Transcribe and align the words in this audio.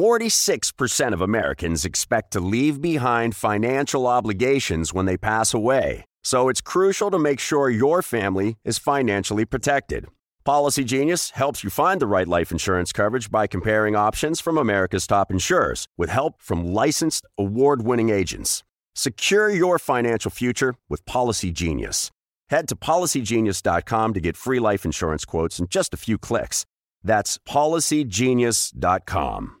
46% 0.00 1.12
of 1.12 1.20
Americans 1.20 1.84
expect 1.84 2.30
to 2.30 2.40
leave 2.40 2.80
behind 2.80 3.36
financial 3.36 4.06
obligations 4.06 4.94
when 4.94 5.04
they 5.04 5.18
pass 5.18 5.52
away. 5.52 6.06
So 6.24 6.48
it's 6.48 6.62
crucial 6.62 7.10
to 7.10 7.18
make 7.18 7.38
sure 7.38 7.68
your 7.68 8.00
family 8.00 8.56
is 8.64 8.78
financially 8.78 9.44
protected. 9.44 10.06
Policy 10.42 10.84
Genius 10.84 11.32
helps 11.32 11.62
you 11.62 11.68
find 11.68 12.00
the 12.00 12.06
right 12.06 12.26
life 12.26 12.50
insurance 12.50 12.94
coverage 12.94 13.30
by 13.30 13.46
comparing 13.46 13.94
options 13.94 14.40
from 14.40 14.56
America's 14.56 15.06
top 15.06 15.30
insurers 15.30 15.86
with 15.98 16.08
help 16.08 16.40
from 16.40 16.72
licensed 16.72 17.26
award 17.36 17.82
winning 17.82 18.08
agents. 18.08 18.64
Secure 18.94 19.50
your 19.50 19.78
financial 19.78 20.30
future 20.30 20.76
with 20.88 21.04
Policy 21.04 21.50
Genius. 21.50 22.10
Head 22.48 22.68
to 22.68 22.74
policygenius.com 22.74 24.14
to 24.14 24.20
get 24.20 24.38
free 24.38 24.60
life 24.60 24.86
insurance 24.86 25.26
quotes 25.26 25.58
in 25.58 25.68
just 25.68 25.92
a 25.92 25.98
few 25.98 26.16
clicks. 26.16 26.64
That's 27.04 27.36
policygenius.com. 27.36 29.59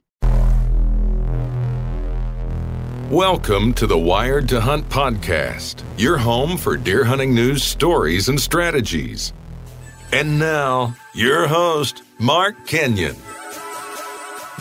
Welcome 3.10 3.74
to 3.74 3.88
the 3.88 3.98
Wired 3.98 4.48
to 4.50 4.60
Hunt 4.60 4.88
podcast, 4.88 5.82
your 5.98 6.16
home 6.16 6.56
for 6.56 6.76
deer 6.76 7.02
hunting 7.02 7.34
news, 7.34 7.64
stories, 7.64 8.28
and 8.28 8.40
strategies. 8.40 9.32
And 10.12 10.38
now, 10.38 10.94
your 11.12 11.48
host, 11.48 12.04
Mark 12.20 12.68
Kenyon. 12.68 13.16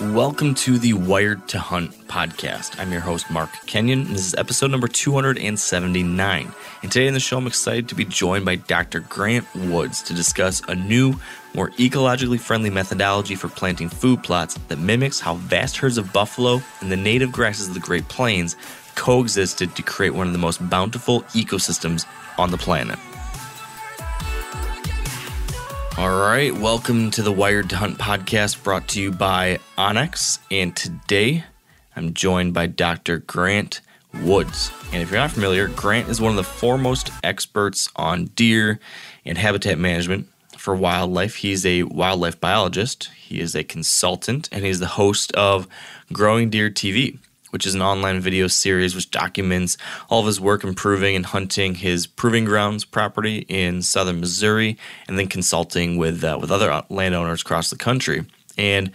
Welcome 0.02 0.55
to 0.55 0.80
the 0.80 0.94
Wired 0.94 1.50
to 1.50 1.59
Hunt 1.59 1.92
podcast. 2.08 2.80
I'm 2.80 2.89
your 2.89 3.02
host, 3.02 3.30
Mark 3.30 3.52
Kenyon, 3.66 4.05
and 4.05 4.16
this 4.16 4.28
is 4.28 4.33
episode 4.36 4.72
number 4.72 4.88
279. 4.88 6.53
And 6.81 6.92
today 6.92 7.05
in 7.05 7.14
the 7.14 7.19
show, 7.19 7.38
I'm 7.38 7.47
excited 7.47 7.89
to 7.89 7.95
be 7.95 8.05
joined 8.05 8.45
by 8.45 8.55
Dr. 8.55 9.02
Grant 9.02 9.45
Woods 9.53 10.02
to 10.03 10.14
discuss 10.14 10.61
a 10.70 10.75
new, 10.75 11.16
more 11.53 11.72
ecologically 11.72 12.39
friendly 12.39 12.70
methodology 12.70 13.36
for 13.36 13.50
planting 13.50 13.89
food 13.89 14.23
plots 14.23 14.58
that 14.70 14.80
mimics 14.80 15.20
how 15.20 15.33
vast 15.36 15.75
herds 15.75 15.97
of 15.97 16.14
buffalo 16.14 16.61
and 16.80 16.89
the 16.89 16.95
native 16.95 17.33
grasses 17.33 17.67
of 17.67 17.73
the 17.73 17.81
Great 17.81 18.08
Plains 18.08 18.55
coexisted 18.95 19.75
to 19.75 19.81
create 19.81 20.14
one 20.14 20.27
of 20.27 20.33
the 20.33 20.39
most 20.39 20.67
bountiful 20.70 21.23
ecosystems 21.33 22.05
on 22.38 22.52
the 22.52 22.58
planet. 22.58 22.97
All 26.00 26.17
right, 26.17 26.55
welcome 26.55 27.11
to 27.11 27.22
the 27.22 27.31
Wired 27.33 27.72
to 27.72 27.75
Hunt 27.75 27.97
podcast 27.97 28.64
brought 28.64 28.88
to 28.88 29.02
you 29.02 29.11
by 29.11 29.59
onX. 29.78 30.39
And 30.50 30.73
today 30.73 31.44
I'm 31.94 32.14
joined 32.14 32.53
by 32.53 32.67
Dr. 32.67 33.17
Grant 33.17 33.81
Woods. 34.23 34.72
And 34.94 35.03
if 35.03 35.11
you're 35.11 35.20
not 35.20 35.31
familiar, 35.31 35.67
Grant 35.67 36.08
is 36.08 36.22
one 36.22 36.30
of 36.30 36.38
the 36.38 36.44
foremost 36.45 37.11
experts 37.22 37.89
on 37.97 38.27
deer 38.27 38.80
and 39.25 39.38
habitat 39.38 39.77
management 39.77 40.30
for 40.58 40.73
wildlife. 40.73 41.36
He's 41.36 41.66
a 41.66 41.83
wildlife 41.83 42.39
biologist, 42.39 43.09
he 43.17 43.42
is 43.42 43.53
a 43.53 43.66
consultant, 43.66 44.47
and 44.53 44.64
he's 44.64 44.80
the 44.80 44.88
host 44.88 45.33
of 45.33 45.67
Growing 46.14 46.50
Deer 46.50 46.70
TV, 46.70 47.20
which 47.52 47.66
is 47.66 47.75
an 47.75 47.81
online 47.81 48.19
video 48.19 48.47
series 48.47 48.95
which 48.95 49.11
documents 49.11 49.78
all 50.09 50.22
of 50.22 50.25
his 50.25 50.39
work 50.39 50.64
improving 50.64 51.16
and 51.16 51.25
hunting 51.28 51.75
his 51.75 52.08
proving 52.08 52.45
grounds 52.45 52.86
property 52.86 53.45
in 53.48 53.82
southern 53.82 54.20
Missouri, 54.20 54.77
and 55.08 55.17
then 55.17 55.27
consulting 55.27 55.98
with 55.98 56.23
uh, 56.23 56.38
with 56.39 56.52
other 56.52 56.83
landowners 56.89 57.42
across 57.42 57.70
the 57.70 57.77
country. 57.77 58.26
And 58.58 58.92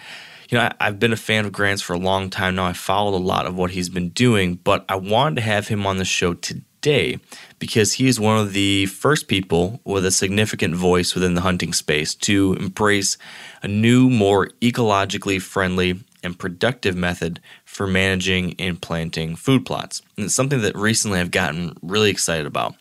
you 0.50 0.58
know, 0.58 0.70
I, 0.78 0.84
have 0.84 0.98
been 0.98 1.12
a 1.12 1.16
fan 1.16 1.46
of 1.46 1.52
Grant's 1.52 1.82
for 1.82 1.94
a 1.94 1.98
long 1.98 2.30
time 2.30 2.56
now. 2.56 2.66
I 2.66 2.72
followed 2.72 3.16
a 3.16 3.18
lot 3.18 3.46
of 3.46 3.56
what 3.56 3.70
he's 3.70 3.88
been 3.88 4.10
doing, 4.10 4.56
but 4.56 4.84
I 4.88 4.96
wanted 4.96 5.36
to 5.36 5.42
have 5.42 5.68
him 5.68 5.86
on 5.86 5.96
the 5.96 6.04
show 6.04 6.34
today 6.34 7.18
because 7.58 7.94
he 7.94 8.06
is 8.06 8.20
one 8.20 8.38
of 8.38 8.52
the 8.52 8.86
first 8.86 9.26
people 9.26 9.80
with 9.84 10.04
a 10.04 10.10
significant 10.10 10.74
voice 10.74 11.14
within 11.14 11.34
the 11.34 11.40
hunting 11.40 11.72
space 11.72 12.14
to 12.14 12.54
embrace 12.54 13.16
a 13.62 13.68
new, 13.68 14.10
more 14.10 14.48
ecologically 14.60 15.40
friendly 15.40 16.00
and 16.24 16.38
productive 16.38 16.96
method 16.96 17.40
for 17.64 17.86
managing 17.86 18.54
and 18.58 18.80
planting 18.80 19.36
food 19.36 19.64
plots. 19.64 20.02
And 20.16 20.26
it's 20.26 20.34
something 20.34 20.62
that 20.62 20.76
recently 20.76 21.20
I've 21.20 21.30
gotten 21.30 21.76
really 21.82 22.10
excited 22.10 22.46
about. 22.46 22.74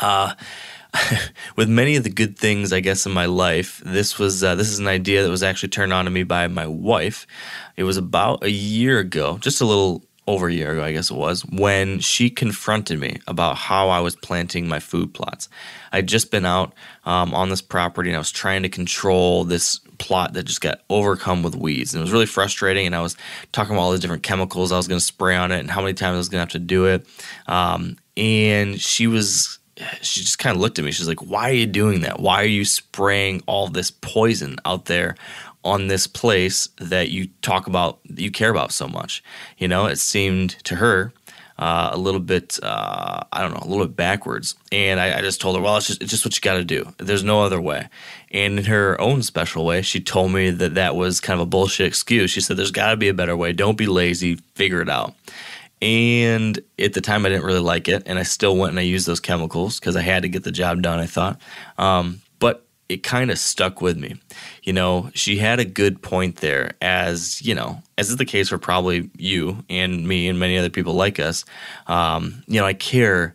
Uh, 0.00 0.34
with 1.56 1.68
many 1.68 1.96
of 1.96 2.04
the 2.04 2.10
good 2.10 2.38
things, 2.38 2.72
I 2.72 2.80
guess, 2.80 3.06
in 3.06 3.12
my 3.12 3.26
life, 3.26 3.82
this 3.84 4.18
was 4.18 4.42
uh, 4.42 4.54
this 4.54 4.68
is 4.68 4.78
an 4.78 4.88
idea 4.88 5.22
that 5.22 5.30
was 5.30 5.42
actually 5.42 5.68
turned 5.70 5.92
on 5.92 6.04
to 6.06 6.10
me 6.10 6.22
by 6.22 6.48
my 6.48 6.66
wife. 6.66 7.26
It 7.76 7.84
was 7.84 7.96
about 7.96 8.42
a 8.42 8.50
year 8.50 8.98
ago, 8.98 9.38
just 9.38 9.60
a 9.60 9.66
little 9.66 10.02
over 10.26 10.48
a 10.48 10.52
year 10.52 10.72
ago, 10.72 10.82
I 10.82 10.92
guess 10.92 11.10
it 11.10 11.16
was, 11.16 11.44
when 11.46 12.00
she 12.00 12.30
confronted 12.30 12.98
me 12.98 13.20
about 13.28 13.56
how 13.56 13.90
I 13.90 14.00
was 14.00 14.16
planting 14.16 14.68
my 14.68 14.80
food 14.80 15.14
plots. 15.14 15.48
I'd 15.92 16.08
just 16.08 16.30
been 16.32 16.44
out 16.44 16.74
um, 17.04 17.32
on 17.32 17.48
this 17.48 17.62
property 17.62 18.10
and 18.10 18.16
I 18.16 18.18
was 18.18 18.32
trying 18.32 18.62
to 18.64 18.68
control 18.68 19.44
this 19.44 19.80
plot 19.98 20.32
that 20.34 20.44
just 20.44 20.60
got 20.60 20.80
overcome 20.90 21.42
with 21.42 21.54
weeds. 21.54 21.94
And 21.94 22.00
it 22.00 22.04
was 22.04 22.12
really 22.12 22.26
frustrating. 22.26 22.86
And 22.86 22.94
I 22.94 23.00
was 23.00 23.16
talking 23.52 23.74
about 23.74 23.82
all 23.82 23.92
the 23.92 23.98
different 23.98 24.22
chemicals 24.22 24.72
I 24.72 24.76
was 24.76 24.88
going 24.88 25.00
to 25.00 25.04
spray 25.04 25.36
on 25.36 25.52
it 25.52 25.60
and 25.60 25.70
how 25.70 25.80
many 25.80 25.94
times 25.94 26.14
I 26.14 26.18
was 26.18 26.28
going 26.28 26.38
to 26.38 26.42
have 26.42 26.48
to 26.50 26.58
do 26.58 26.86
it. 26.86 27.06
Um, 27.46 27.96
and 28.16 28.80
she 28.80 29.06
was 29.06 29.58
she 30.00 30.20
just 30.20 30.38
kind 30.38 30.56
of 30.56 30.60
looked 30.60 30.78
at 30.78 30.84
me. 30.84 30.90
She's 30.90 31.08
like, 31.08 31.22
"Why 31.22 31.50
are 31.50 31.54
you 31.54 31.66
doing 31.66 32.00
that? 32.00 32.20
Why 32.20 32.42
are 32.42 32.46
you 32.46 32.64
spraying 32.64 33.42
all 33.46 33.68
this 33.68 33.90
poison 33.90 34.56
out 34.64 34.86
there 34.86 35.16
on 35.64 35.88
this 35.88 36.06
place 36.06 36.68
that 36.78 37.10
you 37.10 37.28
talk 37.42 37.66
about, 37.66 37.98
you 38.04 38.30
care 38.30 38.50
about 38.50 38.72
so 38.72 38.88
much?" 38.88 39.22
You 39.58 39.68
know, 39.68 39.86
it 39.86 39.98
seemed 39.98 40.50
to 40.64 40.76
her 40.76 41.12
uh, 41.58 41.90
a 41.92 41.98
little 41.98 42.20
bit, 42.20 42.58
uh, 42.62 43.20
I 43.32 43.42
don't 43.42 43.52
know, 43.52 43.62
a 43.62 43.68
little 43.68 43.86
bit 43.86 43.96
backwards. 43.96 44.54
And 44.72 45.00
I, 45.00 45.18
I 45.18 45.20
just 45.20 45.40
told 45.40 45.56
her, 45.56 45.62
"Well, 45.62 45.76
it's 45.76 45.86
just, 45.86 46.02
it's 46.02 46.10
just 46.10 46.24
what 46.24 46.36
you 46.36 46.40
got 46.40 46.54
to 46.54 46.64
do. 46.64 46.92
There's 46.98 47.24
no 47.24 47.42
other 47.42 47.60
way." 47.60 47.88
And 48.30 48.58
in 48.58 48.64
her 48.66 49.00
own 49.00 49.22
special 49.22 49.64
way, 49.64 49.82
she 49.82 50.00
told 50.00 50.32
me 50.32 50.50
that 50.50 50.74
that 50.74 50.96
was 50.96 51.20
kind 51.20 51.40
of 51.40 51.46
a 51.46 51.50
bullshit 51.50 51.86
excuse. 51.86 52.30
She 52.30 52.40
said, 52.40 52.56
"There's 52.56 52.70
got 52.70 52.90
to 52.90 52.96
be 52.96 53.08
a 53.08 53.14
better 53.14 53.36
way. 53.36 53.52
Don't 53.52 53.78
be 53.78 53.86
lazy. 53.86 54.36
Figure 54.54 54.82
it 54.82 54.90
out." 54.90 55.14
And 55.82 56.58
at 56.78 56.94
the 56.94 57.02
time, 57.02 57.26
I 57.26 57.28
didn't 57.28 57.44
really 57.44 57.60
like 57.60 57.88
it, 57.88 58.02
and 58.06 58.18
I 58.18 58.22
still 58.22 58.56
went 58.56 58.70
and 58.70 58.78
I 58.78 58.82
used 58.82 59.06
those 59.06 59.20
chemicals 59.20 59.78
because 59.78 59.94
I 59.94 60.00
had 60.00 60.22
to 60.22 60.28
get 60.28 60.42
the 60.42 60.52
job 60.52 60.80
done. 60.80 60.98
I 60.98 61.06
thought, 61.06 61.38
um, 61.76 62.22
it 62.88 63.02
kind 63.02 63.30
of 63.30 63.38
stuck 63.38 63.80
with 63.80 63.98
me. 63.98 64.16
You 64.62 64.72
know, 64.72 65.10
she 65.14 65.38
had 65.38 65.58
a 65.58 65.64
good 65.64 66.02
point 66.02 66.36
there, 66.36 66.74
as 66.80 67.42
you 67.42 67.54
know, 67.54 67.82
as 67.98 68.10
is 68.10 68.16
the 68.16 68.24
case 68.24 68.48
for 68.48 68.58
probably 68.58 69.10
you 69.16 69.64
and 69.68 70.06
me 70.06 70.28
and 70.28 70.38
many 70.38 70.56
other 70.56 70.70
people 70.70 70.94
like 70.94 71.18
us. 71.18 71.44
Um, 71.86 72.42
you 72.46 72.60
know, 72.60 72.66
I 72.66 72.74
care 72.74 73.34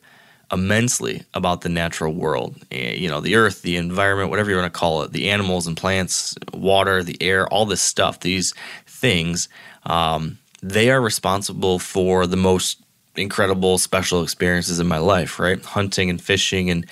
immensely 0.51 1.23
about 1.33 1.61
the 1.61 1.69
natural 1.69 2.13
world. 2.13 2.57
Eh, 2.71 2.93
you 2.93 3.09
know, 3.09 3.21
the 3.21 3.35
earth, 3.35 3.61
the 3.61 3.77
environment, 3.77 4.29
whatever 4.29 4.49
you 4.49 4.57
want 4.57 4.71
to 4.71 4.79
call 4.79 5.03
it, 5.03 5.11
the 5.11 5.29
animals 5.29 5.67
and 5.67 5.77
plants, 5.77 6.35
water, 6.53 7.03
the 7.03 7.21
air, 7.21 7.47
all 7.47 7.65
this 7.65 7.81
stuff. 7.81 8.19
These 8.19 8.53
things. 8.85 9.49
Um, 9.83 10.37
they 10.61 10.91
are 10.91 11.01
responsible 11.01 11.79
for 11.79 12.27
the 12.27 12.37
most 12.37 12.81
incredible 13.15 13.77
special 13.77 14.23
experiences 14.23 14.79
in 14.79 14.87
my 14.87 14.97
life, 14.97 15.39
right? 15.39 15.63
Hunting 15.63 16.09
and 16.09 16.21
fishing 16.21 16.69
and 16.69 16.85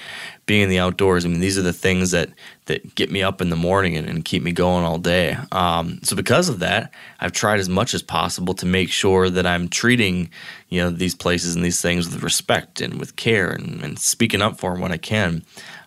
being 0.49 0.63
in 0.63 0.69
the 0.69 0.79
outdoors. 0.79 1.25
I 1.25 1.27
mean, 1.27 1.41
these 1.41 1.59
are 1.59 1.61
the 1.61 1.71
things 1.71 2.09
that 2.09 2.31
that 2.65 2.95
get 2.95 3.11
me 3.11 3.21
up 3.21 3.39
in 3.39 3.51
the 3.51 3.55
morning 3.55 3.95
and, 3.95 4.09
and 4.09 4.25
keep 4.25 4.41
me 4.41 4.51
going 4.51 4.83
all 4.83 4.97
day. 4.97 5.37
Um, 5.51 5.99
so 6.01 6.15
because 6.15 6.49
of 6.49 6.57
that, 6.57 6.91
I've 7.19 7.33
tried 7.33 7.59
as 7.59 7.69
much 7.69 7.93
as 7.93 8.01
possible 8.01 8.55
to 8.55 8.65
make 8.65 8.89
sure 8.89 9.29
that 9.29 9.45
I'm 9.45 9.69
treating, 9.69 10.31
you 10.69 10.81
know, 10.81 10.89
these 10.89 11.13
places 11.13 11.53
and 11.53 11.63
these 11.63 11.83
things 11.83 12.09
with 12.09 12.23
respect 12.23 12.81
and 12.81 12.99
with 12.99 13.15
care 13.15 13.51
and, 13.51 13.83
and 13.83 13.99
speaking 13.99 14.41
up 14.41 14.59
for 14.59 14.71
them 14.71 14.81
when 14.81 14.91
I 14.91 14.97
can. 14.97 15.43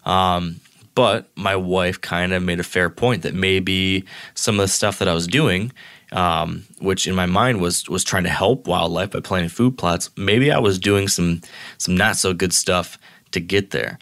Um, 0.07 0.61
but 0.95 1.29
my 1.35 1.57
wife 1.57 2.01
kind 2.01 2.33
of 2.33 2.45
made 2.45 2.61
a 2.61 2.65
fair 2.65 2.89
point 2.89 3.23
that 3.23 3.35
maybe 3.35 4.05
some 4.35 4.61
of 4.61 4.65
the 4.65 4.69
stuff 4.69 5.01
that 5.01 5.09
I 5.09 5.15
was 5.15 5.27
doing 5.27 5.73
um, 6.13 6.65
which 6.79 7.09
in 7.09 7.17
my 7.17 7.27
mind 7.27 7.61
was 7.61 7.89
was 7.89 8.05
trying 8.05 8.25
to 8.25 8.29
help 8.29 8.69
wildlife 8.69 9.11
by 9.11 9.21
planting 9.21 9.49
food 9.49 9.79
plots. 9.79 10.11
Maybe 10.15 10.53
I 10.53 10.59
was 10.59 10.79
doing 10.79 11.09
some 11.09 11.41
some 11.79 11.97
not 11.97 12.17
so 12.17 12.33
good 12.35 12.53
stuff 12.53 12.99
to 13.33 13.41
get 13.41 13.71
there. 13.71 13.99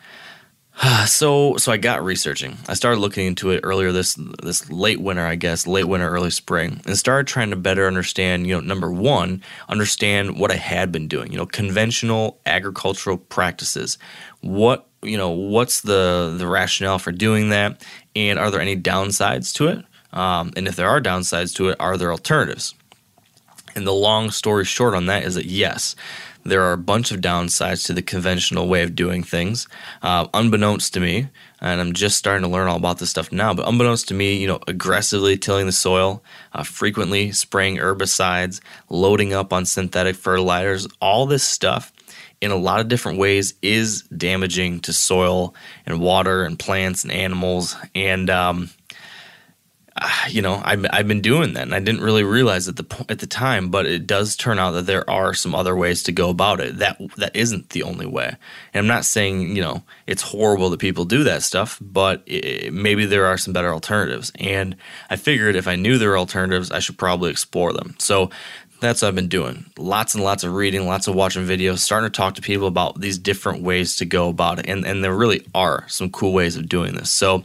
so 1.07 1.57
so 1.57 1.73
I 1.73 1.77
got 1.77 2.05
researching. 2.05 2.57
I 2.69 2.75
started 2.75 3.01
looking 3.01 3.27
into 3.27 3.51
it 3.51 3.61
earlier 3.63 3.93
this 3.93 4.19
this 4.43 4.71
late 4.71 5.01
winter, 5.01 5.27
I 5.27 5.35
guess, 5.35 5.67
late 5.67 5.85
winter, 5.85 6.09
early 6.09 6.31
spring, 6.31 6.81
and 6.87 6.97
started 6.97 7.27
trying 7.27 7.51
to 7.51 7.57
better 7.57 7.87
understand. 7.87 8.47
You 8.47 8.55
know, 8.55 8.61
number 8.61 8.91
one, 8.91 9.43
understand 9.69 10.39
what 10.39 10.51
I 10.51 10.57
had 10.57 10.91
been 10.91 11.09
doing. 11.09 11.33
You 11.33 11.39
know, 11.39 11.47
conventional 11.47 12.41
agricultural 12.47 13.19
practices. 13.19 13.99
What 14.41 14.87
you 15.03 15.19
know, 15.19 15.31
what's 15.31 15.83
the 15.83 16.35
the 16.39 16.47
rationale 16.47 16.99
for 16.99 17.13
doing 17.13 17.51
that, 17.51 17.83
and 18.17 18.39
are 18.39 18.51
there 18.51 18.61
any 18.61 18.77
downsides 18.77 19.55
to 19.55 19.69
it? 19.69 19.85
Um, 20.13 20.53
and 20.57 20.67
if 20.67 20.77
there 20.77 20.89
are 20.89 21.01
downsides 21.01 21.55
to 21.57 21.69
it, 21.69 21.77
are 21.79 21.97
there 21.97 22.11
alternatives? 22.11 22.75
And 23.77 23.87
the 23.87 23.93
long 23.93 24.31
story 24.31 24.65
short 24.65 24.95
on 24.95 25.07
that 25.07 25.23
is 25.23 25.37
that 25.37 25.47
yes, 25.47 25.95
there 26.45 26.63
are 26.63 26.73
a 26.73 26.79
bunch 26.79 27.13
of 27.13 27.21
downsides 27.21 27.87
to 27.87 27.93
the 27.93 28.03
conventional 28.03 28.69
way 28.69 28.83
of 28.83 28.95
doing 28.95 29.23
things. 29.23 29.69
Uh, 30.03 30.27
unbeknownst 30.33 30.95
to 30.95 31.01
me, 31.01 31.29
and 31.61 31.81
I'm 31.81 31.93
just 31.93 32.17
starting 32.17 32.43
to 32.43 32.49
learn 32.49 32.69
all 32.69 32.77
about 32.77 32.99
this 32.99 33.11
stuff 33.11 33.31
now, 33.33 33.53
but 33.55 33.69
unbeknownst 33.69 34.09
to 34.09 34.15
me, 34.15 34.37
you 34.37 34.47
know, 34.47 34.61
aggressively 34.67 35.37
tilling 35.37 35.67
the 35.67 35.73
soil, 35.73 36.23
uh, 36.53 36.63
frequently 36.63 37.33
spraying 37.33 37.77
herbicides, 37.77 38.61
loading 38.89 39.33
up 39.33 39.53
on 39.53 39.67
synthetic 39.67 40.17
fertilizers, 40.17 40.87
all 41.01 41.27
this 41.27 41.45
stuff 41.45 41.93
in 42.41 42.51
a 42.51 42.57
lot 42.57 42.81
of 42.81 42.89
different 42.89 43.19
ways 43.19 43.55
is 43.61 44.03
damaging 44.05 44.81
to 44.81 44.93
soil 44.93 45.55
and 45.85 46.01
water 46.01 46.45
and 46.45 46.59
plants 46.59 47.05
and 47.05 47.13
animals. 47.13 47.77
And 47.95 48.31
um, 48.31 48.71
you 50.29 50.43
know, 50.43 50.61
I've, 50.65 50.85
I've 50.91 51.09
been 51.09 51.21
doing 51.21 51.55
that, 51.55 51.63
and 51.63 51.75
I 51.75 51.81
didn't 51.81 52.03
really 52.03 52.25
realize 52.25 52.69
at 52.69 52.77
the 52.77 53.07
at 53.09 53.19
the 53.19 53.27
time, 53.27 53.71
but 53.71 53.87
it 53.87 54.07
does 54.07 54.37
turn 54.37 54.59
out 54.59 54.73
that 54.73 54.87
there 54.87 55.09
are 55.09 55.35
some 55.35 55.55
other 55.55 55.77
ways 55.77 56.03
to 56.05 56.13
go 56.13 56.31
about 56.31 56.61
it. 56.61 56.79
That 56.79 57.01
that 57.17 57.35
isn't 57.35 57.71
the 57.71 57.83
only 57.83 58.07
way. 58.07 58.37
And 58.75 58.81
I'm 58.81 58.87
not 58.87 59.05
saying 59.05 59.55
you 59.57 59.63
know 59.63 59.83
it's 60.07 60.23
horrible 60.23 60.71
that 60.71 60.81
people 60.81 61.05
do 61.05 61.25
that 61.25 61.43
stuff, 61.43 61.79
but 61.81 62.23
it, 62.27 62.73
maybe 62.73 63.07
there 63.07 63.27
are 63.27 63.39
some 63.39 63.53
better 63.53 63.73
alternatives. 63.73 64.33
And 64.39 64.77
I 65.09 65.17
figured 65.17 65.57
if 65.57 65.69
I 65.69 65.77
knew 65.77 65.99
there 65.99 66.11
were 66.11 66.19
alternatives, 66.19 66.71
I 66.71 66.79
should 66.79 66.99
probably 66.99 67.31
explore 67.31 67.73
them. 67.73 67.95
So 67.99 68.31
that's 68.81 69.03
what 69.03 69.09
I've 69.09 69.15
been 69.15 69.29
doing. 69.29 69.67
Lots 69.77 70.15
and 70.15 70.25
lots 70.25 70.43
of 70.43 70.55
reading, 70.55 70.87
lots 70.87 71.07
of 71.07 71.15
watching 71.15 71.45
videos, 71.45 71.79
starting 71.79 72.11
to 72.11 72.17
talk 72.17 72.35
to 72.37 72.43
people 72.43 72.67
about 72.67 72.99
these 73.01 73.19
different 73.19 73.63
ways 73.63 73.97
to 73.97 74.07
go 74.07 74.29
about 74.29 74.59
it. 74.59 74.67
And 74.69 74.87
and 74.87 75.05
there 75.05 75.15
really 75.15 75.47
are 75.55 75.85
some 75.89 76.11
cool 76.11 76.33
ways 76.33 76.57
of 76.57 76.69
doing 76.69 76.95
this. 76.95 77.11
So 77.11 77.45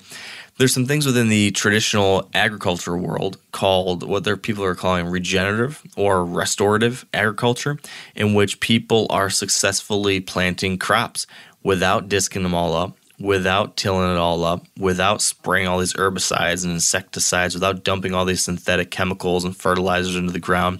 there's 0.57 0.74
some 0.74 0.86
things 0.86 1.06
within 1.06 1.28
the 1.28 1.52
traditional 1.52 2.30
agriculture 2.34 2.96
world 2.96 3.38
called 3.52 4.07
what 4.07 4.24
their 4.24 4.38
people 4.38 4.63
are 4.63 4.75
calling 4.75 5.06
regenerative 5.07 5.84
or 5.98 6.24
restorative 6.24 7.06
agriculture, 7.13 7.78
in 8.16 8.34
which 8.34 8.60
people 8.62 9.06
are 9.10 9.30
successfully 9.30 10.22
planting 10.22 10.78
crops 10.78 11.28
without 11.62 12.07
disking 12.07 12.44
them 12.44 12.54
all 12.54 12.74
up, 12.74 12.98
without 13.19 13.75
tilling 13.75 14.10
it 14.10 14.18
all 14.18 14.46
up, 14.46 14.66
without 14.80 15.22
spraying 15.22 15.68
all 15.68 15.80
these 15.80 15.94
herbicides 15.94 16.63
and 16.63 16.72
insecticides, 16.72 17.54
without 17.54 17.84
dumping 17.84 18.13
all 18.13 18.24
these 18.24 18.44
synthetic 18.44 18.92
chemicals 18.92 19.44
and 19.44 19.58
fertilizers 19.58 20.16
into 20.16 20.31
the 20.31 20.40
ground. 20.40 20.80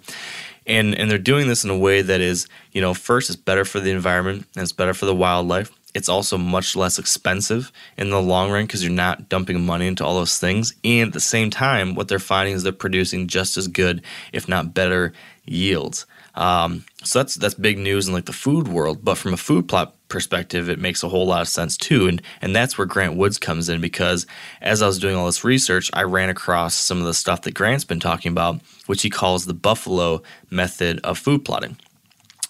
And, 0.66 0.96
and 0.96 1.12
they're 1.12 1.18
doing 1.18 1.48
this 1.48 1.64
in 1.64 1.70
a 1.70 1.78
way 1.78 2.02
that 2.02 2.22
is, 2.22 2.48
you 2.72 2.82
know, 2.82 2.94
first, 2.94 3.30
it's 3.30 3.36
better 3.36 3.66
for 3.66 3.80
the 3.80 3.92
environment 3.92 4.48
and 4.56 4.64
it's 4.64 4.72
better 4.72 4.94
for 4.94 5.06
the 5.06 5.14
wildlife 5.14 5.72
it's 5.96 6.10
also 6.10 6.38
much 6.38 6.76
less 6.76 7.00
expensive 7.00 7.72
in 7.98 8.10
the 8.10 8.22
long 8.22 8.52
run 8.52 8.66
because 8.66 8.84
you're 8.84 8.92
not 8.92 9.30
dumping 9.30 9.66
money 9.66 9.88
into 9.88 10.06
all 10.06 10.16
those 10.16 10.38
things. 10.38 10.74
And 10.84 11.08
at 11.08 11.14
the 11.14 11.22
same 11.22 11.50
time, 11.50 11.96
what 11.96 12.10
they're 12.10 12.20
finding 12.20 12.54
is 12.54 12.64
they're 12.64 12.74
producing 12.74 13.28
just 13.28 13.56
as 13.56 13.70
good, 13.70 14.04
if 14.34 14.50
not 14.50 14.74
better, 14.74 15.14
yields. 15.46 16.06
Um, 16.36 16.84
so 17.02 17.20
that's 17.20 17.36
that's 17.36 17.54
big 17.54 17.78
news 17.78 18.10
in 18.10 18.14
like 18.14 18.26
the 18.26 18.34
food 18.34 18.68
world. 18.68 19.06
But 19.06 19.18
from 19.18 19.34
a 19.34 19.38
food 19.38 19.70
plot 19.70 19.96
perspective, 20.10 20.68
it 20.68 20.80
makes 20.80 21.02
a 21.02 21.08
whole 21.08 21.26
lot 21.26 21.42
of 21.42 21.48
sense 21.48 21.78
too. 21.78 22.10
And 22.10 22.22
and 22.42 22.54
that's 22.54 22.78
where 22.78 22.86
Grant 22.86 23.16
Woods 23.16 23.38
comes 23.38 23.70
in 23.70 23.80
because 23.80 24.28
as 24.62 24.82
I 24.82 24.88
was 24.88 25.00
doing 25.00 25.16
all 25.16 25.28
this 25.28 25.46
research, 25.46 25.90
I 25.94 26.04
ran 26.04 26.30
across 26.30 26.76
some 26.76 27.00
of 27.00 27.06
the 27.06 27.14
stuff 27.14 27.44
that 27.44 27.54
Grant's 27.54 27.86
been 27.86 28.02
talking 28.02 28.34
about, 28.34 28.60
which 28.88 29.02
he 29.02 29.10
calls 29.10 29.46
the 29.46 29.54
buffalo 29.54 30.24
method 30.50 31.00
of 31.06 31.18
food 31.18 31.46
plotting 31.46 31.78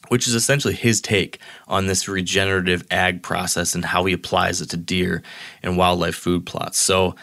which 0.09 0.27
is 0.27 0.33
essentially 0.33 0.73
his 0.73 1.01
take 1.01 1.39
on 1.67 1.87
this 1.87 2.07
regenerative 2.07 2.83
ag 2.91 3.21
process 3.21 3.75
and 3.75 3.85
how 3.85 4.05
he 4.05 4.13
applies 4.13 4.61
it 4.61 4.69
to 4.71 4.77
deer 4.77 5.21
and 5.63 5.77
wildlife 5.77 6.15
food 6.15 6.45
plots. 6.45 6.77
So 6.77 7.15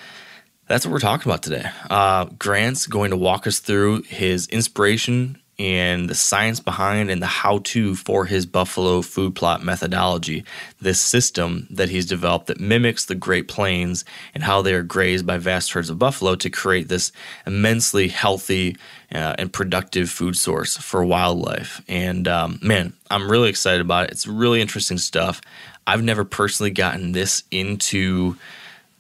that's 0.69 0.87
what 0.87 0.93
we're 0.93 1.01
talking 1.01 1.31
about 1.31 1.43
today. 1.43 1.69
Uh, 1.91 2.27
Grant's 2.39 2.87
going 2.87 3.11
to 3.11 3.17
walk 3.17 3.47
us 3.47 3.59
through 3.59 4.03
his 4.03 4.47
inspiration 4.49 5.42
and 5.63 6.09
the 6.09 6.15
science 6.17 6.59
behind 6.59 7.09
and 7.09 7.23
the 7.23 7.27
how 7.27 7.59
to 7.59 7.95
for 7.95 8.25
his 8.25 8.47
buffalo 8.47 9.01
food 9.01 9.37
plot 9.37 9.63
methodology. 9.63 10.45
This 10.81 11.01
system 11.01 11.69
that 11.71 11.89
he's 11.89 12.05
developed 12.05 12.49
that 12.49 12.59
mimics 12.59 13.05
the 13.05 13.15
Great 13.15 13.47
Plains 13.47 14.05
and 14.35 14.43
how 14.43 14.61
they 14.61 14.75
are 14.75 14.83
grazed 14.83 15.25
by 15.25 15.39
vast 15.39 15.71
herds 15.71 15.89
of 15.89 16.01
buffalo 16.01 16.35
to 16.35 16.51
create 16.51 16.89
this 16.89 17.13
immensely 17.47 18.09
healthy 18.09 18.77
uh, 19.15 19.37
and 19.39 19.53
productive 19.53 20.11
food 20.11 20.37
source 20.37 20.77
for 20.77 21.05
wildlife. 21.05 21.81
And 21.87 22.27
um, 22.27 22.59
man, 22.61 22.93
I'm 23.09 23.31
really 23.31 23.49
excited 23.49 23.83
about 23.83 24.07
it. 24.07 24.11
It's 24.11 24.27
really 24.27 24.61
interesting 24.61 24.99
stuff. 24.99 25.41
I've 25.87 26.03
never 26.03 26.25
personally 26.25 26.73
gotten 26.73 27.13
this 27.13 27.45
into 27.53 28.37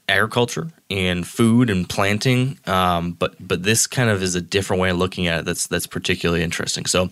agriculture 0.08 0.68
and 0.90 1.26
food 1.26 1.70
and 1.70 1.88
planting, 1.88 2.58
um, 2.66 3.12
but 3.12 3.34
but 3.40 3.62
this 3.62 3.86
kind 3.86 4.10
of 4.10 4.22
is 4.22 4.34
a 4.34 4.40
different 4.40 4.80
way 4.80 4.90
of 4.90 4.98
looking 4.98 5.26
at 5.26 5.40
it. 5.40 5.44
That's 5.44 5.66
that's 5.66 5.86
particularly 5.86 6.42
interesting. 6.42 6.86
So, 6.86 7.10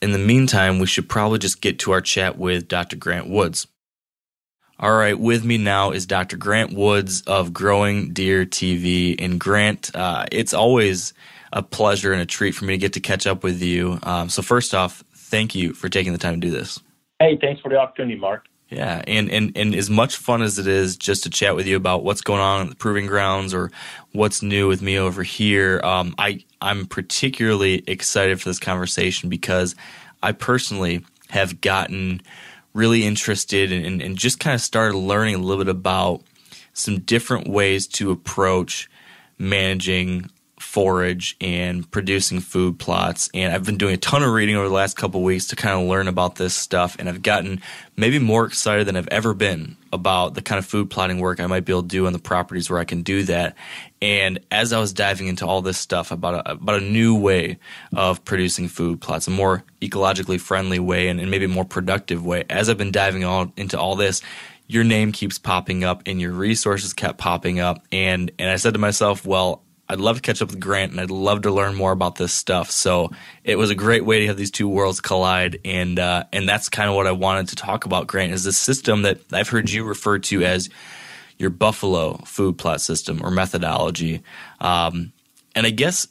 in 0.00 0.12
the 0.12 0.18
meantime, 0.18 0.78
we 0.78 0.86
should 0.86 1.08
probably 1.08 1.38
just 1.38 1.60
get 1.60 1.78
to 1.80 1.92
our 1.92 2.00
chat 2.00 2.38
with 2.38 2.68
Dr. 2.68 2.96
Grant 2.96 3.28
Woods. 3.28 3.66
All 4.78 4.94
right, 4.94 5.18
with 5.18 5.44
me 5.44 5.56
now 5.56 5.90
is 5.90 6.04
Dr. 6.04 6.36
Grant 6.36 6.74
Woods 6.74 7.22
of 7.22 7.54
Growing 7.54 8.12
Deer 8.12 8.44
TV. 8.44 9.16
And 9.18 9.40
Grant, 9.40 9.90
uh, 9.94 10.26
it's 10.30 10.52
always 10.52 11.14
a 11.50 11.62
pleasure 11.62 12.12
and 12.12 12.20
a 12.20 12.26
treat 12.26 12.54
for 12.54 12.66
me 12.66 12.74
to 12.74 12.78
get 12.78 12.92
to 12.92 13.00
catch 13.00 13.26
up 13.26 13.42
with 13.42 13.62
you. 13.62 13.98
Um, 14.02 14.28
so, 14.28 14.42
first 14.42 14.74
off, 14.74 15.02
thank 15.14 15.54
you 15.54 15.72
for 15.72 15.88
taking 15.88 16.12
the 16.12 16.18
time 16.18 16.34
to 16.34 16.46
do 16.46 16.50
this. 16.50 16.78
Hey, 17.18 17.38
thanks 17.40 17.62
for 17.62 17.70
the 17.70 17.78
opportunity, 17.78 18.18
Mark. 18.18 18.46
Yeah, 18.68 19.02
and, 19.06 19.30
and 19.30 19.56
and 19.56 19.74
as 19.76 19.88
much 19.88 20.16
fun 20.16 20.42
as 20.42 20.58
it 20.58 20.66
is 20.66 20.96
just 20.96 21.22
to 21.22 21.30
chat 21.30 21.54
with 21.54 21.68
you 21.68 21.76
about 21.76 22.02
what's 22.02 22.20
going 22.20 22.40
on 22.40 22.62
at 22.62 22.70
the 22.70 22.74
proving 22.74 23.06
grounds 23.06 23.54
or 23.54 23.70
what's 24.10 24.42
new 24.42 24.66
with 24.66 24.82
me 24.82 24.98
over 24.98 25.22
here, 25.22 25.80
um, 25.84 26.16
I 26.18 26.44
I'm 26.60 26.86
particularly 26.86 27.84
excited 27.86 28.40
for 28.40 28.48
this 28.48 28.58
conversation 28.58 29.28
because 29.28 29.76
I 30.20 30.32
personally 30.32 31.04
have 31.30 31.60
gotten 31.60 32.22
really 32.74 33.04
interested 33.04 33.70
and, 33.70 33.86
and, 33.86 34.02
and 34.02 34.18
just 34.18 34.40
kind 34.40 34.54
of 34.54 34.60
started 34.60 34.96
learning 34.96 35.36
a 35.36 35.38
little 35.38 35.64
bit 35.64 35.70
about 35.70 36.22
some 36.72 37.00
different 37.00 37.48
ways 37.48 37.86
to 37.86 38.10
approach 38.10 38.90
managing 39.38 40.28
forage 40.76 41.38
and 41.40 41.90
producing 41.90 42.38
food 42.38 42.78
plots. 42.78 43.30
And 43.32 43.50
I've 43.50 43.64
been 43.64 43.78
doing 43.78 43.94
a 43.94 43.96
ton 43.96 44.22
of 44.22 44.30
reading 44.30 44.56
over 44.56 44.68
the 44.68 44.74
last 44.74 44.94
couple 44.94 45.22
weeks 45.22 45.46
to 45.46 45.56
kind 45.56 45.80
of 45.80 45.88
learn 45.88 46.06
about 46.06 46.34
this 46.34 46.52
stuff. 46.54 46.96
And 46.98 47.08
I've 47.08 47.22
gotten 47.22 47.62
maybe 47.96 48.18
more 48.18 48.44
excited 48.44 48.86
than 48.86 48.94
I've 48.94 49.08
ever 49.08 49.32
been 49.32 49.78
about 49.90 50.34
the 50.34 50.42
kind 50.42 50.58
of 50.58 50.66
food 50.66 50.90
plotting 50.90 51.18
work 51.18 51.40
I 51.40 51.46
might 51.46 51.64
be 51.64 51.72
able 51.72 51.80
to 51.80 51.88
do 51.88 52.06
on 52.06 52.12
the 52.12 52.18
properties 52.18 52.68
where 52.68 52.78
I 52.78 52.84
can 52.84 53.00
do 53.00 53.22
that. 53.22 53.56
And 54.02 54.38
as 54.50 54.74
I 54.74 54.78
was 54.78 54.92
diving 54.92 55.28
into 55.28 55.46
all 55.46 55.62
this 55.62 55.78
stuff 55.78 56.10
about 56.10 56.46
a, 56.46 56.52
about 56.52 56.82
a 56.82 56.84
new 56.84 57.18
way 57.18 57.58
of 57.94 58.22
producing 58.26 58.68
food 58.68 59.00
plots, 59.00 59.26
a 59.28 59.30
more 59.30 59.64
ecologically 59.80 60.38
friendly 60.38 60.78
way 60.78 61.08
and, 61.08 61.18
and 61.20 61.30
maybe 61.30 61.46
a 61.46 61.48
more 61.48 61.64
productive 61.64 62.22
way, 62.26 62.44
as 62.50 62.68
I've 62.68 62.76
been 62.76 62.92
diving 62.92 63.24
all 63.24 63.50
into 63.56 63.80
all 63.80 63.96
this, 63.96 64.20
your 64.66 64.84
name 64.84 65.12
keeps 65.12 65.38
popping 65.38 65.84
up 65.84 66.02
and 66.04 66.20
your 66.20 66.32
resources 66.32 66.92
kept 66.92 67.16
popping 67.16 67.60
up 67.60 67.82
and 67.92 68.30
and 68.38 68.50
I 68.50 68.56
said 68.56 68.74
to 68.74 68.78
myself, 68.78 69.24
well, 69.24 69.62
I'd 69.88 70.00
love 70.00 70.16
to 70.16 70.22
catch 70.22 70.42
up 70.42 70.50
with 70.50 70.60
Grant 70.60 70.92
and 70.92 71.00
I'd 71.00 71.10
love 71.10 71.42
to 71.42 71.52
learn 71.52 71.74
more 71.74 71.92
about 71.92 72.16
this 72.16 72.32
stuff. 72.32 72.70
So 72.70 73.10
it 73.44 73.56
was 73.56 73.70
a 73.70 73.74
great 73.74 74.04
way 74.04 74.20
to 74.20 74.26
have 74.26 74.36
these 74.36 74.50
two 74.50 74.68
worlds 74.68 75.00
collide, 75.00 75.60
and 75.64 75.98
uh, 75.98 76.24
and 76.32 76.48
that's 76.48 76.68
kind 76.68 76.88
of 76.88 76.96
what 76.96 77.06
I 77.06 77.12
wanted 77.12 77.48
to 77.48 77.56
talk 77.56 77.84
about. 77.84 78.06
Grant 78.06 78.32
is 78.32 78.44
this 78.44 78.58
system 78.58 79.02
that 79.02 79.20
I've 79.32 79.48
heard 79.48 79.70
you 79.70 79.84
refer 79.84 80.18
to 80.18 80.44
as 80.44 80.68
your 81.38 81.50
Buffalo 81.50 82.16
food 82.24 82.58
plot 82.58 82.80
system 82.80 83.20
or 83.22 83.30
methodology. 83.30 84.22
Um, 84.60 85.12
and 85.54 85.66
I 85.66 85.70
guess 85.70 86.08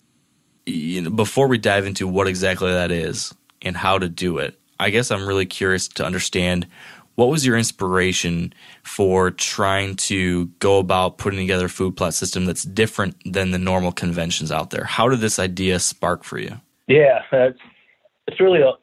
you 0.66 1.02
know, 1.02 1.10
before 1.10 1.48
we 1.48 1.58
dive 1.58 1.86
into 1.86 2.08
what 2.08 2.28
exactly 2.28 2.72
that 2.72 2.92
is 2.92 3.34
and 3.62 3.76
how 3.76 3.98
to 3.98 4.08
do 4.10 4.38
it, 4.38 4.60
I 4.80 4.90
guess 4.90 5.12
I'm 5.12 5.28
really 5.28 5.46
curious 5.46 5.88
to 5.90 6.06
understand 6.06 6.68
what 7.16 7.30
was 7.30 7.46
your 7.46 7.58
inspiration 7.58 8.54
for 8.84 9.32
trying 9.32 9.96
to 9.96 10.46
go 10.60 10.78
about 10.80 11.18
putting 11.18 11.40
together 11.40 11.66
a 11.66 11.70
food 11.70 11.98
plot 11.98 12.14
system 12.14 12.46
that's 12.46 12.64
different 12.64 13.16
than 13.26 13.52
the 13.52 13.58
normal 13.58 13.92
conventions 13.92 14.52
out 14.52 14.70
there? 14.70 14.84
How 14.84 15.10
did 15.10 15.22
this 15.22 15.40
idea 15.40 15.80
spark 15.80 16.24
for 16.24 16.38
you? 16.38 16.60
Yeah, 16.88 17.22
it's, 17.32 17.60
it's 18.28 18.40
really 18.40 18.62
a, 18.62 18.74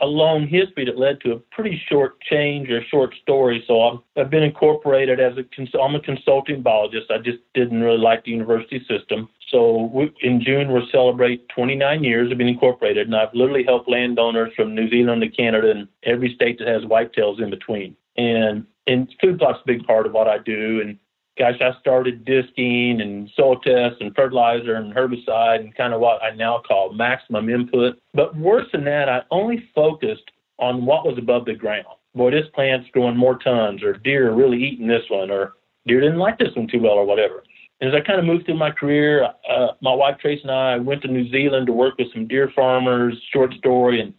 a 0.00 0.06
long 0.06 0.46
history 0.46 0.84
that 0.84 0.98
led 0.98 1.20
to 1.22 1.32
a 1.32 1.38
pretty 1.38 1.80
short 1.88 2.20
change 2.22 2.70
or 2.70 2.82
short 2.84 3.14
story. 3.22 3.62
So 3.66 3.80
I've, 3.82 3.98
I've 4.16 4.30
been 4.30 4.42
incorporated 4.42 5.20
as 5.20 5.34
a 5.36 5.78
I'm 5.78 5.94
a 5.94 6.00
consulting 6.00 6.62
biologist. 6.62 7.10
I 7.10 7.18
just 7.18 7.38
didn't 7.54 7.80
really 7.80 7.98
like 7.98 8.24
the 8.24 8.30
university 8.30 8.84
system. 8.88 9.28
So 9.50 9.90
we, 9.92 10.12
in 10.22 10.40
June 10.40 10.72
we'll 10.72 10.86
celebrate 10.92 11.48
29 11.48 12.04
years 12.04 12.30
of 12.30 12.38
being 12.38 12.50
incorporated, 12.50 13.06
and 13.06 13.16
I've 13.16 13.32
literally 13.34 13.64
helped 13.64 13.88
landowners 13.88 14.52
from 14.54 14.74
New 14.74 14.90
Zealand 14.90 15.22
to 15.22 15.28
Canada 15.28 15.70
and 15.70 15.88
every 16.02 16.34
state 16.34 16.58
that 16.58 16.68
has 16.68 16.82
whitetails 16.82 17.42
in 17.42 17.50
between. 17.50 17.96
And 18.16 18.66
and 18.86 19.08
food 19.20 19.38
plot's 19.38 19.60
a 19.62 19.66
big 19.66 19.86
part 19.86 20.06
of 20.06 20.12
what 20.12 20.28
I 20.28 20.38
do. 20.38 20.80
And 20.80 20.98
gosh, 21.38 21.60
I 21.60 21.78
started 21.80 22.24
disking 22.24 23.00
and 23.00 23.30
soil 23.36 23.60
tests 23.60 23.98
and 24.00 24.14
fertilizer 24.14 24.74
and 24.74 24.94
herbicide 24.94 25.60
and 25.60 25.74
kind 25.74 25.94
of 25.94 26.00
what 26.00 26.22
I 26.22 26.34
now 26.34 26.62
call 26.66 26.92
maximum 26.92 27.48
input. 27.48 27.98
But 28.14 28.36
worse 28.36 28.66
than 28.72 28.84
that, 28.84 29.08
I 29.08 29.22
only 29.30 29.68
focused 29.74 30.30
on 30.58 30.84
what 30.84 31.06
was 31.06 31.18
above 31.18 31.44
the 31.44 31.54
ground. 31.54 31.86
Boy, 32.14 32.32
this 32.32 32.46
plant's 32.54 32.90
growing 32.90 33.16
more 33.16 33.38
tons, 33.38 33.82
or 33.82 33.92
deer 33.92 34.30
are 34.30 34.34
really 34.34 34.62
eating 34.62 34.88
this 34.88 35.04
one, 35.08 35.30
or 35.30 35.52
deer 35.86 36.00
didn't 36.00 36.18
like 36.18 36.38
this 36.38 36.54
one 36.56 36.66
too 36.66 36.80
well, 36.80 36.94
or 36.94 37.04
whatever. 37.04 37.44
As 37.80 37.94
I 37.94 38.00
kind 38.00 38.18
of 38.18 38.24
moved 38.24 38.46
through 38.46 38.56
my 38.56 38.70
career, 38.70 39.24
uh, 39.48 39.68
my 39.80 39.94
wife 39.94 40.18
Trace 40.20 40.40
and 40.42 40.50
I 40.50 40.78
went 40.78 41.02
to 41.02 41.08
New 41.08 41.30
Zealand 41.30 41.66
to 41.66 41.72
work 41.72 41.96
with 41.98 42.12
some 42.12 42.26
deer 42.26 42.50
farmers, 42.54 43.14
short 43.32 43.54
story, 43.54 44.00
and 44.00 44.12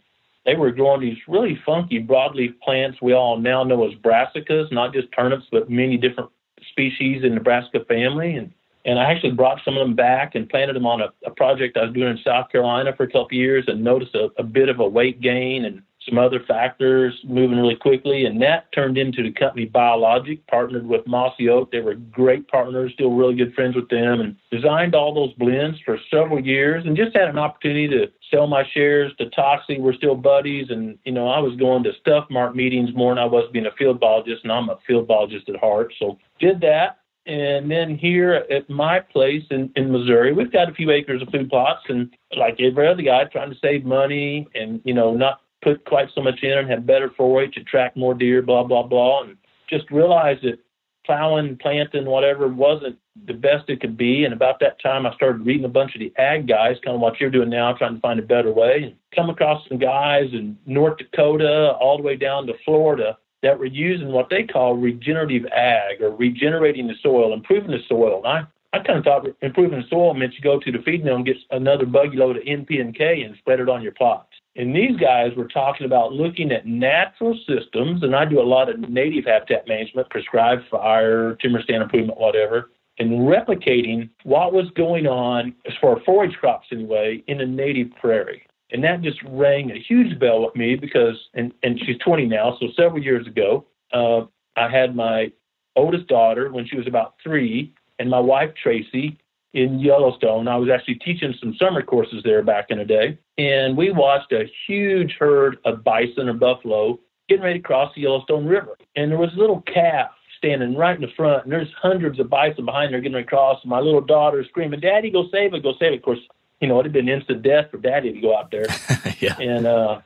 they 0.46 0.54
were 0.54 0.70
growing 0.70 1.02
these 1.02 1.18
really 1.28 1.60
funky 1.66 2.02
broadleaf 2.02 2.58
plants 2.60 2.98
we 3.02 3.12
all 3.12 3.38
now 3.38 3.62
know 3.62 3.86
as 3.86 3.94
brassicas, 3.98 4.72
not 4.72 4.94
just 4.94 5.08
turnips, 5.12 5.44
but 5.52 5.70
many 5.70 5.98
different 5.98 6.30
species 6.70 7.22
in 7.22 7.34
the 7.34 7.40
brassica 7.40 7.84
family. 7.84 8.36
And 8.36 8.52
and 8.86 8.98
I 8.98 9.12
actually 9.12 9.32
brought 9.32 9.60
some 9.62 9.76
of 9.76 9.86
them 9.86 9.94
back 9.94 10.34
and 10.34 10.48
planted 10.48 10.74
them 10.74 10.86
on 10.86 11.02
a, 11.02 11.12
a 11.26 11.30
project 11.30 11.76
I 11.76 11.84
was 11.84 11.92
doing 11.92 12.08
in 12.08 12.18
South 12.24 12.50
Carolina 12.50 12.94
for 12.96 13.02
a 13.02 13.10
couple 13.10 13.34
years 13.34 13.64
and 13.68 13.84
noticed 13.84 14.14
a, 14.14 14.30
a 14.38 14.42
bit 14.42 14.70
of 14.70 14.80
a 14.80 14.88
weight 14.88 15.20
gain 15.20 15.66
and 15.66 15.82
some 16.08 16.18
other 16.18 16.40
factors 16.40 17.14
moving 17.24 17.58
really 17.58 17.76
quickly. 17.76 18.24
And 18.24 18.40
that 18.42 18.72
turned 18.72 18.96
into 18.96 19.22
the 19.22 19.32
company 19.32 19.66
Biologic, 19.66 20.46
partnered 20.46 20.86
with 20.86 21.06
Mossy 21.06 21.48
Oak. 21.48 21.70
They 21.70 21.80
were 21.80 21.94
great 21.94 22.48
partners, 22.48 22.92
still 22.94 23.12
really 23.12 23.34
good 23.34 23.54
friends 23.54 23.76
with 23.76 23.88
them, 23.88 24.20
and 24.20 24.36
designed 24.50 24.94
all 24.94 25.14
those 25.14 25.34
blends 25.34 25.78
for 25.84 25.98
several 26.10 26.40
years 26.40 26.84
and 26.86 26.96
just 26.96 27.14
had 27.14 27.28
an 27.28 27.38
opportunity 27.38 27.88
to 27.88 28.06
sell 28.30 28.46
my 28.46 28.64
shares 28.72 29.12
to 29.18 29.28
Toxey. 29.30 29.78
We're 29.78 29.94
still 29.94 30.14
buddies. 30.14 30.70
And, 30.70 30.98
you 31.04 31.12
know, 31.12 31.28
I 31.28 31.38
was 31.38 31.56
going 31.56 31.82
to 31.84 31.92
Stuff 32.00 32.26
Mart 32.30 32.56
meetings 32.56 32.90
more 32.94 33.14
than 33.14 33.22
I 33.22 33.26
was 33.26 33.50
being 33.52 33.66
a 33.66 33.72
field 33.72 34.00
biologist, 34.00 34.44
and 34.44 34.52
I'm 34.52 34.70
a 34.70 34.78
field 34.86 35.06
biologist 35.06 35.48
at 35.48 35.56
heart. 35.56 35.92
So 35.98 36.18
did 36.38 36.60
that 36.62 37.00
and 37.26 37.70
then 37.70 37.96
here 37.96 38.46
at 38.50 38.68
my 38.70 38.98
place 38.98 39.44
in, 39.50 39.70
in 39.76 39.92
Missouri, 39.92 40.32
we've 40.32 40.50
got 40.50 40.70
a 40.70 40.74
few 40.74 40.90
acres 40.90 41.20
of 41.20 41.28
food 41.28 41.50
plots, 41.50 41.82
and 41.88 42.10
like 42.36 42.58
every 42.60 42.88
other 42.88 43.02
guy, 43.02 43.24
trying 43.24 43.50
to 43.50 43.58
save 43.60 43.84
money 43.84 44.48
and 44.54 44.80
you 44.84 44.94
know 44.94 45.14
not 45.14 45.40
put 45.62 45.84
quite 45.84 46.08
so 46.14 46.22
much 46.22 46.42
in 46.42 46.58
and 46.58 46.70
have 46.70 46.86
better 46.86 47.10
forage, 47.16 47.56
attract 47.56 47.96
more 47.96 48.14
deer, 48.14 48.42
blah 48.42 48.64
blah 48.64 48.82
blah, 48.82 49.22
and 49.22 49.36
just 49.68 49.90
realized 49.90 50.42
that 50.42 50.58
plowing, 51.06 51.56
planting, 51.56 52.04
whatever 52.06 52.48
wasn't 52.48 52.96
the 53.26 53.34
best 53.34 53.68
it 53.68 53.80
could 53.80 53.96
be. 53.96 54.24
And 54.24 54.32
about 54.32 54.60
that 54.60 54.80
time, 54.80 55.06
I 55.06 55.14
started 55.14 55.46
reading 55.46 55.64
a 55.64 55.68
bunch 55.68 55.94
of 55.94 56.00
the 56.00 56.12
ag 56.18 56.46
guys, 56.46 56.76
kind 56.84 56.94
of 56.94 57.00
what 57.00 57.20
you're 57.20 57.30
doing 57.30 57.50
now, 57.50 57.72
trying 57.72 57.94
to 57.94 58.00
find 58.00 58.20
a 58.20 58.22
better 58.24 58.52
way. 58.52 58.84
And 58.84 58.94
come 59.14 59.30
across 59.30 59.66
some 59.68 59.78
guys 59.78 60.30
in 60.32 60.56
North 60.66 60.98
Dakota, 60.98 61.72
all 61.80 61.96
the 61.96 62.02
way 62.02 62.16
down 62.16 62.46
to 62.46 62.54
Florida, 62.64 63.18
that 63.42 63.58
were 63.58 63.66
using 63.66 64.08
what 64.08 64.28
they 64.30 64.44
call 64.44 64.76
regenerative 64.76 65.46
ag 65.46 66.02
or 66.02 66.10
regenerating 66.10 66.86
the 66.86 66.94
soil, 67.02 67.32
improving 67.32 67.70
the 67.70 67.82
soil. 67.88 68.22
And 68.24 68.26
I, 68.72 68.78
I 68.78 68.82
kind 68.82 68.98
of 68.98 69.04
thought 69.04 69.26
improving 69.42 69.80
the 69.80 69.88
soil 69.88 70.14
meant 70.14 70.34
you 70.34 70.42
go 70.42 70.60
to 70.60 70.72
the 70.72 70.82
feed 70.84 71.04
mill 71.04 71.16
and 71.16 71.26
get 71.26 71.36
another 71.50 71.86
buggy 71.86 72.16
load 72.16 72.36
of 72.36 72.44
NP 72.44 72.80
and 72.80 72.94
K 72.94 73.22
and 73.22 73.36
spread 73.38 73.60
it 73.60 73.68
on 73.68 73.82
your 73.82 73.92
plots. 73.92 74.29
And 74.56 74.74
these 74.74 74.96
guys 74.96 75.32
were 75.36 75.46
talking 75.46 75.86
about 75.86 76.12
looking 76.12 76.50
at 76.50 76.66
natural 76.66 77.38
systems, 77.46 78.02
and 78.02 78.16
I 78.16 78.24
do 78.24 78.40
a 78.40 78.42
lot 78.42 78.68
of 78.68 78.80
native 78.80 79.24
habitat 79.24 79.68
management, 79.68 80.10
prescribed 80.10 80.62
fire, 80.70 81.36
timber 81.36 81.62
stand 81.62 81.82
improvement, 81.82 82.18
whatever, 82.18 82.70
and 82.98 83.10
replicating 83.12 84.10
what 84.24 84.52
was 84.52 84.68
going 84.74 85.06
on 85.06 85.54
as 85.66 85.72
far 85.80 85.96
as 85.96 86.04
forage 86.04 86.34
crops 86.36 86.66
anyway 86.72 87.22
in 87.28 87.40
a 87.40 87.46
native 87.46 87.88
prairie. 88.00 88.42
And 88.72 88.82
that 88.84 89.02
just 89.02 89.20
rang 89.28 89.70
a 89.70 89.78
huge 89.78 90.18
bell 90.18 90.44
with 90.44 90.56
me 90.56 90.76
because, 90.76 91.16
and, 91.34 91.52
and 91.62 91.78
she's 91.80 91.98
20 91.98 92.26
now, 92.26 92.56
so 92.60 92.66
several 92.76 93.02
years 93.02 93.26
ago, 93.26 93.66
uh, 93.92 94.22
I 94.56 94.68
had 94.68 94.96
my 94.96 95.32
oldest 95.76 96.08
daughter 96.08 96.50
when 96.50 96.66
she 96.66 96.76
was 96.76 96.86
about 96.86 97.14
three, 97.22 97.72
and 97.98 98.10
my 98.10 98.20
wife 98.20 98.50
Tracy 98.60 99.18
in 99.52 99.80
Yellowstone. 99.80 100.48
I 100.48 100.56
was 100.56 100.68
actually 100.70 100.96
teaching 100.96 101.34
some 101.40 101.54
summer 101.58 101.82
courses 101.82 102.22
there 102.24 102.42
back 102.42 102.66
in 102.70 102.78
the 102.78 102.84
day, 102.84 103.18
and 103.40 103.74
we 103.74 103.90
watched 103.90 104.32
a 104.32 104.44
huge 104.66 105.16
herd 105.18 105.56
of 105.64 105.82
bison 105.82 106.28
or 106.28 106.34
buffalo 106.34 106.98
getting 107.26 107.42
ready 107.42 107.58
to 107.58 107.62
cross 107.62 107.90
the 107.94 108.02
Yellowstone 108.02 108.44
River. 108.44 108.76
And 108.96 109.10
there 109.10 109.18
was 109.18 109.30
a 109.34 109.38
little 109.38 109.62
calf 109.62 110.10
standing 110.36 110.76
right 110.76 110.94
in 110.94 111.00
the 111.00 111.12
front, 111.16 111.44
and 111.44 111.52
there's 111.52 111.68
hundreds 111.80 112.20
of 112.20 112.28
bison 112.28 112.66
behind 112.66 112.92
her 112.92 113.00
getting 113.00 113.14
ready 113.14 113.24
to 113.24 113.30
cross. 113.30 113.58
And 113.62 113.70
my 113.70 113.80
little 113.80 114.02
daughter 114.02 114.44
screaming, 114.44 114.80
"Daddy, 114.80 115.10
go 115.10 115.24
save 115.32 115.54
it! 115.54 115.62
Go 115.62 115.72
save 115.78 115.92
it!" 115.92 115.96
Of 115.96 116.02
course, 116.02 116.18
you 116.60 116.68
know, 116.68 116.80
it'd 116.80 116.86
have 116.86 116.92
been 116.92 117.08
instant 117.08 117.42
death 117.42 117.70
for 117.70 117.78
daddy 117.78 118.12
to 118.12 118.20
go 118.20 118.36
out 118.36 118.50
there. 118.50 118.66
yeah. 119.20 119.38
And 119.38 119.66
uh 119.66 120.00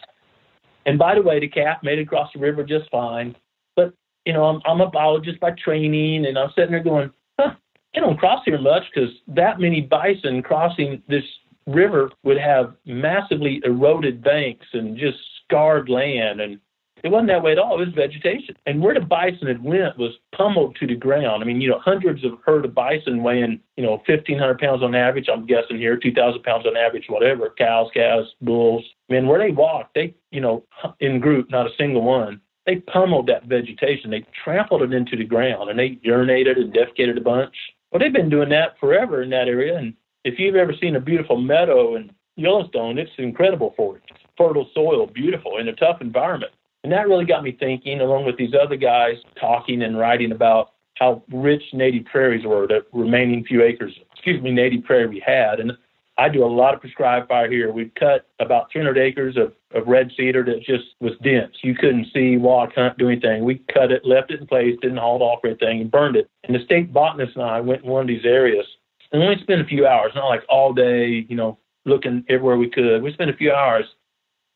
and 0.86 0.96
by 0.96 1.16
the 1.16 1.22
way, 1.22 1.40
the 1.40 1.48
calf 1.48 1.78
made 1.82 1.98
it 1.98 2.02
across 2.02 2.32
the 2.32 2.38
river 2.38 2.62
just 2.62 2.88
fine. 2.90 3.34
But, 3.74 3.94
you 4.24 4.32
know, 4.32 4.44
I'm 4.44 4.60
I'm 4.64 4.80
a 4.80 4.90
biologist 4.90 5.40
by 5.40 5.52
training 5.52 6.26
and 6.26 6.38
I'm 6.38 6.50
sitting 6.54 6.70
there 6.70 6.84
going, 6.84 7.10
huh, 7.38 7.54
they 7.94 8.00
don't 8.00 8.18
cross 8.18 8.42
here 8.44 8.60
much 8.60 8.84
because 8.94 9.10
that 9.26 9.58
many 9.58 9.80
bison 9.80 10.42
crossing 10.42 11.02
this 11.08 11.24
river 11.66 12.10
would 12.22 12.38
have 12.38 12.74
massively 12.84 13.60
eroded 13.64 14.22
banks 14.22 14.66
and 14.72 14.96
just 14.96 15.18
scarred 15.44 15.88
land 15.88 16.40
and 16.40 16.60
it 17.04 17.10
wasn't 17.12 17.28
that 17.28 17.42
way 17.42 17.52
at 17.52 17.58
all. 17.58 17.74
It 17.74 17.84
was 17.84 17.94
vegetation. 17.94 18.56
And 18.64 18.80
where 18.80 18.94
the 18.94 19.00
bison 19.00 19.46
had 19.46 19.62
went 19.62 19.98
was 19.98 20.12
pummeled 20.34 20.76
to 20.76 20.86
the 20.86 20.96
ground. 20.96 21.42
I 21.42 21.46
mean, 21.46 21.60
you 21.60 21.68
know, 21.68 21.78
hundreds 21.78 22.24
of 22.24 22.38
herd 22.46 22.64
of 22.64 22.74
bison 22.74 23.22
weighing, 23.22 23.60
you 23.76 23.84
know, 23.84 24.02
1,500 24.06 24.58
pounds 24.58 24.82
on 24.82 24.94
average, 24.94 25.28
I'm 25.30 25.44
guessing 25.44 25.76
here, 25.76 25.98
2,000 25.98 26.42
pounds 26.42 26.66
on 26.66 26.78
average, 26.78 27.04
whatever, 27.08 27.52
cows, 27.58 27.90
calves, 27.92 28.28
bulls. 28.40 28.82
I 29.10 29.12
mean, 29.12 29.26
where 29.26 29.38
they 29.38 29.50
walked, 29.50 29.94
they, 29.94 30.14
you 30.30 30.40
know, 30.40 30.64
in 30.98 31.20
group, 31.20 31.50
not 31.50 31.66
a 31.66 31.76
single 31.76 32.00
one, 32.00 32.40
they 32.64 32.76
pummeled 32.76 33.26
that 33.26 33.44
vegetation. 33.44 34.10
They 34.10 34.24
trampled 34.42 34.80
it 34.80 34.94
into 34.94 35.14
the 35.14 35.24
ground 35.24 35.68
and 35.68 35.78
they 35.78 35.98
urinated 36.06 36.56
and 36.56 36.72
defecated 36.72 37.18
a 37.18 37.20
bunch. 37.20 37.54
Well, 37.92 38.00
they've 38.00 38.12
been 38.12 38.30
doing 38.30 38.48
that 38.48 38.78
forever 38.80 39.22
in 39.22 39.28
that 39.28 39.46
area. 39.46 39.76
And 39.76 39.92
if 40.24 40.38
you've 40.38 40.56
ever 40.56 40.72
seen 40.80 40.96
a 40.96 41.00
beautiful 41.00 41.36
meadow 41.36 41.96
in 41.96 42.10
Yellowstone, 42.36 42.98
it's 42.98 43.10
incredible 43.18 43.74
for 43.76 43.98
it. 43.98 44.02
Fertile 44.36 44.68
soil, 44.74 45.06
beautiful 45.06 45.58
in 45.58 45.68
a 45.68 45.76
tough 45.76 46.00
environment. 46.00 46.52
And 46.82 46.92
that 46.92 47.08
really 47.08 47.24
got 47.24 47.42
me 47.42 47.52
thinking, 47.52 48.00
along 48.00 48.26
with 48.26 48.36
these 48.36 48.52
other 48.60 48.76
guys 48.76 49.16
talking 49.40 49.82
and 49.82 49.98
writing 49.98 50.32
about 50.32 50.72
how 50.94 51.22
rich 51.32 51.62
native 51.72 52.04
prairies 52.06 52.44
were, 52.44 52.66
the 52.66 52.84
remaining 52.92 53.44
few 53.44 53.62
acres, 53.62 53.92
excuse 54.12 54.42
me, 54.42 54.50
native 54.50 54.84
prairie 54.84 55.06
we 55.06 55.22
had. 55.24 55.60
And 55.60 55.72
I 56.16 56.28
do 56.28 56.44
a 56.44 56.46
lot 56.46 56.74
of 56.74 56.80
prescribed 56.80 57.28
fire 57.28 57.50
here. 57.50 57.72
We've 57.72 57.92
cut 57.98 58.26
about 58.38 58.70
300 58.70 58.98
acres 58.98 59.36
of, 59.36 59.52
of 59.74 59.88
red 59.88 60.10
cedar 60.16 60.44
that 60.44 60.62
just 60.64 60.84
was 61.00 61.12
dense. 61.22 61.56
You 61.62 61.74
couldn't 61.74 62.06
see, 62.12 62.36
walk, 62.36 62.74
hunt, 62.74 62.98
do 62.98 63.08
anything. 63.08 63.44
We 63.44 63.62
cut 63.72 63.90
it, 63.90 64.04
left 64.04 64.30
it 64.30 64.40
in 64.40 64.46
place, 64.46 64.76
didn't 64.80 64.98
haul 64.98 65.16
it 65.16 65.22
off 65.22 65.40
or 65.42 65.48
anything, 65.48 65.80
and 65.80 65.90
burned 65.90 66.16
it. 66.16 66.28
And 66.44 66.54
the 66.54 66.64
state 66.64 66.92
botanist 66.92 67.34
and 67.34 67.44
I 67.44 67.60
went 67.60 67.82
in 67.82 67.90
one 67.90 68.02
of 68.02 68.08
these 68.08 68.24
areas 68.24 68.66
and 69.14 69.22
only 69.22 69.40
spent 69.40 69.60
a 69.60 69.64
few 69.64 69.86
hours, 69.86 70.10
not 70.16 70.26
like 70.26 70.42
all 70.48 70.74
day, 70.74 71.24
you 71.28 71.36
know, 71.36 71.56
looking 71.86 72.24
everywhere 72.28 72.56
we 72.56 72.68
could. 72.68 73.00
We 73.00 73.12
spent 73.12 73.30
a 73.30 73.36
few 73.36 73.52
hours 73.52 73.84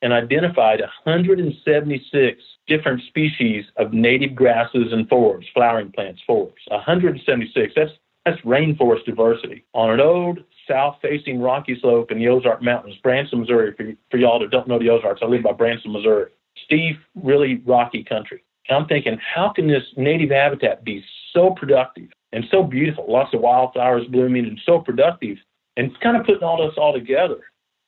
and 0.03 0.13
identified 0.13 0.81
176 0.81 2.43
different 2.67 3.03
species 3.07 3.65
of 3.77 3.93
native 3.93 4.35
grasses 4.35 4.93
and 4.93 5.09
forbs, 5.09 5.45
flowering 5.55 5.93
plants, 5.93 6.21
forbs. 6.29 6.55
176. 6.67 7.73
That's 7.75 7.93
that's 8.25 8.41
rainforest 8.43 9.05
diversity 9.07 9.65
on 9.73 9.91
an 9.91 10.01
old 10.01 10.41
south-facing 10.67 11.41
rocky 11.41 11.79
slope 11.81 12.11
in 12.11 12.19
the 12.19 12.29
Ozark 12.29 12.61
Mountains, 12.63 12.97
Branson, 13.03 13.41
Missouri. 13.41 13.73
For, 13.75 13.87
for 14.11 14.17
y'all 14.19 14.41
that 14.41 14.51
don't 14.51 14.69
know 14.69 14.79
the 14.79 14.91
Ozarks, 14.91 15.21
I 15.23 15.27
live 15.27 15.45
by 15.45 15.53
Branson, 15.53 15.93
Missouri. 15.93 16.31
Steve, 16.65 16.97
really 17.15 17.63
rocky 17.65 18.05
country. 18.05 18.43
And 18.69 18.77
I'm 18.77 18.87
thinking, 18.87 19.19
how 19.35 19.51
can 19.51 19.67
this 19.67 19.85
native 19.97 20.31
habitat 20.31 20.85
be 20.85 21.03
so 21.33 21.55
productive 21.59 22.09
and 22.33 22.45
so 22.51 22.63
beautiful? 22.63 23.07
Lots 23.09 23.35
of 23.35 23.41
wildflowers 23.41 24.07
blooming 24.09 24.47
and 24.47 24.61
so 24.65 24.81
productive. 24.81 25.39
And 25.77 25.91
it's 25.91 26.03
kind 26.03 26.17
of 26.17 26.27
putting 26.27 26.43
all 26.43 26.67
this 26.67 26.77
all 26.77 26.93
together 26.93 27.41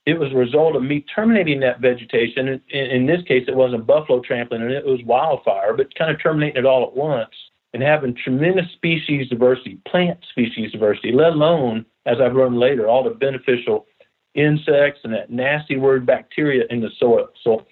it 0.06 0.18
was 0.18 0.32
a 0.32 0.36
result 0.36 0.76
of 0.76 0.82
me 0.82 1.04
terminating 1.14 1.60
that 1.60 1.80
vegetation. 1.80 2.48
In, 2.48 2.60
in 2.70 3.06
this 3.06 3.22
case, 3.26 3.44
it 3.46 3.54
wasn't 3.54 3.86
buffalo 3.86 4.20
trampling 4.20 4.62
and 4.62 4.72
it 4.72 4.84
was 4.84 5.00
wildfire, 5.04 5.74
but 5.74 5.94
kind 5.94 6.10
of 6.10 6.22
terminating 6.22 6.56
it 6.56 6.66
all 6.66 6.86
at 6.86 6.96
once 6.96 7.34
and 7.72 7.82
having 7.82 8.14
tremendous 8.14 8.70
species 8.72 9.28
diversity, 9.28 9.78
plant 9.86 10.18
species 10.30 10.72
diversity, 10.72 11.12
let 11.12 11.32
alone, 11.32 11.84
as 12.06 12.16
I've 12.20 12.34
learned 12.34 12.58
later, 12.58 12.88
all 12.88 13.04
the 13.04 13.10
beneficial 13.10 13.86
insects 14.34 15.00
and 15.04 15.12
that 15.12 15.30
nasty 15.30 15.76
word 15.76 16.06
bacteria 16.06 16.64
in 16.70 16.80
the 16.80 16.90
soil. 16.98 17.28
So 17.44 17.66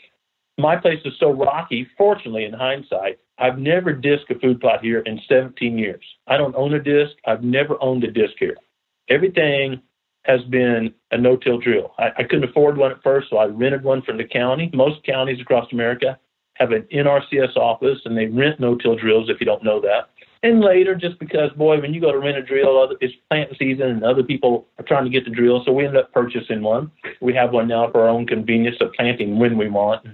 my 0.58 0.76
place 0.76 1.00
is 1.04 1.14
so 1.18 1.32
rocky, 1.32 1.88
fortunately, 1.96 2.44
in 2.44 2.52
hindsight, 2.52 3.18
I've 3.38 3.58
never 3.58 3.92
disked 3.92 4.30
a 4.30 4.38
food 4.38 4.60
plot 4.60 4.82
here 4.82 5.00
in 5.00 5.20
17 5.28 5.78
years. 5.78 6.04
I 6.26 6.36
don't 6.36 6.54
own 6.56 6.74
a 6.74 6.82
disc. 6.82 7.16
I've 7.26 7.42
never 7.42 7.80
owned 7.82 8.04
a 8.04 8.10
disc 8.10 8.34
here. 8.38 8.56
Everything 9.08 9.80
has 10.24 10.42
been 10.50 10.92
a 11.10 11.18
no-till 11.18 11.58
drill. 11.58 11.94
I, 11.98 12.08
I 12.18 12.22
couldn't 12.24 12.48
afford 12.48 12.76
one 12.76 12.90
at 12.90 13.02
first, 13.02 13.30
so 13.30 13.38
I 13.38 13.46
rented 13.46 13.84
one 13.84 14.02
from 14.02 14.18
the 14.18 14.24
county. 14.24 14.70
Most 14.74 15.04
counties 15.04 15.40
across 15.40 15.72
America 15.72 16.18
have 16.54 16.72
an 16.72 16.82
NRCS 16.92 17.56
office, 17.56 17.98
and 18.04 18.16
they 18.16 18.26
rent 18.26 18.60
no-till 18.60 18.96
drills. 18.96 19.30
If 19.30 19.40
you 19.40 19.46
don't 19.46 19.62
know 19.62 19.80
that, 19.80 20.10
and 20.42 20.60
later, 20.60 20.94
just 20.94 21.18
because 21.18 21.50
boy, 21.56 21.80
when 21.80 21.92
you 21.92 22.00
go 22.00 22.12
to 22.12 22.18
rent 22.18 22.36
a 22.36 22.42
drill, 22.42 22.80
other, 22.80 22.94
it's 23.00 23.14
planting 23.28 23.56
season, 23.58 23.88
and 23.88 24.04
other 24.04 24.22
people 24.22 24.66
are 24.78 24.84
trying 24.84 25.04
to 25.04 25.10
get 25.10 25.24
the 25.24 25.30
drill, 25.30 25.62
so 25.64 25.72
we 25.72 25.86
end 25.86 25.96
up 25.96 26.12
purchasing 26.12 26.62
one. 26.62 26.90
We 27.20 27.34
have 27.34 27.52
one 27.52 27.68
now 27.68 27.90
for 27.90 28.02
our 28.02 28.08
own 28.08 28.26
convenience 28.26 28.76
of 28.80 28.92
planting 28.92 29.38
when 29.38 29.56
we 29.56 29.68
want. 29.68 30.06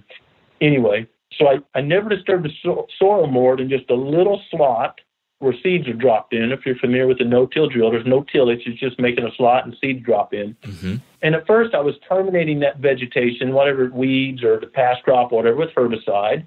Anyway, 0.61 1.07
so 1.38 1.49
I, 1.49 1.59
I 1.75 1.81
never 1.81 2.09
disturbed 2.09 2.45
the 2.45 2.53
so- 2.62 2.87
soil 2.99 3.26
more 3.26 3.57
than 3.57 3.69
just 3.69 3.91
a 3.91 3.95
little 3.95 4.41
slot 4.50 5.00
where 5.41 5.55
seeds 5.62 5.87
are 5.88 5.93
dropped 5.93 6.33
in. 6.33 6.53
If 6.53 6.64
you're 6.64 6.76
familiar 6.76 7.07
with 7.07 7.19
the 7.19 7.25
no-till 7.25 7.69
drill, 7.69 7.91
there's 7.91 8.07
no 8.07 8.23
tillage; 8.23 8.62
it's 8.67 8.81
just 8.81 8.99
making 8.99 9.25
a 9.25 9.35
slot 9.37 9.67
and 9.67 9.76
seeds 9.81 10.05
drop 10.05 10.33
in. 10.33 10.57
Mm-hmm. 10.62 10.97
And 11.23 11.35
at 11.35 11.47
first, 11.47 11.75
I 11.75 11.81
was 11.81 11.95
terminating 12.09 12.61
that 12.61 12.79
vegetation, 12.79 13.53
whatever 13.53 13.91
weeds 13.91 14.43
or 14.43 14.59
the 14.61 14.67
past 14.67 15.03
crop, 15.03 15.33
whatever, 15.33 15.57
with 15.57 15.71
herbicide. 15.75 16.47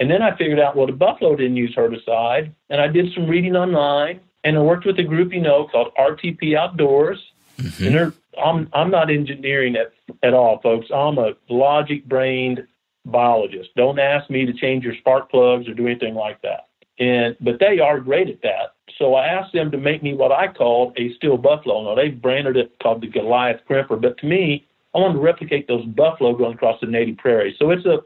And 0.00 0.10
then 0.10 0.22
I 0.22 0.36
figured 0.36 0.60
out, 0.60 0.76
well, 0.76 0.86
the 0.86 0.92
buffalo 0.92 1.34
didn't 1.34 1.56
use 1.56 1.74
herbicide, 1.74 2.52
and 2.70 2.80
I 2.80 2.86
did 2.86 3.12
some 3.14 3.26
reading 3.26 3.56
online. 3.56 4.20
and 4.44 4.56
I 4.56 4.60
worked 4.60 4.86
with 4.86 4.98
a 4.98 5.02
group 5.02 5.32
you 5.32 5.40
know 5.40 5.66
called 5.66 5.92
RTP 5.98 6.56
Outdoors. 6.56 7.18
Mm-hmm. 7.58 7.84
And 7.86 7.94
they're, 7.94 8.12
I'm 8.42 8.68
I'm 8.72 8.90
not 8.90 9.10
engineering 9.10 9.76
at 9.76 9.92
at 10.22 10.32
all, 10.32 10.60
folks. 10.60 10.86
I'm 10.94 11.18
a 11.18 11.32
logic 11.48 12.06
brained 12.06 12.66
biologist. 13.10 13.70
Don't 13.76 13.98
ask 13.98 14.28
me 14.30 14.46
to 14.46 14.52
change 14.52 14.84
your 14.84 14.94
spark 14.96 15.30
plugs 15.30 15.68
or 15.68 15.74
do 15.74 15.86
anything 15.86 16.14
like 16.14 16.40
that. 16.42 16.68
And 16.98 17.36
but 17.40 17.58
they 17.60 17.78
are 17.78 18.00
great 18.00 18.28
at 18.28 18.42
that. 18.42 18.74
So 18.98 19.14
I 19.14 19.26
asked 19.26 19.52
them 19.52 19.70
to 19.70 19.78
make 19.78 20.02
me 20.02 20.14
what 20.14 20.32
I 20.32 20.48
called 20.48 20.98
a 20.98 21.14
steel 21.14 21.36
buffalo. 21.36 21.84
Now 21.84 21.94
they've 21.94 22.20
branded 22.20 22.56
it 22.56 22.72
called 22.82 23.02
the 23.02 23.06
Goliath 23.06 23.60
Crimper, 23.68 24.00
but 24.00 24.18
to 24.18 24.26
me, 24.26 24.66
I 24.94 24.98
wanted 24.98 25.14
to 25.14 25.20
replicate 25.20 25.68
those 25.68 25.84
buffalo 25.86 26.34
going 26.36 26.54
across 26.54 26.80
the 26.80 26.86
native 26.86 27.18
prairie. 27.18 27.54
So 27.58 27.70
it's 27.70 27.86
a 27.86 27.98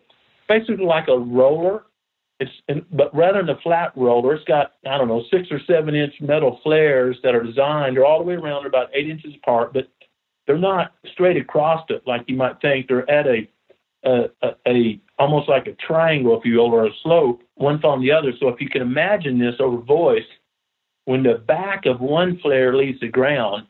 basically 0.48 0.84
like 0.84 1.08
a 1.08 1.18
roller. 1.18 1.84
It's 2.40 2.50
in, 2.68 2.84
but 2.92 3.14
rather 3.14 3.38
than 3.38 3.56
a 3.56 3.60
flat 3.60 3.92
roller, 3.96 4.34
it's 4.34 4.44
got 4.44 4.72
I 4.86 4.98
don't 4.98 5.08
know 5.08 5.22
six 5.30 5.48
or 5.50 5.60
seven 5.66 5.94
inch 5.94 6.14
metal 6.20 6.60
flares 6.62 7.16
that 7.22 7.34
are 7.34 7.42
designed. 7.42 7.96
They're 7.96 8.04
all 8.04 8.18
the 8.18 8.24
way 8.24 8.34
around, 8.34 8.66
about 8.66 8.88
eight 8.92 9.08
inches 9.08 9.34
apart, 9.36 9.72
but 9.72 9.88
they're 10.46 10.58
not 10.58 10.92
straight 11.12 11.36
across 11.36 11.84
it 11.88 12.02
like 12.06 12.24
you 12.26 12.36
might 12.36 12.60
think. 12.60 12.88
They're 12.88 13.08
at 13.08 13.26
a 13.26 13.48
a, 14.04 14.24
a, 14.42 14.48
a 14.66 15.00
almost 15.18 15.48
like 15.48 15.66
a 15.66 15.74
triangle, 15.74 16.38
if 16.38 16.44
you 16.44 16.56
will, 16.56 16.72
or 16.72 16.86
a 16.86 16.90
slope, 17.02 17.42
one 17.54 17.82
on 17.84 18.00
the 18.00 18.10
other. 18.10 18.32
So 18.40 18.48
if 18.48 18.60
you 18.60 18.68
can 18.68 18.82
imagine 18.82 19.38
this 19.38 19.54
over 19.60 19.78
voice, 19.78 20.24
when 21.04 21.22
the 21.22 21.34
back 21.34 21.86
of 21.86 22.00
one 22.00 22.38
flare 22.40 22.76
leaves 22.76 23.00
the 23.00 23.08
ground, 23.08 23.66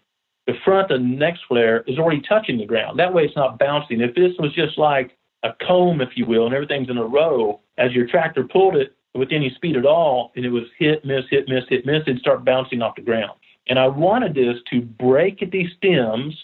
the 0.47 0.55
front 0.65 0.91
of 0.91 1.01
the 1.01 1.07
next 1.07 1.43
flare 1.49 1.85
is 1.87 1.99
already 1.99 2.23
touching 2.29 2.59
the 2.59 2.67
ground. 2.67 2.99
That 2.99 3.13
way 3.15 3.25
it's 3.25 3.37
not 3.37 3.59
bouncing. 3.59 4.01
If 4.01 4.15
this 4.15 4.33
was 4.39 4.53
just 4.55 4.77
like 4.77 5.17
a 5.43 5.51
comb, 5.67 6.01
if 6.01 6.11
you 6.17 6.27
will, 6.27 6.47
and 6.47 6.55
everything's 6.55 6.91
in 6.91 6.99
a 6.99 7.05
row, 7.05 7.61
as 7.79 7.93
your 7.93 8.07
tractor 8.07 8.45
pulled 8.45 8.77
it 8.77 8.95
with 9.15 9.29
any 9.31 9.51
speed 9.55 9.77
at 9.77 9.87
all, 9.87 10.33
and 10.37 10.45
it 10.45 10.51
was 10.51 10.65
hit, 10.79 11.05
miss, 11.05 11.25
hit, 11.31 11.49
miss, 11.49 11.65
hit, 11.69 11.87
miss, 11.87 12.03
it'd 12.07 12.19
start 12.19 12.45
bouncing 12.45 12.83
off 12.83 12.97
the 12.97 13.03
ground. 13.03 13.33
And 13.69 13.79
I 13.79 13.87
wanted 13.87 14.35
this 14.35 14.57
to 14.71 14.81
break 14.81 15.39
the 15.39 15.67
stems 15.77 16.35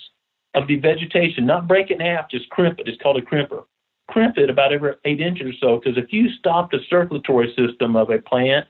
of 0.54 0.68
the 0.68 0.76
vegetation, 0.76 1.46
not 1.46 1.66
break 1.66 1.90
it 1.90 2.00
in 2.00 2.00
half, 2.00 2.30
just 2.30 2.48
crimp 2.50 2.78
it. 2.78 2.88
It's 2.88 3.00
called 3.02 3.16
a 3.16 3.22
crimper. 3.22 3.64
Crimp 4.08 4.38
it 4.38 4.50
about 4.50 4.72
every 4.72 4.94
eight 5.04 5.20
inches 5.20 5.48
or 5.48 5.52
so, 5.60 5.80
because 5.80 5.98
if 5.98 6.12
you 6.12 6.30
stop 6.38 6.70
the 6.70 6.78
circulatory 6.88 7.54
system 7.56 7.94
of 7.94 8.10
a 8.10 8.18
plant 8.18 8.66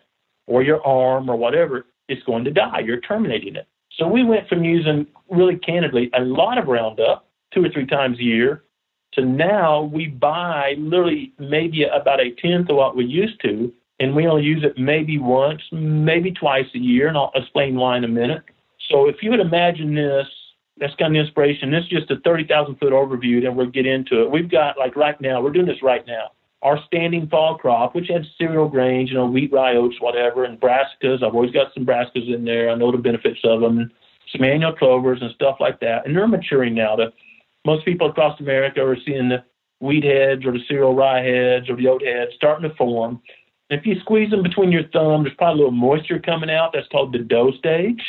or 0.47 0.62
your 0.62 0.85
arm 0.85 1.28
or 1.28 1.37
whatever, 1.37 1.87
it's 2.09 2.23
going 2.25 2.45
to 2.45 2.50
die. 2.50 2.80
You're 2.80 3.00
terminating 3.00 3.57
it. 3.57 3.68
So 3.97 4.07
we 4.07 4.25
went 4.25 4.49
from 4.49 4.64
using 4.64 5.07
really 5.30 5.57
candidly 5.57 6.11
a 6.14 6.21
lot 6.21 6.59
of 6.59 6.66
Roundup 6.66 7.28
two 7.52 7.64
or 7.64 7.68
three 7.68 7.87
times 7.87 8.18
a 8.18 8.23
year 8.23 8.64
to 9.12 9.25
now 9.25 9.83
we 9.83 10.07
buy 10.09 10.75
literally 10.78 11.33
maybe 11.38 11.85
about 11.85 12.21
a 12.21 12.30
tenth 12.33 12.68
of 12.68 12.76
what 12.76 12.97
we 12.97 13.04
used 13.04 13.40
to, 13.42 13.73
and 14.00 14.14
we 14.14 14.26
only 14.26 14.45
use 14.45 14.62
it 14.64 14.78
maybe 14.78 15.18
once, 15.18 15.62
maybe 15.73 16.30
twice 16.30 16.66
a 16.75 16.78
year, 16.78 17.09
and 17.09 17.16
I'll 17.16 17.33
explain 17.35 17.76
why 17.76 17.97
in 17.97 18.04
a 18.04 18.09
minute. 18.09 18.42
So 18.90 19.09
if 19.09 19.23
you 19.23 19.30
would 19.30 19.40
imagine 19.40 19.95
this, 19.95 20.26
that's 20.80 20.94
kind 20.97 21.14
of 21.14 21.20
the 21.20 21.26
inspiration. 21.26 21.70
This 21.70 21.85
is 21.85 21.90
just 21.90 22.11
a 22.11 22.20
30,000 22.20 22.76
foot 22.76 22.92
overview, 22.92 23.44
and 23.47 23.56
we'll 23.56 23.70
get 23.70 23.87
into 23.87 24.23
it. 24.23 24.30
We've 24.30 24.50
got, 24.50 24.78
like 24.78 24.97
right 24.97 25.20
now, 25.20 25.42
we're 25.42 25.52
doing 25.52 25.66
this 25.66 25.82
right 25.82 26.06
now. 26.06 26.32
Our 26.62 26.78
standing 26.87 27.28
fall 27.28 27.56
crop, 27.56 27.94
which 27.94 28.08
had 28.08 28.25
cereal 28.37 28.68
grains, 28.68 29.11
you 29.11 29.16
know, 29.16 29.26
wheat, 29.26 29.52
rye, 29.52 29.76
oats, 29.76 29.97
whatever, 30.00 30.44
and 30.44 30.61
brassicas. 30.61 31.23
I've 31.23 31.35
always 31.35 31.52
got 31.52 31.73
some 31.73 31.87
brassicas 31.87 32.35
in 32.35 32.44
there. 32.44 32.70
I 32.70 32.75
know 32.75 32.90
the 32.90 32.99
benefits 32.99 33.40
of 33.44 33.61
them. 33.61 33.90
Some 34.32 34.44
annual 34.44 34.75
clovers 34.75 35.20
and 35.23 35.32
stuff 35.35 35.56
like 35.61 35.80
that. 35.80 36.04
And 36.04 36.16
they're 36.16 36.26
maturing 36.26 36.75
now. 36.75 36.97
The, 36.97 37.12
most 37.64 37.85
people 37.85 38.11
across 38.11 38.40
America 38.40 38.85
are 38.85 38.97
seeing 39.06 39.28
the 39.28 39.44
wheat 39.80 40.04
heads 40.04 40.44
or 40.44 40.52
the 40.52 40.64
cereal 40.66 40.94
rye 40.94 41.23
heads 41.23 41.70
or 41.70 41.76
the 41.76 41.88
oat 41.88 42.02
heads 42.04 42.32
starting 42.35 42.68
to 42.68 42.75
form. 42.76 43.23
If 43.70 43.87
you 43.87 44.00
squeeze 44.00 44.30
them 44.30 44.42
between 44.42 44.73
your 44.73 44.88
thumb, 44.88 45.25
there's 45.25 45.37
probably 45.37 45.62
a 45.62 45.66
little 45.66 45.78
moisture 45.78 46.18
coming 46.18 46.50
out. 46.50 46.70
That's 46.73 46.88
called 46.88 47.12
the 47.12 47.18
dough 47.18 47.52
stage. 47.58 48.02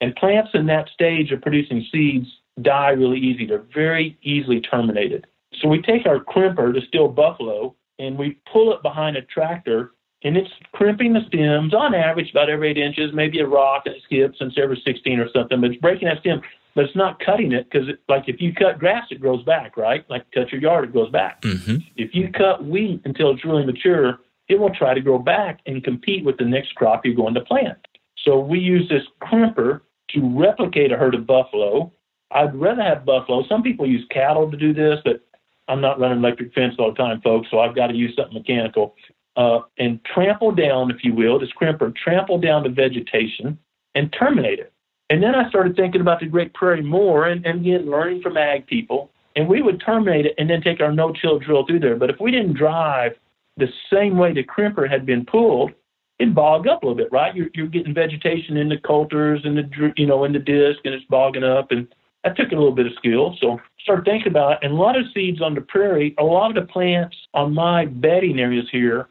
And 0.00 0.14
plants 0.16 0.50
in 0.54 0.66
that 0.66 0.88
stage 0.90 1.32
of 1.32 1.40
producing 1.40 1.86
seeds 1.90 2.28
die 2.62 2.90
really 2.90 3.18
easy. 3.18 3.46
They're 3.46 3.64
very 3.74 4.18
easily 4.22 4.60
terminated. 4.60 5.26
So 5.60 5.68
we 5.68 5.80
take 5.82 6.06
our 6.06 6.18
crimper, 6.18 6.72
the 6.72 6.82
steel 6.86 7.08
buffalo, 7.08 7.74
and 7.98 8.18
we 8.18 8.38
pull 8.52 8.72
it 8.74 8.82
behind 8.82 9.16
a 9.16 9.22
tractor, 9.22 9.92
and 10.22 10.36
it's 10.36 10.50
crimping 10.72 11.12
the 11.12 11.20
stems 11.28 11.72
on 11.72 11.94
average 11.94 12.30
about 12.30 12.50
every 12.50 12.70
eight 12.70 12.78
inches, 12.78 13.10
maybe 13.14 13.40
a 13.40 13.46
rock 13.46 13.84
and 13.86 13.94
it 13.94 14.02
skips 14.04 14.38
and 14.40 14.52
every 14.58 14.80
16 14.84 15.18
or 15.18 15.28
something, 15.34 15.60
but 15.60 15.70
it's 15.70 15.80
breaking 15.80 16.08
that 16.08 16.20
stem, 16.20 16.40
but 16.74 16.84
it's 16.84 16.96
not 16.96 17.18
cutting 17.24 17.52
it 17.52 17.70
because, 17.70 17.88
like, 18.08 18.24
if 18.26 18.40
you 18.40 18.52
cut 18.52 18.78
grass, 18.78 19.06
it 19.10 19.20
grows 19.20 19.42
back, 19.44 19.76
right? 19.76 20.04
Like, 20.10 20.30
cut 20.32 20.52
your 20.52 20.60
yard, 20.60 20.84
it 20.84 20.92
grows 20.92 21.10
back. 21.10 21.40
Mm-hmm. 21.42 21.76
If 21.96 22.14
you 22.14 22.30
cut 22.30 22.64
wheat 22.64 23.00
until 23.04 23.30
it's 23.30 23.44
really 23.44 23.64
mature, 23.64 24.18
it 24.48 24.58
will 24.58 24.74
try 24.74 24.94
to 24.94 25.00
grow 25.00 25.18
back 25.18 25.60
and 25.66 25.82
compete 25.82 26.24
with 26.24 26.36
the 26.36 26.44
next 26.44 26.74
crop 26.74 27.04
you're 27.04 27.14
going 27.14 27.34
to 27.34 27.40
plant. 27.40 27.78
So 28.24 28.38
we 28.38 28.58
use 28.58 28.88
this 28.88 29.02
crimper 29.22 29.80
to 30.16 30.38
replicate 30.38 30.92
a 30.92 30.96
herd 30.96 31.14
of 31.14 31.26
buffalo. 31.26 31.92
I'd 32.32 32.54
rather 32.54 32.82
have 32.82 33.04
buffalo. 33.04 33.44
Some 33.48 33.62
people 33.62 33.86
use 33.86 34.04
cattle 34.10 34.50
to 34.50 34.56
do 34.56 34.74
this, 34.74 34.98
but 35.04 35.20
I'm 35.68 35.80
not 35.80 36.00
running 36.00 36.18
electric 36.18 36.52
fence 36.54 36.74
all 36.78 36.90
the 36.90 36.96
time, 36.96 37.20
folks, 37.20 37.48
so 37.50 37.60
I've 37.60 37.74
got 37.74 37.88
to 37.88 37.94
use 37.94 38.14
something 38.16 38.34
mechanical. 38.34 38.94
Uh, 39.36 39.60
and 39.78 40.00
trample 40.04 40.50
down, 40.50 40.90
if 40.90 41.04
you 41.04 41.14
will, 41.14 41.38
this 41.38 41.50
crimper, 41.60 41.94
trample 41.94 42.38
down 42.38 42.62
the 42.62 42.68
vegetation 42.70 43.58
and 43.94 44.14
terminate 44.18 44.58
it. 44.58 44.72
And 45.10 45.22
then 45.22 45.34
I 45.34 45.48
started 45.48 45.76
thinking 45.76 46.00
about 46.00 46.20
the 46.20 46.26
Great 46.26 46.52
Prairie 46.54 46.82
more 46.82 47.26
and, 47.26 47.44
and 47.46 47.60
again, 47.60 47.88
learning 47.88 48.22
from 48.22 48.36
ag 48.36 48.66
people. 48.66 49.10
And 49.36 49.46
we 49.46 49.60
would 49.60 49.82
terminate 49.84 50.26
it 50.26 50.34
and 50.38 50.48
then 50.48 50.62
take 50.62 50.80
our 50.80 50.92
no-till 50.92 51.38
drill 51.38 51.66
through 51.66 51.80
there. 51.80 51.96
But 51.96 52.10
if 52.10 52.16
we 52.18 52.30
didn't 52.30 52.54
drive 52.54 53.12
the 53.58 53.68
same 53.92 54.16
way 54.16 54.32
the 54.32 54.42
crimper 54.42 54.90
had 54.90 55.04
been 55.04 55.26
pulled, 55.26 55.72
it 56.18 56.34
bogged 56.34 56.68
up 56.68 56.82
a 56.82 56.86
little 56.86 56.96
bit, 56.96 57.12
right? 57.12 57.34
You're, 57.34 57.48
you're 57.54 57.66
getting 57.66 57.94
vegetation 57.94 58.56
in 58.56 58.68
the 58.68 58.78
coulters 58.78 59.42
and 59.44 59.56
the 59.56 59.92
you 59.96 60.06
know 60.06 60.24
in 60.24 60.32
the 60.32 60.38
disc, 60.38 60.80
and 60.84 60.94
it's 60.94 61.04
bogging 61.06 61.44
up, 61.44 61.70
and 61.70 61.86
that 62.24 62.36
took 62.36 62.52
a 62.52 62.54
little 62.54 62.72
bit 62.72 62.86
of 62.86 62.92
skill. 62.96 63.36
So 63.40 63.60
start 63.80 64.04
thinking 64.04 64.28
about 64.28 64.52
it. 64.52 64.58
And 64.62 64.72
a 64.72 64.76
lot 64.76 64.98
of 64.98 65.04
seeds 65.12 65.42
on 65.42 65.54
the 65.54 65.60
prairie, 65.60 66.14
a 66.18 66.24
lot 66.24 66.48
of 66.48 66.54
the 66.54 66.72
plants 66.72 67.16
on 67.34 67.54
my 67.54 67.84
bedding 67.86 68.40
areas 68.40 68.66
here 68.72 69.08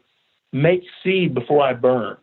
make 0.52 0.82
seed 1.02 1.34
before 1.34 1.62
I 1.62 1.74
burn, 1.74 2.16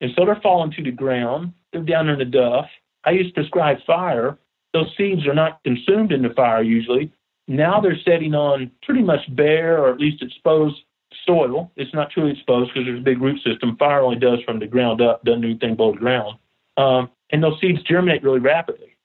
and 0.00 0.12
so 0.16 0.24
they're 0.24 0.40
falling 0.42 0.72
to 0.72 0.82
the 0.82 0.92
ground. 0.92 1.52
They're 1.72 1.82
down 1.82 2.08
in 2.08 2.18
the 2.18 2.24
duff. 2.24 2.66
I 3.04 3.10
used 3.10 3.34
to 3.34 3.42
prescribe 3.42 3.78
fire. 3.86 4.38
Those 4.72 4.92
seeds 4.96 5.26
are 5.26 5.34
not 5.34 5.62
consumed 5.64 6.12
in 6.12 6.22
the 6.22 6.30
fire 6.30 6.62
usually. 6.62 7.12
Now 7.48 7.80
they're 7.80 7.98
setting 8.04 8.34
on 8.34 8.70
pretty 8.82 9.02
much 9.02 9.20
bare 9.34 9.78
or 9.78 9.90
at 9.90 9.98
least 9.98 10.22
exposed 10.22 10.76
soil. 11.26 11.70
It's 11.76 11.92
not 11.94 12.10
truly 12.10 12.32
exposed 12.32 12.70
because 12.72 12.86
there's 12.86 13.00
a 13.00 13.02
big 13.02 13.20
root 13.20 13.40
system. 13.44 13.76
Fire 13.76 14.00
only 14.00 14.18
does 14.18 14.40
from 14.44 14.58
the 14.58 14.66
ground 14.66 15.00
up, 15.00 15.24
doesn't 15.24 15.42
do 15.42 15.48
anything 15.48 15.76
below 15.76 15.92
the 15.92 15.98
ground. 15.98 16.38
Um, 16.76 17.10
and 17.30 17.42
those 17.42 17.60
seeds 17.60 17.82
germinate 17.82 18.22
really 18.22 18.40
rapidly. 18.40 18.96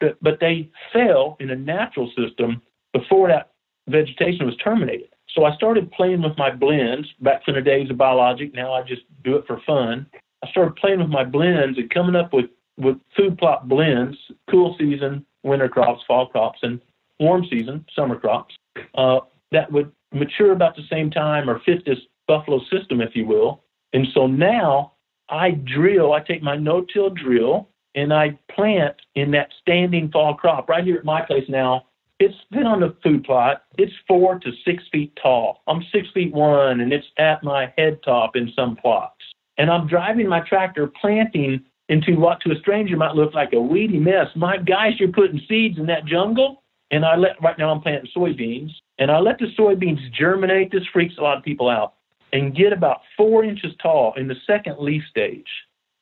But, 0.00 0.16
but 0.22 0.38
they 0.40 0.70
fail 0.92 1.36
in 1.40 1.50
a 1.50 1.56
natural 1.56 2.10
system 2.16 2.62
before 2.92 3.28
that 3.28 3.52
vegetation 3.88 4.46
was 4.46 4.56
terminated. 4.56 5.08
So 5.34 5.44
I 5.44 5.54
started 5.54 5.90
playing 5.92 6.22
with 6.22 6.36
my 6.38 6.50
blends 6.50 7.08
back 7.20 7.42
in 7.46 7.54
the 7.54 7.60
days 7.60 7.90
of 7.90 7.96
biologic. 7.96 8.54
Now 8.54 8.72
I 8.72 8.82
just 8.82 9.02
do 9.24 9.36
it 9.36 9.46
for 9.46 9.60
fun. 9.66 10.06
I 10.42 10.50
started 10.50 10.76
playing 10.76 11.00
with 11.00 11.08
my 11.08 11.24
blends 11.24 11.78
and 11.78 11.90
coming 11.90 12.16
up 12.16 12.32
with, 12.32 12.46
with 12.76 12.96
food 13.16 13.36
plot 13.38 13.68
blends, 13.68 14.16
cool 14.50 14.76
season, 14.78 15.26
winter 15.42 15.68
crops, 15.68 16.02
fall 16.06 16.26
crops, 16.26 16.60
and 16.62 16.80
warm 17.18 17.44
season, 17.50 17.84
summer 17.94 18.18
crops, 18.18 18.54
uh, 18.94 19.20
that 19.50 19.70
would 19.72 19.92
mature 20.12 20.52
about 20.52 20.76
the 20.76 20.86
same 20.90 21.10
time 21.10 21.48
or 21.48 21.60
fit 21.60 21.84
this 21.84 21.98
buffalo 22.26 22.60
system, 22.70 23.00
if 23.00 23.14
you 23.14 23.26
will. 23.26 23.64
And 23.92 24.06
so 24.14 24.26
now 24.26 24.92
I 25.28 25.52
drill, 25.52 26.12
I 26.12 26.20
take 26.20 26.42
my 26.42 26.56
no 26.56 26.84
till 26.92 27.10
drill 27.10 27.68
and 27.94 28.12
I 28.12 28.38
plant 28.50 28.96
in 29.14 29.30
that 29.32 29.48
standing 29.60 30.10
fall 30.10 30.34
crop 30.34 30.68
right 30.68 30.84
here 30.84 30.96
at 30.96 31.04
my 31.04 31.22
place 31.22 31.44
now. 31.48 31.86
It's 32.20 32.34
been 32.50 32.66
on 32.66 32.80
the 32.80 32.96
food 33.02 33.24
plot. 33.24 33.64
It's 33.76 33.92
four 34.06 34.38
to 34.40 34.50
six 34.64 34.82
feet 34.90 35.16
tall. 35.22 35.62
I'm 35.66 35.84
six 35.92 36.08
feet 36.12 36.32
one 36.32 36.80
and 36.80 36.92
it's 36.92 37.06
at 37.18 37.42
my 37.42 37.72
head 37.76 38.00
top 38.04 38.36
in 38.36 38.52
some 38.56 38.76
plots. 38.76 39.14
And 39.56 39.70
I'm 39.70 39.88
driving 39.88 40.28
my 40.28 40.40
tractor 40.40 40.90
planting 41.00 41.64
into 41.88 42.16
what 42.18 42.40
to 42.40 42.52
a 42.52 42.58
stranger 42.60 42.96
might 42.96 43.14
look 43.14 43.34
like 43.34 43.52
a 43.54 43.60
weedy 43.60 43.98
mess. 43.98 44.26
My 44.36 44.56
gosh, 44.58 44.92
you're 44.98 45.12
putting 45.12 45.40
seeds 45.48 45.78
in 45.78 45.86
that 45.86 46.06
jungle. 46.06 46.62
And 46.90 47.04
I 47.04 47.16
let 47.16 47.42
right 47.42 47.58
now 47.58 47.70
I'm 47.70 47.80
planting 47.80 48.10
soybeans 48.16 48.70
and 48.98 49.10
I 49.10 49.18
let 49.18 49.38
the 49.38 49.46
soybeans 49.58 50.00
germinate. 50.12 50.72
This 50.72 50.82
freaks 50.92 51.14
a 51.18 51.22
lot 51.22 51.38
of 51.38 51.44
people 51.44 51.68
out 51.68 51.94
and 52.32 52.54
get 52.54 52.72
about 52.72 53.00
four 53.16 53.44
inches 53.44 53.72
tall 53.82 54.14
in 54.16 54.28
the 54.28 54.34
second 54.46 54.76
leaf 54.78 55.02
stage. 55.10 55.46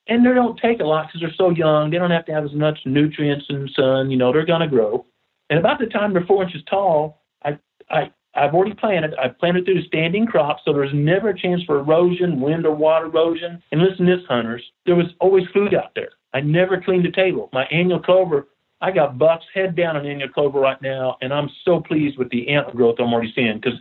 And 0.09 0.25
they 0.25 0.35
don't 0.35 0.59
take 0.59 0.81
a 0.81 0.85
lot 0.85 1.09
because 1.09 1.21
they're 1.21 1.35
so 1.37 1.51
young. 1.51 1.91
They 1.91 1.99
don't 1.99 2.11
have 2.11 2.27
to 2.27 2.33
have 2.33 2.45
as 2.45 2.53
much 2.53 2.79
nutrients 2.85 3.47
and 3.49 3.71
sun. 3.75 4.11
You 4.11 4.17
know, 4.17 4.33
they're 4.33 4.47
going 4.47 4.61
to 4.61 4.69
grow. 4.69 5.05
And 5.51 5.59
about 5.59 5.79
the 5.79 5.87
time 5.87 6.13
they're 6.13 6.25
four 6.27 6.45
inches 6.45 6.63
tall, 6.69 7.23
I, 7.45 7.59
I, 7.91 8.11
I've 8.35 8.55
already 8.55 8.75
planted. 8.75 9.15
I 9.19 9.29
planted 9.29 9.65
through 9.65 9.83
standing 9.85 10.27
crop, 10.27 10.59
so 10.65 10.73
there's 10.73 10.95
never 10.95 11.31
a 11.31 11.39
chance 11.39 11.63
for 11.65 11.79
erosion, 11.79 12.41
wind 12.41 12.67
or 12.67 12.75
water 12.75 13.07
erosion. 13.07 13.63
And 13.73 13.81
listen 13.81 14.07
to 14.07 14.17
this, 14.17 14.27
hunters, 14.29 14.63
there 14.85 14.95
was 14.95 15.07
always 15.21 15.45
food 15.53 15.75
out 15.75 15.93
there. 15.95 16.11
I 16.35 16.41
never 16.41 16.81
cleaned 16.81 17.05
the 17.05 17.13
table. 17.13 17.49
My 17.53 17.65
annual 17.67 18.01
clover 18.01 18.49
I 18.81 18.91
got 18.91 19.19
bucks 19.19 19.45
head 19.55 19.75
down 19.75 19.97
on 19.97 20.07
India 20.07 20.29
clover 20.29 20.61
right 20.61 20.81
now, 20.83 21.17
and 21.23 21.33
I'm 21.33 21.49
so 21.65 21.81
pleased 21.81 22.19
with 22.19 22.31
the 22.31 22.49
antler 22.49 22.75
growth 22.75 22.97
I'm 22.99 23.13
already 23.13 23.33
seeing 23.35 23.59
because 23.59 23.79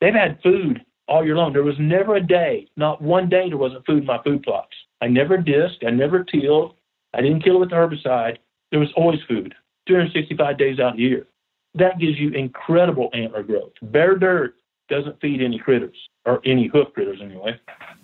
they've 0.00 0.14
had 0.14 0.40
food 0.42 0.84
all 1.08 1.24
year 1.24 1.36
long. 1.36 1.52
There 1.52 1.64
was 1.64 1.78
never 1.78 2.16
a 2.16 2.20
day, 2.24 2.68
not 2.76 3.02
one 3.02 3.28
day, 3.28 3.48
there 3.48 3.58
wasn't 3.58 3.84
food 3.86 4.00
in 4.00 4.06
my 4.06 4.22
food 4.22 4.42
plots. 4.42 4.74
I 5.00 5.08
never 5.08 5.36
disked, 5.38 5.84
I 5.86 5.90
never 5.90 6.24
tilled, 6.24 6.74
I 7.14 7.20
didn't 7.20 7.42
kill 7.42 7.56
it 7.56 7.60
with 7.60 7.70
herbicide. 7.70 8.38
There 8.70 8.80
was 8.80 8.92
always 8.96 9.20
food, 9.26 9.54
365 9.86 10.58
days 10.58 10.78
out 10.78 10.90
of 10.90 10.96
the 10.96 11.02
year. 11.02 11.26
That 11.74 11.98
gives 11.98 12.18
you 12.18 12.30
incredible 12.30 13.10
antler 13.14 13.42
growth. 13.42 13.72
Bare 13.82 14.16
dirt 14.16 14.54
doesn't 14.88 15.20
feed 15.20 15.42
any 15.42 15.58
critters, 15.58 15.96
or 16.24 16.40
any 16.44 16.68
hoof 16.68 16.88
critters 16.94 17.20
anyway. 17.22 17.58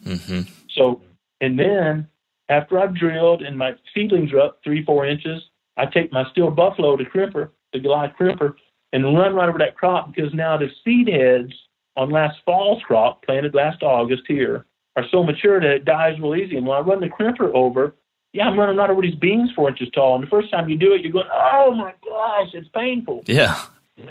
hmm 0.05 0.41
So, 0.75 1.01
and 1.41 1.59
then 1.59 2.09
after 2.49 2.79
I've 2.79 2.95
drilled 2.95 3.43
and 3.43 3.57
my 3.57 3.73
seedlings 3.95 4.33
are 4.33 4.41
up 4.41 4.61
three, 4.63 4.85
four 4.85 5.07
inches, 5.07 5.43
I 5.77 5.87
take 5.87 6.13
my 6.13 6.25
steel 6.31 6.51
buffalo 6.51 6.97
to 6.97 7.05
crimper, 7.05 7.51
the 7.73 7.81
Goliath 7.81 8.13
crimper, 8.19 8.55
and 8.93 9.05
run 9.05 9.35
right 9.35 9.49
over 9.49 9.59
that 9.59 9.77
crop 9.77 10.15
because 10.15 10.33
now 10.33 10.57
the 10.57 10.69
seed 10.85 11.09
heads 11.09 11.53
on 11.97 12.11
last 12.11 12.39
fall's 12.45 12.83
crop, 12.83 13.25
planted 13.25 13.55
last 13.55 13.83
August 13.83 14.23
here, 14.27 14.67
are 14.97 15.05
so 15.11 15.23
mature 15.23 15.61
that 15.61 15.71
it 15.71 15.85
dies 15.85 16.19
real 16.21 16.37
easy. 16.37 16.57
And 16.57 16.67
when 16.67 16.79
I 16.79 16.81
run 16.81 17.01
the 17.01 17.09
crimper 17.09 17.53
over, 17.55 17.95
yeah, 18.33 18.47
I'm 18.47 18.59
running 18.59 18.77
right 18.77 18.91
over 18.91 19.03
these 19.03 19.15
beans 19.15 19.51
four 19.55 19.69
inches 19.69 19.91
tall. 19.95 20.17
And 20.17 20.25
the 20.25 20.29
first 20.29 20.51
time 20.51 20.69
you 20.69 20.77
do 20.77 20.93
it, 20.93 21.03
you're 21.03 21.13
going, 21.13 21.29
oh 21.33 21.75
my 21.75 21.95
gosh, 22.05 22.49
it's 22.53 22.69
painful. 22.69 23.23
Yeah. 23.27 23.61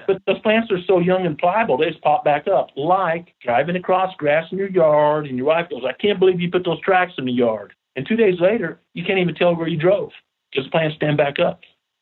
But 0.08 0.22
those 0.26 0.40
plants 0.40 0.72
are 0.72 0.82
so 0.88 1.00
young 1.00 1.26
and 1.26 1.38
pliable, 1.38 1.78
they 1.78 1.90
just 1.90 2.02
pop 2.02 2.24
back 2.24 2.48
up. 2.48 2.70
Like 2.78 3.34
driving 3.42 3.76
across 3.76 4.16
grass 4.16 4.50
in 4.52 4.58
your 4.58 4.70
yard, 4.70 5.28
and 5.28 5.38
your 5.38 5.48
wife 5.48 5.70
goes, 5.70 5.84
I 5.86 5.92
can't 5.94 6.20
believe 6.20 6.40
you 6.40 6.50
put 6.50 6.64
those 6.64 6.80
tracks 6.82 7.14
in 7.18 7.26
the 7.26 7.34
yard. 7.34 7.74
And 7.96 8.08
two 8.08 8.16
days 8.16 8.40
later, 8.40 8.80
you 8.94 9.04
can't 9.04 9.20
even 9.20 9.36
tell 9.36 9.56
where 9.56 9.68
you 9.68 9.78
drove 9.78 10.12
because 10.54 10.70
plants 10.70 10.96
stand 10.96 11.18
back 11.18 11.40
up. 11.40 11.62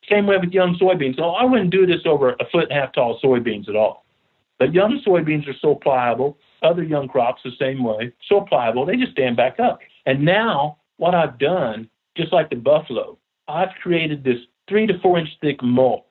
Same 0.09 0.25
way 0.25 0.37
with 0.37 0.51
young 0.51 0.75
soybeans. 0.81 1.17
So 1.17 1.29
I 1.29 1.43
wouldn't 1.45 1.69
do 1.69 1.85
this 1.85 2.01
over 2.05 2.31
a 2.31 2.49
foot 2.51 2.69
and 2.69 2.71
a 2.71 2.81
half 2.81 2.93
tall 2.93 3.19
soybeans 3.23 3.69
at 3.69 3.75
all. 3.75 4.05
But 4.59 4.73
young 4.73 5.01
soybeans 5.05 5.47
are 5.47 5.57
so 5.61 5.75
pliable. 5.75 6.37
Other 6.61 6.83
young 6.83 7.07
crops 7.07 7.41
the 7.43 7.51
same 7.59 7.83
way, 7.83 8.13
so 8.29 8.41
pliable, 8.41 8.85
they 8.85 8.95
just 8.95 9.13
stand 9.13 9.35
back 9.35 9.59
up. 9.59 9.79
And 10.05 10.23
now 10.23 10.77
what 10.97 11.15
I've 11.15 11.39
done, 11.39 11.89
just 12.15 12.31
like 12.31 12.51
the 12.51 12.55
buffalo, 12.55 13.17
I've 13.47 13.69
created 13.81 14.23
this 14.23 14.37
three 14.69 14.85
to 14.85 14.99
four 14.99 15.17
inch 15.17 15.29
thick 15.41 15.63
mulch 15.63 16.03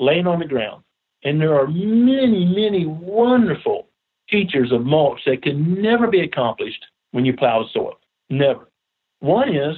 laying 0.00 0.26
on 0.26 0.40
the 0.40 0.46
ground. 0.46 0.82
And 1.22 1.40
there 1.40 1.54
are 1.54 1.68
many, 1.68 2.44
many 2.44 2.86
wonderful 2.86 3.88
features 4.28 4.72
of 4.72 4.84
mulch 4.84 5.20
that 5.26 5.42
can 5.42 5.80
never 5.80 6.08
be 6.08 6.20
accomplished 6.20 6.84
when 7.12 7.24
you 7.24 7.36
plow 7.36 7.62
the 7.62 7.68
soil. 7.72 7.98
Never. 8.28 8.68
One 9.20 9.54
is, 9.54 9.76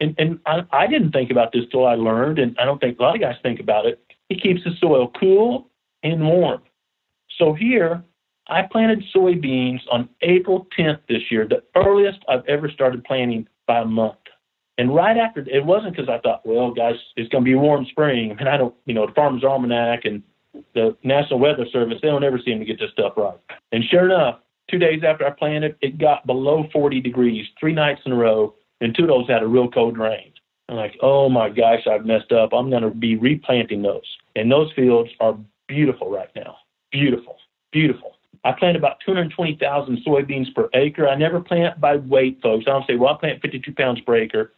and, 0.00 0.14
and 0.18 0.38
I, 0.46 0.62
I 0.70 0.86
didn't 0.86 1.12
think 1.12 1.30
about 1.30 1.52
this 1.52 1.64
till 1.70 1.86
I 1.86 1.94
learned, 1.94 2.38
and 2.38 2.56
I 2.58 2.64
don't 2.64 2.80
think 2.80 2.98
a 2.98 3.02
lot 3.02 3.14
of 3.14 3.20
guys 3.20 3.36
think 3.42 3.60
about 3.60 3.86
it, 3.86 4.00
it 4.28 4.42
keeps 4.42 4.62
the 4.64 4.70
soil 4.80 5.10
cool 5.18 5.70
and 6.02 6.26
warm. 6.26 6.62
So 7.38 7.52
here, 7.52 8.02
I 8.48 8.62
planted 8.62 9.04
soybeans 9.14 9.80
on 9.90 10.08
April 10.22 10.66
10th 10.78 11.00
this 11.08 11.30
year, 11.30 11.46
the 11.46 11.62
earliest 11.76 12.18
I've 12.28 12.44
ever 12.46 12.70
started 12.70 13.04
planting 13.04 13.46
by 13.66 13.80
a 13.80 13.84
month. 13.84 14.16
And 14.78 14.94
right 14.94 15.16
after, 15.16 15.40
it 15.40 15.64
wasn't 15.64 15.96
because 15.96 16.08
I 16.08 16.18
thought, 16.18 16.46
well, 16.46 16.70
guys, 16.70 16.94
it's 17.16 17.28
going 17.28 17.44
to 17.44 17.48
be 17.48 17.54
a 17.54 17.58
warm 17.58 17.84
spring. 17.86 18.36
And 18.38 18.48
I 18.48 18.56
don't, 18.56 18.74
you 18.86 18.94
know, 18.94 19.06
the 19.06 19.12
Farmer's 19.12 19.44
Almanac 19.44 20.04
and 20.04 20.22
the 20.74 20.96
National 21.02 21.40
Weather 21.40 21.66
Service, 21.72 21.98
they 22.00 22.08
don't 22.08 22.24
ever 22.24 22.40
seem 22.42 22.60
to 22.60 22.64
get 22.64 22.78
this 22.78 22.90
stuff 22.92 23.14
right. 23.16 23.38
And 23.72 23.84
sure 23.84 24.06
enough, 24.06 24.38
two 24.70 24.78
days 24.78 25.02
after 25.06 25.26
I 25.26 25.30
planted, 25.30 25.76
it 25.80 25.98
got 25.98 26.26
below 26.26 26.68
40 26.72 27.00
degrees 27.00 27.46
three 27.58 27.72
nights 27.72 28.02
in 28.06 28.12
a 28.12 28.16
row, 28.16 28.54
and 28.80 28.94
two 28.94 29.02
of 29.02 29.08
those 29.08 29.28
had 29.28 29.42
a 29.42 29.46
real 29.46 29.68
cold 29.68 29.98
rain. 29.98 30.32
I'm 30.68 30.76
like, 30.76 30.98
oh 31.00 31.28
my 31.28 31.48
gosh, 31.48 31.86
I've 31.86 32.04
messed 32.04 32.32
up. 32.32 32.52
I'm 32.52 32.70
going 32.70 32.82
to 32.82 32.90
be 32.90 33.16
replanting 33.16 33.82
those. 33.82 34.02
And 34.36 34.50
those 34.52 34.70
fields 34.74 35.10
are 35.20 35.36
beautiful 35.66 36.10
right 36.10 36.28
now. 36.36 36.56
Beautiful, 36.92 37.36
beautiful. 37.72 38.16
I 38.44 38.52
plant 38.52 38.76
about 38.76 38.98
220,000 39.04 39.98
soybeans 40.06 40.54
per 40.54 40.68
acre. 40.74 41.08
I 41.08 41.16
never 41.16 41.40
plant 41.40 41.80
by 41.80 41.96
weight, 41.96 42.40
folks. 42.42 42.64
I 42.66 42.70
don't 42.70 42.86
say, 42.86 42.96
well, 42.96 43.14
I 43.14 43.18
plant 43.18 43.42
52 43.42 43.72
pounds 43.72 44.00
per 44.00 44.16
acre 44.16 44.52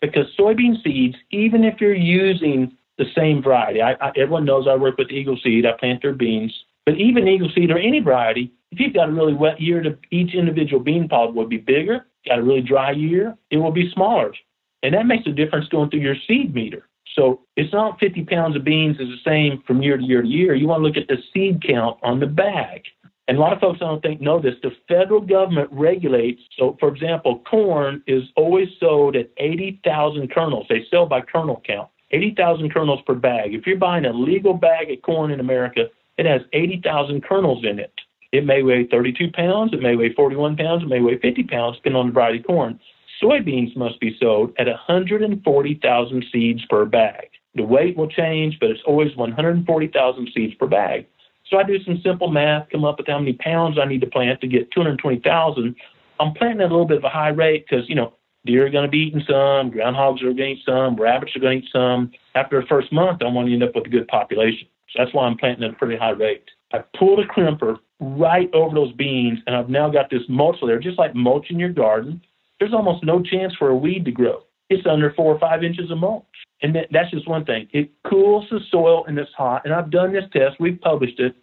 because 0.00 0.26
soybean 0.38 0.82
seeds, 0.82 1.16
even 1.30 1.64
if 1.64 1.80
you're 1.80 1.94
using 1.94 2.72
the 2.98 3.06
same 3.14 3.42
variety, 3.42 3.82
I, 3.82 3.92
I, 3.94 4.08
everyone 4.16 4.44
knows 4.44 4.66
I 4.68 4.74
work 4.76 4.96
with 4.96 5.10
Eagle 5.10 5.38
Seed. 5.42 5.66
I 5.66 5.72
plant 5.72 6.02
their 6.02 6.14
beans. 6.14 6.52
But 6.86 6.96
even 6.96 7.28
Eagle 7.28 7.50
Seed 7.54 7.70
or 7.70 7.78
any 7.78 8.00
variety, 8.00 8.52
if 8.72 8.80
you've 8.80 8.94
got 8.94 9.08
a 9.08 9.12
really 9.12 9.34
wet 9.34 9.60
year, 9.60 9.82
to, 9.82 9.96
each 10.10 10.34
individual 10.34 10.82
bean 10.82 11.08
pod 11.08 11.34
will 11.34 11.46
be 11.46 11.58
bigger. 11.58 12.06
Got 12.26 12.40
a 12.40 12.42
really 12.42 12.62
dry 12.62 12.90
year, 12.90 13.36
it 13.50 13.58
will 13.58 13.72
be 13.72 13.90
smaller. 13.92 14.34
And 14.82 14.94
that 14.94 15.06
makes 15.06 15.26
a 15.26 15.32
difference 15.32 15.68
going 15.68 15.90
through 15.90 16.00
your 16.00 16.16
seed 16.26 16.54
meter. 16.54 16.88
So 17.14 17.40
it's 17.56 17.72
not 17.72 17.98
50 17.98 18.24
pounds 18.24 18.56
of 18.56 18.64
beans 18.64 18.98
is 19.00 19.08
the 19.08 19.16
same 19.24 19.62
from 19.66 19.82
year 19.82 19.96
to 19.96 20.02
year 20.02 20.22
to 20.22 20.28
year. 20.28 20.54
You 20.54 20.66
want 20.66 20.80
to 20.80 20.86
look 20.86 20.96
at 20.96 21.08
the 21.08 21.22
seed 21.32 21.62
count 21.66 21.98
on 22.02 22.20
the 22.20 22.26
bag. 22.26 22.82
And 23.28 23.38
a 23.38 23.40
lot 23.40 23.52
of 23.52 23.60
folks 23.60 23.78
I 23.80 23.86
don't 23.86 24.02
think 24.02 24.20
know 24.20 24.40
this. 24.40 24.54
The 24.62 24.70
federal 24.86 25.20
government 25.20 25.68
regulates. 25.72 26.40
So, 26.58 26.76
for 26.78 26.88
example, 26.88 27.42
corn 27.48 28.02
is 28.06 28.22
always 28.36 28.68
sold 28.78 29.16
at 29.16 29.30
80,000 29.38 30.30
kernels. 30.30 30.66
They 30.68 30.84
sell 30.90 31.06
by 31.06 31.22
kernel 31.22 31.60
count, 31.66 31.88
80,000 32.12 32.72
kernels 32.72 33.00
per 33.06 33.14
bag. 33.14 33.54
If 33.54 33.66
you're 33.66 33.78
buying 33.78 34.04
a 34.04 34.12
legal 34.12 34.54
bag 34.54 34.90
of 34.90 35.02
corn 35.02 35.32
in 35.32 35.40
America, 35.40 35.86
it 36.18 36.26
has 36.26 36.42
80,000 36.52 37.24
kernels 37.24 37.64
in 37.64 37.78
it. 37.78 37.92
It 38.32 38.44
may 38.44 38.62
weigh 38.62 38.86
32 38.86 39.32
pounds, 39.32 39.72
it 39.72 39.80
may 39.80 39.96
weigh 39.96 40.12
41 40.12 40.56
pounds, 40.56 40.82
it 40.82 40.88
may 40.88 41.00
weigh 41.00 41.18
50 41.18 41.44
pounds, 41.44 41.76
depending 41.76 42.00
on 42.00 42.06
the 42.08 42.12
variety 42.12 42.40
of 42.40 42.46
corn. 42.46 42.80
Soybeans 43.22 43.76
must 43.76 43.98
be 44.00 44.16
sold 44.20 44.52
at 44.58 44.66
140,000 44.66 46.24
seeds 46.32 46.64
per 46.68 46.84
bag. 46.84 47.28
The 47.54 47.62
weight 47.62 47.96
will 47.96 48.08
change, 48.08 48.58
but 48.60 48.70
it's 48.70 48.82
always 48.86 49.16
140,000 49.16 50.28
seeds 50.34 50.54
per 50.54 50.66
bag. 50.66 51.06
So 51.50 51.58
I 51.58 51.62
do 51.62 51.82
some 51.84 52.00
simple 52.04 52.28
math, 52.28 52.68
come 52.70 52.84
up 52.84 52.98
with 52.98 53.06
how 53.06 53.18
many 53.18 53.32
pounds 53.34 53.78
I 53.80 53.86
need 53.86 54.00
to 54.02 54.06
plant 54.06 54.40
to 54.40 54.48
get 54.48 54.70
220,000. 54.72 55.74
I'm 56.18 56.34
planting 56.34 56.60
at 56.60 56.70
a 56.70 56.74
little 56.74 56.86
bit 56.86 56.98
of 56.98 57.04
a 57.04 57.08
high 57.08 57.28
rate 57.28 57.64
because, 57.68 57.88
you 57.88 57.94
know, 57.94 58.14
deer 58.44 58.66
are 58.66 58.70
going 58.70 58.84
to 58.84 58.90
be 58.90 58.98
eating 58.98 59.22
some, 59.26 59.70
groundhogs 59.70 60.22
are 60.22 60.32
going 60.32 60.36
to 60.36 60.44
eat 60.44 60.62
some, 60.66 60.96
rabbits 60.96 61.34
are 61.36 61.40
going 61.40 61.60
to 61.60 61.66
eat 61.66 61.72
some. 61.72 62.10
After 62.34 62.60
the 62.60 62.66
first 62.66 62.92
month, 62.92 63.22
I 63.22 63.28
want 63.28 63.48
to 63.48 63.54
end 63.54 63.62
up 63.62 63.74
with 63.74 63.86
a 63.86 63.90
good 63.90 64.08
population. 64.08 64.68
So 64.90 65.02
that's 65.02 65.14
why 65.14 65.26
I'm 65.26 65.38
planting 65.38 65.64
at 65.64 65.70
a 65.70 65.76
pretty 65.76 65.96
high 65.96 66.10
rate. 66.10 66.44
I 66.72 66.78
pull 66.98 67.16
the 67.16 67.22
crimper 67.22 67.78
right 68.00 68.50
over 68.52 68.74
those 68.74 68.92
beans, 68.92 69.38
and 69.46 69.56
I've 69.56 69.68
now 69.68 69.90
got 69.90 70.10
this 70.10 70.22
mulch 70.28 70.56
layer, 70.62 70.78
just 70.78 70.98
like 70.98 71.14
mulching 71.14 71.58
your 71.58 71.72
garden. 71.72 72.20
There's 72.58 72.72
almost 72.72 73.04
no 73.04 73.22
chance 73.22 73.54
for 73.58 73.68
a 73.68 73.76
weed 73.76 74.04
to 74.04 74.10
grow. 74.10 74.42
It's 74.68 74.86
under 74.86 75.12
four 75.12 75.34
or 75.34 75.38
five 75.38 75.62
inches 75.62 75.90
of 75.90 75.98
mulch. 75.98 76.24
And 76.62 76.74
that, 76.74 76.88
that's 76.90 77.10
just 77.10 77.28
one 77.28 77.44
thing. 77.44 77.68
It 77.72 77.90
cools 78.08 78.46
the 78.50 78.60
soil 78.70 79.04
and 79.06 79.18
it's 79.18 79.30
hot. 79.36 79.62
And 79.64 79.74
I've 79.74 79.90
done 79.90 80.12
this 80.12 80.24
test. 80.32 80.56
We've 80.58 80.80
published 80.80 81.20
it. 81.20 81.34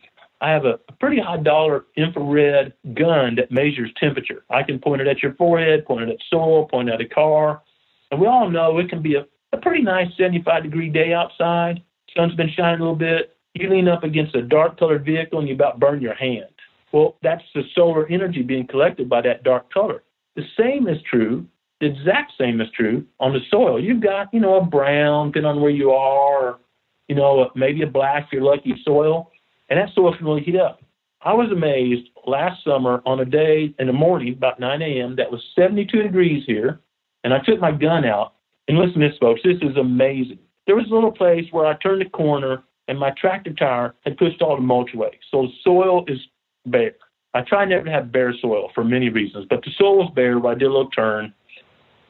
I 0.42 0.50
have 0.50 0.66
a, 0.66 0.80
a 0.90 0.94
pretty 1.00 1.22
high 1.22 1.38
dollar 1.38 1.86
infrared 1.96 2.74
gun 2.96 3.36
that 3.36 3.52
measures 3.52 3.92
temperature. 3.98 4.44
I 4.50 4.64
can 4.64 4.80
point 4.80 5.02
it 5.02 5.08
at 5.08 5.24
your 5.24 5.36
forehead, 5.36 5.86
point 5.86 6.10
it 6.10 6.10
at 6.10 6.18
soil, 6.30 6.68
point 6.68 6.90
it 6.90 6.94
at 6.94 7.02
a 7.02 7.08
car. 7.08 7.62
And 8.12 8.20
we 8.20 8.28
all 8.28 8.50
know 8.50 8.78
it 8.80 8.90
can 8.90 9.02
be 9.02 9.16
a, 9.16 9.26
a 9.54 9.58
pretty 9.58 9.84
nice 9.84 10.08
75 10.18 10.64
degree 10.64 10.90
day 10.90 11.14
outside. 11.14 11.82
Sun's 12.16 12.36
been 12.36 12.50
shining 12.56 12.82
a 12.82 12.84
little 12.84 12.96
bit. 12.96 13.33
You 13.54 13.70
lean 13.70 13.88
up 13.88 14.04
against 14.04 14.36
a 14.36 14.42
dark 14.42 14.80
colored 14.80 15.06
vehicle 15.06 15.40
and 15.40 15.48
you 15.48 15.56
about 15.56 15.80
burn 15.80 16.02
your 16.02 16.16
hand. 16.16 16.46
Well, 16.92 17.18
that's 17.24 17.44
the 17.54 17.64
solar 17.76 18.08
energy 18.08 18.42
being 18.42 18.68
collected 18.68 19.10
by 19.10 19.22
that 19.22 19.44
dark 19.44 19.72
color. 19.74 20.04
The 20.36 20.44
same 20.58 20.88
is 20.88 20.98
true 21.10 21.48
the 21.84 21.90
exact 21.90 22.32
same 22.40 22.62
is 22.62 22.70
true 22.74 23.06
on 23.20 23.34
the 23.34 23.40
soil. 23.52 23.78
You've 23.78 24.02
got, 24.02 24.34
you 24.34 24.40
know, 24.40 24.56
a 24.56 24.66
brown, 24.66 25.32
depending 25.32 25.52
on 25.52 25.62
where 25.62 25.70
you 25.70 25.92
are, 25.92 26.52
or, 26.52 26.60
you 27.10 27.16
know, 27.16 27.52
maybe 27.56 27.82
a 27.82 27.88
black 27.88 28.28
if 28.28 28.32
you're 28.32 28.42
lucky 28.42 28.74
soil, 28.86 29.32
and 29.70 29.78
that 29.78 29.94
soil 29.94 30.16
can 30.16 30.26
really 30.26 30.44
heat 30.44 30.56
up. 30.56 30.82
I 31.22 31.34
was 31.34 31.52
amazed 31.52 32.08
last 32.26 32.64
summer 32.64 33.02
on 33.06 33.20
a 33.20 33.26
day 33.26 33.76
in 33.80 33.88
the 33.88 33.94
morning, 33.94 34.32
about 34.32 34.62
9 34.62 34.82
a.m., 34.82 35.18
that 35.18 35.30
was 35.30 35.42
72 35.56 36.04
degrees 36.04 36.44
here, 36.48 36.80
and 37.26 37.34
I 37.34 37.40
took 37.40 37.60
my 37.60 37.72
gun 37.74 38.06
out. 38.06 38.36
And 38.70 38.78
listen 38.78 39.02
to 39.02 39.10
this, 39.10 39.18
folks, 39.18 39.42
this 39.44 39.58
is 39.62 39.76
amazing. 39.76 40.40
There 40.68 40.78
was 40.78 40.90
a 40.90 40.94
little 40.94 41.12
place 41.12 41.46
where 41.52 41.66
I 41.66 41.76
turned 41.76 42.00
the 42.00 42.10
corner, 42.10 42.64
and 42.88 43.00
my 43.00 43.12
tractor 43.18 43.54
tire 43.54 43.96
had 44.06 44.18
pushed 44.18 44.42
all 44.42 44.56
the 44.56 44.62
mulch 44.62 44.94
away. 44.94 45.20
So 45.32 45.44
the 45.44 45.54
soil 45.64 46.06
is 46.08 46.20
bare. 46.66 46.96
I 47.34 47.42
try 47.42 47.66
never 47.66 47.86
to 47.86 47.92
have 47.92 48.12
bare 48.12 48.34
soil 48.40 48.70
for 48.76 48.84
many 48.84 49.10
reasons, 49.10 49.48
but 49.50 49.64
the 49.64 49.72
soil 49.78 49.98
was 49.98 50.12
bare 50.16 50.38
I 50.46 50.54
did 50.54 50.66
a 50.66 50.68
little 50.68 50.90
turn 50.90 51.34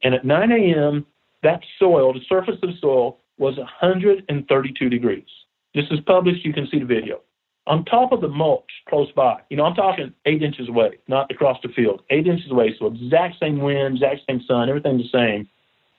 and 0.04 0.14
at 0.14 0.26
9 0.26 0.52
a.m., 0.52 1.06
that 1.44 1.62
soil, 1.80 2.14
the 2.14 2.20
surface 2.30 2.56
of 2.62 2.70
the 2.70 2.78
soil, 2.80 3.20
was 3.38 3.58
132 3.58 4.90
degrees. 4.90 5.26
This 5.74 5.86
is 5.92 6.00
published. 6.06 6.46
You 6.46 6.54
can 6.54 6.68
see 6.70 6.80
the 6.80 6.86
video. 6.86 7.22
On 7.66 7.84
top 7.86 8.12
of 8.12 8.22
the 8.22 8.28
mulch 8.28 8.70
close 8.90 9.10
by, 9.14 9.40
you 9.50 9.58
know, 9.58 9.64
I'm 9.64 9.74
talking 9.74 10.14
eight 10.26 10.44
inches 10.44 10.68
away, 10.68 11.00
not 11.08 11.32
across 11.32 11.58
the 11.64 11.70
field, 11.70 12.02
eight 12.10 12.28
inches 12.28 12.52
away. 12.52 12.76
So 12.78 12.88
exact 12.88 13.40
same 13.42 13.60
wind, 13.60 13.96
exact 13.96 14.22
same 14.30 14.42
sun, 14.48 14.70
everything 14.70 14.98
the 14.98 15.10
same. 15.12 15.48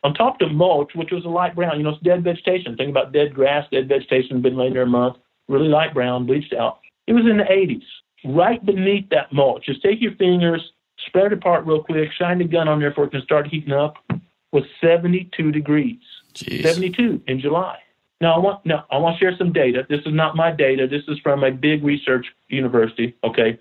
On 0.04 0.12
top 0.12 0.40
of 0.42 0.52
mulch, 0.52 0.92
which 0.94 1.10
was 1.10 1.24
a 1.24 1.28
light 1.28 1.54
brown, 1.54 1.78
you 1.78 1.82
know, 1.82 1.90
it's 1.90 2.02
dead 2.02 2.22
vegetation. 2.22 2.76
Think 2.76 2.90
about 2.90 3.12
dead 3.12 3.34
grass, 3.34 3.66
dead 3.72 3.88
vegetation, 3.88 4.42
been 4.42 4.56
laying 4.56 4.74
there 4.74 4.82
a 4.82 4.86
month, 4.86 5.16
really 5.48 5.68
light 5.68 5.94
brown, 5.94 6.26
bleached 6.26 6.52
out. 6.52 6.80
It 7.06 7.14
was 7.14 7.24
in 7.24 7.38
the 7.38 7.44
80s. 7.44 7.82
Right 8.26 8.64
beneath 8.64 9.08
that 9.10 9.32
mulch, 9.32 9.66
just 9.66 9.82
take 9.82 10.00
your 10.00 10.14
fingers, 10.16 10.62
spread 11.06 11.26
it 11.26 11.32
apart 11.32 11.66
real 11.66 11.82
quick, 11.82 12.10
shine 12.18 12.38
the 12.38 12.44
gun 12.44 12.68
on 12.68 12.80
there 12.80 12.90
before 12.90 13.04
it 13.04 13.10
can 13.10 13.22
start 13.22 13.48
heating 13.48 13.72
up, 13.72 13.96
was 14.52 14.64
72 14.80 15.52
degrees. 15.52 16.00
Jeez. 16.34 16.62
72 16.62 17.22
in 17.26 17.40
July. 17.40 17.78
Now 18.20 18.36
I 18.36 18.38
want 18.38 18.64
now 18.64 18.86
I 18.90 18.98
want 18.98 19.18
to 19.18 19.20
share 19.20 19.36
some 19.36 19.52
data. 19.52 19.86
This 19.88 20.00
is 20.00 20.14
not 20.14 20.36
my 20.36 20.50
data. 20.50 20.86
This 20.86 21.02
is 21.08 21.18
from 21.22 21.44
a 21.44 21.50
big 21.50 21.84
research 21.84 22.26
university. 22.48 23.14
Okay, 23.24 23.58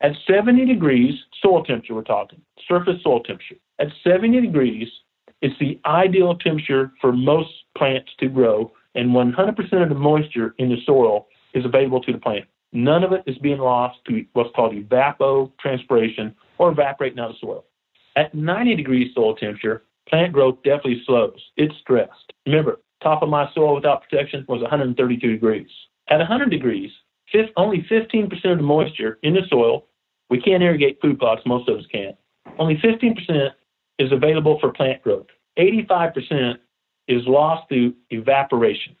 at 0.00 0.12
70 0.26 0.66
degrees 0.66 1.14
soil 1.42 1.64
temperature, 1.64 1.94
we're 1.94 2.02
talking 2.02 2.40
surface 2.68 3.02
soil 3.02 3.22
temperature. 3.22 3.56
At 3.80 3.88
70 4.04 4.40
degrees, 4.40 4.88
It's 5.40 5.58
the 5.60 5.80
ideal 5.86 6.36
temperature 6.36 6.92
for 7.00 7.12
most 7.12 7.50
plants 7.76 8.10
to 8.18 8.28
grow, 8.28 8.72
and 8.94 9.10
100% 9.10 9.82
of 9.82 9.88
the 9.88 9.94
moisture 9.94 10.54
in 10.58 10.68
the 10.68 10.78
soil 10.84 11.28
is 11.54 11.64
available 11.64 12.02
to 12.02 12.12
the 12.12 12.18
plant. 12.18 12.46
None 12.72 13.04
of 13.04 13.12
it 13.12 13.22
is 13.26 13.38
being 13.38 13.58
lost 13.58 13.98
to 14.08 14.24
what's 14.32 14.54
called 14.54 14.74
evapotranspiration 14.74 16.34
or 16.58 16.72
evaporating 16.72 17.18
out 17.18 17.30
of 17.30 17.36
the 17.36 17.46
soil. 17.46 17.64
At 18.16 18.34
90 18.34 18.74
degrees 18.76 19.14
soil 19.14 19.36
temperature, 19.36 19.84
plant 20.08 20.32
growth 20.32 20.56
definitely 20.64 21.02
slows. 21.06 21.38
It's 21.56 21.74
stressed. 21.80 22.32
Remember, 22.46 22.80
top 23.02 23.22
of 23.22 23.28
my 23.28 23.48
soil 23.54 23.74
without 23.74 24.02
protection 24.02 24.44
was 24.48 24.60
132 24.60 25.32
degrees. 25.32 25.68
At 26.08 26.18
100 26.18 26.50
degrees, 26.50 26.90
only 27.56 27.86
15% 27.90 28.32
of 28.44 28.58
the 28.58 28.62
moisture 28.62 29.18
in 29.22 29.34
the 29.34 29.42
soil, 29.48 29.86
we 30.30 30.40
can't 30.40 30.62
irrigate 30.62 31.00
food 31.00 31.18
plots, 31.18 31.42
most 31.46 31.68
of 31.68 31.78
us 31.78 31.84
can't. 31.92 32.16
Only 32.58 32.76
15% 32.76 33.50
is 33.98 34.12
available 34.12 34.58
for 34.60 34.72
plant 34.72 35.02
growth. 35.02 35.26
85% 35.58 36.58
is 37.08 37.22
lost 37.26 37.68
through 37.68 37.94
evaporation. 38.10 38.96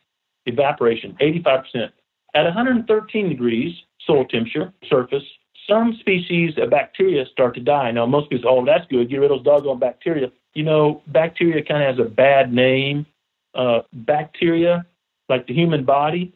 Evaporation, 0.46 1.16
85%. 1.20 1.90
At 2.34 2.44
113 2.44 3.28
degrees 3.28 3.74
soil 4.06 4.24
temperature, 4.24 4.72
surface, 4.88 5.22
some 5.68 5.96
species 6.00 6.54
of 6.56 6.70
bacteria 6.70 7.24
start 7.30 7.54
to 7.54 7.60
die. 7.60 7.90
Now, 7.90 8.06
most 8.06 8.30
people 8.30 8.42
say, 8.42 8.48
oh, 8.48 8.64
that's 8.64 8.86
good. 8.90 9.10
Get 9.10 9.18
rid 9.18 9.30
of 9.30 9.44
those 9.44 9.60
doggone 9.60 9.78
bacteria. 9.78 10.32
You 10.54 10.64
know, 10.64 11.02
bacteria 11.08 11.62
kind 11.62 11.82
of 11.82 11.96
has 11.96 12.06
a 12.06 12.08
bad 12.08 12.52
name. 12.52 13.06
Uh, 13.54 13.80
bacteria, 13.92 14.86
like 15.28 15.46
the 15.46 15.54
human 15.54 15.84
body, 15.84 16.32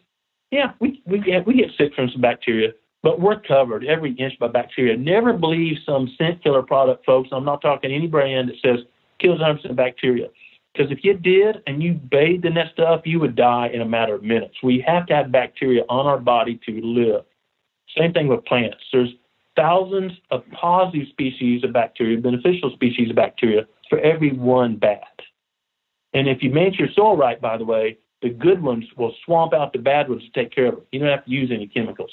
yeah, 0.51 0.73
we, 0.81 1.03
we, 1.07 1.19
get, 1.19 1.47
we 1.47 1.55
get 1.55 1.71
sick 1.79 1.95
from 1.95 2.11
some 2.11 2.21
bacteria, 2.21 2.73
but 3.03 3.21
we're 3.21 3.41
covered 3.41 3.85
every 3.85 4.13
inch 4.13 4.39
by 4.39 4.49
bacteria. 4.49 4.97
Never 4.97 5.33
believe 5.33 5.77
some 5.85 6.09
scent 6.17 6.43
killer 6.43 6.63
product, 6.63 7.05
folks. 7.05 7.31
I'm 7.33 7.45
not 7.45 7.61
talking 7.61 7.93
any 7.93 8.07
brand 8.07 8.49
that 8.49 8.57
says 8.63 8.85
kills 9.21 9.41
100% 9.41 9.75
bacteria. 9.75 10.29
Because 10.73 10.91
if 10.91 11.05
you 11.05 11.15
did 11.15 11.63
and 11.67 11.83
you 11.83 11.95
bathed 11.95 12.47
in 12.47 12.55
that 12.55 12.73
stuff, 12.73 13.03
you 13.05 13.21
would 13.21 13.37
die 13.37 13.69
in 13.73 13.83
a 13.83 13.87
matter 13.87 14.15
of 14.15 14.23
minutes. 14.23 14.55
We 14.63 14.83
have 14.87 15.07
to 15.07 15.15
have 15.15 15.31
bacteria 15.31 15.83
on 15.89 16.07
our 16.07 16.19
body 16.19 16.59
to 16.67 16.81
live. 16.81 17.25
Same 17.97 18.13
thing 18.13 18.29
with 18.29 18.45
plants. 18.47 18.79
There's 18.93 19.11
thousands 19.55 20.13
of 20.31 20.45
positive 20.59 21.09
species 21.11 21.63
of 21.63 21.75
bacteria, 21.75 22.19
beneficial 22.19 22.71
species 22.73 23.11
of 23.11 23.17
bacteria, 23.17 23.67
for 23.91 23.99
every 23.99 24.33
one 24.33 24.77
bad. 24.77 25.01
And 26.15 26.27
if 26.29 26.43
you 26.43 26.51
manage 26.51 26.79
your 26.79 26.89
soil 26.95 27.17
right, 27.17 27.41
by 27.41 27.59
the 27.59 27.65
way, 27.65 27.99
the 28.23 28.31
good 28.31 28.63
ones 28.63 28.85
will 28.97 29.15
swamp 29.27 29.53
out 29.53 29.73
the 29.73 29.79
bad 29.79 30.09
ones 30.09 30.23
to 30.23 30.31
take 30.31 30.55
care 30.55 30.69
of 30.69 30.75
it. 30.75 30.87
You 30.93 31.01
don't 31.01 31.09
have 31.09 31.25
to 31.25 31.31
use 31.31 31.51
any 31.53 31.67
chemicals. 31.67 32.11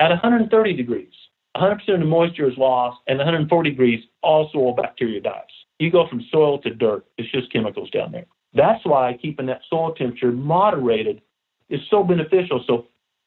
At 0.00 0.08
130 0.08 0.72
degrees, 0.72 1.12
100% 1.56 1.72
of 1.88 2.00
the 2.00 2.06
moisture 2.06 2.48
is 2.48 2.56
lost, 2.56 2.98
and 3.06 3.18
140 3.18 3.70
degrees, 3.70 4.02
all 4.22 4.48
soil 4.50 4.72
bacteria 4.74 5.20
dies. 5.20 5.42
You 5.78 5.90
go 5.90 6.08
from 6.08 6.24
soil 6.32 6.58
to 6.62 6.74
dirt. 6.74 7.04
It's 7.18 7.30
just 7.30 7.52
chemicals 7.52 7.90
down 7.90 8.12
there. 8.12 8.26
That's 8.54 8.84
why 8.84 9.18
keeping 9.20 9.46
that 9.46 9.60
soil 9.68 9.94
temperature 9.94 10.32
moderated 10.32 11.20
is 11.68 11.80
so 11.90 12.02
beneficial. 12.02 12.64
So 12.66 12.86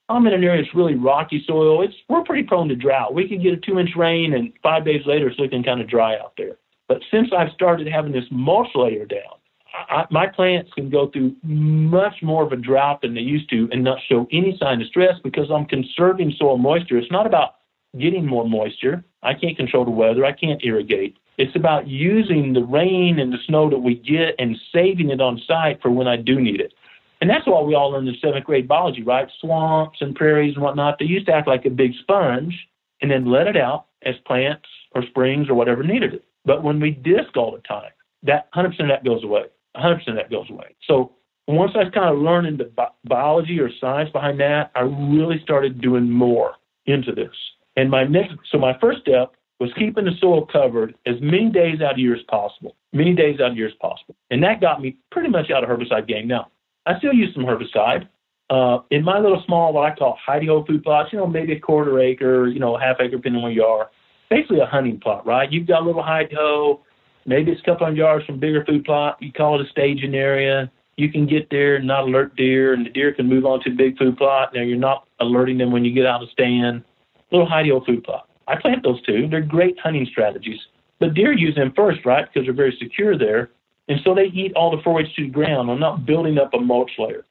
I'm 0.09 0.25
in 0.25 0.33
an 0.33 0.43
area 0.43 0.63
that's 0.63 0.75
really 0.75 0.95
rocky 0.95 1.43
soil. 1.47 1.83
It's 1.83 1.93
we're 2.09 2.23
pretty 2.23 2.43
prone 2.43 2.67
to 2.69 2.75
drought. 2.75 3.13
We 3.13 3.27
could 3.27 3.41
get 3.41 3.53
a 3.53 3.57
two 3.57 3.79
inch 3.79 3.91
rain 3.95 4.33
and 4.33 4.51
five 4.61 4.83
days 4.83 5.01
later 5.05 5.29
it's 5.29 5.39
looking 5.39 5.63
kind 5.63 5.79
of 5.79 5.87
dry 5.87 6.17
out 6.17 6.33
there. 6.37 6.57
But 6.87 7.01
since 7.09 7.29
I've 7.35 7.51
started 7.53 7.87
having 7.87 8.11
this 8.11 8.25
mulch 8.29 8.67
layer 8.75 9.05
down, 9.05 9.39
I, 9.73 10.05
my 10.11 10.27
plants 10.27 10.71
can 10.73 10.89
go 10.89 11.09
through 11.09 11.35
much 11.43 12.21
more 12.21 12.43
of 12.43 12.51
a 12.51 12.55
drought 12.55 13.01
than 13.01 13.15
they 13.15 13.21
used 13.21 13.49
to 13.49 13.67
and 13.71 13.83
not 13.83 13.97
show 14.07 14.27
any 14.31 14.57
sign 14.59 14.81
of 14.81 14.87
stress 14.87 15.15
because 15.23 15.49
I'm 15.51 15.65
conserving 15.65 16.33
soil 16.37 16.57
moisture. 16.57 16.97
It's 16.97 17.11
not 17.11 17.25
about 17.25 17.55
getting 17.99 18.25
more 18.25 18.47
moisture. 18.47 19.03
I 19.23 19.33
can't 19.33 19.57
control 19.57 19.85
the 19.85 19.91
weather. 19.91 20.25
I 20.25 20.31
can't 20.31 20.63
irrigate. 20.63 21.17
It's 21.37 21.55
about 21.55 21.87
using 21.87 22.53
the 22.53 22.63
rain 22.63 23.19
and 23.19 23.33
the 23.33 23.39
snow 23.47 23.69
that 23.69 23.79
we 23.79 23.95
get 23.95 24.35
and 24.37 24.55
saving 24.71 25.09
it 25.09 25.21
on 25.21 25.41
site 25.47 25.81
for 25.81 25.89
when 25.89 26.07
I 26.07 26.17
do 26.17 26.39
need 26.39 26.61
it. 26.61 26.73
And 27.21 27.29
that's 27.29 27.47
why 27.47 27.61
we 27.61 27.73
all 27.73 27.91
learned 27.91 28.07
in 28.07 28.15
seventh 28.21 28.45
grade 28.45 28.67
biology, 28.67 29.01
right? 29.01 29.27
Swamps 29.39 29.99
and 30.01 30.15
prairies 30.15 30.55
and 30.55 30.63
whatnot. 30.63 30.99
They 30.99 31.05
used 31.05 31.25
to 31.27 31.33
act 31.33 31.47
like 31.47 31.65
a 31.65 31.69
big 31.69 31.93
sponge 32.01 32.53
and 33.01 33.09
then 33.09 33.25
let 33.25 33.47
it 33.47 33.57
out 33.57 33.85
as 34.03 34.15
plants 34.27 34.67
or 34.91 35.03
springs 35.03 35.49
or 35.49 35.55
whatever 35.55 35.83
needed 35.83 36.13
it. 36.13 36.25
But 36.45 36.63
when 36.63 36.79
we 36.79 36.91
disc 36.91 37.35
all 37.35 37.51
the 37.51 37.61
time, 37.61 37.91
that 38.23 38.51
100% 38.53 38.79
of 38.81 38.87
that 38.89 39.05
goes 39.05 39.23
away. 39.23 39.43
100% 39.75 40.07
of 40.07 40.15
that 40.15 40.29
goes 40.29 40.49
away. 40.49 40.75
So 40.87 41.11
once 41.47 41.71
I 41.75 41.89
kind 41.89 42.13
of 42.13 42.19
learned 42.19 42.47
into 42.47 42.65
bi- 42.65 42.87
biology 43.05 43.59
or 43.59 43.69
science 43.81 44.09
behind 44.11 44.39
that, 44.39 44.71
I 44.75 44.81
really 44.81 45.39
started 45.43 45.81
doing 45.81 46.09
more 46.09 46.55
into 46.85 47.11
this. 47.11 47.33
And 47.75 47.89
my 47.89 48.03
next, 48.03 48.35
so 48.51 48.57
my 48.57 48.77
first 48.79 49.01
step 49.01 49.33
was 49.59 49.71
keeping 49.77 50.05
the 50.05 50.11
soil 50.19 50.45
covered 50.45 50.95
as 51.05 51.15
many 51.21 51.49
days 51.49 51.81
out 51.81 51.93
of 51.93 51.97
year 51.97 52.15
as 52.15 52.21
possible, 52.29 52.75
many 52.91 53.13
days 53.13 53.39
out 53.39 53.51
of 53.51 53.57
year 53.57 53.67
as 53.67 53.73
possible. 53.81 54.15
And 54.29 54.43
that 54.43 54.61
got 54.61 54.81
me 54.81 54.97
pretty 55.11 55.29
much 55.29 55.51
out 55.51 55.63
of 55.63 55.69
herbicide 55.69 56.07
game. 56.07 56.27
Now, 56.27 56.51
I 56.85 56.97
still 56.97 57.13
use 57.13 57.33
some 57.33 57.45
herbicide. 57.45 58.07
Uh, 58.49 58.79
in 58.91 59.03
my 59.03 59.19
little 59.19 59.41
small, 59.45 59.73
what 59.73 59.89
I 59.89 59.95
call 59.95 60.17
hidey 60.27 60.47
hole 60.47 60.65
food 60.67 60.83
plots, 60.83 61.11
you 61.11 61.17
know, 61.17 61.25
maybe 61.25 61.53
a 61.53 61.59
quarter 61.59 61.99
acre, 61.99 62.47
you 62.47 62.59
know, 62.59 62.77
half 62.77 62.97
acre, 62.99 63.15
depending 63.15 63.37
on 63.37 63.43
where 63.43 63.51
you 63.51 63.63
are, 63.63 63.89
basically 64.29 64.59
a 64.59 64.65
hunting 64.65 64.99
plot, 64.99 65.25
right? 65.25 65.51
You've 65.51 65.67
got 65.67 65.81
a 65.81 65.85
little 65.85 66.03
hidey 66.03 66.35
hole, 66.35 66.83
maybe 67.25 67.51
it's 67.51 67.61
a 67.61 67.63
couple 67.63 67.85
hundred 67.85 67.97
yards 67.97 68.25
from 68.25 68.39
bigger 68.39 68.63
food 68.65 68.85
plot. 68.85 69.17
You 69.21 69.31
call 69.31 69.59
it 69.59 69.65
a 69.65 69.69
staging 69.69 70.15
area. 70.15 70.71
You 70.95 71.11
can 71.11 71.25
get 71.25 71.49
there 71.49 71.77
and 71.77 71.87
not 71.87 72.03
alert 72.03 72.35
deer, 72.35 72.73
and 72.73 72.85
the 72.85 72.89
deer 72.89 73.13
can 73.13 73.27
move 73.27 73.45
on 73.45 73.61
to 73.63 73.69
the 73.69 73.75
big 73.75 73.97
food 73.97 74.17
plot. 74.17 74.53
Now 74.53 74.61
you're 74.61 74.77
not 74.77 75.07
alerting 75.19 75.57
them 75.57 75.71
when 75.71 75.83
you 75.83 75.93
get 75.93 76.05
out 76.05 76.21
of 76.21 76.29
stand. 76.29 76.83
Little 77.31 77.47
hidey 77.47 77.71
hole 77.71 77.83
food 77.85 78.03
plot. 78.03 78.29
I 78.47 78.55
plant 78.59 78.83
those 78.83 79.01
too. 79.01 79.27
They're 79.27 79.41
great 79.41 79.79
hunting 79.79 80.07
strategies. 80.09 80.59
But 80.99 81.15
deer 81.15 81.33
use 81.33 81.55
them 81.55 81.73
first, 81.75 82.05
right? 82.05 82.25
Because 82.31 82.45
they're 82.45 82.53
very 82.53 82.77
secure 82.79 83.17
there. 83.17 83.49
And 83.87 83.99
so 84.03 84.13
they 84.13 84.25
eat 84.25 84.53
all 84.55 84.75
the 84.75 84.81
forage 84.83 85.13
to 85.15 85.23
the 85.23 85.29
ground. 85.29 85.69
I'm 85.69 85.79
not 85.79 86.05
building 86.05 86.37
up 86.37 86.53
a 86.53 86.59
mulch 86.59 86.91
layer. 86.97 87.25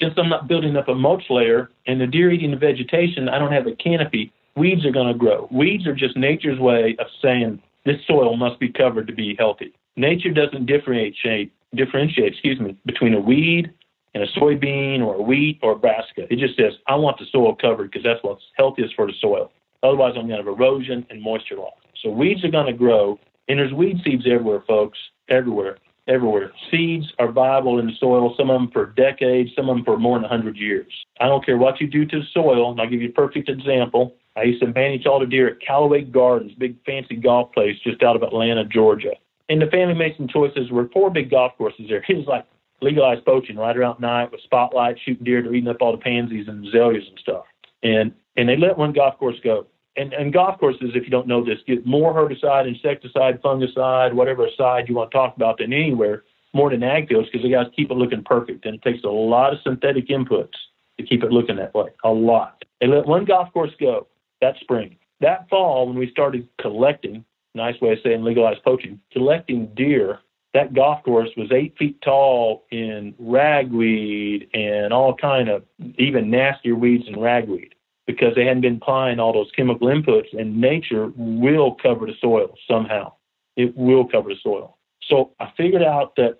Since 0.00 0.14
I'm 0.16 0.28
not 0.28 0.46
building 0.46 0.76
up 0.76 0.88
a 0.88 0.94
mulch 0.94 1.24
layer 1.28 1.70
and 1.86 2.00
the 2.00 2.06
deer 2.06 2.30
eating 2.30 2.52
the 2.52 2.56
vegetation, 2.56 3.28
I 3.28 3.38
don't 3.38 3.52
have 3.52 3.66
a 3.66 3.74
canopy. 3.74 4.32
Weeds 4.56 4.86
are 4.86 4.92
going 4.92 5.12
to 5.12 5.18
grow. 5.18 5.48
Weeds 5.50 5.86
are 5.86 5.94
just 5.94 6.16
nature's 6.16 6.58
way 6.58 6.96
of 6.98 7.06
saying 7.20 7.60
this 7.88 8.04
soil 8.06 8.36
must 8.36 8.60
be 8.60 8.68
covered 8.68 9.06
to 9.06 9.12
be 9.12 9.34
healthy. 9.38 9.72
Nature 9.96 10.30
doesn't 10.30 10.66
differentiate, 10.66 11.52
differentiate, 11.74 12.32
excuse 12.32 12.60
me, 12.60 12.76
between 12.86 13.14
a 13.14 13.20
weed 13.20 13.72
and 14.14 14.22
a 14.22 14.26
soybean 14.38 15.00
or 15.00 15.14
a 15.14 15.22
wheat 15.22 15.58
or 15.62 15.72
a 15.72 15.76
brassica. 15.76 16.26
It 16.30 16.38
just 16.38 16.56
says, 16.56 16.72
I 16.86 16.94
want 16.94 17.18
the 17.18 17.26
soil 17.30 17.54
covered 17.54 17.90
because 17.90 18.04
that's 18.04 18.22
what's 18.22 18.42
healthiest 18.56 18.94
for 18.94 19.06
the 19.06 19.12
soil. 19.20 19.52
Otherwise, 19.82 20.14
I'm 20.16 20.28
going 20.28 20.42
to 20.42 20.44
have 20.44 20.46
erosion 20.46 21.06
and 21.10 21.22
moisture 21.22 21.56
loss. 21.56 21.74
So 22.02 22.10
weeds 22.10 22.44
are 22.44 22.50
going 22.50 22.66
to 22.66 22.72
grow, 22.72 23.18
and 23.48 23.58
there's 23.58 23.72
weed 23.72 23.98
seeds 24.04 24.24
everywhere, 24.26 24.62
folks, 24.66 24.98
everywhere, 25.28 25.78
everywhere. 26.08 26.52
Seeds 26.70 27.06
are 27.18 27.30
viable 27.30 27.78
in 27.78 27.86
the 27.86 27.92
soil, 27.98 28.34
some 28.36 28.50
of 28.50 28.60
them 28.60 28.70
for 28.72 28.86
decades, 28.86 29.50
some 29.54 29.68
of 29.68 29.76
them 29.76 29.84
for 29.84 29.98
more 29.98 30.16
than 30.16 30.22
100 30.22 30.56
years. 30.56 30.92
I 31.20 31.26
don't 31.26 31.44
care 31.44 31.58
what 31.58 31.80
you 31.80 31.86
do 31.86 32.04
to 32.06 32.20
the 32.20 32.26
soil, 32.32 32.70
and 32.70 32.80
I'll 32.80 32.88
give 32.88 33.02
you 33.02 33.08
a 33.08 33.12
perfect 33.12 33.48
example. 33.48 34.14
I 34.38 34.44
used 34.44 34.62
to 34.62 34.72
manage 34.72 35.06
all 35.06 35.18
the 35.20 35.26
deer 35.26 35.48
at 35.48 35.60
Callaway 35.60 36.02
Gardens, 36.02 36.52
big 36.58 36.76
fancy 36.84 37.16
golf 37.16 37.52
place 37.52 37.76
just 37.82 38.02
out 38.02 38.16
of 38.16 38.22
Atlanta, 38.22 38.64
Georgia. 38.64 39.12
And 39.48 39.60
the 39.60 39.66
family 39.66 39.94
made 39.94 40.14
some 40.16 40.28
choices. 40.28 40.66
There 40.68 40.74
were 40.74 40.88
four 40.92 41.10
big 41.10 41.30
golf 41.30 41.52
courses 41.58 41.86
there. 41.88 42.04
It 42.08 42.16
was 42.16 42.26
like 42.26 42.44
legalized 42.80 43.24
poaching 43.24 43.56
right 43.56 43.76
around 43.76 44.00
night 44.00 44.30
with 44.30 44.40
spotlights, 44.42 45.00
shooting 45.04 45.24
deer, 45.24 45.42
they're 45.42 45.54
eating 45.54 45.68
up 45.68 45.78
all 45.80 45.92
the 45.92 45.98
pansies 45.98 46.46
and 46.48 46.66
azaleas 46.66 47.04
and 47.08 47.18
stuff. 47.18 47.44
And 47.82 48.12
and 48.36 48.48
they 48.48 48.56
let 48.56 48.78
one 48.78 48.92
golf 48.92 49.18
course 49.18 49.36
go. 49.42 49.66
And, 49.96 50.12
and 50.12 50.32
golf 50.32 50.60
courses, 50.60 50.92
if 50.94 51.02
you 51.02 51.10
don't 51.10 51.26
know 51.26 51.44
this, 51.44 51.58
get 51.66 51.84
more 51.84 52.14
herbicide, 52.14 52.68
insecticide, 52.68 53.42
fungicide, 53.42 54.12
whatever 54.12 54.46
side 54.56 54.88
you 54.88 54.94
want 54.94 55.10
to 55.10 55.16
talk 55.16 55.34
about 55.34 55.58
than 55.58 55.72
anywhere, 55.72 56.22
more 56.52 56.70
than 56.70 56.84
ag 56.84 57.08
fields, 57.08 57.28
because 57.28 57.42
they 57.42 57.50
got 57.50 57.64
to 57.64 57.70
keep 57.70 57.90
it 57.90 57.94
looking 57.94 58.22
perfect. 58.22 58.64
And 58.64 58.76
it 58.76 58.82
takes 58.82 59.02
a 59.02 59.08
lot 59.08 59.52
of 59.52 59.58
synthetic 59.64 60.06
inputs 60.06 60.54
to 60.98 61.04
keep 61.04 61.24
it 61.24 61.32
looking 61.32 61.56
that 61.56 61.74
way, 61.74 61.88
a 62.04 62.10
lot. 62.10 62.62
They 62.80 62.86
let 62.86 63.06
one 63.06 63.24
golf 63.24 63.52
course 63.52 63.72
go 63.80 64.06
that 64.40 64.56
spring. 64.60 64.96
That 65.20 65.48
fall, 65.48 65.86
when 65.86 65.96
we 65.96 66.10
started 66.10 66.48
collecting, 66.60 67.24
nice 67.54 67.80
way 67.80 67.92
of 67.92 67.98
saying 68.04 68.22
legalized 68.22 68.62
poaching, 68.62 69.00
collecting 69.12 69.66
deer, 69.74 70.20
that 70.54 70.74
golf 70.74 71.02
course 71.02 71.30
was 71.36 71.52
eight 71.52 71.76
feet 71.78 72.00
tall 72.00 72.64
in 72.70 73.14
ragweed 73.18 74.48
and 74.54 74.92
all 74.92 75.14
kind 75.14 75.48
of 75.48 75.62
even 75.98 76.30
nastier 76.30 76.74
weeds 76.74 77.04
than 77.04 77.20
ragweed 77.20 77.74
because 78.06 78.34
they 78.34 78.44
hadn't 78.44 78.62
been 78.62 78.76
applying 78.76 79.20
all 79.20 79.32
those 79.32 79.50
chemical 79.54 79.88
inputs 79.88 80.38
and 80.38 80.58
nature 80.58 81.12
will 81.16 81.74
cover 81.74 82.06
the 82.06 82.14
soil 82.20 82.54
somehow. 82.68 83.12
It 83.56 83.76
will 83.76 84.06
cover 84.06 84.30
the 84.30 84.36
soil. 84.42 84.78
So 85.08 85.32
I 85.38 85.52
figured 85.56 85.82
out 85.82 86.16
that 86.16 86.38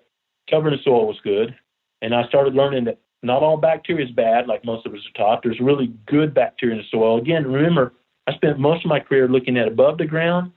covering 0.49 0.75
the 0.75 0.83
soil 0.83 1.07
was 1.07 1.19
good. 1.23 1.55
And 2.01 2.15
I 2.15 2.27
started 2.27 2.55
learning 2.55 2.85
that 2.85 2.99
not 3.21 3.43
all 3.43 3.57
bacteria 3.57 4.05
is 4.05 4.11
bad, 4.11 4.47
like 4.47 4.63
most 4.63 4.85
of 4.85 4.93
us 4.93 4.99
are 4.99 5.17
taught. 5.17 5.43
There's 5.43 5.59
really 5.59 5.93
good 6.07 6.33
bacteria 6.33 6.75
in 6.75 6.81
the 6.81 6.87
soil. 6.89 7.17
Again, 7.17 7.45
remember, 7.45 7.93
I 8.27 8.33
spent 8.33 8.59
most 8.59 8.85
of 8.85 8.89
my 8.89 8.99
career 8.99 9.27
looking 9.27 9.57
at 9.57 9.67
above 9.67 9.97
the 9.97 10.05
ground. 10.05 10.51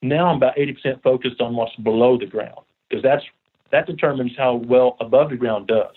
Now 0.00 0.26
I'm 0.26 0.36
about 0.36 0.56
80% 0.56 1.02
focused 1.02 1.40
on 1.40 1.54
what's 1.54 1.74
below 1.76 2.18
the 2.18 2.26
ground 2.26 2.60
because 2.88 3.02
that's 3.02 3.24
that 3.70 3.86
determines 3.86 4.32
how 4.36 4.54
well 4.54 4.96
above 5.00 5.30
the 5.30 5.36
ground 5.36 5.66
does. 5.66 5.96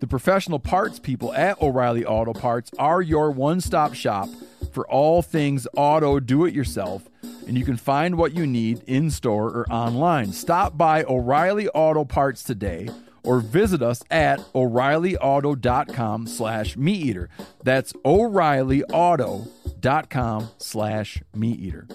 The 0.00 0.06
professional 0.06 0.58
parts 0.58 0.98
people 0.98 1.32
at 1.32 1.58
O'Reilly 1.62 2.04
Auto 2.04 2.34
Parts 2.34 2.70
are 2.78 3.00
your 3.00 3.30
one 3.30 3.62
stop 3.62 3.94
shop 3.94 4.28
for 4.72 4.86
all 4.88 5.22
things 5.22 5.66
auto 5.74 6.20
do 6.20 6.44
it 6.44 6.52
yourself 6.52 7.08
and 7.46 7.56
you 7.56 7.64
can 7.64 7.78
find 7.78 8.18
what 8.18 8.34
you 8.34 8.46
need 8.46 8.82
in 8.86 9.10
store 9.10 9.48
or 9.48 9.66
online. 9.72 10.32
Stop 10.32 10.76
by 10.76 11.02
O'Reilly 11.04 11.68
Auto 11.68 12.04
Parts 12.04 12.42
today 12.42 12.90
or 13.22 13.40
visit 13.40 13.80
us 13.82 14.02
at 14.10 14.40
o'reillyauto.com 14.54 16.26
slash 16.26 16.76
meat 16.76 17.02
eater. 17.02 17.30
That's 17.64 17.94
o'reillyauto.com 18.04 20.48
slash 20.58 21.22
meat 21.34 21.58
eater. 21.58 21.88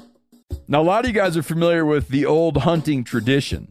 Now, 0.67 0.81
a 0.81 0.83
lot 0.83 1.05
of 1.05 1.09
you 1.09 1.13
guys 1.13 1.37
are 1.37 1.43
familiar 1.43 1.85
with 1.85 2.07
the 2.09 2.25
old 2.25 2.57
hunting 2.57 3.03
tradition 3.03 3.70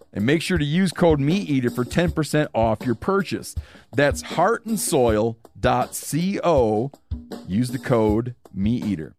and 0.13 0.25
make 0.25 0.41
sure 0.41 0.57
to 0.57 0.65
use 0.65 0.91
code 0.91 1.19
MeatEater 1.19 1.73
for 1.73 1.85
10% 1.85 2.47
off 2.53 2.85
your 2.85 2.95
purchase. 2.95 3.55
That's 3.93 4.21
heartandsoil.co. 4.23 6.91
Use 7.47 7.71
the 7.71 7.79
code 7.79 8.35
MeatEater. 8.55 9.13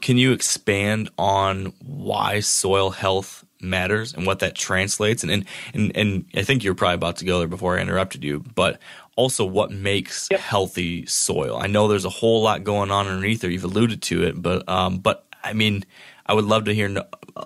Can 0.00 0.16
you 0.16 0.32
expand 0.32 1.10
on 1.18 1.74
why 1.84 2.40
soil 2.40 2.88
health 2.90 3.44
matters 3.60 4.14
and 4.14 4.26
what 4.26 4.38
that 4.38 4.54
translates? 4.54 5.24
And 5.24 5.32
and 5.32 5.44
and, 5.74 5.96
and 5.96 6.24
I 6.36 6.42
think 6.42 6.62
you're 6.62 6.76
probably 6.76 6.94
about 6.94 7.16
to 7.16 7.24
go 7.24 7.40
there 7.40 7.48
before 7.48 7.76
I 7.76 7.82
interrupted 7.82 8.22
you, 8.22 8.44
but 8.54 8.78
also 9.16 9.44
what 9.44 9.72
makes 9.72 10.28
yep. 10.30 10.38
healthy 10.38 11.04
soil. 11.06 11.58
I 11.60 11.66
know 11.66 11.88
there's 11.88 12.04
a 12.04 12.10
whole 12.10 12.42
lot 12.42 12.62
going 12.62 12.92
on 12.92 13.08
underneath 13.08 13.40
there. 13.40 13.50
You've 13.50 13.64
alluded 13.64 14.00
to 14.02 14.22
it, 14.22 14.40
but 14.40 14.68
um, 14.68 14.98
but 14.98 15.26
I 15.42 15.52
mean, 15.52 15.84
I 16.26 16.34
would 16.34 16.44
love 16.44 16.66
to 16.66 16.74
hear 16.74 16.88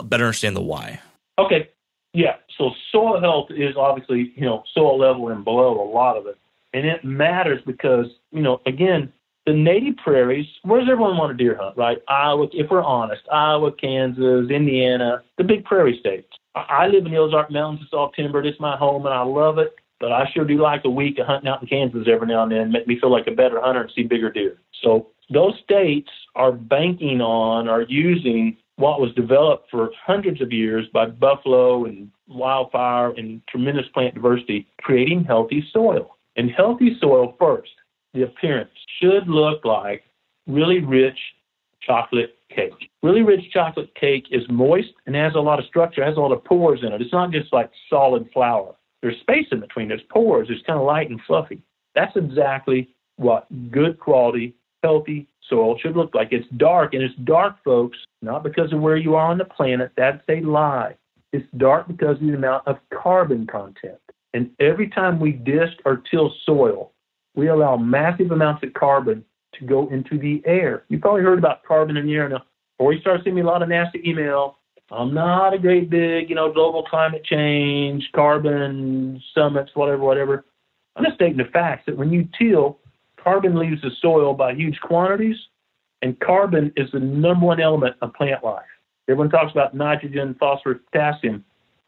better 0.05 0.27
understand 0.27 0.55
the 0.55 0.63
why. 0.63 1.01
Okay. 1.39 1.71
Yeah. 2.13 2.37
So 2.59 2.71
soil 2.91 3.21
health 3.21 3.49
is 3.51 3.75
obviously, 3.77 4.33
you 4.37 4.45
know, 4.45 4.63
soil 4.75 4.99
level 4.99 5.29
and 5.29 5.45
below 5.45 5.81
a 5.81 5.89
lot 5.89 6.17
of 6.17 6.27
it. 6.27 6.39
And 6.75 6.87
it 6.87 7.05
matters 7.05 7.61
because, 7.67 8.07
you 8.31 8.43
know, 8.43 8.61
again, 8.67 9.13
the 9.47 9.53
native 9.53 9.97
prairies, 9.97 10.47
where 10.63 10.81
does 10.81 10.89
everyone 10.91 11.17
want 11.17 11.37
to 11.37 11.43
deer 11.43 11.57
hunt, 11.61 11.77
right? 11.77 11.99
Iowa, 12.09 12.47
if 12.53 12.71
we're 12.71 12.83
honest, 12.83 13.23
Iowa, 13.31 13.73
Kansas, 13.73 14.51
Indiana, 14.51 15.23
the 15.37 15.45
big 15.45 15.65
prairie 15.65 15.99
states. 15.99 16.29
I 16.55 16.87
live 16.87 17.07
in 17.07 17.13
the 17.13 17.19
Ozark 17.19 17.51
Mountains. 17.51 17.83
It's 17.85 17.95
all 17.95 18.13
timbered. 18.13 18.47
It's 18.47 18.61
my 18.61 18.77
home, 18.77 19.07
and 19.07 19.15
I 19.15 19.23
love 19.23 19.59
it. 19.59 19.75
But 20.01 20.13
I 20.13 20.29
sure 20.35 20.45
do 20.45 20.61
like 20.61 20.83
a 20.85 20.91
week 20.91 21.19
of 21.19 21.27
hunting 21.27 21.49
out 21.49 21.63
in 21.63 21.69
Kansas 21.69 22.09
every 22.13 22.27
now 22.27 22.43
and 22.43 22.53
then. 22.53 22.73
Make 22.73 22.87
me 22.87 22.99
feel 23.01 23.11
like 23.11 23.27
a 23.27 23.33
better 23.33 23.61
hunter 23.61 23.83
and 23.83 23.93
see 23.95 24.03
bigger 24.03 24.31
deer. 24.31 24.59
So 24.83 25.09
those 25.31 25.55
states 25.65 26.11
are 26.35 26.53
banking 26.53 27.21
on, 27.21 27.69
are 27.69 27.83
using 27.83 28.57
what 28.77 29.01
was 29.01 29.13
developed 29.15 29.71
for 29.71 29.91
hundreds 30.05 30.41
of 30.41 30.53
years 30.53 30.87
by 30.93 31.07
buffalo 31.07 31.85
and 31.85 32.11
wildfire 32.29 33.11
and 33.11 33.43
tremendous 33.49 33.87
plant 33.95 34.15
diversity, 34.15 34.67
creating 34.81 35.25
healthy 35.25 35.65
soil. 35.73 36.17
And 36.37 36.51
healthy 36.51 36.97
soil 37.01 37.37
first, 37.39 37.71
the 38.15 38.23
appearance 38.23 38.71
should 39.01 39.29
look 39.29 39.65
like 39.65 40.05
really 40.47 40.81
rich 40.81 41.19
chocolate 41.81 42.37
cake. 42.55 42.91
Really 43.03 43.23
rich 43.23 43.51
chocolate 43.53 43.95
cake 43.95 44.25
is 44.31 44.43
moist 44.49 44.91
and 45.07 45.15
has 45.15 45.35
a 45.35 45.41
lot 45.41 45.59
of 45.59 45.67
structure, 45.67 46.05
has 46.05 46.17
a 46.17 46.21
lot 46.21 46.33
of 46.33 46.45
pores 46.45 46.81
in 46.83 46.93
it. 46.93 47.01
It's 47.03 47.13
not 47.13 47.33
just 47.33 47.53
like 47.53 47.71
solid 47.91 48.29
flour. 48.33 48.75
There's 49.03 49.19
space 49.21 49.47
in 49.51 49.61
between. 49.61 49.89
There's 49.89 50.03
pores. 50.11 50.49
It's 50.51 50.65
kind 50.67 50.79
of 50.79 50.87
light 50.87 51.11
and 51.11 51.21
fluffy. 51.27 51.61
That's 51.95 52.17
exactly 52.17 52.95
what 53.17 53.47
good 53.71 53.99
quality, 53.99 54.55
healthy 54.83 55.29
soil 55.49 55.79
should 55.79 55.97
look 55.97 56.15
like. 56.15 56.29
It's 56.33 56.49
dark, 56.57 56.95
and 56.95 57.03
it's 57.03 57.15
dark, 57.25 57.57
folks, 57.65 57.99
not 58.21 58.43
because 58.43 58.73
of 58.73 58.81
where 58.81 58.97
you 58.97 59.15
are 59.15 59.31
on 59.31 59.39
the 59.39 59.45
planet. 59.45 59.93
That's 59.97 60.23
a 60.29 60.41
lie. 60.41 60.97
It's 61.33 61.47
dark 61.57 61.89
because 61.89 62.17
of 62.17 62.27
the 62.27 62.35
amount 62.35 62.67
of 62.67 62.77
carbon 62.93 63.47
content. 63.47 63.99
And 64.35 64.51
every 64.61 64.89
time 64.89 65.21
we 65.21 65.33
disc 65.33 65.75
or 65.85 66.03
till 66.11 66.33
soil, 66.45 66.93
we 67.35 67.49
allow 67.49 67.77
massive 67.77 68.31
amounts 68.31 68.63
of 68.63 68.73
carbon 68.75 69.25
to 69.55 69.67
go 69.67 69.89
into 69.89 70.19
the 70.19 70.43
air. 70.47 70.85
You 70.89 70.99
probably 70.99 71.23
heard 71.23 71.39
about 71.39 71.65
carbon 71.65 71.97
in 71.97 72.07
the 72.07 72.15
air 72.15 72.29
now. 72.29 72.45
Or 72.79 72.93
you 72.93 73.01
start 73.01 73.21
seeing 73.23 73.37
me 73.37 73.43
a 73.43 73.47
lot 73.47 73.63
of 73.63 73.69
nasty 73.69 74.03
email. 74.05 74.59
I'm 74.91 75.15
not 75.15 75.55
a 75.55 75.59
great 75.59 75.89
big, 75.89 76.29
you 76.29 76.35
know, 76.35 76.53
global 76.53 76.83
climate 76.85 77.25
change, 77.25 78.09
carbon 78.15 79.23
summits, 79.35 79.71
whatever, 79.75 80.03
whatever. 80.03 80.45
I'm 80.97 81.05
just 81.05 81.17
stating 81.17 81.39
the 81.39 81.45
facts 81.45 81.85
that 81.87 81.97
when 81.97 82.13
you 82.13 82.29
till, 82.39 82.79
Carbon 83.23 83.57
leaves 83.59 83.81
the 83.83 83.91
soil 84.01 84.35
by 84.35 84.55
huge 84.55 84.79
quantities, 84.81 85.37
and 86.03 86.19
carbon 86.21 86.73
is 86.77 86.91
the 86.93 86.99
number 86.99 87.47
one 87.47 87.61
element 87.61 87.95
of 88.03 88.13
plant 88.15 88.43
life. 88.43 88.65
Everyone 89.09 89.31
talks 89.31 89.53
about 89.53 89.75
nitrogen, 89.75 90.35
phosphorus, 90.39 90.79
potassium. 90.91 91.45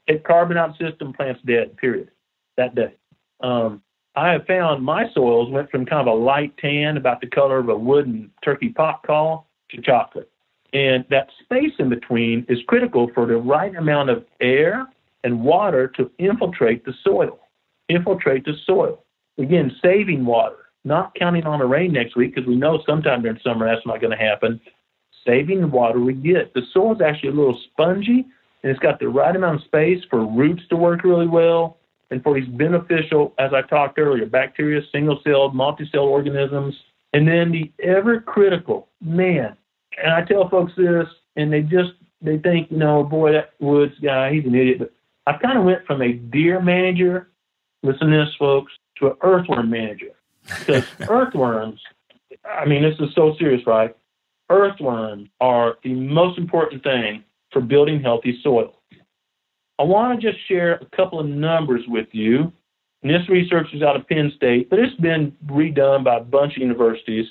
If 0.06 0.22
carbon 0.22 0.56
out 0.56 0.76
system, 0.78 1.12
plant's 1.12 1.40
dead, 1.46 1.76
period, 1.76 2.10
that 2.56 2.74
day. 2.74 2.94
Um, 3.40 3.82
I 4.16 4.30
have 4.30 4.46
found 4.46 4.84
my 4.84 5.10
soils 5.12 5.50
went 5.50 5.70
from 5.70 5.86
kind 5.86 6.06
of 6.06 6.12
a 6.12 6.16
light 6.16 6.56
tan, 6.58 6.96
about 6.96 7.20
the 7.20 7.26
color 7.26 7.58
of 7.58 7.68
a 7.68 7.76
wooden 7.76 8.30
turkey 8.44 8.68
pot 8.68 9.02
call, 9.04 9.48
to 9.70 9.80
chocolate. 9.80 10.30
And 10.72 11.04
that 11.10 11.28
space 11.42 11.72
in 11.78 11.88
between 11.88 12.46
is 12.48 12.58
critical 12.68 13.10
for 13.14 13.26
the 13.26 13.36
right 13.36 13.74
amount 13.74 14.10
of 14.10 14.24
air 14.40 14.86
and 15.24 15.40
water 15.40 15.88
to 15.96 16.10
infiltrate 16.18 16.84
the 16.84 16.92
soil. 17.02 17.40
Infiltrate 17.88 18.44
the 18.44 18.54
soil. 18.66 19.04
Again, 19.38 19.74
saving 19.82 20.24
water 20.24 20.63
not 20.84 21.14
counting 21.14 21.44
on 21.44 21.58
the 21.58 21.66
rain 21.66 21.92
next 21.92 22.16
week 22.16 22.34
because 22.34 22.46
we 22.46 22.56
know 22.56 22.82
sometime 22.86 23.22
during 23.22 23.38
summer 23.42 23.66
that's 23.66 23.86
not 23.86 24.00
going 24.00 24.16
to 24.16 24.22
happen. 24.22 24.60
Saving 25.26 25.62
the 25.62 25.66
water 25.66 26.00
we 26.00 26.12
get. 26.12 26.52
The 26.52 26.62
soil 26.72 26.94
is 26.94 27.00
actually 27.00 27.30
a 27.30 27.32
little 27.32 27.58
spongy 27.72 28.26
and 28.62 28.70
it's 28.70 28.80
got 28.80 29.00
the 29.00 29.08
right 29.08 29.34
amount 29.34 29.60
of 29.60 29.64
space 29.66 30.02
for 30.10 30.26
roots 30.26 30.62
to 30.68 30.76
work 30.76 31.02
really 31.02 31.26
well 31.26 31.78
and 32.10 32.22
for 32.22 32.38
these 32.38 32.48
beneficial, 32.48 33.34
as 33.38 33.52
I 33.54 33.62
talked 33.62 33.98
earlier, 33.98 34.26
bacteria, 34.26 34.82
single 34.92 35.20
celled, 35.24 35.54
multi 35.54 35.88
celled 35.90 36.10
organisms. 36.10 36.74
And 37.14 37.26
then 37.26 37.50
the 37.50 37.72
ever 37.82 38.20
critical, 38.20 38.88
man, 39.00 39.56
and 40.02 40.12
I 40.12 40.22
tell 40.24 40.48
folks 40.48 40.72
this 40.76 41.06
and 41.36 41.52
they 41.52 41.62
just, 41.62 41.92
they 42.20 42.38
think, 42.38 42.70
you 42.70 42.78
know, 42.78 43.02
boy, 43.04 43.32
that 43.32 43.54
Woods 43.60 43.94
guy, 44.02 44.32
he's 44.32 44.44
an 44.44 44.54
idiot. 44.54 44.78
But 44.78 44.92
I 45.26 45.38
kind 45.38 45.58
of 45.58 45.64
went 45.64 45.86
from 45.86 46.02
a 46.02 46.12
deer 46.12 46.60
manager, 46.60 47.30
listen 47.82 48.10
to 48.10 48.24
this, 48.24 48.34
folks, 48.38 48.72
to 48.98 49.08
an 49.08 49.16
earthworm 49.22 49.70
manager 49.70 50.14
because 50.46 50.84
earthworms 51.08 51.80
I 52.44 52.64
mean, 52.66 52.82
this 52.82 52.94
is 53.00 53.14
so 53.14 53.34
serious, 53.38 53.66
right? 53.66 53.94
Earthworms 54.50 55.28
are 55.40 55.76
the 55.82 55.94
most 55.94 56.38
important 56.38 56.82
thing 56.82 57.24
for 57.52 57.60
building 57.60 58.02
healthy 58.02 58.38
soil. 58.42 58.80
I 59.78 59.82
want 59.82 60.20
to 60.20 60.30
just 60.30 60.46
share 60.46 60.74
a 60.74 60.96
couple 60.96 61.18
of 61.18 61.26
numbers 61.26 61.82
with 61.88 62.08
you. 62.12 62.52
And 63.02 63.12
this 63.12 63.28
research 63.28 63.66
is 63.72 63.82
out 63.82 63.96
of 63.96 64.06
Penn 64.08 64.32
State, 64.36 64.70
but 64.70 64.78
it's 64.78 64.94
been 64.96 65.32
redone 65.46 66.04
by 66.04 66.16
a 66.16 66.20
bunch 66.20 66.56
of 66.56 66.62
universities. 66.62 67.26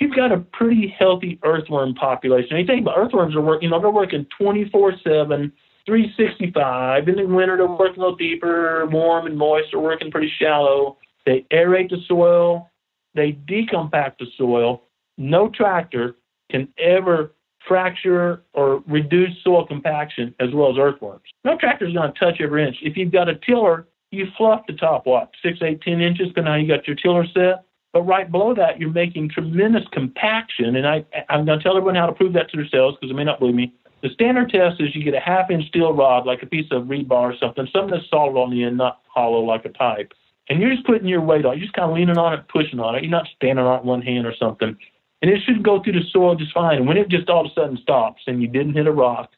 You've 0.00 0.16
got 0.16 0.32
a 0.32 0.38
pretty 0.38 0.92
healthy 0.98 1.38
earthworm 1.44 1.94
population. 1.94 2.56
And 2.56 2.60
you 2.60 2.66
think 2.66 2.82
about 2.82 2.98
earthworms 2.98 3.36
are 3.36 3.40
working, 3.40 3.68
you 3.68 3.70
know, 3.70 3.80
they're 3.80 3.90
working 3.90 4.26
24 4.38 4.94
7, 5.04 5.52
365. 5.86 7.08
In 7.08 7.16
the 7.16 7.26
winter, 7.26 7.56
they're 7.56 7.66
working 7.66 7.98
a 7.98 8.00
little 8.00 8.16
deeper, 8.16 8.86
warm 8.86 9.26
and 9.26 9.38
moist. 9.38 9.68
They're 9.70 9.80
working 9.80 10.10
pretty 10.10 10.32
shallow. 10.40 10.98
They 11.26 11.46
aerate 11.52 11.90
the 11.90 11.98
soil, 12.06 12.70
they 13.14 13.32
decompact 13.32 14.18
the 14.18 14.26
soil. 14.36 14.82
No 15.16 15.48
tractor 15.48 16.16
can 16.50 16.68
ever 16.78 17.32
fracture 17.66 18.42
or 18.52 18.82
reduce 18.86 19.30
soil 19.42 19.66
compaction 19.66 20.34
as 20.40 20.48
well 20.52 20.70
as 20.70 20.78
earthworms. 20.78 21.22
No 21.44 21.56
tractor 21.56 21.86
is 21.86 21.94
going 21.94 22.12
to 22.12 22.18
touch 22.18 22.40
every 22.40 22.66
inch. 22.66 22.76
If 22.82 22.96
you've 22.96 23.12
got 23.12 23.28
a 23.28 23.36
tiller, 23.36 23.86
you 24.10 24.26
fluff 24.36 24.62
the 24.66 24.74
top, 24.74 25.06
what, 25.06 25.30
six, 25.42 25.58
eight, 25.62 25.80
ten 25.82 26.00
inches, 26.00 26.28
because 26.28 26.44
now 26.44 26.56
you 26.56 26.68
got 26.68 26.86
your 26.86 26.96
tiller 26.96 27.26
set. 27.32 27.64
But 27.92 28.02
right 28.02 28.30
below 28.30 28.54
that, 28.54 28.80
you're 28.80 28.90
making 28.90 29.30
tremendous 29.30 29.84
compaction. 29.92 30.76
And 30.76 30.86
I, 30.86 31.04
I'm 31.28 31.44
going 31.44 31.58
to 31.58 31.62
tell 31.62 31.76
everyone 31.76 31.94
how 31.94 32.06
to 32.06 32.12
prove 32.12 32.32
that 32.34 32.50
to 32.50 32.56
themselves 32.56 32.96
because 33.00 33.10
they 33.10 33.16
may 33.16 33.24
not 33.24 33.38
believe 33.38 33.54
me. 33.54 33.72
The 34.02 34.10
standard 34.10 34.50
test 34.50 34.80
is 34.80 34.94
you 34.94 35.02
get 35.02 35.14
a 35.14 35.20
half 35.20 35.50
inch 35.50 35.66
steel 35.68 35.92
rod, 35.92 36.26
like 36.26 36.42
a 36.42 36.46
piece 36.46 36.66
of 36.70 36.84
rebar 36.84 37.32
or 37.32 37.34
something, 37.40 37.66
something 37.72 37.92
that's 37.92 38.10
solid 38.10 38.38
on 38.38 38.50
the 38.50 38.64
end, 38.64 38.76
not 38.76 39.00
hollow 39.06 39.40
like 39.40 39.64
a 39.64 39.70
pipe. 39.70 40.12
And 40.48 40.60
you're 40.60 40.74
just 40.74 40.86
putting 40.86 41.08
your 41.08 41.22
weight 41.22 41.44
on. 41.44 41.56
You're 41.56 41.64
just 41.64 41.74
kind 41.74 41.90
of 41.90 41.96
leaning 41.96 42.18
on 42.18 42.34
it, 42.34 42.48
pushing 42.48 42.80
on 42.80 42.94
it. 42.94 43.02
You're 43.02 43.10
not 43.10 43.26
standing 43.36 43.64
on 43.64 43.78
it 43.80 43.84
one 43.84 44.02
hand 44.02 44.26
or 44.26 44.34
something 44.38 44.76
and 45.24 45.32
it 45.32 45.40
should 45.46 45.62
go 45.62 45.82
through 45.82 45.94
the 45.94 46.02
soil 46.12 46.34
just 46.34 46.52
fine. 46.52 46.76
And 46.76 46.86
when 46.86 46.98
it 46.98 47.08
just 47.08 47.30
all 47.30 47.46
of 47.46 47.50
a 47.50 47.54
sudden 47.54 47.78
stops 47.78 48.20
and 48.26 48.42
you 48.42 48.46
didn't 48.46 48.74
hit 48.74 48.86
a 48.86 48.92
rock, 48.92 49.30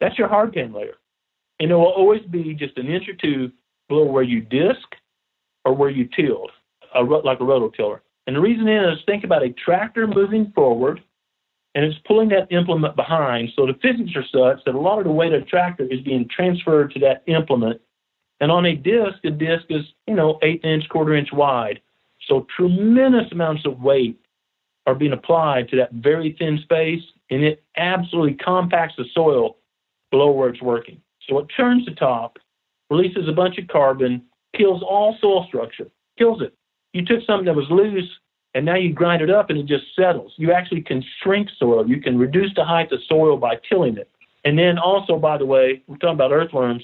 that's 0.00 0.18
your 0.18 0.28
hardpan 0.28 0.74
layer. 0.74 0.96
And 1.60 1.70
it 1.70 1.74
will 1.74 1.92
always 1.92 2.22
be 2.22 2.54
just 2.54 2.76
an 2.76 2.88
inch 2.88 3.08
or 3.08 3.14
two 3.14 3.52
below 3.88 4.04
where 4.04 4.24
you 4.24 4.40
disc 4.40 4.96
or 5.64 5.74
where 5.74 5.90
you 5.90 6.08
tilled, 6.16 6.50
a, 6.92 7.02
like 7.02 7.38
a 7.38 7.44
rototiller. 7.44 8.00
And 8.26 8.34
the 8.34 8.40
reason 8.40 8.66
is, 8.66 8.98
think 9.06 9.22
about 9.22 9.44
a 9.44 9.50
tractor 9.50 10.08
moving 10.08 10.50
forward 10.56 11.00
and 11.76 11.84
it's 11.84 12.00
pulling 12.04 12.30
that 12.30 12.50
implement 12.50 12.96
behind. 12.96 13.50
So 13.54 13.64
the 13.64 13.74
physics 13.74 14.16
are 14.16 14.24
such 14.24 14.64
that 14.64 14.74
a 14.74 14.80
lot 14.80 14.98
of 14.98 15.04
the 15.04 15.12
weight 15.12 15.32
of 15.34 15.42
the 15.42 15.46
tractor 15.48 15.84
is 15.84 16.00
being 16.00 16.28
transferred 16.34 16.92
to 16.94 16.98
that 16.98 17.22
implement. 17.28 17.80
And 18.42 18.50
on 18.50 18.66
a 18.66 18.74
disc, 18.74 19.24
a 19.24 19.30
disc 19.30 19.64
is, 19.70 19.84
you 20.08 20.14
know, 20.14 20.40
eighth 20.42 20.64
inch, 20.64 20.88
quarter 20.88 21.14
inch 21.14 21.28
wide. 21.32 21.80
So 22.28 22.44
tremendous 22.56 23.30
amounts 23.30 23.64
of 23.64 23.80
weight 23.80 24.18
are 24.84 24.96
being 24.96 25.12
applied 25.12 25.68
to 25.68 25.76
that 25.76 25.92
very 25.92 26.34
thin 26.38 26.58
space, 26.64 27.02
and 27.30 27.44
it 27.44 27.62
absolutely 27.76 28.34
compacts 28.34 28.94
the 28.98 29.04
soil 29.14 29.58
below 30.10 30.32
where 30.32 30.48
it's 30.48 30.60
working. 30.60 31.00
So 31.28 31.38
it 31.38 31.46
turns 31.56 31.86
the 31.86 31.92
top, 31.92 32.36
releases 32.90 33.28
a 33.28 33.32
bunch 33.32 33.58
of 33.58 33.68
carbon, 33.68 34.22
kills 34.56 34.82
all 34.82 35.16
soil 35.20 35.46
structure, 35.46 35.86
kills 36.18 36.42
it. 36.42 36.52
You 36.92 37.04
took 37.04 37.24
something 37.24 37.46
that 37.46 37.54
was 37.54 37.70
loose 37.70 38.10
and 38.54 38.66
now 38.66 38.74
you 38.74 38.92
grind 38.92 39.22
it 39.22 39.30
up 39.30 39.50
and 39.50 39.58
it 39.58 39.66
just 39.66 39.84
settles. 39.96 40.32
You 40.36 40.52
actually 40.52 40.82
can 40.82 41.02
shrink 41.22 41.48
soil. 41.58 41.88
You 41.88 42.00
can 42.00 42.18
reduce 42.18 42.52
the 42.54 42.64
height 42.64 42.90
of 42.92 42.98
soil 43.08 43.36
by 43.36 43.60
tilling 43.68 43.96
it. 43.96 44.10
And 44.44 44.58
then 44.58 44.78
also, 44.78 45.16
by 45.16 45.38
the 45.38 45.46
way, 45.46 45.82
we're 45.86 45.96
talking 45.96 46.14
about 46.14 46.32
earthworms. 46.32 46.82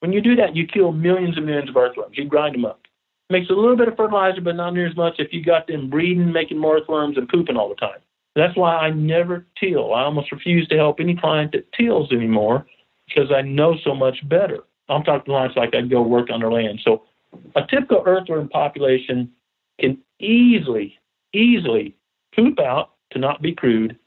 When 0.00 0.12
you 0.12 0.20
do 0.20 0.36
that, 0.36 0.56
you 0.56 0.66
kill 0.66 0.92
millions 0.92 1.36
and 1.36 1.46
millions 1.46 1.70
of 1.70 1.76
earthworms. 1.76 2.16
You 2.18 2.24
grind 2.24 2.54
them 2.54 2.64
up 2.64 2.80
makes 3.30 3.48
a 3.48 3.52
little 3.52 3.76
bit 3.76 3.88
of 3.88 3.96
fertilizer, 3.96 4.40
but 4.40 4.56
not 4.56 4.74
near 4.74 4.86
as 4.86 4.96
much 4.96 5.14
if 5.18 5.32
you 5.32 5.42
got 5.42 5.66
them 5.66 5.88
breeding, 5.88 6.32
making 6.32 6.58
more 6.58 6.78
earthworms, 6.78 7.16
and 7.16 7.28
pooping 7.28 7.56
all 7.56 7.68
the 7.68 7.74
time. 7.76 8.00
That's 8.34 8.56
why 8.56 8.76
I 8.76 8.90
never 8.90 9.46
till. 9.58 9.94
I 9.94 10.02
almost 10.02 10.32
refuse 10.32 10.66
to 10.68 10.76
help 10.76 11.00
any 11.00 11.16
client 11.16 11.52
that 11.52 11.72
tills 11.72 12.12
anymore 12.12 12.66
because 13.06 13.32
I 13.32 13.42
know 13.42 13.76
so 13.82 13.94
much 13.94 14.16
better. 14.28 14.58
I'm 14.88 15.02
talking 15.02 15.20
to 15.20 15.30
clients 15.30 15.56
like 15.56 15.74
I'd 15.74 15.90
go 15.90 16.02
work 16.02 16.28
on 16.30 16.40
their 16.40 16.52
land. 16.52 16.80
So 16.84 17.04
a 17.56 17.62
typical 17.68 18.02
earthworm 18.04 18.48
population 18.48 19.30
can 19.80 19.98
easily, 20.20 20.98
easily 21.32 21.96
poop 22.34 22.58
out, 22.58 22.90
to 23.12 23.18
not 23.18 23.42
be 23.42 23.52
crude, 23.52 23.98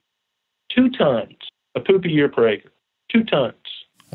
two 0.73 0.89
tons 0.91 1.35
of 1.75 1.83
poop 1.83 2.05
a 2.05 2.09
year 2.09 2.29
per 2.29 2.47
acre. 2.47 2.69
Two 3.11 3.25
tons. 3.25 3.53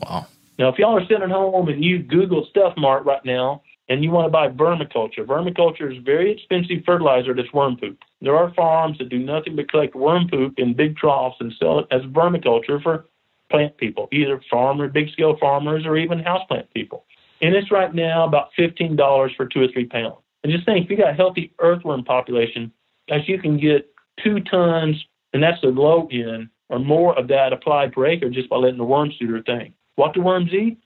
Wow. 0.03 0.27
Now, 0.59 0.69
if 0.69 0.79
y'all 0.79 0.97
are 0.97 1.03
sitting 1.03 1.23
at 1.23 1.31
home 1.31 1.69
and 1.69 1.85
you 1.85 2.03
Google 2.03 2.47
Stuff 2.51 2.75
Mart 2.77 3.05
right 3.05 3.25
now, 3.25 3.63
and 3.89 4.05
you 4.05 4.11
want 4.11 4.27
to 4.27 4.31
buy 4.31 4.49
vermiculture. 4.49 5.25
Vermiculture 5.25 5.91
is 5.91 6.03
very 6.05 6.31
expensive 6.31 6.85
fertilizer 6.85 7.35
that's 7.35 7.53
worm 7.53 7.77
poop. 7.77 7.99
There 8.21 8.37
are 8.37 8.53
farms 8.55 8.99
that 8.99 9.09
do 9.09 9.19
nothing 9.19 9.57
but 9.57 9.71
collect 9.71 9.95
worm 9.95 10.29
poop 10.29 10.55
in 10.59 10.75
big 10.75 10.97
troughs 10.97 11.37
and 11.41 11.53
sell 11.59 11.79
it 11.79 11.87
as 11.91 12.03
vermiculture 12.03 12.83
for 12.83 13.07
plant 13.51 13.77
people, 13.79 14.09
either 14.13 14.43
farmer, 14.51 14.89
big 14.89 15.11
scale 15.11 15.37
farmers, 15.41 15.87
or 15.87 15.97
even 15.97 16.19
houseplant 16.19 16.71
people. 16.75 17.07
And 17.41 17.55
it's 17.55 17.71
right 17.71 17.95
now 17.95 18.27
about 18.27 18.51
$15 18.59 19.37
for 19.37 19.47
two 19.47 19.63
or 19.63 19.69
three 19.73 19.87
pounds. 19.87 20.19
And 20.43 20.53
just 20.53 20.67
think, 20.67 20.85
if 20.85 20.91
you 20.91 20.97
got 20.97 21.11
a 21.11 21.15
healthy 21.15 21.53
earthworm 21.59 22.05
population, 22.05 22.71
as 23.09 23.27
you 23.27 23.39
can 23.39 23.59
get 23.59 23.91
two 24.23 24.41
tons, 24.41 24.97
and 25.33 25.43
that's 25.43 25.61
the 25.63 25.69
low 25.69 26.09
end, 26.13 26.51
or 26.69 26.79
more 26.79 27.19
of 27.19 27.29
that 27.29 27.55
applied 27.55 27.93
per 27.93 28.07
acre 28.07 28.29
just 28.29 28.51
by 28.51 28.57
letting 28.57 28.77
the 28.77 28.85
worms 28.85 29.17
do 29.19 29.29
their 29.29 29.43
thing. 29.43 29.73
What 29.99 30.15
do 30.15 30.23
worms 30.23 30.53
eat? 30.53 30.79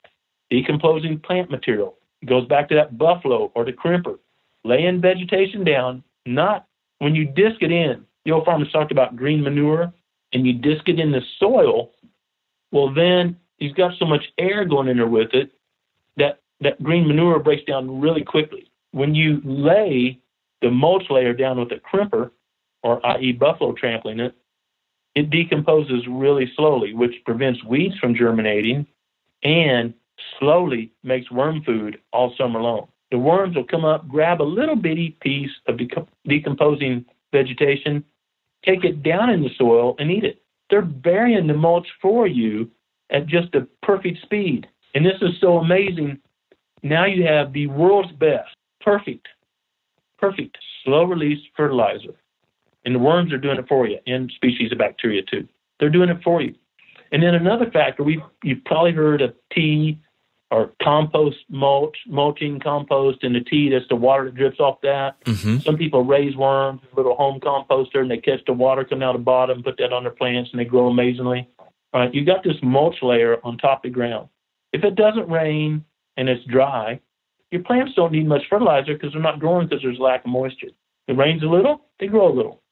Decomposing 0.48 1.18
plant 1.18 1.50
material 1.50 1.98
it 2.22 2.30
goes 2.30 2.46
back 2.46 2.70
to 2.70 2.74
that 2.76 2.96
buffalo 2.96 3.52
or 3.54 3.62
the 3.66 3.72
crimper. 3.72 4.18
Laying 4.64 5.02
vegetation 5.02 5.64
down, 5.64 6.02
not 6.24 6.66
when 6.98 7.14
you 7.14 7.26
disc 7.26 7.60
it 7.60 7.70
in. 7.70 8.06
The 8.24 8.30
old 8.30 8.46
farmers 8.46 8.72
talked 8.72 8.90
about 8.90 9.16
green 9.16 9.42
manure, 9.42 9.92
and 10.32 10.46
you 10.46 10.54
disc 10.54 10.88
it 10.88 10.98
in 10.98 11.12
the 11.12 11.20
soil. 11.38 11.90
Well, 12.70 12.94
then 12.94 13.36
you've 13.58 13.76
got 13.76 13.98
so 13.98 14.06
much 14.06 14.24
air 14.38 14.64
going 14.64 14.88
in 14.88 14.96
there 14.96 15.06
with 15.06 15.34
it 15.34 15.50
that 16.16 16.40
that 16.62 16.82
green 16.82 17.06
manure 17.06 17.38
breaks 17.38 17.64
down 17.64 18.00
really 18.00 18.24
quickly. 18.24 18.70
When 18.92 19.14
you 19.14 19.42
lay 19.44 20.20
the 20.62 20.70
mulch 20.70 21.10
layer 21.10 21.34
down 21.34 21.60
with 21.60 21.72
a 21.72 21.80
crimper, 21.80 22.30
or 22.82 23.04
i.e., 23.04 23.32
buffalo 23.32 23.72
trampling 23.72 24.20
it, 24.20 24.34
it 25.14 25.28
decomposes 25.28 26.06
really 26.08 26.50
slowly, 26.56 26.94
which 26.94 27.16
prevents 27.26 27.62
weeds 27.64 27.98
from 27.98 28.14
germinating 28.14 28.86
and 29.42 29.94
slowly 30.38 30.92
makes 31.02 31.30
worm 31.30 31.62
food 31.64 32.00
all 32.12 32.34
summer 32.38 32.60
long. 32.60 32.88
The 33.10 33.18
worms 33.18 33.56
will 33.56 33.64
come 33.64 33.84
up, 33.84 34.08
grab 34.08 34.40
a 34.40 34.42
little 34.42 34.76
bitty 34.76 35.16
piece 35.20 35.50
of 35.68 35.78
decomposing 36.26 37.04
vegetation, 37.32 38.04
take 38.64 38.84
it 38.84 39.02
down 39.02 39.30
in 39.30 39.42
the 39.42 39.50
soil, 39.58 39.96
and 39.98 40.10
eat 40.10 40.24
it. 40.24 40.42
They're 40.70 40.82
burying 40.82 41.46
the 41.46 41.54
mulch 41.54 41.86
for 42.00 42.26
you 42.26 42.70
at 43.10 43.26
just 43.26 43.54
a 43.54 43.66
perfect 43.82 44.22
speed. 44.22 44.66
And 44.94 45.04
this 45.04 45.20
is 45.20 45.38
so 45.40 45.58
amazing. 45.58 46.18
Now 46.82 47.04
you 47.04 47.26
have 47.26 47.52
the 47.52 47.66
world's 47.66 48.12
best, 48.12 48.48
perfect, 48.80 49.28
perfect, 50.18 50.56
slow 50.84 51.04
release 51.04 51.40
fertilizer. 51.56 52.14
And 52.84 52.94
the 52.94 52.98
worms 52.98 53.32
are 53.32 53.38
doing 53.38 53.58
it 53.58 53.68
for 53.68 53.86
you, 53.86 53.98
and 54.06 54.32
species 54.34 54.72
of 54.72 54.78
bacteria 54.78 55.22
too. 55.22 55.46
They're 55.78 55.90
doing 55.90 56.08
it 56.08 56.22
for 56.24 56.40
you. 56.40 56.54
And 57.12 57.22
then 57.22 57.34
another 57.34 57.70
factor, 57.70 58.02
we 58.02 58.22
you've 58.42 58.64
probably 58.64 58.92
heard 58.92 59.20
of 59.20 59.34
tea 59.54 60.00
or 60.50 60.72
compost 60.82 61.36
mulch, 61.48 61.96
mulching 62.06 62.58
compost 62.60 63.22
and 63.22 63.34
the 63.34 63.40
tea. 63.40 63.70
That's 63.70 63.88
the 63.88 63.96
water 63.96 64.24
that 64.24 64.34
drips 64.34 64.60
off 64.60 64.80
that. 64.82 65.22
Mm-hmm. 65.24 65.58
Some 65.58 65.76
people 65.76 66.04
raise 66.04 66.36
worms, 66.36 66.80
a 66.92 66.96
little 66.96 67.14
home 67.14 67.40
composter, 67.40 68.00
and 68.00 68.10
they 68.10 68.18
catch 68.18 68.40
the 68.46 68.52
water 68.52 68.84
coming 68.84 69.02
out 69.02 69.14
of 69.14 69.20
the 69.20 69.24
bottom, 69.24 69.62
put 69.62 69.76
that 69.78 69.92
on 69.92 70.04
their 70.04 70.12
plants, 70.12 70.50
and 70.52 70.60
they 70.60 70.64
grow 70.64 70.88
amazingly. 70.88 71.48
All 71.92 72.00
right, 72.00 72.14
you 72.14 72.24
got 72.24 72.42
this 72.42 72.56
mulch 72.62 72.96
layer 73.02 73.38
on 73.44 73.58
top 73.58 73.84
of 73.84 73.90
the 73.90 73.94
ground. 73.94 74.28
If 74.72 74.84
it 74.84 74.94
doesn't 74.94 75.28
rain 75.28 75.84
and 76.16 76.28
it's 76.28 76.44
dry, 76.46 77.00
your 77.50 77.62
plants 77.62 77.92
don't 77.94 78.12
need 78.12 78.26
much 78.26 78.42
fertilizer 78.48 78.94
because 78.94 79.12
they're 79.12 79.22
not 79.22 79.40
growing 79.40 79.68
because 79.68 79.82
there's 79.82 79.98
lack 79.98 80.24
of 80.24 80.30
moisture. 80.30 80.68
It 81.08 81.16
rains 81.16 81.42
a 81.42 81.46
little, 81.46 81.82
they 82.00 82.06
grow 82.06 82.30
a 82.30 82.34
little. 82.34 82.62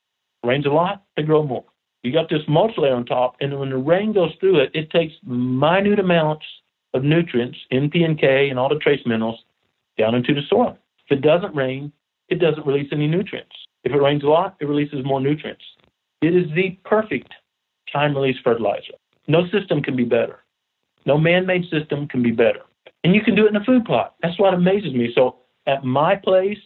It 0.43 0.47
rains 0.47 0.65
a 0.65 0.71
lot, 0.71 1.05
they 1.17 1.23
grow 1.23 1.43
more. 1.43 1.65
You 2.03 2.13
got 2.13 2.31
this 2.31 2.43
mulch 2.49 2.73
layer 2.79 2.95
on 2.95 3.05
top, 3.05 3.37
and 3.41 3.59
when 3.59 3.71
the 3.71 3.77
rain 3.77 4.13
goes 4.13 4.33
through 4.41 4.61
it, 4.61 4.71
it 4.75 4.91
takes 4.91 5.13
minute 5.25 5.99
amounts 5.99 6.45
of 6.95 7.05
nutrients, 7.05 7.59
N, 7.71 7.91
P, 7.91 8.03
and 8.03 8.19
K, 8.19 8.49
and 8.49 8.59
all 8.59 8.69
the 8.69 8.79
trace 8.79 9.01
minerals 9.05 9.39
down 9.99 10.15
into 10.15 10.35
the 10.35 10.41
soil. 10.49 10.79
If 11.07 11.19
it 11.19 11.23
doesn't 11.23 11.55
rain, 11.55 11.93
it 12.29 12.37
doesn't 12.37 12.67
release 12.67 12.89
any 12.93 13.07
nutrients. 13.07 13.55
If 13.85 13.93
it 13.93 14.01
rains 14.01 14.23
a 14.23 14.27
lot, 14.27 14.57
it 14.61 14.67
releases 14.67 15.05
more 15.05 15.21
nutrients. 15.21 15.65
It 16.23 16.35
is 16.35 16.51
the 16.55 16.79
perfect 16.85 17.33
time 17.93 18.15
release 18.15 18.37
fertilizer. 18.43 18.95
No 19.29 19.47
system 19.49 19.83
can 19.83 19.97
be 19.97 20.05
better. 20.05 20.41
No 21.07 21.19
man 21.19 21.47
made 21.47 21.65
system 21.71 22.09
can 22.09 22.23
be 22.23 22.31
better. 22.31 22.61
And 23.05 23.15
you 23.15 23.23
can 23.23 23.35
do 23.35 23.47
it 23.47 23.51
in 23.51 23.57
a 23.57 23.65
food 23.65 23.85
plot. 23.85 24.15
That's 24.23 24.39
what 24.39 24.55
amazes 24.55 24.93
me. 24.93 25.13
So 25.15 25.37
at 25.67 25.85
my 25.85 26.17
place, 26.17 26.59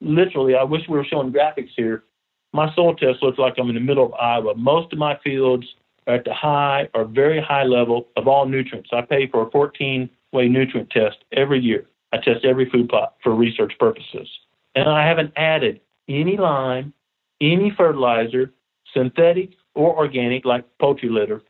literally, 0.00 0.54
I 0.54 0.62
wish 0.62 0.82
we 0.88 0.96
were 0.96 1.04
showing 1.04 1.32
graphics 1.32 1.70
here 1.76 2.04
my 2.52 2.74
soil 2.74 2.94
test 2.94 3.22
looks 3.22 3.38
like 3.38 3.54
I'm 3.58 3.68
in 3.68 3.74
the 3.74 3.80
middle 3.80 4.06
of 4.06 4.14
Iowa. 4.14 4.54
Most 4.54 4.92
of 4.92 4.98
my 4.98 5.18
fields 5.24 5.66
are 6.06 6.14
at 6.14 6.24
the 6.24 6.34
high 6.34 6.88
or 6.94 7.04
very 7.04 7.40
high 7.40 7.64
level 7.64 8.08
of 8.16 8.28
all 8.28 8.46
nutrients. 8.46 8.90
I 8.92 9.02
pay 9.02 9.26
for 9.28 9.46
a 9.46 9.50
14 9.50 10.08
way 10.32 10.48
nutrient 10.48 10.90
test 10.90 11.18
every 11.32 11.60
year. 11.60 11.86
I 12.12 12.18
test 12.18 12.44
every 12.44 12.68
food 12.68 12.88
plot 12.88 13.14
for 13.22 13.34
research 13.34 13.72
purposes. 13.78 14.28
And 14.74 14.88
I 14.88 15.06
haven't 15.06 15.32
added 15.36 15.80
any 16.08 16.36
lime, 16.36 16.92
any 17.40 17.72
fertilizer, 17.76 18.52
synthetic 18.92 19.50
or 19.74 19.96
organic, 19.96 20.44
like 20.44 20.64
poultry 20.78 21.08
litter, 21.08 21.42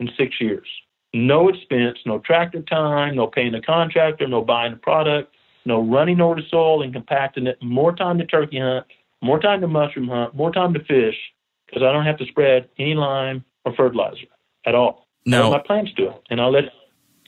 in 0.00 0.10
six 0.18 0.40
years. 0.40 0.66
No 1.12 1.48
expense, 1.48 1.98
no 2.06 2.18
tractor 2.18 2.62
time, 2.62 3.16
no 3.16 3.26
paying 3.26 3.54
a 3.54 3.62
contractor, 3.62 4.28
no 4.28 4.42
buying 4.42 4.72
the 4.72 4.78
product, 4.78 5.34
no 5.64 5.80
running 5.82 6.20
over 6.20 6.36
the 6.36 6.46
soil 6.48 6.82
and 6.82 6.92
compacting 6.92 7.46
it. 7.46 7.58
More 7.62 7.94
time 7.94 8.18
to 8.18 8.26
turkey 8.26 8.60
hunt, 8.60 8.86
more 9.22 9.40
time 9.40 9.60
to 9.60 9.68
mushroom 9.68 10.08
hunt, 10.08 10.34
more 10.34 10.52
time 10.52 10.74
to 10.74 10.80
fish, 10.80 11.16
because 11.66 11.82
I 11.82 11.92
don't 11.92 12.04
have 12.04 12.18
to 12.18 12.26
spread 12.26 12.68
any 12.78 12.94
lime 12.94 13.44
or 13.64 13.74
fertilizer 13.74 14.26
at 14.66 14.74
all. 14.74 15.06
Now- 15.26 15.50
my 15.50 15.58
plants 15.58 15.92
do 15.96 16.08
it, 16.08 16.22
and 16.30 16.40
I'll 16.40 16.52
let. 16.52 16.64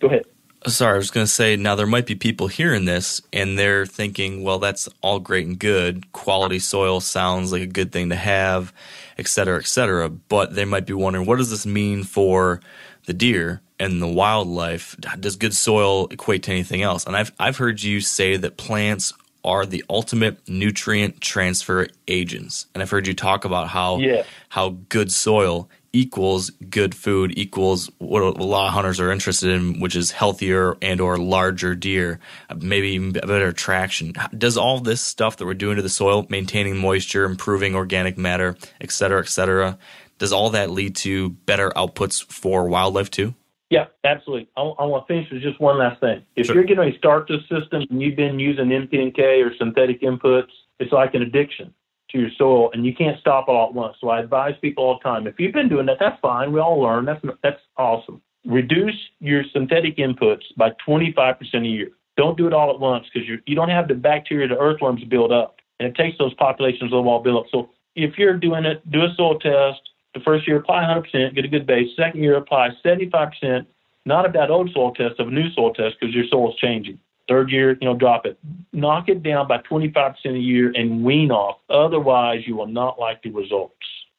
Go 0.01 0.09
ahead. 0.09 0.25
Sorry, 0.67 0.95
I 0.95 0.97
was 0.97 1.11
going 1.11 1.27
to 1.27 1.33
say 1.33 1.57
now 1.57 1.75
there 1.75 1.87
might 1.87 2.07
be 2.07 2.15
people 2.15 2.47
hearing 2.47 2.85
this 2.85 3.21
and 3.33 3.59
they're 3.59 3.85
thinking, 3.85 4.45
well, 4.45 4.61
that's 4.61 4.89
all 5.01 5.19
great 5.19 5.47
and 5.47 5.59
good. 5.59 6.13
Quality 6.13 6.61
soil 6.61 7.01
sounds 7.01 7.51
like 7.51 7.63
a 7.63 7.67
good 7.67 7.91
thing 7.91 8.11
to 8.11 8.15
have, 8.15 8.73
et 9.19 9.27
cetera, 9.27 9.59
et 9.59 9.67
cetera. 9.67 10.09
But 10.09 10.55
they 10.55 10.65
might 10.65 10.87
be 10.87 10.93
wondering, 10.93 11.27
what 11.27 11.39
does 11.39 11.51
this 11.51 11.67
mean 11.67 12.05
for 12.05 12.61
the 13.07 13.13
deer 13.13 13.61
and 13.81 14.01
the 14.01 14.07
wildlife? 14.07 14.97
Does 15.19 15.35
good 15.35 15.55
soil 15.55 16.07
equate 16.13 16.45
to 16.45 16.53
anything 16.53 16.83
else? 16.83 17.07
And 17.07 17.17
I've, 17.17 17.33
I've 17.41 17.57
heard 17.57 17.83
you 17.83 18.01
say 18.01 18.37
that 18.37 18.57
plants 18.57 19.13
are 19.45 19.67
the 19.67 19.85
ultimate 19.91 20.39
nutrient 20.49 21.21
transfer 21.21 21.89
agents. 22.07 22.67
And 22.75 22.83
I've 22.83 22.91
heard 22.91 23.07
you 23.07 23.15
talk 23.15 23.45
about 23.45 23.69
how, 23.69 23.99
Yeah. 23.99 24.23
how 24.51 24.77
good 24.89 25.13
soil 25.13 25.69
equals 25.95 26.51
good 26.71 26.95
food 26.95 27.37
equals 27.37 27.91
what 27.99 28.23
a 28.23 28.31
lot 28.31 28.69
of 28.69 28.73
hunters 28.73 28.99
are 28.99 29.13
interested 29.13 29.51
in, 29.51 29.79
which 29.79 29.95
is 29.95 30.11
healthier 30.11 30.75
and 30.81 31.03
or 31.03 31.19
larger 31.19 31.75
deer, 31.75 32.19
maybe 32.57 32.89
even 32.93 33.13
better 33.13 33.53
traction. 33.53 34.15
Does 34.37 34.57
all 34.57 34.79
this 34.81 35.03
stuff 35.03 35.37
that 35.37 35.45
we're 35.45 35.53
doing 35.53 35.77
to 35.77 35.83
the 35.83 35.91
soil, 35.91 36.25
maintaining 36.31 36.79
moisture, 36.79 37.25
improving 37.25 37.75
organic 37.75 38.17
matter, 38.17 38.57
et 38.81 38.91
cetera, 38.91 39.21
et 39.21 39.29
cetera, 39.29 39.77
does 40.19 40.33
all 40.33 40.49
that 40.51 40.71
lead 40.71 40.97
to 40.97 41.31
better 41.31 41.71
outputs 41.77 42.25
for 42.25 42.69
wildlife 42.69 43.11
too? 43.11 43.35
Yeah, 43.73 43.87
absolutely. 44.05 44.49
I, 44.55 44.61
I 44.61 44.85
want 44.85 45.07
to 45.07 45.15
finish 45.15 45.33
with 45.33 45.41
just 45.41 45.59
one 45.59 45.79
last 45.79 45.99
thing. 46.01 46.23
If 46.37 46.47
Sure. 46.47 46.57
you're 46.57 46.65
getting 46.65 46.93
to 46.93 46.99
start 46.99 47.27
this 47.27 47.41
system 47.49 47.87
and 47.89 48.03
you've 48.03 48.17
been 48.17 48.39
using 48.39 48.67
NPK 48.67 49.43
or 49.43 49.55
synthetic 49.57 50.03
inputs, 50.03 50.51
it's 50.79 50.93
like 50.93 51.15
an 51.15 51.23
addiction 51.23 51.73
to 52.11 52.19
your 52.19 52.29
soil, 52.37 52.71
and 52.75 52.85
you 52.85 52.95
can't 52.95 53.19
stop 53.19 53.49
all 53.49 53.69
at 53.69 53.75
once. 53.75 53.97
So 53.99 54.11
I 54.11 54.21
advise 54.21 54.55
people 54.61 54.85
all 54.85 54.99
the 54.99 55.09
time: 55.09 55.27
if 55.27 55.41
you've 55.41 55.55
been 55.55 55.71
doing 55.71 55.87
that, 55.87 55.97
that's 55.99 56.21
fine. 56.21 56.53
We 56.53 56.61
all 56.61 56.79
learn. 56.83 57.07
That's 57.07 57.25
that's 57.43 57.61
awesome. 57.79 58.21
Reduce 58.45 58.99
your 59.21 59.43
synthetic 59.55 59.97
inputs 59.97 60.43
by 60.59 60.73
25% 60.87 61.39
a 61.55 61.67
year. 61.67 61.93
Don't 62.19 62.37
do 62.37 62.47
it 62.47 62.53
all 62.53 62.71
at 62.75 62.79
once 62.79 63.07
because 63.11 63.27
you 63.27 63.39
you 63.47 63.55
don't 63.55 63.71
have 63.71 63.89
the 63.89 63.95
bacteria, 63.95 64.49
the 64.49 64.59
earthworms 64.59 65.03
build 65.05 65.33
up, 65.33 65.57
and 65.81 65.89
it 65.89 65.95
takes 65.95 66.19
those 66.19 66.35
populations 66.35 66.93
a 66.93 66.95
little 66.95 67.05
while 67.05 67.21
to 67.21 67.25
build 67.25 67.47
up. 67.47 67.51
So 67.51 67.71
if 67.97 68.19
you're 68.19 68.37
doing 68.37 68.67
it, 68.67 68.79
do 68.91 69.01
a 69.01 69.15
soil 69.17 69.39
test. 69.39 69.81
The 70.15 70.21
first 70.21 70.47
year, 70.47 70.59
apply 70.59 70.83
100%, 70.83 71.35
get 71.35 71.45
a 71.45 71.49
good 71.49 71.67
base. 71.67 71.89
Second 71.97 72.23
year, 72.23 72.37
apply 72.37 72.71
75%, 72.85 73.67
not 74.05 74.27
of 74.27 74.33
that 74.35 74.51
old 74.51 74.71
soil 74.73 74.93
test, 74.93 75.19
of 75.19 75.29
a 75.29 75.31
new 75.31 75.51
soil 75.53 75.73
test 75.73 75.97
because 75.99 76.15
your 76.15 76.27
soil 76.29 76.51
is 76.51 76.57
changing. 76.57 76.99
Third 77.29 77.51
year, 77.51 77.79
you 77.81 77.89
know, 77.89 77.95
drop 77.95 78.27
it. 78.27 78.39
Knock 78.73 79.09
it 79.09 79.23
down 79.23 79.49
by 79.49 79.59
25% 79.59 80.15
a 80.25 80.39
year 80.39 80.73
and 80.75 81.05
wean 81.05 81.31
off. 81.31 81.59
Otherwise, 81.71 82.43
you 82.47 82.57
will 82.57 82.67
not 82.67 82.99
like 82.99 83.23
the 83.23 83.31
results. 83.31 83.75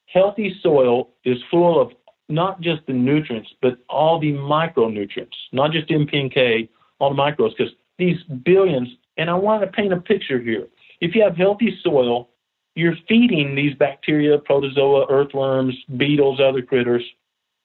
Healthy 0.06 0.56
soil 0.62 1.10
is 1.24 1.38
full 1.50 1.80
of 1.80 1.92
not 2.28 2.60
just 2.60 2.86
the 2.86 2.92
nutrients, 2.92 3.50
but 3.60 3.78
all 3.88 4.18
the 4.18 4.32
micronutrients, 4.32 5.34
not 5.52 5.70
just 5.70 5.88
NPK, 5.88 6.68
all 6.98 7.10
the 7.10 7.20
micros, 7.20 7.50
because 7.56 7.74
these 7.98 8.16
billions, 8.44 8.88
and 9.16 9.28
I 9.28 9.34
want 9.34 9.62
to 9.62 9.68
paint 9.68 9.92
a 9.92 10.00
picture 10.00 10.40
here. 10.40 10.66
If 11.00 11.14
you 11.14 11.22
have 11.22 11.36
healthy 11.36 11.78
soil, 11.82 12.30
you're 12.74 12.96
feeding 13.08 13.54
these 13.54 13.74
bacteria, 13.74 14.38
protozoa, 14.38 15.06
earthworms, 15.08 15.74
beetles, 15.96 16.40
other 16.40 16.62
critters, 16.62 17.04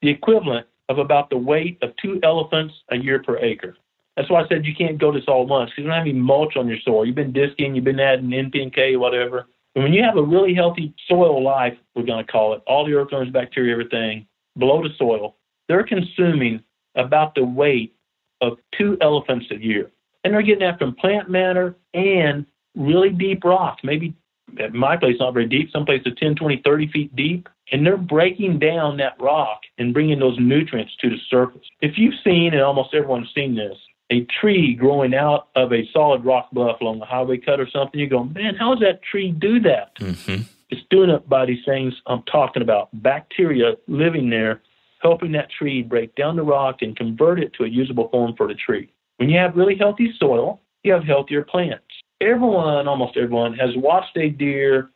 the 0.02 0.10
equivalent 0.10 0.68
of 0.88 0.98
about 0.98 1.30
the 1.30 1.38
weight 1.38 1.78
of 1.82 1.96
two 1.98 2.20
elephants 2.24 2.74
a 2.90 2.98
year 2.98 3.22
per 3.22 3.38
acre. 3.40 3.76
That's 4.16 4.30
why 4.30 4.44
I 4.44 4.48
said 4.48 4.66
you 4.66 4.76
can't 4.76 4.98
go 4.98 5.12
this 5.12 5.24
all 5.28 5.46
once 5.46 5.72
you 5.78 5.84
don't 5.84 5.94
have 5.94 6.02
any 6.02 6.14
mulch 6.14 6.58
on 6.58 6.68
your 6.68 6.80
soil. 6.84 7.06
You've 7.06 7.16
been 7.16 7.32
disking, 7.32 7.76
you've 7.76 7.86
been 7.86 8.00
adding 8.00 8.30
NPK, 8.30 9.00
whatever. 9.00 9.48
And 9.76 9.84
when 9.84 9.94
you 9.94 10.04
have 10.04 10.18
a 10.18 10.24
really 10.24 10.54
healthy 10.54 10.94
soil 11.08 11.42
life, 11.44 11.78
we're 11.96 12.04
going 12.04 12.26
to 12.26 12.32
call 12.32 12.54
it, 12.54 12.62
all 12.68 12.86
the 12.86 12.94
earthworms, 12.94 13.32
bacteria, 13.32 13.72
everything 13.72 14.28
below 14.58 14.84
the 14.84 14.90
soil, 14.98 15.38
they're 15.68 15.86
consuming 15.86 16.62
about 16.96 17.36
the 17.36 17.44
weight 17.44 17.96
of 18.42 18.58
two 18.78 18.98
elephants 19.00 19.46
a 19.52 19.56
year. 19.56 19.92
And 20.24 20.34
they're 20.34 20.42
getting 20.42 20.68
that 20.68 20.80
from 20.80 20.96
plant 20.96 21.30
matter 21.30 21.78
and 21.94 22.46
really 22.76 23.10
deep 23.10 23.44
rocks, 23.44 23.84
maybe 23.84 24.16
at 24.60 24.74
my 24.74 24.98
place 24.98 25.16
not 25.20 25.34
very 25.34 25.48
deep, 25.48 25.70
some 25.72 25.86
places 25.86 26.14
10, 26.18 26.36
20, 26.36 26.62
30 26.64 26.92
feet 26.92 27.16
deep. 27.16 27.50
And 27.72 27.86
they're 27.86 27.98
breaking 27.98 28.60
down 28.60 28.98
that 28.98 29.16
rock 29.20 29.62
and 29.78 29.94
bringing 29.94 30.20
those 30.20 30.38
nutrients 30.40 30.94
to 31.02 31.10
the 31.10 31.18
surface. 31.30 31.68
If 31.82 31.98
you've 31.98 32.16
seen, 32.24 32.54
and 32.54 32.64
almost 32.64 32.94
everyone's 32.96 33.30
seen 33.36 33.56
this, 33.56 33.78
a 34.12 34.26
tree 34.42 34.74
growing 34.74 35.14
out 35.14 35.50
of 35.56 35.72
a 35.72 35.88
solid 35.94 36.26
rock 36.26 36.50
bluff 36.52 36.82
along 36.82 37.02
a 37.02 37.06
highway 37.06 37.38
cut 37.38 37.60
or 37.60 37.70
something, 37.70 38.00
you 38.00 38.08
go, 38.08 38.24
man, 38.24 38.56
how 38.56 38.74
does 38.74 38.82
that 38.82 39.04
tree 39.04 39.32
do 39.32 39.60
that? 39.62 39.96
Mm-hmm. 39.98 40.44
It's 40.70 40.82
doing 40.90 41.10
it 41.10 41.28
by 41.30 41.46
these 41.46 41.64
things 41.66 41.94
I'm 42.08 42.24
talking 42.24 42.62
about. 42.62 42.90
Bacteria 42.94 43.74
living 43.88 44.30
there, 44.30 44.62
helping 45.02 45.32
that 45.34 45.50
tree 45.52 45.84
break 45.84 46.16
down 46.16 46.36
the 46.36 46.44
rock 46.44 46.78
and 46.82 46.96
convert 46.96 47.40
it 47.40 47.54
to 47.56 47.64
a 47.64 47.68
usable 47.68 48.10
form 48.10 48.34
for 48.36 48.48
the 48.48 48.56
tree. 48.56 48.92
When 49.18 49.30
you 49.30 49.38
have 49.38 49.56
really 49.56 49.76
healthy 49.76 50.14
soil, 50.18 50.62
you 50.84 50.94
have 50.94 51.04
healthier 51.04 51.44
plants. 51.44 51.84
Everyone, 52.22 52.88
almost 52.88 53.16
everyone, 53.18 53.54
has 53.54 53.70
watched 53.78 54.18
a 54.18 54.30
deer 54.30 54.90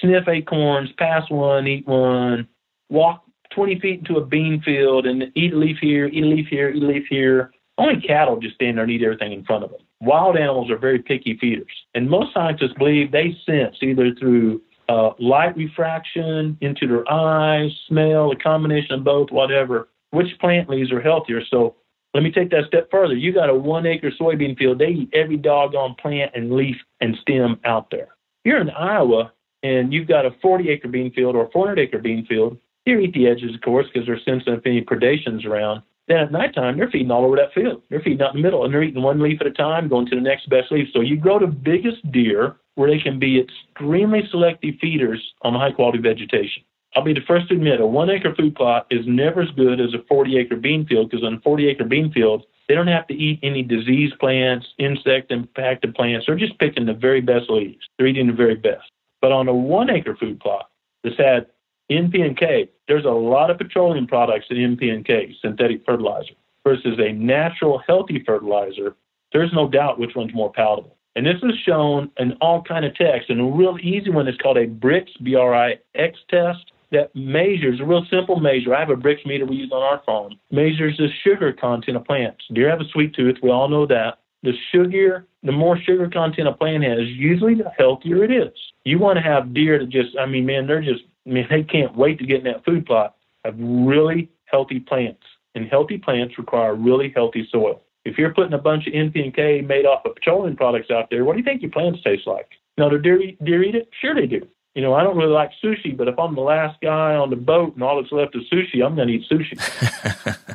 sniff 0.00 0.28
acorns, 0.28 0.90
pass 0.98 1.28
one, 1.30 1.66
eat 1.66 1.86
one, 1.86 2.46
walk 2.90 3.24
20 3.54 3.80
feet 3.80 3.98
into 4.00 4.16
a 4.16 4.24
bean 4.24 4.60
field 4.64 5.06
and 5.06 5.24
eat 5.34 5.52
a 5.52 5.56
leaf 5.56 5.78
here, 5.80 6.06
eat 6.06 6.22
a 6.22 6.26
leaf 6.26 6.46
here, 6.48 6.70
eat 6.70 6.82
a 6.82 6.86
leaf 6.86 7.04
here. 7.08 7.52
Only 7.78 8.00
cattle 8.00 8.38
just 8.38 8.56
stand 8.56 8.76
there 8.76 8.84
and 8.84 8.92
eat 8.92 9.02
everything 9.02 9.32
in 9.32 9.44
front 9.44 9.64
of 9.64 9.70
them. 9.70 9.80
Wild 10.00 10.36
animals 10.36 10.70
are 10.70 10.78
very 10.78 10.98
picky 10.98 11.38
feeders. 11.40 11.70
And 11.94 12.10
most 12.10 12.34
scientists 12.34 12.74
believe 12.76 13.12
they 13.12 13.36
sense 13.46 13.76
either 13.80 14.14
through 14.14 14.60
uh, 14.88 15.10
light 15.18 15.56
refraction 15.56 16.58
into 16.60 16.86
their 16.86 17.10
eyes, 17.10 17.70
smell, 17.86 18.32
a 18.32 18.36
combination 18.36 18.94
of 18.94 19.04
both, 19.04 19.30
whatever, 19.30 19.88
which 20.10 20.26
plant 20.40 20.68
leaves 20.68 20.90
are 20.92 21.00
healthier. 21.00 21.40
So 21.50 21.76
let 22.14 22.22
me 22.22 22.30
take 22.30 22.50
that 22.50 22.64
step 22.66 22.90
further. 22.90 23.14
You 23.14 23.32
got 23.32 23.50
a 23.50 23.54
one 23.54 23.86
acre 23.86 24.10
soybean 24.10 24.56
field, 24.56 24.78
they 24.78 24.88
eat 24.88 25.10
every 25.12 25.36
doggone 25.36 25.94
plant 26.00 26.32
and 26.34 26.52
leaf 26.52 26.76
and 27.00 27.16
stem 27.20 27.60
out 27.64 27.90
there. 27.90 28.08
You're 28.44 28.60
in 28.60 28.70
Iowa 28.70 29.32
and 29.62 29.92
you've 29.92 30.08
got 30.08 30.26
a 30.26 30.30
40 30.40 30.70
acre 30.70 30.88
bean 30.88 31.12
field 31.12 31.36
or 31.36 31.46
a 31.46 31.50
400 31.50 31.78
acre 31.78 31.98
bean 31.98 32.24
field. 32.26 32.56
Deer 32.86 33.00
eat 33.00 33.12
the 33.12 33.26
edges, 33.26 33.54
of 33.54 33.60
course, 33.60 33.86
because 33.92 34.06
they're 34.06 34.20
sensitive 34.24 34.60
if 34.60 34.66
any 34.66 34.80
predation's 34.80 35.44
around. 35.44 35.82
Then 36.06 36.18
at 36.18 36.32
nighttime, 36.32 36.78
they're 36.78 36.90
feeding 36.90 37.10
all 37.10 37.24
over 37.24 37.36
that 37.36 37.52
field. 37.52 37.82
They're 37.90 38.00
feeding 38.00 38.22
out 38.22 38.34
in 38.34 38.40
the 38.40 38.46
middle, 38.46 38.64
and 38.64 38.72
they're 38.72 38.82
eating 38.82 39.02
one 39.02 39.20
leaf 39.20 39.42
at 39.42 39.46
a 39.46 39.52
time, 39.52 39.88
going 39.88 40.06
to 40.06 40.14
the 40.14 40.22
next 40.22 40.48
best 40.48 40.72
leaf. 40.72 40.88
So 40.94 41.02
you 41.02 41.16
grow 41.16 41.38
the 41.38 41.46
biggest 41.46 42.10
deer 42.10 42.56
where 42.76 42.88
they 42.88 42.98
can 42.98 43.18
be 43.18 43.40
extremely 43.40 44.22
selective 44.30 44.76
feeders 44.80 45.22
on 45.42 45.52
high 45.52 45.72
quality 45.72 45.98
vegetation. 45.98 46.62
I'll 46.96 47.04
be 47.04 47.12
the 47.12 47.20
first 47.26 47.48
to 47.48 47.54
admit 47.54 47.80
a 47.80 47.86
one 47.86 48.10
acre 48.10 48.34
food 48.34 48.54
plot 48.54 48.86
is 48.90 49.04
never 49.06 49.42
as 49.42 49.50
good 49.50 49.80
as 49.80 49.94
a 49.94 50.02
40 50.08 50.38
acre 50.38 50.56
bean 50.56 50.86
field 50.86 51.10
because 51.10 51.24
on 51.24 51.34
a 51.34 51.40
40 51.40 51.68
acre 51.68 51.84
bean 51.84 52.12
field, 52.12 52.44
they 52.68 52.74
don't 52.74 52.86
have 52.86 53.06
to 53.08 53.14
eat 53.14 53.40
any 53.42 53.62
disease 53.62 54.12
plants, 54.20 54.66
insect 54.78 55.30
impacted 55.30 55.94
plants. 55.94 56.26
They're 56.26 56.36
just 56.36 56.58
picking 56.58 56.86
the 56.86 56.94
very 56.94 57.20
best 57.20 57.50
leaves. 57.50 57.86
They're 57.96 58.06
eating 58.06 58.26
the 58.26 58.32
very 58.32 58.56
best. 58.56 58.90
But 59.20 59.32
on 59.32 59.48
a 59.48 59.54
one 59.54 59.90
acre 59.90 60.16
food 60.16 60.40
plot 60.40 60.70
that's 61.02 61.16
had 61.16 61.46
NPK, 61.90 62.68
there's 62.86 63.04
a 63.04 63.10
lot 63.10 63.50
of 63.50 63.58
petroleum 63.58 64.06
products 64.06 64.46
in 64.50 64.76
NPK, 64.76 65.34
synthetic 65.40 65.84
fertilizer, 65.84 66.34
versus 66.64 66.98
a 66.98 67.12
natural 67.12 67.82
healthy 67.86 68.22
fertilizer. 68.24 68.94
There's 69.32 69.52
no 69.52 69.68
doubt 69.68 69.98
which 69.98 70.14
one's 70.14 70.34
more 70.34 70.52
palatable. 70.52 70.96
And 71.16 71.26
this 71.26 71.36
is 71.42 71.58
shown 71.66 72.10
in 72.18 72.32
all 72.40 72.62
kind 72.62 72.84
of 72.84 72.94
tests. 72.94 73.26
And 73.28 73.40
a 73.40 73.44
real 73.44 73.76
easy 73.80 74.10
one 74.10 74.28
is 74.28 74.36
called 74.36 74.56
a 74.56 74.66
BRIX, 74.66 75.10
B-R-I-X 75.22 76.18
test 76.30 76.72
that 76.90 77.14
measures, 77.14 77.80
a 77.80 77.84
real 77.84 78.04
simple 78.10 78.40
measure. 78.40 78.74
I 78.74 78.80
have 78.80 78.90
a 78.90 78.96
BRIX 78.96 79.26
meter 79.26 79.46
we 79.46 79.56
use 79.56 79.72
on 79.72 79.82
our 79.82 80.02
farm, 80.04 80.34
measures 80.50 80.96
the 80.96 81.08
sugar 81.22 81.52
content 81.52 81.96
of 81.96 82.04
plants. 82.04 82.44
Deer 82.52 82.70
have 82.70 82.80
a 82.80 82.88
sweet 82.92 83.14
tooth. 83.14 83.36
We 83.42 83.50
all 83.50 83.68
know 83.68 83.86
that. 83.86 84.20
The 84.42 84.52
sugar, 84.72 85.26
the 85.42 85.52
more 85.52 85.76
sugar 85.78 86.08
content 86.08 86.48
a 86.48 86.52
plant 86.52 86.84
has, 86.84 87.08
usually 87.08 87.54
the 87.54 87.70
healthier 87.76 88.22
it 88.22 88.30
is. 88.30 88.52
You 88.84 88.98
want 88.98 89.16
to 89.16 89.22
have 89.22 89.52
deer 89.52 89.78
that 89.78 89.88
just, 89.88 90.16
I 90.18 90.26
mean, 90.26 90.46
man, 90.46 90.66
they're 90.66 90.80
just, 90.80 91.02
I 91.26 91.30
mean, 91.30 91.46
they 91.50 91.64
can't 91.64 91.96
wait 91.96 92.18
to 92.20 92.26
get 92.26 92.38
in 92.38 92.44
that 92.44 92.64
food 92.64 92.86
plot. 92.86 93.16
Have 93.44 93.56
really 93.58 94.30
healthy 94.44 94.80
plants. 94.80 95.22
And 95.54 95.68
healthy 95.68 95.98
plants 95.98 96.38
require 96.38 96.74
really 96.74 97.12
healthy 97.14 97.48
soil. 97.50 97.82
If 98.04 98.16
you're 98.16 98.32
putting 98.32 98.52
a 98.52 98.58
bunch 98.58 98.86
of 98.86 98.92
NPK 98.92 99.66
made 99.66 99.84
off 99.84 100.04
of 100.04 100.14
petroleum 100.14 100.56
products 100.56 100.90
out 100.90 101.10
there, 101.10 101.24
what 101.24 101.32
do 101.32 101.38
you 101.38 101.44
think 101.44 101.62
your 101.62 101.70
plants 101.70 102.02
taste 102.02 102.26
like? 102.26 102.48
Now, 102.78 102.88
do 102.88 102.98
deer 102.98 103.18
deer 103.44 103.62
eat 103.64 103.74
it? 103.74 103.90
Sure 104.00 104.14
they 104.14 104.26
do. 104.26 104.46
You 104.78 104.84
know, 104.84 104.94
I 104.94 105.02
don't 105.02 105.16
really 105.16 105.32
like 105.32 105.50
sushi, 105.60 105.96
but 105.96 106.06
if 106.06 106.16
I'm 106.20 106.36
the 106.36 106.40
last 106.40 106.80
guy 106.80 107.16
on 107.16 107.30
the 107.30 107.36
boat 107.36 107.74
and 107.74 107.82
all 107.82 108.00
that's 108.00 108.12
left 108.12 108.36
is 108.36 108.44
sushi, 108.48 108.80
I'm 108.80 108.94
going 108.94 109.08
to 109.08 109.14
eat 109.14 109.28
sushi. 109.28 109.58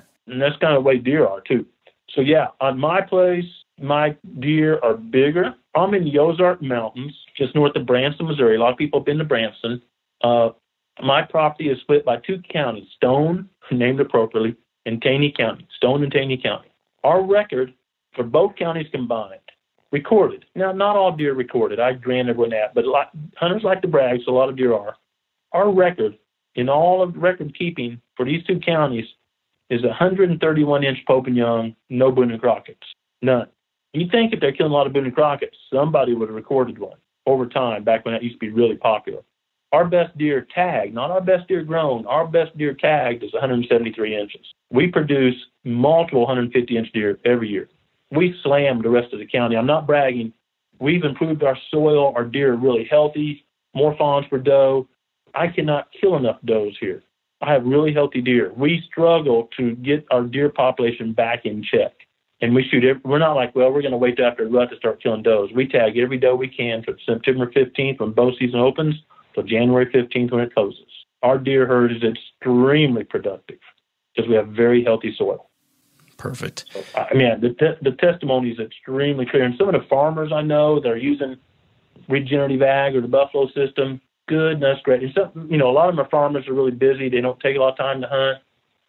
and 0.28 0.41
that's 0.41 0.55
kind 0.59 0.78
of 0.78 0.82
the 0.82 0.88
way 0.88 0.97
deer 0.97 1.28
are, 1.28 1.41
too. 1.41 1.65
So, 2.09 2.21
yeah, 2.21 2.47
on 2.61 2.80
my 2.80 3.01
place, 3.01 3.43
my 3.82 4.15
deer 4.39 4.80
are 4.82 4.93
bigger. 4.93 5.53
I'm 5.76 5.93
in 5.93 6.05
the 6.05 6.19
Ozark 6.19 6.61
Mountains, 6.61 7.13
just 7.38 7.53
north 7.53 7.76
of 7.76 7.86
Branson, 7.86 8.26
Missouri. 8.28 8.55
A 8.55 8.59
lot 8.61 8.71
of 8.71 8.78
people 8.78 9.01
have 9.01 9.05
been 9.05 9.17
to 9.17 9.26
Branson. 9.26 9.82
Uh, 10.21 10.51
my 11.01 11.21
property 11.21 11.69
is 11.69 11.82
split 11.82 12.05
by 12.05 12.15
two 12.15 12.41
counties, 12.49 12.88
Stone, 12.95 13.49
named 13.74 13.99
appropriately, 13.99 14.55
and 14.86 15.01
Taney 15.01 15.34
County, 15.36 15.67
Stone 15.76 16.01
and 16.01 16.13
Taney 16.13 16.38
County. 16.38 16.69
Our 17.03 17.21
record 17.21 17.74
for 18.15 18.24
both 18.24 18.55
counties 18.55 18.88
combined, 18.89 19.41
recorded. 19.93 20.43
Now, 20.55 20.71
not 20.73 20.97
all 20.97 21.15
deer 21.15 21.33
recorded. 21.35 21.79
I 21.79 21.93
grant 21.93 22.27
everyone 22.27 22.49
that, 22.49 22.73
but 22.73 22.83
lot, 22.83 23.11
hunters 23.37 23.63
like 23.63 23.81
to 23.83 23.87
brag, 23.87 24.19
so 24.25 24.31
a 24.31 24.35
lot 24.35 24.49
of 24.49 24.57
deer 24.57 24.73
are. 24.73 24.97
Our 25.53 25.71
record 25.71 26.17
in 26.55 26.67
all 26.67 27.01
of 27.01 27.15
record 27.15 27.57
keeping 27.57 28.01
for 28.17 28.25
these 28.25 28.43
two 28.43 28.59
counties 28.59 29.05
is 29.69 29.83
131 29.83 30.83
inch 30.83 30.97
Pope 31.07 31.27
and 31.27 31.37
Young, 31.37 31.75
no 31.89 32.11
Boone 32.11 32.31
and 32.31 32.41
Crockett's, 32.41 32.87
none. 33.21 33.47
You 33.93 34.07
think 34.11 34.33
if 34.33 34.39
they're 34.39 34.51
killing 34.51 34.71
a 34.71 34.75
lot 34.75 34.87
of 34.87 34.93
Boone 34.93 35.05
and 35.05 35.15
Crockett's, 35.15 35.55
somebody 35.71 36.15
would 36.15 36.27
have 36.27 36.35
recorded 36.35 36.79
one 36.79 36.97
over 37.27 37.45
time 37.45 37.83
back 37.83 38.03
when 38.03 38.15
that 38.15 38.23
used 38.23 38.35
to 38.35 38.39
be 38.39 38.49
really 38.49 38.75
popular. 38.75 39.21
Our 39.71 39.85
best 39.85 40.15
deer 40.17 40.47
tagged, 40.53 40.93
not 40.93 41.11
our 41.11 41.21
best 41.21 41.47
deer 41.47 41.63
grown, 41.63 42.05
our 42.07 42.27
best 42.27 42.55
deer 42.57 42.73
tagged 42.73 43.23
is 43.23 43.33
173 43.33 44.19
inches. 44.19 44.45
We 44.71 44.87
produce 44.87 45.35
multiple 45.63 46.21
150 46.21 46.77
inch 46.77 46.91
deer 46.93 47.19
every 47.25 47.49
year. 47.49 47.69
We 48.16 48.36
slammed 48.43 48.84
the 48.84 48.89
rest 48.89 49.14
of 49.14 49.20
the 49.20 49.26
county. 49.26 49.55
I'm 49.55 49.66
not 49.66 49.88
bragging. 49.88 50.34
We've 50.80 51.03
improved 51.03 51.43
our 51.43 51.57
soil. 51.72 52.14
Our 52.16 52.26
deer 52.26 52.53
are 52.53 52.57
really 52.57 52.86
healthy, 52.89 53.45
more 53.74 53.95
fawns 53.97 54.26
per 54.30 54.38
doe. 54.38 54.88
I 55.34 55.47
cannot 55.47 55.88
kill 55.99 56.16
enough 56.16 56.38
does 56.45 56.78
here. 56.80 57.01
I 57.41 57.51
have 57.51 57.66
really 57.66 57.93
healthy 57.93 58.22
deer. 58.22 58.53
We 58.55 58.84
struggle 58.86 59.49
to 59.57 59.76
get 59.76 60.05
our 60.11 60.24
deer 60.24 60.49
population 60.49 61.11
back 61.14 61.45
in 61.45 61.64
check. 61.64 61.93
And 62.41 62.53
we 62.53 62.68
shoot, 62.70 62.84
every, 62.84 63.01
we're 63.03 63.20
not 63.20 63.34
like, 63.34 63.55
well, 63.55 63.72
we're 63.72 63.82
going 63.82 63.91
to 63.91 63.97
wait 63.97 64.18
till 64.18 64.26
after 64.26 64.47
rut 64.47 64.70
to 64.70 64.76
start 64.78 65.01
killing 65.01 65.24
does. 65.24 65.49
We 65.55 65.68
tag 65.68 65.97
every 65.97 66.18
doe 66.18 66.36
we 66.36 66.47
can 66.47 66.84
from 66.84 66.97
September 67.05 67.47
15th 67.47 67.99
when 67.99 68.11
bow 68.11 68.32
season 68.38 68.59
opens 68.59 68.95
till 69.34 69.43
January 69.43 69.86
15th 69.88 70.32
when 70.32 70.41
it 70.41 70.53
closes. 70.53 70.86
Our 71.22 71.38
deer 71.38 71.66
herd 71.66 71.91
is 71.91 72.03
extremely 72.03 73.03
productive 73.03 73.59
because 74.14 74.30
we 74.30 74.36
have 74.36 74.49
very 74.49 74.84
healthy 74.84 75.16
soil. 75.18 75.49
Perfect. 76.24 76.63
I 76.95 77.13
mean, 77.13 77.41
the, 77.41 77.49
te- 77.49 77.78
the 77.82 77.97
testimony 77.97 78.51
is 78.51 78.57
extremely 78.57 79.26
clear. 79.26 79.43
And 79.43 79.55
some 79.57 79.67
of 79.67 79.74
the 79.74 79.86
farmers 79.89 80.32
I 80.32 80.41
know, 80.41 80.80
they're 80.80 80.95
using 80.95 81.36
regenerative 82.07 82.61
ag 82.61 82.95
or 82.95 83.01
the 83.01 83.09
buffalo 83.09 83.49
system, 83.49 83.99
good, 84.30 84.61
that's 84.61 84.80
great. 84.84 85.03
And 85.03 85.13
some, 85.13 85.51
you 85.51 85.57
know, 85.57 85.69
a 85.69 85.74
lot 85.74 85.89
of 85.89 85.95
my 85.95 86.07
farmers 86.07 86.47
are 86.47 86.53
really 86.53 86.71
busy. 86.71 87.09
They 87.09 87.19
don't 87.19 87.38
take 87.41 87.57
a 87.57 87.59
lot 87.59 87.71
of 87.71 87.78
time 87.78 87.99
to 87.99 88.07
hunt. 88.07 88.38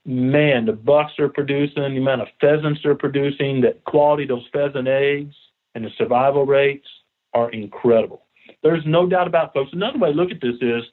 Man, 0.06 0.66
the 0.66 0.74
bucks 0.74 1.14
are 1.18 1.28
producing, 1.28 1.82
the 1.82 1.96
amount 1.96 2.22
of 2.22 2.28
pheasants 2.40 2.78
they're 2.84 2.94
producing, 2.94 3.60
the 3.62 3.76
quality 3.84 4.22
of 4.22 4.28
those 4.28 4.46
pheasant 4.52 4.86
eggs, 4.86 5.34
and 5.74 5.84
the 5.84 5.90
survival 5.98 6.46
rates 6.46 6.86
are 7.32 7.50
incredible. 7.50 8.26
There's 8.62 8.84
no 8.86 9.08
doubt 9.08 9.26
about 9.26 9.52
folks. 9.54 9.72
Another 9.72 9.98
way 9.98 10.12
to 10.12 10.16
look 10.16 10.30
at 10.30 10.40
this 10.40 10.54
is 10.60 10.84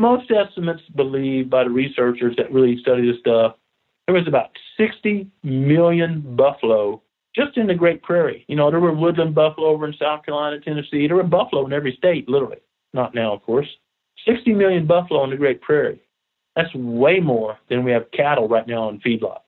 most 0.00 0.28
estimates 0.32 0.82
believe 0.96 1.48
by 1.48 1.62
the 1.62 1.70
researchers 1.70 2.34
that 2.36 2.50
really 2.50 2.78
study 2.80 3.08
this 3.08 3.20
stuff, 3.20 3.54
there 4.12 4.20
was 4.20 4.28
about 4.28 4.50
60 4.76 5.26
million 5.42 6.36
buffalo 6.36 7.00
just 7.34 7.56
in 7.56 7.66
the 7.66 7.74
Great 7.74 8.02
Prairie. 8.02 8.44
You 8.46 8.56
know, 8.56 8.70
there 8.70 8.78
were 8.78 8.92
woodland 8.92 9.34
buffalo 9.34 9.68
over 9.68 9.86
in 9.86 9.94
South 9.98 10.22
Carolina, 10.26 10.60
Tennessee. 10.60 11.06
There 11.06 11.16
were 11.16 11.22
buffalo 11.22 11.64
in 11.64 11.72
every 11.72 11.94
state, 11.96 12.28
literally. 12.28 12.58
Not 12.92 13.14
now, 13.14 13.32
of 13.32 13.42
course. 13.42 13.68
60 14.26 14.52
million 14.52 14.86
buffalo 14.86 15.24
in 15.24 15.30
the 15.30 15.36
Great 15.38 15.62
Prairie. 15.62 16.02
That's 16.56 16.74
way 16.74 17.20
more 17.20 17.56
than 17.70 17.84
we 17.84 17.92
have 17.92 18.10
cattle 18.10 18.48
right 18.48 18.66
now 18.66 18.90
in 18.90 19.00
feedlots. 19.00 19.40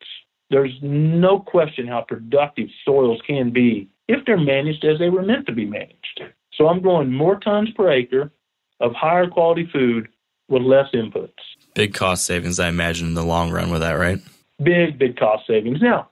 There's 0.49 0.73
no 0.81 1.41
question 1.41 1.87
how 1.87 2.01
productive 2.09 2.69
soils 2.87 3.21
can 3.27 3.53
be 3.53 3.91
if 4.09 4.25
they're 4.25 4.39
managed 4.39 4.83
as 4.87 4.99
they 4.99 5.11
were 5.11 5.23
meant 5.23 5.45
to 5.47 5.53
be 5.53 5.67
managed. 5.67 6.23
So 6.55 6.69
I'm 6.69 6.81
growing 6.81 7.13
more 7.13 7.39
tons 7.39 7.69
per 7.77 7.93
acre 7.93 8.33
of 8.81 8.95
higher 8.95 9.27
quality 9.27 9.69
food 9.71 10.09
with 10.49 10.63
less 10.63 10.87
inputs. 10.95 11.33
Big 11.75 11.93
cost 11.93 12.25
savings, 12.25 12.59
I 12.59 12.69
imagine, 12.69 13.09
in 13.09 13.15
the 13.15 13.25
long 13.25 13.51
run 13.51 13.71
with 13.71 13.83
that, 13.83 13.93
right? 13.93 14.21
Big, 14.63 14.99
big 14.99 15.17
cost 15.17 15.47
savings. 15.47 15.81
Now, 15.81 16.11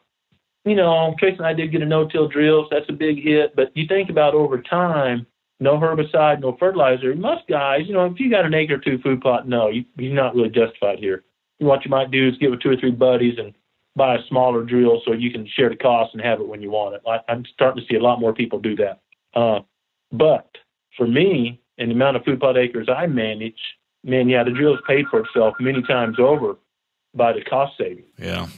you 0.65 0.75
know, 0.75 1.15
Trace 1.19 1.39
and 1.39 1.47
I 1.47 1.53
did 1.53 1.73
get 1.73 1.83
a 1.83 1.87
no-till 1.87 2.29
drill, 2.29 2.65
so 2.65 2.69
that's 2.77 2.89
a 2.89 2.93
big 2.93 3.23
hit. 3.23 3.55
But 3.57 3.77
you 3.77 3.87
think 3.87 4.11
about 4.11 4.35
over 4.35 4.61
time, 4.61 5.27
no 5.61 5.79
herbicide, 5.79 6.41
no 6.41 6.57
fertilizer. 6.59 7.15
Most 7.15 7.47
guys, 7.49 7.83
you 7.87 7.95
know, 7.95 8.07
if 8.07 8.19
you 8.19 8.31
got 8.31 8.45
an 8.45 8.55
acre 8.55 8.75
or 8.75 8.79
two 8.79 8.99
food 8.99 9.21
plot, 9.21 9.49
no, 9.49 9.69
you, 9.69 9.85
you're 9.97 10.15
not 10.15 10.35
really 10.35 10.51
justified 10.51 10.99
here. 10.99 11.25
What 11.59 11.85
you 11.85 11.91
might 11.91 12.11
do 12.11 12.29
is 12.29 12.37
get 12.39 12.51
with 12.51 12.61
two 12.61 12.71
or 12.71 12.77
three 12.77 12.91
buddies 12.91 13.39
and 13.39 13.55
buy 13.95 14.17
a 14.17 14.27
smaller 14.29 14.65
drill 14.65 15.03
so 15.05 15.13
you 15.13 15.31
can 15.31 15.47
share 15.47 15.69
the 15.69 15.77
cost 15.77 16.15
and 16.15 16.23
have 16.23 16.41
it 16.41 16.49
when 16.49 16.63
you 16.63 16.71
want 16.71 16.97
it. 16.97 17.03
I, 17.07 17.21
I'm 17.29 17.45
starting 17.53 17.83
to 17.83 17.89
see 17.89 17.97
a 17.97 18.03
lot 18.03 18.21
more 18.21 18.33
people 18.33 18.59
do 18.59 18.75
that. 18.77 19.01
Uh, 19.35 19.61
but 20.11 20.49
for 20.97 21.07
me, 21.07 21.61
and 21.79 21.91
the 21.91 21.95
amount 21.95 22.17
of 22.17 22.25
food 22.25 22.41
plot 22.41 22.57
acres 22.57 22.89
I 22.89 23.07
manage, 23.07 23.59
man, 24.05 24.29
yeah, 24.29 24.45
the 24.45 24.51
drill 24.51 24.75
has 24.75 24.83
paid 24.87 25.07
for 25.11 25.21
itself 25.21 25.55
many 25.61 25.83
times 25.83 26.19
over 26.19 26.57
by 27.15 27.33
the 27.33 27.43
cost 27.43 27.77
saving. 27.79 28.05
Yeah. 28.19 28.49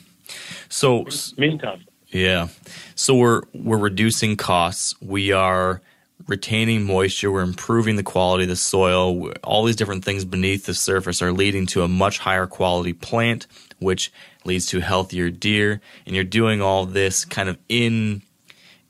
So 0.68 1.07
meantime. 1.36 1.84
Yeah. 2.09 2.48
So 2.94 3.14
we're 3.14 3.42
we're 3.52 3.78
reducing 3.78 4.36
costs. 4.36 4.94
We 5.00 5.32
are 5.32 5.80
retaining 6.26 6.84
moisture. 6.84 7.30
We're 7.30 7.42
improving 7.42 7.96
the 7.96 8.02
quality 8.02 8.44
of 8.44 8.48
the 8.48 8.57
soil. 8.57 9.32
All 9.42 9.64
these 9.64 9.76
different 9.76 10.05
things 10.05 10.24
beneath 10.24 10.66
the 10.66 10.74
surface 10.74 11.20
are 11.22 11.32
leading 11.32 11.66
to 11.66 11.82
a 11.82 11.88
much 11.88 12.18
higher 12.18 12.46
quality 12.46 12.92
plant, 12.92 13.46
which 13.78 14.12
leads 14.44 14.66
to 14.66 14.80
healthier 14.80 15.30
deer. 15.30 15.80
And 16.07 16.14
you're 16.14 16.24
doing 16.24 16.62
all 16.62 16.86
this 16.86 17.24
kind 17.24 17.48
of 17.48 17.59
in 17.68 18.22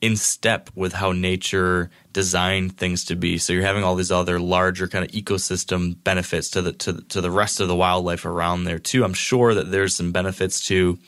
in 0.04 0.16
step 0.16 0.68
with 0.74 0.92
how 0.92 1.12
nature 1.12 1.88
designed 2.12 2.76
things 2.76 3.06
to 3.06 3.16
be. 3.16 3.38
So 3.38 3.54
you're 3.54 3.62
having 3.62 3.84
all 3.84 3.94
these 3.94 4.12
other 4.12 4.38
larger 4.38 4.86
kind 4.86 5.02
of 5.02 5.10
ecosystem 5.12 5.96
benefits 6.04 6.50
to 6.50 6.60
the 6.60 6.72
to, 6.72 7.00
to 7.00 7.22
the 7.22 7.30
rest 7.30 7.58
of 7.58 7.68
the 7.68 7.74
wildlife 7.74 8.26
around 8.26 8.64
there 8.64 8.78
too. 8.78 9.02
I'm 9.02 9.14
sure 9.14 9.54
that 9.54 9.70
there's 9.70 9.96
some 9.96 10.12
benefits 10.12 10.66
to 10.66 10.98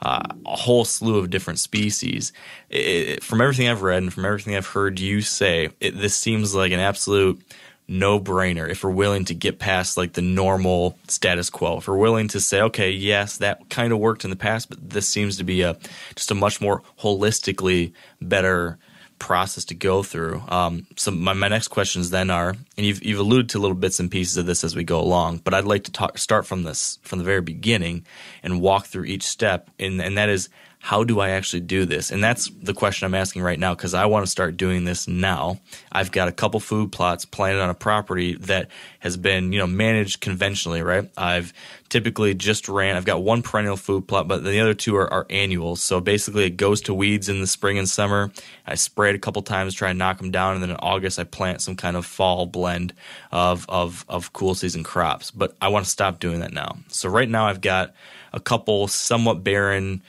uh, 0.00 0.22
a 0.46 0.56
whole 0.56 0.86
slew 0.86 1.18
of 1.18 1.28
different 1.28 1.58
species. 1.58 2.32
It, 2.70 3.22
from 3.22 3.42
everything 3.42 3.68
I've 3.68 3.82
read 3.82 4.02
and 4.02 4.14
from 4.14 4.24
everything 4.24 4.56
I've 4.56 4.66
heard 4.66 4.98
you 4.98 5.20
say, 5.20 5.68
it, 5.78 5.98
this 5.98 6.16
seems 6.16 6.54
like 6.54 6.72
an 6.72 6.80
absolute 6.80 7.42
no 7.88 8.20
brainer 8.20 8.68
if 8.68 8.84
we're 8.84 8.90
willing 8.90 9.24
to 9.24 9.34
get 9.34 9.58
past 9.58 9.96
like 9.96 10.12
the 10.12 10.22
normal 10.22 10.98
status 11.08 11.48
quo. 11.48 11.78
If 11.78 11.88
we're 11.88 11.96
willing 11.96 12.28
to 12.28 12.40
say, 12.40 12.60
okay, 12.62 12.90
yes, 12.90 13.38
that 13.38 13.70
kind 13.70 13.92
of 13.92 13.98
worked 13.98 14.24
in 14.24 14.30
the 14.30 14.36
past, 14.36 14.68
but 14.68 14.90
this 14.90 15.08
seems 15.08 15.38
to 15.38 15.44
be 15.44 15.62
a 15.62 15.76
just 16.14 16.30
a 16.30 16.34
much 16.34 16.60
more 16.60 16.82
holistically 17.00 17.92
better 18.20 18.78
process 19.18 19.64
to 19.64 19.74
go 19.74 20.02
through. 20.02 20.42
Um, 20.48 20.86
so 20.96 21.10
my, 21.10 21.32
my 21.32 21.48
next 21.48 21.68
questions 21.68 22.10
then 22.10 22.30
are, 22.30 22.50
and 22.50 22.86
you've 22.86 23.02
you've 23.02 23.18
alluded 23.18 23.48
to 23.50 23.58
little 23.58 23.74
bits 23.74 23.98
and 23.98 24.10
pieces 24.10 24.36
of 24.36 24.46
this 24.46 24.64
as 24.64 24.76
we 24.76 24.84
go 24.84 25.00
along, 25.00 25.38
but 25.38 25.54
I'd 25.54 25.64
like 25.64 25.84
to 25.84 25.92
talk, 25.92 26.18
start 26.18 26.46
from 26.46 26.62
this 26.62 26.98
from 27.02 27.18
the 27.18 27.24
very 27.24 27.40
beginning 27.40 28.04
and 28.42 28.60
walk 28.60 28.86
through 28.86 29.04
each 29.04 29.24
step, 29.24 29.70
and 29.78 30.00
and 30.00 30.16
that 30.18 30.28
is 30.28 30.48
how 30.80 31.02
do 31.02 31.20
I 31.20 31.30
actually 31.30 31.60
do 31.60 31.84
this? 31.84 32.10
And 32.10 32.22
that's 32.22 32.50
the 32.62 32.72
question 32.72 33.06
I'm 33.06 33.14
asking 33.14 33.42
right 33.42 33.58
now 33.58 33.74
because 33.74 33.94
I 33.94 34.06
want 34.06 34.24
to 34.24 34.30
start 34.30 34.56
doing 34.56 34.84
this 34.84 35.08
now. 35.08 35.60
I've 35.90 36.12
got 36.12 36.28
a 36.28 36.32
couple 36.32 36.60
food 36.60 36.92
plots 36.92 37.24
planted 37.24 37.60
on 37.60 37.68
a 37.68 37.74
property 37.74 38.34
that 38.36 38.68
has 39.00 39.16
been, 39.16 39.52
you 39.52 39.58
know, 39.58 39.66
managed 39.66 40.20
conventionally, 40.20 40.82
right? 40.82 41.10
I've 41.16 41.52
typically 41.88 42.34
just 42.34 42.68
ran, 42.68 42.96
I've 42.96 43.04
got 43.04 43.22
one 43.22 43.42
perennial 43.42 43.76
food 43.76 44.06
plot, 44.06 44.28
but 44.28 44.44
the 44.44 44.60
other 44.60 44.74
two 44.74 44.96
are, 44.96 45.12
are 45.12 45.26
annuals. 45.30 45.82
So 45.82 46.00
basically 46.00 46.44
it 46.44 46.56
goes 46.56 46.80
to 46.82 46.94
weeds 46.94 47.28
in 47.28 47.40
the 47.40 47.46
spring 47.46 47.78
and 47.78 47.88
summer. 47.88 48.30
I 48.66 48.76
spray 48.76 49.10
it 49.10 49.16
a 49.16 49.18
couple 49.18 49.42
times, 49.42 49.74
try 49.74 49.90
and 49.90 49.98
knock 49.98 50.18
them 50.18 50.30
down. 50.30 50.54
And 50.54 50.62
then 50.62 50.70
in 50.70 50.76
August, 50.76 51.18
I 51.18 51.24
plant 51.24 51.60
some 51.60 51.76
kind 51.76 51.96
of 51.96 52.06
fall 52.06 52.46
blend 52.46 52.94
of, 53.32 53.66
of, 53.68 54.04
of 54.08 54.32
cool 54.32 54.54
season 54.54 54.84
crops. 54.84 55.30
But 55.30 55.56
I 55.60 55.68
want 55.68 55.86
to 55.86 55.90
stop 55.90 56.20
doing 56.20 56.40
that 56.40 56.52
now. 56.52 56.78
So 56.88 57.08
right 57.08 57.28
now 57.28 57.46
I've 57.46 57.60
got 57.60 57.94
a 58.32 58.40
couple 58.40 58.88
somewhat 58.88 59.42
barren, 59.42 60.02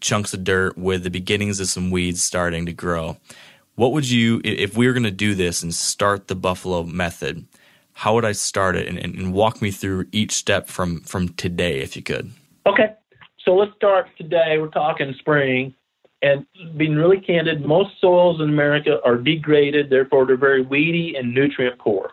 chunks 0.00 0.34
of 0.34 0.44
dirt 0.44 0.76
with 0.76 1.02
the 1.02 1.10
beginnings 1.10 1.60
of 1.60 1.68
some 1.68 1.90
weeds 1.90 2.22
starting 2.22 2.66
to 2.66 2.72
grow. 2.72 3.16
What 3.74 3.92
would 3.92 4.10
you, 4.10 4.40
if 4.44 4.76
we 4.76 4.86
were 4.86 4.92
going 4.92 5.04
to 5.04 5.10
do 5.10 5.34
this 5.34 5.62
and 5.62 5.74
start 5.74 6.28
the 6.28 6.34
buffalo 6.34 6.82
method, 6.84 7.46
how 7.92 8.14
would 8.14 8.24
I 8.24 8.32
start 8.32 8.76
it 8.76 8.88
and, 8.88 8.98
and, 8.98 9.32
walk 9.32 9.60
me 9.60 9.70
through 9.70 10.06
each 10.12 10.32
step 10.32 10.68
from, 10.68 11.00
from 11.00 11.30
today, 11.30 11.80
if 11.80 11.96
you 11.96 12.02
could? 12.02 12.30
Okay. 12.66 12.94
So 13.44 13.54
let's 13.54 13.74
start 13.76 14.06
today. 14.16 14.58
We're 14.58 14.68
talking 14.68 15.14
spring. 15.18 15.74
And 16.22 16.44
being 16.76 16.96
really 16.96 17.20
candid, 17.20 17.64
most 17.64 18.00
soils 18.00 18.40
in 18.40 18.48
America 18.48 18.98
are 19.04 19.16
degraded, 19.16 19.90
therefore, 19.90 20.26
they're 20.26 20.36
very 20.36 20.62
weedy 20.62 21.14
and 21.16 21.32
nutrient 21.32 21.78
poor. 21.78 22.10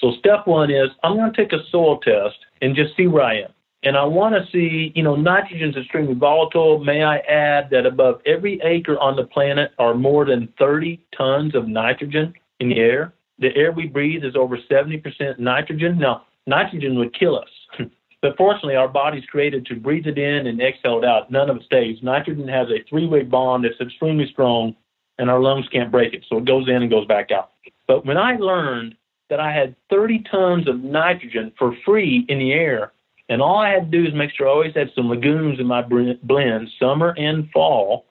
So, 0.00 0.12
step 0.18 0.46
one 0.46 0.70
is 0.70 0.88
I'm 1.04 1.16
going 1.16 1.32
to 1.32 1.36
take 1.36 1.52
a 1.52 1.62
soil 1.70 1.98
test 2.00 2.36
and 2.62 2.74
just 2.74 2.96
see 2.96 3.06
where 3.06 3.22
I 3.22 3.40
am. 3.40 3.52
And 3.84 3.96
I 3.96 4.04
want 4.04 4.34
to 4.34 4.50
see, 4.52 4.92
you 4.94 5.02
know, 5.02 5.16
nitrogen 5.16 5.70
is 5.70 5.76
extremely 5.76 6.14
volatile. 6.14 6.78
May 6.82 7.02
I 7.02 7.18
add 7.18 7.68
that 7.70 7.84
above 7.84 8.20
every 8.26 8.60
acre 8.62 8.98
on 8.98 9.16
the 9.16 9.24
planet 9.24 9.72
are 9.78 9.94
more 9.94 10.24
than 10.24 10.52
30 10.58 11.04
tons 11.16 11.54
of 11.54 11.66
nitrogen 11.66 12.32
in 12.60 12.68
the 12.68 12.78
air. 12.78 13.12
The 13.40 13.54
air 13.56 13.72
we 13.72 13.86
breathe 13.86 14.24
is 14.24 14.36
over 14.36 14.56
70% 14.70 15.38
nitrogen. 15.38 15.98
Now, 15.98 16.26
nitrogen 16.46 16.96
would 16.98 17.18
kill 17.18 17.36
us. 17.36 17.48
but 18.22 18.36
fortunately, 18.36 18.76
our 18.76 18.88
body's 18.88 19.24
created 19.24 19.66
to 19.66 19.74
breathe 19.74 20.06
it 20.06 20.18
in 20.18 20.46
and 20.46 20.62
exhale 20.62 20.98
it 20.98 21.04
out. 21.04 21.32
None 21.32 21.50
of 21.50 21.56
it 21.56 21.64
stays. 21.64 21.98
Nitrogen 22.02 22.46
has 22.46 22.68
a 22.68 22.88
three 22.88 23.08
way 23.08 23.24
bond 23.24 23.64
that's 23.64 23.80
extremely 23.80 24.28
strong, 24.30 24.76
and 25.18 25.28
our 25.28 25.40
lungs 25.40 25.66
can't 25.72 25.90
break 25.90 26.14
it. 26.14 26.24
So 26.28 26.38
it 26.38 26.44
goes 26.44 26.68
in 26.68 26.76
and 26.76 26.90
goes 26.90 27.06
back 27.06 27.32
out. 27.32 27.50
But 27.88 28.06
when 28.06 28.16
I 28.16 28.36
learned 28.36 28.94
that 29.32 29.40
I 29.40 29.50
had 29.50 29.74
30 29.88 30.24
tons 30.30 30.68
of 30.68 30.84
nitrogen 30.84 31.52
for 31.58 31.74
free 31.86 32.26
in 32.28 32.38
the 32.38 32.52
air. 32.52 32.92
And 33.32 33.40
all 33.40 33.56
I 33.56 33.70
had 33.70 33.90
to 33.90 34.02
do 34.02 34.06
is 34.06 34.12
make 34.12 34.30
sure 34.36 34.46
I 34.46 34.50
always 34.50 34.74
had 34.74 34.90
some 34.94 35.08
legumes 35.08 35.58
in 35.58 35.66
my 35.66 35.80
blend, 35.80 36.68
summer 36.78 37.14
and 37.16 37.50
fall. 37.50 38.04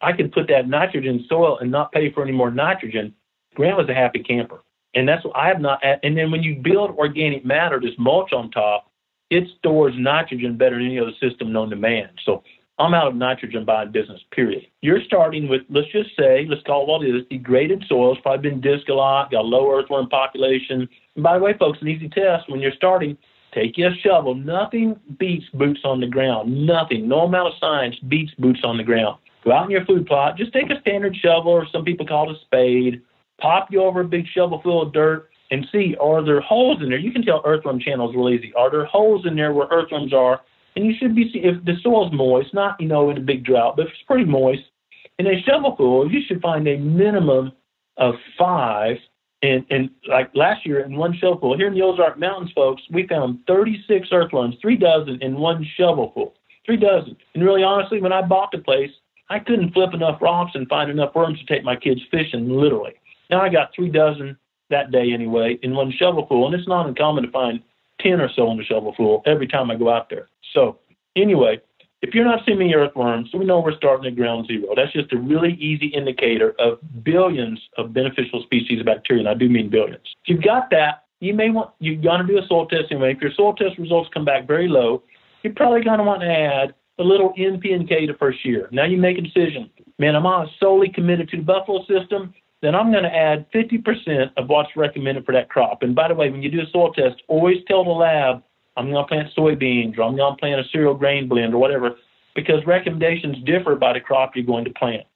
I 0.00 0.12
could 0.12 0.32
put 0.32 0.48
that 0.48 0.68
nitrogen 0.68 1.24
soil 1.28 1.58
and 1.58 1.70
not 1.70 1.92
pay 1.92 2.10
for 2.10 2.24
any 2.24 2.32
more 2.32 2.50
nitrogen. 2.50 3.14
Grant 3.54 3.76
was 3.76 3.88
a 3.88 3.94
happy 3.94 4.18
camper. 4.18 4.64
And 4.94 5.08
that's 5.08 5.24
what 5.24 5.36
I 5.36 5.46
have 5.46 5.60
not. 5.60 5.80
And 6.02 6.16
then 6.16 6.32
when 6.32 6.42
you 6.42 6.56
build 6.56 6.90
organic 6.98 7.44
matter, 7.44 7.78
this 7.78 7.94
mulch 7.98 8.32
on 8.32 8.50
top, 8.50 8.90
it 9.30 9.44
stores 9.58 9.94
nitrogen 9.96 10.58
better 10.58 10.74
than 10.74 10.86
any 10.86 10.98
other 10.98 11.12
system 11.20 11.52
known 11.52 11.70
to 11.70 11.76
man. 11.76 12.10
So 12.24 12.42
I'm 12.80 12.94
out 12.94 13.06
of 13.06 13.14
nitrogen 13.14 13.64
buying 13.64 13.92
business, 13.92 14.20
period. 14.32 14.66
You're 14.80 15.04
starting 15.04 15.48
with, 15.48 15.62
let's 15.70 15.92
just 15.92 16.16
say, 16.18 16.46
let's 16.48 16.64
call 16.64 16.82
it 16.82 16.88
what 16.88 17.04
it 17.04 17.14
is, 17.14 17.22
degraded 17.30 17.84
soil. 17.88 18.12
It's 18.12 18.22
probably 18.22 18.50
been 18.50 18.60
disc 18.60 18.88
a 18.88 18.94
lot, 18.94 19.30
got 19.30 19.46
low 19.46 19.70
earthworm 19.70 20.08
population. 20.08 20.88
And 21.14 21.22
by 21.22 21.38
the 21.38 21.44
way, 21.44 21.54
folks, 21.56 21.78
an 21.80 21.86
easy 21.86 22.08
test 22.08 22.50
when 22.50 22.58
you're 22.58 22.72
starting, 22.72 23.16
take 23.52 23.76
your 23.76 23.92
shovel. 24.02 24.34
Nothing 24.34 24.98
beats 25.18 25.46
boots 25.54 25.80
on 25.84 26.00
the 26.00 26.06
ground. 26.06 26.66
Nothing. 26.66 27.08
No 27.08 27.20
amount 27.20 27.48
of 27.48 27.54
science 27.60 27.96
beats 28.08 28.32
boots 28.38 28.60
on 28.64 28.76
the 28.76 28.84
ground. 28.84 29.18
Go 29.44 29.52
out 29.52 29.64
in 29.64 29.70
your 29.70 29.84
food 29.84 30.06
plot, 30.06 30.36
just 30.36 30.52
take 30.52 30.70
a 30.70 30.80
standard 30.80 31.16
shovel, 31.16 31.52
or 31.52 31.66
some 31.72 31.84
people 31.84 32.06
call 32.06 32.28
it 32.28 32.36
a 32.36 32.40
spade, 32.40 33.02
pop 33.40 33.68
you 33.70 33.82
over 33.82 34.00
a 34.00 34.04
big 34.04 34.26
shovel 34.34 34.60
full 34.62 34.82
of 34.82 34.92
dirt, 34.92 35.30
and 35.50 35.66
see 35.72 35.96
are 36.00 36.24
there 36.24 36.40
holes 36.40 36.82
in 36.82 36.90
there. 36.90 36.98
You 36.98 37.12
can 37.12 37.22
tell 37.22 37.42
earthworm 37.44 37.80
channels 37.80 38.14
real 38.14 38.28
easy. 38.28 38.52
Are 38.54 38.70
there 38.70 38.84
holes 38.84 39.26
in 39.26 39.36
there 39.36 39.52
where 39.52 39.68
earthworms 39.68 40.12
are? 40.12 40.40
And 40.76 40.86
you 40.86 40.92
should 40.98 41.14
be 41.14 41.30
see 41.32 41.40
if 41.40 41.64
the 41.64 41.74
soil's 41.82 42.12
moist, 42.12 42.52
not 42.52 42.80
you 42.80 42.88
know 42.88 43.10
in 43.10 43.16
a 43.16 43.20
big 43.20 43.44
drought, 43.44 43.76
but 43.76 43.86
if 43.86 43.92
it's 43.92 44.02
pretty 44.06 44.24
moist, 44.24 44.62
in 45.18 45.26
a 45.26 45.42
shovelful, 45.42 46.10
you 46.12 46.20
should 46.26 46.40
find 46.40 46.68
a 46.68 46.76
minimum 46.76 47.52
of 47.96 48.14
five. 48.38 48.96
And, 49.42 49.64
and 49.70 49.90
like 50.08 50.30
last 50.34 50.66
year 50.66 50.80
in 50.80 50.96
one 50.96 51.16
shovelful, 51.16 51.56
here 51.56 51.68
in 51.68 51.74
the 51.74 51.82
Ozark 51.82 52.18
Mountains, 52.18 52.50
folks, 52.54 52.82
we 52.90 53.06
found 53.06 53.38
36 53.46 54.08
earthworms, 54.10 54.56
three 54.60 54.76
dozen 54.76 55.18
in 55.22 55.36
one 55.36 55.64
shovelful, 55.76 56.34
three 56.66 56.76
dozen. 56.76 57.16
And 57.34 57.44
really, 57.44 57.62
honestly, 57.62 58.00
when 58.00 58.12
I 58.12 58.22
bought 58.22 58.50
the 58.50 58.58
place, 58.58 58.90
I 59.30 59.38
couldn't 59.38 59.72
flip 59.72 59.94
enough 59.94 60.20
rocks 60.20 60.52
and 60.54 60.68
find 60.68 60.90
enough 60.90 61.14
worms 61.14 61.38
to 61.38 61.46
take 61.46 61.62
my 61.62 61.76
kids 61.76 62.00
fishing, 62.10 62.48
literally. 62.48 62.94
Now 63.30 63.42
I 63.42 63.48
got 63.48 63.74
three 63.74 63.90
dozen 63.90 64.36
that 64.70 64.90
day 64.90 65.12
anyway 65.12 65.58
in 65.62 65.74
one 65.74 65.92
shovelful, 65.92 66.46
and 66.46 66.54
it's 66.54 66.68
not 66.68 66.86
uncommon 66.86 67.24
to 67.24 67.30
find 67.30 67.60
10 68.00 68.20
or 68.20 68.30
so 68.34 68.50
in 68.50 68.58
the 68.58 68.64
shovelful 68.64 69.22
every 69.26 69.46
time 69.46 69.70
I 69.70 69.76
go 69.76 69.90
out 69.90 70.10
there. 70.10 70.28
So 70.52 70.78
anyway, 71.16 71.60
if 72.02 72.14
you're 72.14 72.24
not 72.24 72.40
seeing 72.46 72.72
earthworms, 72.72 73.30
we 73.34 73.44
know 73.44 73.60
we're 73.60 73.76
starting 73.76 74.06
at 74.06 74.16
ground 74.16 74.46
zero. 74.46 74.74
That's 74.76 74.92
just 74.92 75.12
a 75.12 75.16
really 75.16 75.54
easy 75.54 75.86
indicator 75.88 76.54
of 76.58 76.78
billions 77.02 77.60
of 77.76 77.92
beneficial 77.92 78.42
species 78.42 78.80
of 78.80 78.86
bacteria, 78.86 79.20
and 79.20 79.28
I 79.28 79.34
do 79.34 79.48
mean 79.48 79.68
billions. 79.68 80.04
If 80.24 80.28
you've 80.28 80.44
got 80.44 80.70
that, 80.70 81.04
you 81.20 81.34
may 81.34 81.50
want 81.50 81.70
you're 81.80 82.00
going 82.00 82.24
to 82.24 82.26
do 82.26 82.38
a 82.38 82.46
soil 82.46 82.66
test 82.66 82.84
anyway. 82.90 83.12
If 83.14 83.20
your 83.20 83.32
soil 83.32 83.54
test 83.54 83.78
results 83.78 84.08
come 84.14 84.24
back 84.24 84.46
very 84.46 84.68
low, 84.68 85.02
you're 85.42 85.54
probably 85.54 85.82
to 85.82 86.02
want 86.02 86.20
to 86.20 86.28
add 86.28 86.74
a 86.98 87.02
little 87.02 87.32
NP 87.38 87.72
and 87.72 87.88
K 87.88 88.06
the 88.06 88.14
first 88.14 88.44
year. 88.44 88.68
Now 88.70 88.84
you 88.84 88.96
make 88.96 89.18
a 89.18 89.22
decision. 89.22 89.70
Man, 89.98 90.14
I'm 90.14 90.22
not 90.22 90.48
solely 90.60 90.88
committed 90.88 91.28
to 91.30 91.36
the 91.38 91.42
buffalo 91.42 91.84
system. 91.86 92.34
Then 92.60 92.74
I'm 92.74 92.90
going 92.90 93.04
to 93.04 93.14
add 93.14 93.46
50% 93.52 94.32
of 94.36 94.48
what's 94.48 94.70
recommended 94.76 95.24
for 95.24 95.32
that 95.32 95.48
crop. 95.48 95.82
And 95.82 95.94
by 95.94 96.08
the 96.08 96.14
way, 96.14 96.28
when 96.28 96.42
you 96.42 96.50
do 96.50 96.60
a 96.60 96.70
soil 96.72 96.92
test, 96.92 97.22
always 97.28 97.58
tell 97.68 97.84
the 97.84 97.90
lab 97.90 98.42
I'm 98.78 98.90
going 98.90 99.04
to 99.04 99.08
plant 99.08 99.28
soybeans 99.36 99.98
or 99.98 100.02
I'm 100.04 100.16
going 100.16 100.34
to 100.34 100.40
plant 100.40 100.60
a 100.60 100.64
cereal 100.70 100.94
grain 100.94 101.28
blend 101.28 101.52
or 101.52 101.58
whatever, 101.58 101.96
because 102.34 102.64
recommendations 102.64 103.36
differ 103.44 103.74
by 103.74 103.92
the 103.92 104.00
crop 104.00 104.36
you're 104.36 104.46
going 104.46 104.64
to 104.64 104.70
plant. 104.70 105.06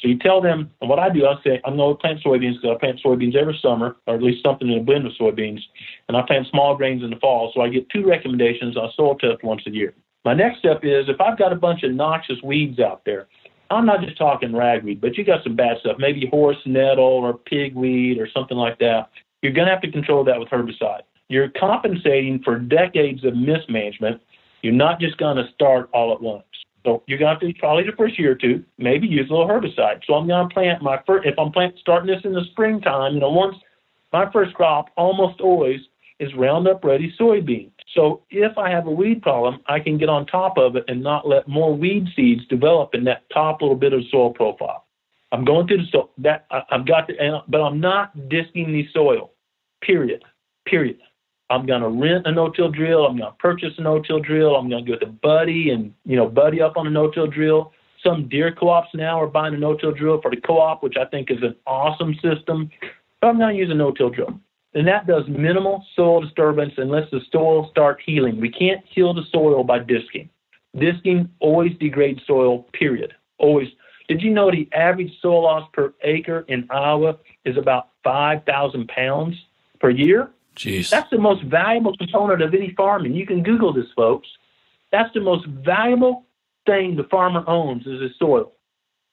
So 0.00 0.06
you 0.06 0.18
tell 0.18 0.40
them, 0.40 0.70
and 0.80 0.88
what 0.88 0.98
I 0.98 1.08
do, 1.08 1.26
I 1.26 1.34
say, 1.42 1.60
I'm 1.64 1.76
going 1.76 1.96
to 1.96 2.00
plant 2.00 2.20
soybeans 2.22 2.60
because 2.60 2.76
I 2.76 2.78
plant 2.78 3.00
soybeans 3.04 3.34
every 3.34 3.58
summer, 3.60 3.96
or 4.06 4.14
at 4.14 4.22
least 4.22 4.44
something 4.44 4.70
in 4.70 4.78
a 4.78 4.82
blend 4.82 5.06
of 5.06 5.12
soybeans, 5.20 5.60
and 6.06 6.16
I 6.16 6.22
plant 6.22 6.46
small 6.50 6.76
grains 6.76 7.02
in 7.02 7.10
the 7.10 7.16
fall. 7.16 7.50
So 7.54 7.62
I 7.62 7.68
get 7.68 7.88
two 7.90 8.06
recommendations 8.06 8.76
on 8.76 8.92
soil 8.94 9.16
test 9.16 9.42
once 9.42 9.62
a 9.66 9.70
year. 9.70 9.94
My 10.24 10.34
next 10.34 10.58
step 10.58 10.80
is 10.84 11.08
if 11.08 11.20
I've 11.20 11.38
got 11.38 11.52
a 11.52 11.56
bunch 11.56 11.82
of 11.82 11.92
noxious 11.92 12.36
weeds 12.44 12.78
out 12.78 13.02
there, 13.06 13.26
I'm 13.70 13.86
not 13.86 14.02
just 14.02 14.18
talking 14.18 14.54
ragweed, 14.54 15.00
but 15.00 15.16
you 15.16 15.24
got 15.24 15.42
some 15.42 15.56
bad 15.56 15.78
stuff, 15.80 15.96
maybe 15.98 16.26
horse 16.26 16.58
nettle 16.64 17.04
or 17.04 17.34
pigweed 17.34 18.18
or 18.20 18.28
something 18.32 18.56
like 18.56 18.78
that. 18.78 19.10
You're 19.42 19.52
going 19.52 19.66
to 19.66 19.72
have 19.72 19.82
to 19.82 19.90
control 19.90 20.24
that 20.24 20.38
with 20.38 20.48
herbicide. 20.48 21.02
You're 21.28 21.50
compensating 21.50 22.42
for 22.42 22.58
decades 22.58 23.24
of 23.24 23.36
mismanagement. 23.36 24.20
You're 24.62 24.72
not 24.72 24.98
just 24.98 25.18
going 25.18 25.36
to 25.36 25.44
start 25.54 25.90
all 25.92 26.12
at 26.12 26.20
once. 26.20 26.44
So 26.84 27.02
you're 27.06 27.18
going 27.18 27.38
to 27.38 27.46
have 27.46 27.54
to 27.54 27.60
probably 27.60 27.84
the 27.84 27.96
first 27.96 28.18
year 28.18 28.32
or 28.32 28.34
two, 28.34 28.64
maybe 28.78 29.06
use 29.06 29.28
a 29.28 29.32
little 29.32 29.46
herbicide. 29.46 30.00
So 30.06 30.14
I'm 30.14 30.26
going 30.26 30.48
to 30.48 30.54
plant 30.54 30.82
my 30.82 31.00
first, 31.06 31.26
if 31.26 31.38
I'm 31.38 31.52
plant, 31.52 31.74
starting 31.80 32.06
this 32.06 32.24
in 32.24 32.32
the 32.32 32.44
springtime, 32.52 33.14
you 33.14 33.20
know, 33.20 33.30
once 33.30 33.56
my 34.12 34.30
first 34.32 34.54
crop 34.54 34.86
almost 34.96 35.40
always 35.40 35.80
is 36.18 36.34
Roundup 36.34 36.82
Ready 36.82 37.14
soybean. 37.20 37.70
So 37.94 38.22
if 38.30 38.56
I 38.56 38.70
have 38.70 38.86
a 38.86 38.90
weed 38.90 39.22
problem, 39.22 39.60
I 39.66 39.80
can 39.80 39.98
get 39.98 40.08
on 40.08 40.26
top 40.26 40.56
of 40.56 40.76
it 40.76 40.84
and 40.88 41.02
not 41.02 41.28
let 41.28 41.48
more 41.48 41.74
weed 41.74 42.06
seeds 42.14 42.46
develop 42.46 42.94
in 42.94 43.04
that 43.04 43.28
top 43.32 43.60
little 43.60 43.76
bit 43.76 43.92
of 43.92 44.02
soil 44.10 44.32
profile. 44.32 44.86
I'm 45.32 45.44
going 45.44 45.66
through 45.66 45.78
the 45.78 45.86
soil 45.92 46.10
that 46.18 46.46
I, 46.50 46.62
I've 46.70 46.86
got 46.86 47.08
to, 47.08 47.42
but 47.48 47.60
I'm 47.60 47.80
not 47.80 48.28
disking 48.28 48.72
the 48.72 48.86
soil. 48.92 49.32
Period. 49.82 50.24
Period. 50.66 50.98
I'm 51.50 51.64
going 51.64 51.80
to 51.80 51.88
rent 51.88 52.26
a 52.26 52.32
no-till 52.32 52.70
drill. 52.70 53.06
I'm 53.06 53.16
going 53.16 53.30
to 53.30 53.38
purchase 53.38 53.72
a 53.78 53.82
no-till 53.82 54.20
drill. 54.20 54.56
I'm 54.56 54.68
going 54.68 54.84
to 54.84 54.96
go 54.96 54.98
a 55.00 55.06
buddy 55.06 55.70
and 55.70 55.94
you 56.04 56.16
know 56.16 56.28
buddy 56.28 56.60
up 56.60 56.76
on 56.76 56.86
a 56.86 56.90
no-till 56.90 57.26
drill. 57.26 57.72
Some 58.04 58.28
deer 58.28 58.54
co-ops 58.54 58.90
now 58.94 59.20
are 59.20 59.26
buying 59.26 59.54
a 59.54 59.58
no-till 59.58 59.92
drill 59.92 60.20
for 60.20 60.30
the 60.30 60.40
co-op, 60.40 60.82
which 60.82 60.96
I 60.96 61.04
think 61.06 61.30
is 61.30 61.42
an 61.42 61.56
awesome 61.66 62.14
system. 62.22 62.70
But 63.20 63.28
I'm 63.28 63.38
going 63.38 63.54
to 63.54 63.58
use 63.60 63.70
a 63.70 63.74
no-till 63.74 64.10
drill, 64.10 64.38
and 64.74 64.86
that 64.86 65.06
does 65.06 65.24
minimal 65.26 65.84
soil 65.96 66.20
disturbance 66.20 66.74
unless 66.76 67.10
the 67.10 67.20
soil 67.32 67.68
starts 67.70 68.02
healing. 68.04 68.40
We 68.40 68.50
can't 68.50 68.84
heal 68.94 69.14
the 69.14 69.24
soil 69.32 69.64
by 69.64 69.80
disking. 69.80 70.28
Disking 70.76 71.28
always 71.40 71.76
degrades 71.78 72.20
soil. 72.26 72.68
Period. 72.72 73.14
Always. 73.38 73.68
Did 74.08 74.22
you 74.22 74.30
know 74.30 74.50
the 74.50 74.68
average 74.72 75.12
soil 75.20 75.42
loss 75.42 75.68
per 75.72 75.92
acre 76.02 76.44
in 76.48 76.66
Iowa 76.70 77.18
is 77.44 77.56
about 77.56 77.88
5,000 78.04 78.88
pounds 78.88 79.34
per 79.80 79.90
year? 79.90 80.30
Jeez. 80.58 80.90
That's 80.90 81.08
the 81.10 81.18
most 81.18 81.44
valuable 81.44 81.96
component 81.96 82.42
of 82.42 82.52
any 82.52 82.74
farming. 82.76 83.14
You 83.14 83.26
can 83.26 83.44
Google 83.44 83.72
this, 83.72 83.86
folks. 83.94 84.26
That's 84.90 85.12
the 85.14 85.20
most 85.20 85.46
valuable 85.46 86.26
thing 86.66 86.96
the 86.96 87.04
farmer 87.04 87.44
owns 87.46 87.86
is 87.86 88.02
his 88.02 88.10
soil. 88.18 88.52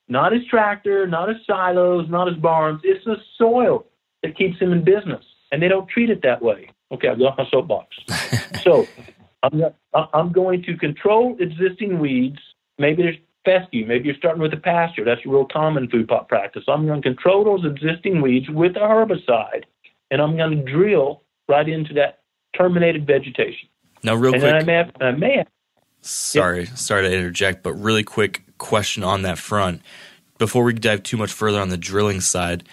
Not 0.08 0.32
his 0.32 0.42
tractor, 0.50 1.06
not 1.08 1.30
his 1.30 1.38
silos, 1.46 2.10
not 2.10 2.28
his 2.28 2.38
barns. 2.38 2.82
It's 2.84 3.06
the 3.06 3.18
soil 3.38 3.86
that 4.24 4.36
keeps 4.36 4.60
him 4.60 4.72
in 4.72 4.84
business. 4.84 5.24
And 5.52 5.62
they 5.62 5.68
don't 5.68 5.88
treat 5.88 6.10
it 6.10 6.22
that 6.24 6.42
way. 6.42 6.72
Okay, 6.92 7.10
I've 7.10 7.20
got 7.20 7.38
my 7.38 7.46
soapbox. 7.52 7.96
so 8.64 8.88
I'm, 9.44 9.64
I'm 9.94 10.32
going 10.32 10.64
to 10.64 10.76
control 10.78 11.38
existing 11.40 12.00
weeds. 12.00 12.40
Maybe 12.80 13.04
there's 13.04 13.18
fescue. 13.46 13.86
Maybe 13.86 14.06
you're 14.06 14.18
starting 14.18 14.42
with 14.42 14.54
a 14.54 14.58
pasture. 14.58 15.06
That's 15.06 15.22
a 15.26 15.30
real 15.30 15.46
common 15.46 15.90
food 15.90 16.08
plot 16.08 16.28
practice. 16.28 16.64
I'm 16.68 16.88
going 16.88 17.04
to 17.04 17.08
control 17.08 17.44
those 17.44 17.72
existing 17.72 18.22
weeds 18.22 18.50
with 18.50 18.76
a 18.76 18.80
herbicide, 18.80 19.66
and 20.10 20.22
I'm 20.22 20.36
going 20.36 20.58
to 20.58 20.72
drill 20.72 21.22
right 21.48 21.68
into 21.68 21.94
that 21.96 22.20
terminated 22.58 23.06
vegetation. 23.06 23.70
Now, 24.04 24.16
real 24.16 24.34
and 24.34 24.42
quick. 24.42 24.54
then 24.54 24.62
I 24.62 24.66
may 24.66 24.74
have, 24.74 24.92
I 25.02 25.12
may 25.12 25.38
have 25.38 25.48
Sorry, 26.06 26.68
sorry 26.68 27.10
to 27.10 27.12
interject, 27.12 27.64
but 27.64 27.74
really 27.74 28.04
quick 28.04 28.44
question 28.60 29.04
on 29.04 29.24
that 29.24 29.40
front. 29.40 29.82
Before 30.38 30.64
we 30.64 30.74
dive 30.74 31.02
too 31.02 31.18
much 31.18 31.32
further 31.32 31.60
on 31.60 31.70
the 31.70 31.78
drilling 31.78 32.22
side, 32.22 32.64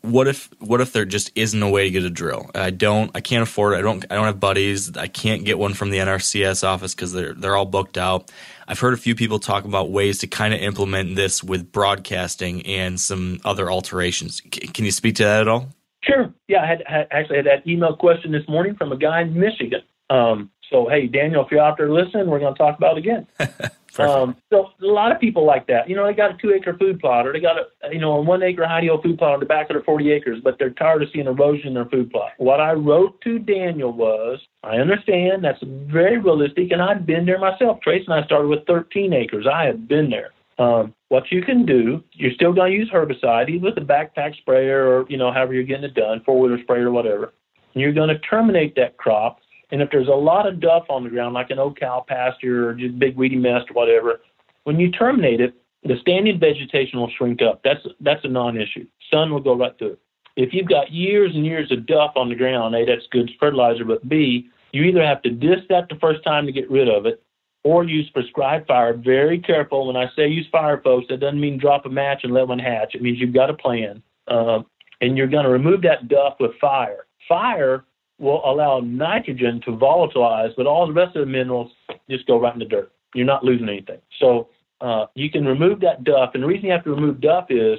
what 0.00 0.26
if 0.26 0.48
what 0.58 0.80
if 0.80 0.92
there 0.92 1.04
just 1.04 1.30
isn't 1.34 1.62
a 1.62 1.68
way 1.68 1.84
to 1.84 1.90
get 1.90 2.02
a 2.02 2.10
drill? 2.10 2.50
I 2.54 2.70
don't, 2.70 3.10
I 3.14 3.20
can't 3.20 3.42
afford 3.42 3.74
it. 3.74 3.76
I 3.76 3.82
don't, 3.82 4.04
I 4.10 4.14
don't 4.14 4.24
have 4.24 4.40
buddies. 4.40 4.96
I 4.96 5.06
can't 5.06 5.44
get 5.44 5.58
one 5.58 5.74
from 5.74 5.90
the 5.90 5.98
NRCS 5.98 6.64
office 6.64 6.94
because 6.94 7.12
they're 7.12 7.34
they're 7.34 7.56
all 7.56 7.66
booked 7.66 7.98
out. 7.98 8.32
I've 8.66 8.78
heard 8.78 8.94
a 8.94 8.96
few 8.96 9.14
people 9.14 9.38
talk 9.38 9.66
about 9.66 9.90
ways 9.90 10.18
to 10.18 10.26
kind 10.26 10.54
of 10.54 10.60
implement 10.60 11.14
this 11.14 11.44
with 11.44 11.70
broadcasting 11.72 12.64
and 12.64 12.98
some 12.98 13.38
other 13.44 13.70
alterations. 13.70 14.40
C- 14.42 14.48
can 14.68 14.86
you 14.86 14.92
speak 14.92 15.16
to 15.16 15.24
that 15.24 15.42
at 15.42 15.48
all? 15.48 15.68
Sure. 16.04 16.32
Yeah, 16.48 16.62
I 16.62 16.66
had, 16.66 16.82
had 16.86 17.08
actually 17.10 17.36
had 17.36 17.46
that 17.46 17.66
email 17.66 17.96
question 17.96 18.32
this 18.32 18.46
morning 18.48 18.74
from 18.74 18.92
a 18.92 18.96
guy 18.96 19.22
in 19.22 19.38
Michigan. 19.38 19.82
Um, 20.10 20.50
so 20.70 20.88
hey, 20.88 21.06
Daniel, 21.06 21.44
if 21.44 21.50
you're 21.50 21.60
out 21.60 21.76
there 21.76 21.90
listening, 21.90 22.28
we're 22.28 22.40
going 22.40 22.54
to 22.54 22.58
talk 22.58 22.76
about 22.76 22.96
it 22.96 23.00
again. 23.00 23.26
um, 23.98 24.36
so 24.50 24.70
a 24.80 24.86
lot 24.86 25.12
of 25.12 25.20
people 25.20 25.44
like 25.44 25.66
that. 25.66 25.88
You 25.88 25.94
know, 25.94 26.06
they 26.06 26.14
got 26.14 26.34
a 26.34 26.38
two 26.38 26.52
acre 26.52 26.76
food 26.76 26.98
plot, 26.98 27.26
or 27.26 27.32
they 27.32 27.40
got 27.40 27.56
a 27.58 27.92
you 27.92 28.00
know 28.00 28.14
a 28.14 28.20
one 28.20 28.42
acre 28.42 28.66
high-yield 28.66 29.02
food 29.02 29.18
plot 29.18 29.34
on 29.34 29.40
the 29.40 29.46
back 29.46 29.68
of 29.70 29.74
their 29.74 29.82
40 29.82 30.10
acres, 30.10 30.40
but 30.42 30.58
they're 30.58 30.70
tired 30.70 31.02
of 31.02 31.08
seeing 31.12 31.26
erosion 31.26 31.68
in 31.68 31.74
their 31.74 31.86
food 31.86 32.10
plot. 32.10 32.32
What 32.38 32.60
I 32.60 32.72
wrote 32.72 33.20
to 33.22 33.38
Daniel 33.38 33.92
was, 33.92 34.40
I 34.64 34.76
understand 34.76 35.44
that's 35.44 35.62
very 35.62 36.18
realistic, 36.18 36.72
and 36.72 36.82
I've 36.82 37.06
been 37.06 37.26
there 37.26 37.38
myself. 37.38 37.80
Trace 37.82 38.04
and 38.06 38.14
I 38.14 38.24
started 38.24 38.48
with 38.48 38.66
13 38.66 39.12
acres. 39.12 39.46
I 39.46 39.64
have 39.64 39.86
been 39.86 40.10
there. 40.10 40.30
Um, 40.62 40.94
what 41.08 41.32
you 41.32 41.42
can 41.42 41.66
do, 41.66 42.04
you're 42.12 42.32
still 42.32 42.52
going 42.52 42.70
to 42.70 42.78
use 42.78 42.90
herbicide, 42.90 43.50
either 43.50 43.64
with 43.64 43.78
a 43.78 43.80
backpack 43.80 44.36
sprayer 44.36 44.86
or, 44.86 45.06
you 45.08 45.16
know, 45.16 45.32
however 45.32 45.54
you're 45.54 45.64
getting 45.64 45.84
it 45.84 45.94
done, 45.94 46.22
four 46.24 46.38
wheeler 46.38 46.62
sprayer 46.62 46.88
or 46.88 46.92
whatever. 46.92 47.32
And 47.74 47.82
you're 47.82 47.92
going 47.92 48.10
to 48.10 48.18
terminate 48.20 48.76
that 48.76 48.96
crop. 48.96 49.40
And 49.72 49.82
if 49.82 49.90
there's 49.90 50.08
a 50.08 50.10
lot 50.10 50.46
of 50.46 50.60
duff 50.60 50.84
on 50.88 51.02
the 51.02 51.10
ground, 51.10 51.34
like 51.34 51.50
an 51.50 51.58
old 51.58 51.80
cow 51.80 52.04
pasture 52.06 52.68
or 52.68 52.74
just 52.74 52.98
big 52.98 53.16
weedy 53.16 53.36
mess 53.36 53.62
or 53.70 53.74
whatever, 53.74 54.20
when 54.64 54.78
you 54.78 54.90
terminate 54.92 55.40
it, 55.40 55.54
the 55.82 55.96
standing 56.00 56.38
vegetation 56.38 57.00
will 57.00 57.10
shrink 57.18 57.42
up. 57.42 57.62
That's 57.64 57.80
that's 58.00 58.24
a 58.24 58.28
non-issue. 58.28 58.86
Sun 59.10 59.32
will 59.32 59.40
go 59.40 59.56
right 59.56 59.76
through 59.76 59.94
it. 59.94 60.00
if 60.36 60.54
you've 60.54 60.68
got 60.68 60.92
years 60.92 61.32
and 61.34 61.44
years 61.44 61.72
of 61.72 61.86
duff 61.86 62.12
on 62.14 62.28
the 62.28 62.36
ground, 62.36 62.76
A, 62.76 62.86
that's 62.86 63.06
good 63.10 63.30
fertilizer, 63.40 63.84
but 63.84 64.08
B, 64.08 64.48
you 64.70 64.84
either 64.84 65.04
have 65.04 65.22
to 65.22 65.30
disc 65.30 65.64
that 65.70 65.88
the 65.88 65.96
first 66.00 66.22
time 66.22 66.46
to 66.46 66.52
get 66.52 66.70
rid 66.70 66.88
of 66.88 67.04
it 67.06 67.20
or 67.64 67.84
use 67.84 68.08
prescribed 68.10 68.66
fire. 68.66 68.94
Very 68.94 69.38
careful. 69.38 69.86
When 69.86 69.96
I 69.96 70.06
say 70.16 70.28
use 70.28 70.46
fire, 70.50 70.80
folks, 70.82 71.06
that 71.08 71.20
doesn't 71.20 71.40
mean 71.40 71.58
drop 71.58 71.86
a 71.86 71.88
match 71.88 72.20
and 72.24 72.32
let 72.32 72.48
one 72.48 72.58
hatch. 72.58 72.94
It 72.94 73.02
means 73.02 73.18
you've 73.20 73.34
got 73.34 73.50
a 73.50 73.54
plan. 73.54 74.02
Uh, 74.26 74.60
and 75.00 75.16
you're 75.16 75.26
going 75.26 75.44
to 75.44 75.50
remove 75.50 75.82
that 75.82 76.08
duff 76.08 76.34
with 76.40 76.52
fire. 76.60 77.06
Fire 77.28 77.84
will 78.18 78.40
allow 78.44 78.80
nitrogen 78.80 79.60
to 79.64 79.72
volatilize, 79.72 80.54
but 80.56 80.66
all 80.66 80.86
the 80.86 80.92
rest 80.92 81.16
of 81.16 81.26
the 81.26 81.30
minerals 81.30 81.72
just 82.08 82.26
go 82.26 82.40
right 82.40 82.52
in 82.52 82.60
the 82.60 82.64
dirt. 82.64 82.92
You're 83.14 83.26
not 83.26 83.44
losing 83.44 83.68
anything. 83.68 83.98
So 84.20 84.48
uh, 84.80 85.06
you 85.14 85.30
can 85.30 85.44
remove 85.44 85.80
that 85.80 86.04
duff. 86.04 86.30
And 86.34 86.42
the 86.42 86.46
reason 86.46 86.66
you 86.66 86.72
have 86.72 86.84
to 86.84 86.94
remove 86.94 87.20
duff 87.20 87.46
is 87.50 87.78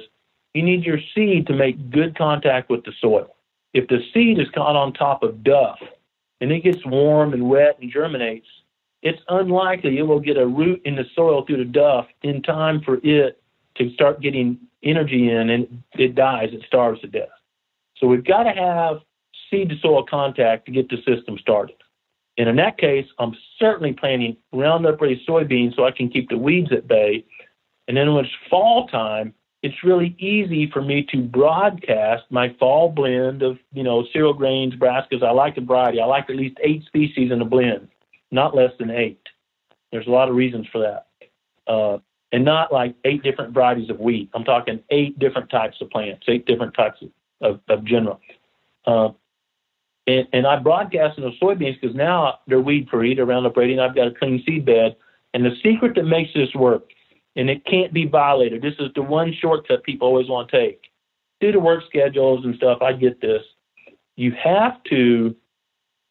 you 0.52 0.62
need 0.62 0.84
your 0.84 0.98
seed 1.14 1.46
to 1.46 1.54
make 1.54 1.90
good 1.90 2.16
contact 2.16 2.70
with 2.70 2.84
the 2.84 2.92
soil. 3.00 3.34
If 3.72 3.88
the 3.88 3.98
seed 4.12 4.38
is 4.38 4.46
caught 4.54 4.76
on 4.76 4.92
top 4.92 5.22
of 5.22 5.42
duff 5.42 5.78
and 6.40 6.52
it 6.52 6.62
gets 6.62 6.84
warm 6.86 7.32
and 7.32 7.48
wet 7.48 7.78
and 7.80 7.90
germinates, 7.90 8.46
it's 9.04 9.20
unlikely 9.28 9.98
it 9.98 10.02
will 10.02 10.18
get 10.18 10.38
a 10.38 10.46
root 10.46 10.80
in 10.84 10.96
the 10.96 11.04
soil 11.14 11.44
through 11.44 11.58
the 11.58 11.64
duff 11.64 12.06
in 12.22 12.42
time 12.42 12.80
for 12.84 12.98
it 13.04 13.40
to 13.76 13.92
start 13.92 14.20
getting 14.20 14.58
energy 14.82 15.30
in 15.30 15.50
and 15.50 15.82
it 15.92 16.14
dies, 16.14 16.48
it 16.52 16.62
starves 16.66 17.00
to 17.02 17.06
death. 17.06 17.28
So 17.98 18.06
we've 18.06 18.24
got 18.24 18.44
to 18.44 18.52
have 18.52 18.96
seed 19.50 19.68
to 19.68 19.78
soil 19.78 20.04
contact 20.08 20.66
to 20.66 20.72
get 20.72 20.88
the 20.88 20.96
system 21.06 21.38
started. 21.38 21.76
And 22.38 22.48
in 22.48 22.56
that 22.56 22.78
case, 22.78 23.06
I'm 23.18 23.36
certainly 23.58 23.92
planting 23.92 24.36
Roundup 24.52 25.00
Ready 25.00 25.22
soybeans 25.28 25.76
so 25.76 25.84
I 25.84 25.90
can 25.90 26.08
keep 26.08 26.30
the 26.30 26.38
weeds 26.38 26.72
at 26.72 26.88
bay. 26.88 27.24
And 27.86 27.96
then 27.96 28.14
when 28.14 28.24
it's 28.24 28.34
fall 28.50 28.88
time, 28.88 29.34
it's 29.62 29.84
really 29.84 30.16
easy 30.18 30.70
for 30.70 30.82
me 30.82 31.06
to 31.10 31.22
broadcast 31.22 32.24
my 32.30 32.54
fall 32.58 32.90
blend 32.90 33.42
of, 33.42 33.58
you 33.72 33.82
know, 33.82 34.04
cereal 34.12 34.34
grains, 34.34 34.74
brassicas. 34.74 35.22
I 35.22 35.30
like 35.30 35.54
the 35.54 35.60
variety. 35.60 36.00
I 36.00 36.06
like 36.06 36.28
at 36.28 36.36
least 36.36 36.58
eight 36.62 36.84
species 36.84 37.30
in 37.30 37.40
a 37.40 37.44
blend, 37.44 37.88
not 38.34 38.54
less 38.54 38.72
than 38.78 38.90
eight. 38.90 39.20
There's 39.92 40.06
a 40.08 40.10
lot 40.10 40.28
of 40.28 40.34
reasons 40.34 40.66
for 40.72 40.80
that. 40.80 41.06
Uh, 41.66 41.98
and 42.32 42.44
not 42.44 42.72
like 42.72 42.96
eight 43.04 43.22
different 43.22 43.54
varieties 43.54 43.88
of 43.90 44.00
wheat. 44.00 44.28
I'm 44.34 44.42
talking 44.42 44.80
eight 44.90 45.18
different 45.20 45.48
types 45.50 45.76
of 45.80 45.88
plants, 45.90 46.24
eight 46.26 46.44
different 46.46 46.74
types 46.74 47.00
of, 47.00 47.10
of, 47.40 47.60
of 47.68 47.84
general. 47.84 48.20
Uh, 48.86 49.10
and, 50.08 50.26
and 50.32 50.46
I 50.46 50.58
broadcast 50.58 51.16
the 51.16 51.30
soybeans 51.40 51.80
because 51.80 51.94
now 51.94 52.40
they're 52.48 52.60
weed 52.60 52.88
free, 52.90 53.14
they're 53.14 53.24
Roundup 53.24 53.56
Ready, 53.56 53.72
and 53.72 53.80
I've 53.80 53.94
got 53.94 54.08
a 54.08 54.10
clean 54.10 54.42
seed 54.44 54.66
bed. 54.66 54.96
And 55.32 55.44
the 55.44 55.54
secret 55.62 55.94
that 55.94 56.04
makes 56.04 56.34
this 56.34 56.52
work, 56.54 56.90
and 57.36 57.48
it 57.48 57.64
can't 57.64 57.92
be 57.92 58.06
violated, 58.06 58.62
this 58.62 58.74
is 58.80 58.90
the 58.94 59.02
one 59.02 59.32
shortcut 59.40 59.84
people 59.84 60.08
always 60.08 60.28
want 60.28 60.50
to 60.50 60.58
take. 60.58 60.82
Due 61.40 61.52
to 61.52 61.60
work 61.60 61.84
schedules 61.86 62.44
and 62.44 62.56
stuff, 62.56 62.82
I 62.82 62.92
get 62.92 63.20
this. 63.20 63.42
You 64.16 64.32
have 64.32 64.82
to 64.90 65.36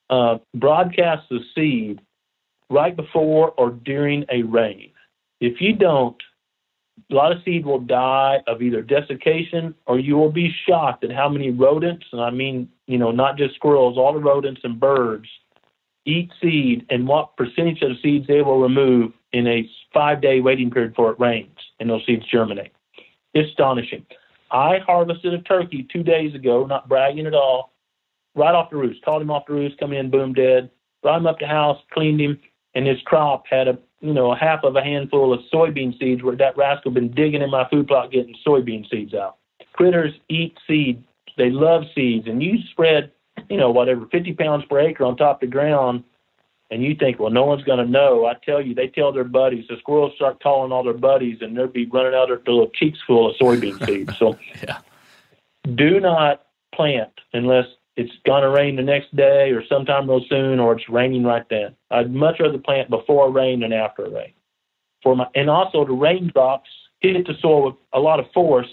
uh, 0.09 0.38
broadcast 0.55 1.28
the 1.30 1.39
seed 1.53 1.99
right 2.74 2.95
before 2.95 3.51
or 3.57 3.69
during 3.69 4.26
a 4.32 4.41
rain. 4.43 4.91
If 5.39 5.61
you 5.61 5.76
don't, 5.76 6.17
a 7.11 7.13
lot 7.13 7.32
of 7.32 7.39
seed 7.43 7.65
will 7.65 7.80
die 7.80 8.38
of 8.47 8.61
either 8.61 8.82
desiccation 8.82 9.76
or 9.86 9.99
you 9.99 10.15
will 10.15 10.32
be 10.32 10.53
shocked 10.67 11.03
at 11.03 11.11
how 11.11 11.30
many 11.30 11.51
rodents, 11.51 12.05
and 12.11 12.21
I 12.21 12.32
mean, 12.32 12.69
you 12.88 12.97
know, 12.97 13.11
not 13.11 13.38
just 13.38 13.55
squirrels, 13.55 13.97
all 13.97 14.13
the 14.13 14.19
rodents 14.19 14.61
and 14.63 14.80
birds 14.80 15.28
eat 16.05 16.32
seed 16.41 16.86
and 16.89 17.07
what 17.07 17.38
percentage 17.38 17.82
of 17.82 17.91
seeds 18.01 18.28
they 18.28 18.41
will 18.41 18.59
remove 18.59 19.13
in 19.32 19.47
a 19.47 19.69
five 19.93 20.21
day 20.21 20.39
waiting 20.39 20.69
period 20.69 20.91
before 20.91 21.11
it 21.11 21.19
rains 21.19 21.57
and 21.80 21.89
those 21.89 22.05
seeds 22.05 22.26
germinate. 22.32 22.71
Astonishing. 23.36 24.05
I 24.51 24.80
harvested 24.86 25.34
a 25.34 25.41
turkey 25.41 25.88
two 25.91 26.03
days 26.03 26.36
ago, 26.36 26.65
not 26.65 26.88
bragging 26.88 27.26
at 27.26 27.34
all, 27.34 27.74
right 28.36 28.53
off 28.53 28.69
the 28.69 28.78
roost. 28.78 29.03
Called 29.03 29.21
him 29.21 29.32
off 29.32 29.45
the 29.47 29.53
roost, 29.53 29.80
come 29.80 29.93
in, 29.93 30.11
boom, 30.11 30.34
dead. 30.34 30.69
Brought 31.01 31.17
him 31.17 31.28
up 31.28 31.39
to 31.39 31.47
house, 31.47 31.80
cleaned 31.91 32.21
him, 32.21 32.39
and 32.76 32.88
his 32.88 33.01
crop 33.01 33.45
had 33.49 33.67
a 33.67 33.78
you 34.03 34.13
know, 34.13 34.34
a 34.34 34.36
half 34.36 34.65
of 34.65 34.76
a 34.76 34.84
handful 34.84 35.34
of 35.34 35.39
soybean 35.51 35.97
seeds 35.97 36.21
where 36.21 36.36
that 36.36 36.57
rascal 36.57 36.91
been 36.91 37.09
digging 37.11 37.41
in 37.41 37.49
my 37.49 37.67
food 37.69 37.88
plot 37.88 38.11
getting 38.11 38.36
soybean 38.45 38.88
seeds 38.89 39.13
out. 39.13 39.38
Critters 39.71 40.13
eat 40.28 40.57
seed. 40.67 41.01
They 41.38 41.49
love 41.49 41.84
seeds. 41.95 42.28
And 42.28 42.43
you 42.43 42.57
spread, 42.69 43.13
you 43.49 43.55
know, 43.55 43.71
whatever, 43.71 44.05
50 44.11 44.34
pounds 44.34 44.65
per 44.69 44.82
acre 44.82 45.05
on 45.05 45.15
top 45.15 45.38
of 45.41 45.49
the 45.49 45.53
ground, 45.53 46.03
and 46.69 46.84
you 46.84 46.95
think, 46.95 47.17
well, 47.17 47.30
no 47.30 47.45
one's 47.45 47.63
going 47.63 47.84
to 47.84 47.89
know. 47.89 48.26
I 48.26 48.34
tell 48.45 48.59
you, 48.59 48.76
they 48.76 48.88
tell 48.88 49.13
their 49.13 49.24
buddies. 49.24 49.65
The 49.69 49.78
squirrels 49.80 50.13
start 50.15 50.43
calling 50.43 50.74
all 50.74 50.84
their 50.84 50.93
buddies, 50.93 51.38
and 51.39 51.55
they'll 51.55 51.67
be 51.67 51.86
running 51.86 52.13
out 52.13 52.30
of 52.30 52.43
their 52.43 52.53
little 52.53 52.71
cheeks 52.71 52.99
full 53.07 53.30
of 53.30 53.38
soybean 53.38 53.84
seeds. 53.86 54.17
So 54.17 54.38
yeah. 54.61 54.80
do 55.76 56.01
not 56.01 56.45
plant 56.76 57.13
unless 57.32 57.67
it's 57.95 58.11
going 58.25 58.43
to 58.43 58.49
rain 58.49 58.75
the 58.75 58.81
next 58.81 59.15
day 59.15 59.51
or 59.51 59.63
sometime 59.67 60.09
real 60.09 60.21
soon 60.27 60.59
or 60.59 60.73
it's 60.73 60.89
raining 60.89 61.23
right 61.23 61.45
then. 61.49 61.75
I'd 61.91 62.13
much 62.13 62.39
rather 62.39 62.57
plant 62.57 62.89
before 62.89 63.31
rain 63.31 63.59
than 63.59 63.73
after 63.73 64.09
rain. 64.09 64.33
For 65.03 65.15
my, 65.15 65.27
and 65.35 65.49
also 65.49 65.85
the 65.85 65.93
raindrops 65.93 66.69
hit 67.01 67.27
the 67.27 67.33
soil 67.41 67.65
with 67.65 67.75
a 67.93 67.99
lot 67.99 68.19
of 68.19 68.25
force 68.33 68.67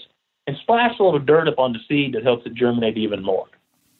and 0.47 0.57
splash 0.61 0.97
a 0.99 1.03
little 1.03 1.19
dirt 1.19 1.47
up 1.47 1.59
on 1.59 1.73
the 1.73 1.79
seed 1.87 2.13
that 2.13 2.23
helps 2.23 2.45
it 2.45 2.53
germinate 2.53 2.97
even 2.97 3.21
more. 3.21 3.47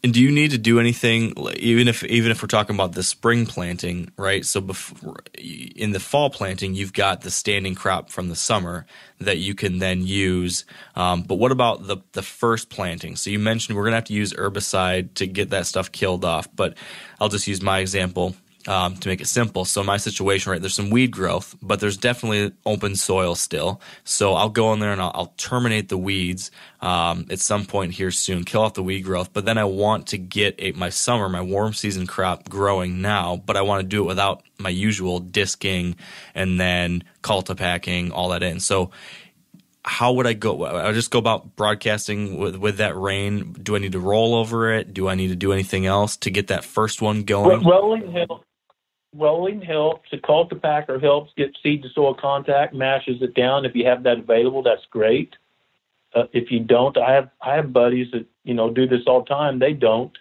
And 0.04 0.12
do 0.16 0.20
you 0.20 0.32
need 0.32 0.49
to 0.49 0.58
do 0.58 0.80
anything, 0.80 1.36
even 1.58 1.88
if 1.88 2.04
even 2.04 2.32
if 2.32 2.41
we're 2.41 2.47
talking 2.47 2.76
about 2.76 2.93
the 2.93 3.04
spring 3.04 3.45
planting, 3.45 4.12
right? 4.18 4.43
So 4.43 4.60
before, 4.60 5.18
in 5.38 5.91
the 5.91 5.99
fall 5.99 6.32
planting, 6.32 6.74
you've 6.74 6.93
got 6.93 7.22
the 7.22 7.30
standing 7.30 7.76
crop 7.76 8.10
from 8.10 8.28
the 8.28 8.36
summer 8.36 8.88
that 9.20 9.38
you 9.38 9.54
can 9.54 9.78
then 9.78 10.02
use. 10.02 10.66
Um, 10.95 11.22
but 11.22 11.36
what 11.36 11.52
about 11.52 11.86
the 11.86 11.97
the 12.14 12.24
first 12.24 12.72
planting? 12.72 13.16
So 13.16 13.30
you 13.30 13.38
mentioned 13.38 13.78
we're 13.78 13.84
going 13.84 13.91
to 13.91 13.97
have 13.97 14.06
to 14.06 14.14
use 14.14 14.34
herbicide 14.34 15.14
to 15.16 15.28
get 15.28 15.52
that 15.52 15.68
stuff 15.68 15.91
killed 15.91 16.26
off. 16.26 16.47
But 16.56 16.78
I'll 17.20 17.30
just 17.30 17.47
use 17.47 17.62
my 17.62 17.78
example 17.78 18.36
um, 18.68 18.95
to 18.97 19.07
make 19.07 19.22
it 19.22 19.28
simple. 19.28 19.66
So 19.66 19.84
my 19.84 19.97
situation, 19.97 20.51
right, 20.51 20.62
there's 20.62 20.74
some 20.74 20.89
weed 20.89 21.12
growth, 21.12 21.55
but 21.62 21.80
there's 21.80 21.97
definitely 21.97 22.51
open 22.66 22.95
soil 22.95 23.36
still. 23.36 23.82
So 24.03 24.34
I'll 24.34 24.49
go 24.49 24.74
in 24.74 24.80
there 24.80 24.91
and 24.91 25.01
I'll, 25.01 25.12
I'll 25.14 25.34
terminate 25.38 25.89
the 25.89 25.97
weeds 25.97 26.51
um, 26.82 27.26
at 27.30 27.39
some 27.39 27.66
point 27.66 27.93
here 27.93 28.12
soon, 28.12 28.43
kill 28.43 28.62
off 28.62 28.74
the 28.74 28.84
weed 28.84 29.01
growth. 29.01 29.34
But 29.34 29.45
then 29.45 29.57
I 29.57 29.64
want 29.64 30.07
to 30.07 30.18
get 30.18 30.55
a, 30.59 30.72
my 30.74 30.89
summer, 30.89 31.30
my 31.30 31.41
warm 31.41 31.74
season 31.74 32.07
crop 32.07 32.49
growing 32.49 33.01
now, 33.01 33.38
but 33.38 33.57
I 33.57 33.62
want 33.62 33.82
to 33.82 33.88
do 33.88 34.03
it 34.03 34.07
without 34.07 34.43
my 34.57 34.70
usual 34.70 35.20
disking 35.20 35.95
and 36.36 36.59
then 36.59 37.03
cultipacking 37.24 38.12
all 38.12 38.30
that 38.30 38.43
in. 38.43 38.59
So 38.59 38.91
how 39.84 40.14
would 40.14 40.28
I 40.28 40.34
go? 40.34 40.64
I 40.66 40.91
just 40.91 41.09
go 41.09 41.20
about 41.20 41.55
broadcasting 41.55 42.38
with 42.38 42.55
with 42.55 42.78
that 42.78 42.95
rain. 42.95 43.53
Do 43.53 43.76
I 43.76 43.80
need 43.80 43.93
to 43.93 43.99
roll 43.99 44.36
over 44.36 44.72
it? 44.74 44.93
Do 44.93 45.07
I 45.07 45.16
need 45.16 45.30
to 45.30 45.36
do 45.36 45.51
anything 45.51 45.86
else 45.86 46.18
to 46.18 46.30
get 46.30 46.47
that 46.47 46.64
first 46.64 47.01
one 47.01 47.24
going? 47.24 47.66
Rolling 47.66 48.12
helps. 48.12 48.45
Rolling 49.14 49.62
helps. 49.62 50.09
The 50.09 50.18
cultipacker 50.18 51.01
helps 51.01 51.32
get 51.36 51.57
seed 51.62 51.84
to 51.84 51.89
soil 51.89 52.14
contact, 52.14 52.74
mashes 52.74 53.22
it 53.22 53.36
down. 53.36 53.66
If 53.66 53.76
you 53.76 53.86
have 53.86 54.03
that 54.03 54.20
available, 54.20 54.64
that's 54.64 54.86
great. 54.89 55.36
Uh, 56.14 56.24
if 56.34 56.51
you 56.51 56.59
don't, 56.59 56.97
I 56.97 57.14
have 57.14 57.30
I 57.41 57.55
have 57.55 57.74
buddies 57.74 58.12
that 58.12 58.26
you 58.43 58.53
know 58.53 58.70
do 58.70 58.88
this 58.88 59.01
all 59.07 59.22
the 59.22 59.28
time. 59.28 59.59
They 59.59 59.74
don't, 59.74 60.18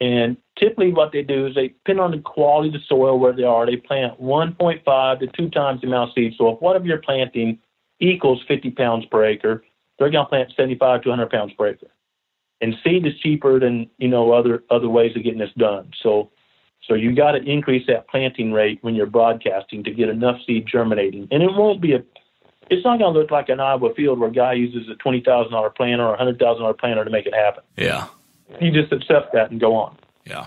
and 0.00 0.36
typically 0.58 0.92
what 0.92 1.12
they 1.12 1.22
do 1.22 1.46
is 1.46 1.54
they 1.54 1.68
depend 1.68 2.00
on 2.00 2.10
the 2.10 2.18
quality 2.18 2.68
of 2.68 2.74
the 2.74 2.80
soil 2.86 3.18
where 3.18 3.32
they 3.32 3.42
are. 3.42 3.66
They 3.66 3.76
plant 3.76 4.20
1.5 4.20 5.20
to 5.20 5.26
two 5.28 5.50
times 5.50 5.80
the 5.80 5.86
amount 5.86 6.10
of 6.10 6.14
seed. 6.14 6.34
So 6.36 6.50
if 6.50 6.60
whatever 6.60 6.86
you're 6.86 6.98
planting 6.98 7.58
equals 8.00 8.42
50 8.48 8.70
pounds 8.72 9.06
per 9.06 9.24
acre, 9.24 9.64
they're 9.98 10.10
going 10.10 10.24
to 10.24 10.28
plant 10.28 10.52
75 10.56 11.02
to 11.02 11.08
100 11.10 11.30
pounds 11.30 11.52
per 11.54 11.68
acre. 11.68 11.88
And 12.62 12.74
seed 12.84 13.06
is 13.06 13.18
cheaper 13.22 13.58
than 13.58 13.88
you 13.98 14.08
know 14.08 14.32
other 14.32 14.62
other 14.70 14.88
ways 14.88 15.16
of 15.16 15.24
getting 15.24 15.38
this 15.38 15.52
done. 15.56 15.90
So 16.02 16.30
so 16.86 16.94
you 16.94 17.14
got 17.14 17.32
to 17.32 17.42
increase 17.42 17.86
that 17.86 18.08
planting 18.08 18.52
rate 18.52 18.78
when 18.82 18.94
you're 18.94 19.06
broadcasting 19.06 19.84
to 19.84 19.90
get 19.90 20.08
enough 20.08 20.36
seed 20.46 20.66
germinating. 20.66 21.28
And 21.30 21.42
it 21.42 21.50
won't 21.52 21.80
be 21.80 21.94
a 21.94 22.02
it's 22.70 22.84
not 22.84 23.00
going 23.00 23.12
to 23.12 23.20
look 23.20 23.32
like 23.32 23.48
an 23.48 23.58
Iowa 23.58 23.92
field 23.94 24.20
where 24.20 24.28
a 24.28 24.32
guy 24.32 24.52
uses 24.52 24.88
a 24.88 24.94
twenty 24.96 25.20
thousand 25.20 25.52
dollar 25.52 25.70
planter 25.70 26.04
or 26.04 26.14
a 26.14 26.18
hundred 26.18 26.38
thousand 26.38 26.62
dollar 26.62 26.74
planter 26.74 27.04
to 27.04 27.10
make 27.10 27.26
it 27.26 27.34
happen. 27.34 27.64
Yeah, 27.76 28.08
you 28.60 28.70
just 28.70 28.92
accept 28.92 29.32
that 29.32 29.50
and 29.50 29.60
go 29.60 29.74
on. 29.74 29.96
Yeah. 30.24 30.46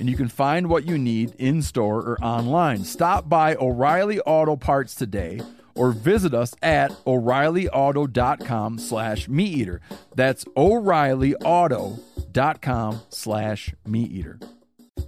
and 0.00 0.10
you 0.10 0.16
can 0.16 0.28
find 0.28 0.68
what 0.68 0.84
you 0.86 0.98
need 0.98 1.34
in 1.38 1.62
store 1.62 1.98
or 1.98 2.18
online. 2.24 2.82
Stop 2.84 3.28
by 3.28 3.54
O'Reilly 3.54 4.18
Auto 4.20 4.56
Parts 4.56 4.96
today 4.96 5.40
or 5.74 5.92
visit 5.92 6.34
us 6.34 6.54
at 6.62 6.90
o'reillyauto.com 7.06 8.78
slash 8.78 9.28
meat 9.28 9.56
eater. 9.56 9.80
That's 10.14 10.44
o'reillyauto.com 10.56 13.00
slash 13.10 13.74
meat 13.86 14.10
eater. 14.10 14.40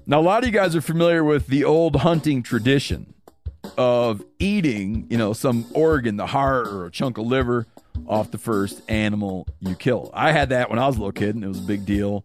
Now 0.07 0.21
a 0.21 0.23
lot 0.23 0.43
of 0.43 0.49
you 0.49 0.53
guys 0.53 0.77
are 0.77 0.81
familiar 0.81 1.23
with 1.25 1.49
the 1.49 1.65
old 1.65 1.97
hunting 1.97 2.43
tradition 2.43 3.13
of 3.79 4.25
eating 4.41 5.07
you 5.09 5.17
know 5.17 5.33
some 5.33 5.65
organ 5.73 6.17
the 6.17 6.27
heart 6.27 6.67
or 6.67 6.87
a 6.87 6.91
chunk 6.91 7.17
of 7.17 7.25
liver 7.27 7.65
off 8.07 8.33
the 8.33 8.39
first 8.39 8.83
animal 8.91 9.47
you 9.61 9.77
kill. 9.77 10.11
I 10.13 10.33
had 10.33 10.49
that 10.49 10.69
when 10.69 10.81
i 10.81 10.87
was 10.87 10.97
a 10.97 10.99
little 10.99 11.13
kid 11.13 11.37
and 11.37 11.45
it 11.45 11.49
was 11.49 11.61
a 11.61 11.63
big 11.63 11.87
deal 11.87 12.25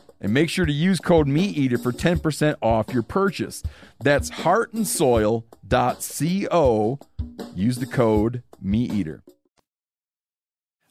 and 0.21 0.33
make 0.33 0.49
sure 0.49 0.65
to 0.65 0.71
use 0.71 0.99
code 0.99 1.27
MeatEater 1.27 1.81
for 1.81 1.91
10% 1.91 2.55
off 2.61 2.93
your 2.93 3.03
purchase. 3.03 3.61
That's 3.99 4.31
heartandsoil.co. 4.31 6.99
Use 7.55 7.77
the 7.77 7.87
code 7.87 8.43
MeatEater. 8.63 9.21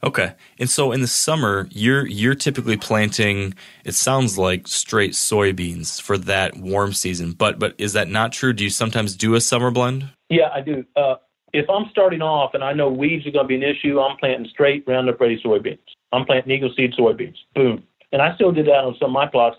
Okay. 0.02 0.32
And 0.58 0.70
so 0.70 0.92
in 0.92 1.02
the 1.02 1.06
summer, 1.06 1.68
you're 1.70 2.06
you're 2.06 2.34
typically 2.34 2.78
planting 2.78 3.52
it 3.84 3.94
sounds 3.94 4.38
like 4.38 4.66
straight 4.66 5.12
soybeans 5.12 6.00
for 6.00 6.16
that 6.16 6.56
warm 6.56 6.94
season. 6.94 7.32
But 7.32 7.58
but 7.58 7.74
is 7.76 7.92
that 7.92 8.08
not 8.08 8.32
true? 8.32 8.54
Do 8.54 8.64
you 8.64 8.70
sometimes 8.70 9.14
do 9.14 9.34
a 9.34 9.42
summer 9.42 9.70
blend? 9.70 10.08
Yeah, 10.30 10.48
I 10.54 10.62
do. 10.62 10.86
Uh, 10.96 11.16
if 11.52 11.68
I'm 11.68 11.84
starting 11.90 12.22
off 12.22 12.54
and 12.54 12.64
I 12.64 12.72
know 12.72 12.88
weeds 12.88 13.26
are 13.26 13.30
going 13.30 13.44
to 13.44 13.48
be 13.48 13.56
an 13.56 13.62
issue, 13.62 14.00
I'm 14.00 14.16
planting 14.16 14.48
straight 14.50 14.84
Roundup 14.86 15.20
Ready 15.20 15.38
soybeans. 15.44 15.78
I'm 16.12 16.24
planting 16.24 16.52
Eagle 16.52 16.72
Seed 16.76 16.94
soybeans. 16.98 17.36
Boom. 17.54 17.82
And 18.12 18.20
I 18.20 18.34
still 18.34 18.52
did 18.52 18.66
that 18.66 18.84
on 18.84 18.96
some 18.98 19.10
of 19.10 19.12
my 19.12 19.26
plots. 19.26 19.56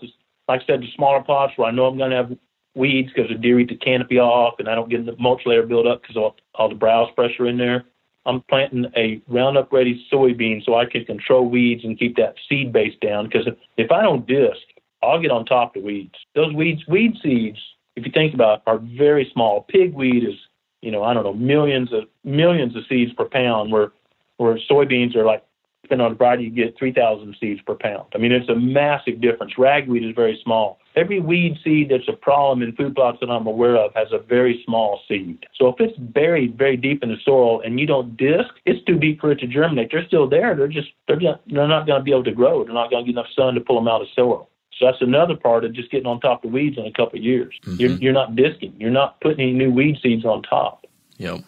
Like 0.48 0.62
I 0.62 0.66
said, 0.66 0.82
the 0.82 0.88
smaller 0.94 1.22
plots 1.22 1.54
where 1.56 1.68
I 1.68 1.70
know 1.70 1.86
I'm 1.86 1.96
going 1.96 2.10
to 2.10 2.16
have 2.16 2.36
weeds 2.74 3.10
because 3.14 3.30
the 3.30 3.36
deer 3.36 3.60
eat 3.60 3.68
the 3.68 3.76
canopy 3.76 4.18
off 4.18 4.54
and 4.58 4.68
I 4.68 4.74
don't 4.74 4.90
get 4.90 5.06
the 5.06 5.16
mulch 5.18 5.42
layer 5.46 5.64
build 5.64 5.86
up 5.86 6.02
because 6.02 6.16
all, 6.16 6.36
all 6.54 6.68
the 6.68 6.74
browse 6.74 7.10
pressure 7.14 7.46
in 7.46 7.58
there. 7.58 7.84
I'm 8.24 8.42
planting 8.48 8.86
a 8.96 9.20
Roundup 9.26 9.72
Ready 9.72 10.06
soybean 10.12 10.64
so 10.64 10.76
I 10.76 10.86
can 10.86 11.04
control 11.04 11.48
weeds 11.48 11.84
and 11.84 11.98
keep 11.98 12.16
that 12.16 12.34
seed 12.48 12.72
base 12.72 12.94
down. 13.00 13.26
Because 13.26 13.46
if, 13.46 13.54
if 13.76 13.90
I 13.90 14.02
don't 14.02 14.26
disc, 14.26 14.60
I'll 15.02 15.20
get 15.20 15.32
on 15.32 15.44
top 15.44 15.74
of 15.74 15.82
the 15.82 15.86
weeds. 15.86 16.14
Those 16.34 16.54
weeds, 16.54 16.82
weed 16.86 17.16
seeds, 17.22 17.58
if 17.96 18.06
you 18.06 18.12
think 18.12 18.32
about, 18.34 18.58
it, 18.58 18.62
are 18.68 18.78
very 18.78 19.28
small. 19.32 19.66
Pigweed 19.72 20.28
is, 20.28 20.36
you 20.82 20.90
know, 20.92 21.02
I 21.02 21.14
don't 21.14 21.24
know, 21.24 21.34
millions 21.34 21.92
of 21.92 22.04
millions 22.24 22.76
of 22.76 22.84
seeds 22.88 23.12
per 23.12 23.24
pound. 23.24 23.72
Where 23.72 23.92
where 24.36 24.58
soybeans 24.70 25.16
are 25.16 25.24
like 25.24 25.44
depending 25.92 26.10
on 26.10 26.16
variety, 26.16 26.44
you 26.44 26.50
get 26.50 26.78
3,000 26.78 27.36
seeds 27.38 27.60
per 27.60 27.74
pound. 27.74 28.06
I 28.14 28.18
mean, 28.18 28.32
it's 28.32 28.48
a 28.48 28.54
massive 28.54 29.20
difference. 29.20 29.58
Ragweed 29.58 30.02
is 30.02 30.14
very 30.14 30.40
small. 30.42 30.78
Every 30.96 31.20
weed 31.20 31.58
seed 31.62 31.90
that's 31.90 32.08
a 32.08 32.14
problem 32.14 32.62
in 32.62 32.74
food 32.74 32.94
plots 32.94 33.18
that 33.20 33.28
I'm 33.28 33.46
aware 33.46 33.76
of 33.76 33.92
has 33.94 34.08
a 34.10 34.18
very 34.18 34.62
small 34.64 35.00
seed. 35.06 35.44
So 35.54 35.68
if 35.68 35.76
it's 35.80 35.98
buried 35.98 36.56
very 36.56 36.78
deep 36.78 37.02
in 37.02 37.10
the 37.10 37.18
soil 37.22 37.60
and 37.60 37.78
you 37.78 37.86
don't 37.86 38.16
disc, 38.16 38.48
it's 38.64 38.82
too 38.86 38.98
deep 38.98 39.20
for 39.20 39.32
it 39.32 39.40
to 39.40 39.46
germinate. 39.46 39.90
They're 39.92 40.06
still 40.06 40.26
there. 40.26 40.54
They're 40.54 40.66
just 40.66 40.88
they're 41.06 41.20
just, 41.20 41.40
they're 41.46 41.68
not 41.68 41.86
going 41.86 42.00
to 42.00 42.04
be 42.04 42.10
able 42.10 42.24
to 42.24 42.32
grow. 42.32 42.64
They're 42.64 42.72
not 42.72 42.90
going 42.90 43.04
to 43.04 43.12
get 43.12 43.18
enough 43.18 43.30
sun 43.36 43.54
to 43.54 43.60
pull 43.60 43.76
them 43.76 43.88
out 43.88 44.00
of 44.00 44.08
soil. 44.16 44.48
So 44.78 44.86
that's 44.86 45.02
another 45.02 45.36
part 45.36 45.66
of 45.66 45.74
just 45.74 45.90
getting 45.90 46.06
on 46.06 46.20
top 46.20 46.42
of 46.44 46.52
weeds 46.52 46.78
in 46.78 46.86
a 46.86 46.92
couple 46.92 47.18
of 47.18 47.24
years. 47.24 47.54
Mm-hmm. 47.64 47.80
You're, 47.80 47.90
you're 47.92 48.12
not 48.14 48.34
disking. 48.34 48.74
You're 48.78 48.90
not 48.90 49.20
putting 49.20 49.40
any 49.40 49.52
new 49.52 49.70
weed 49.70 49.98
seeds 50.02 50.24
on 50.24 50.42
top. 50.42 50.86
Yep. 51.18 51.40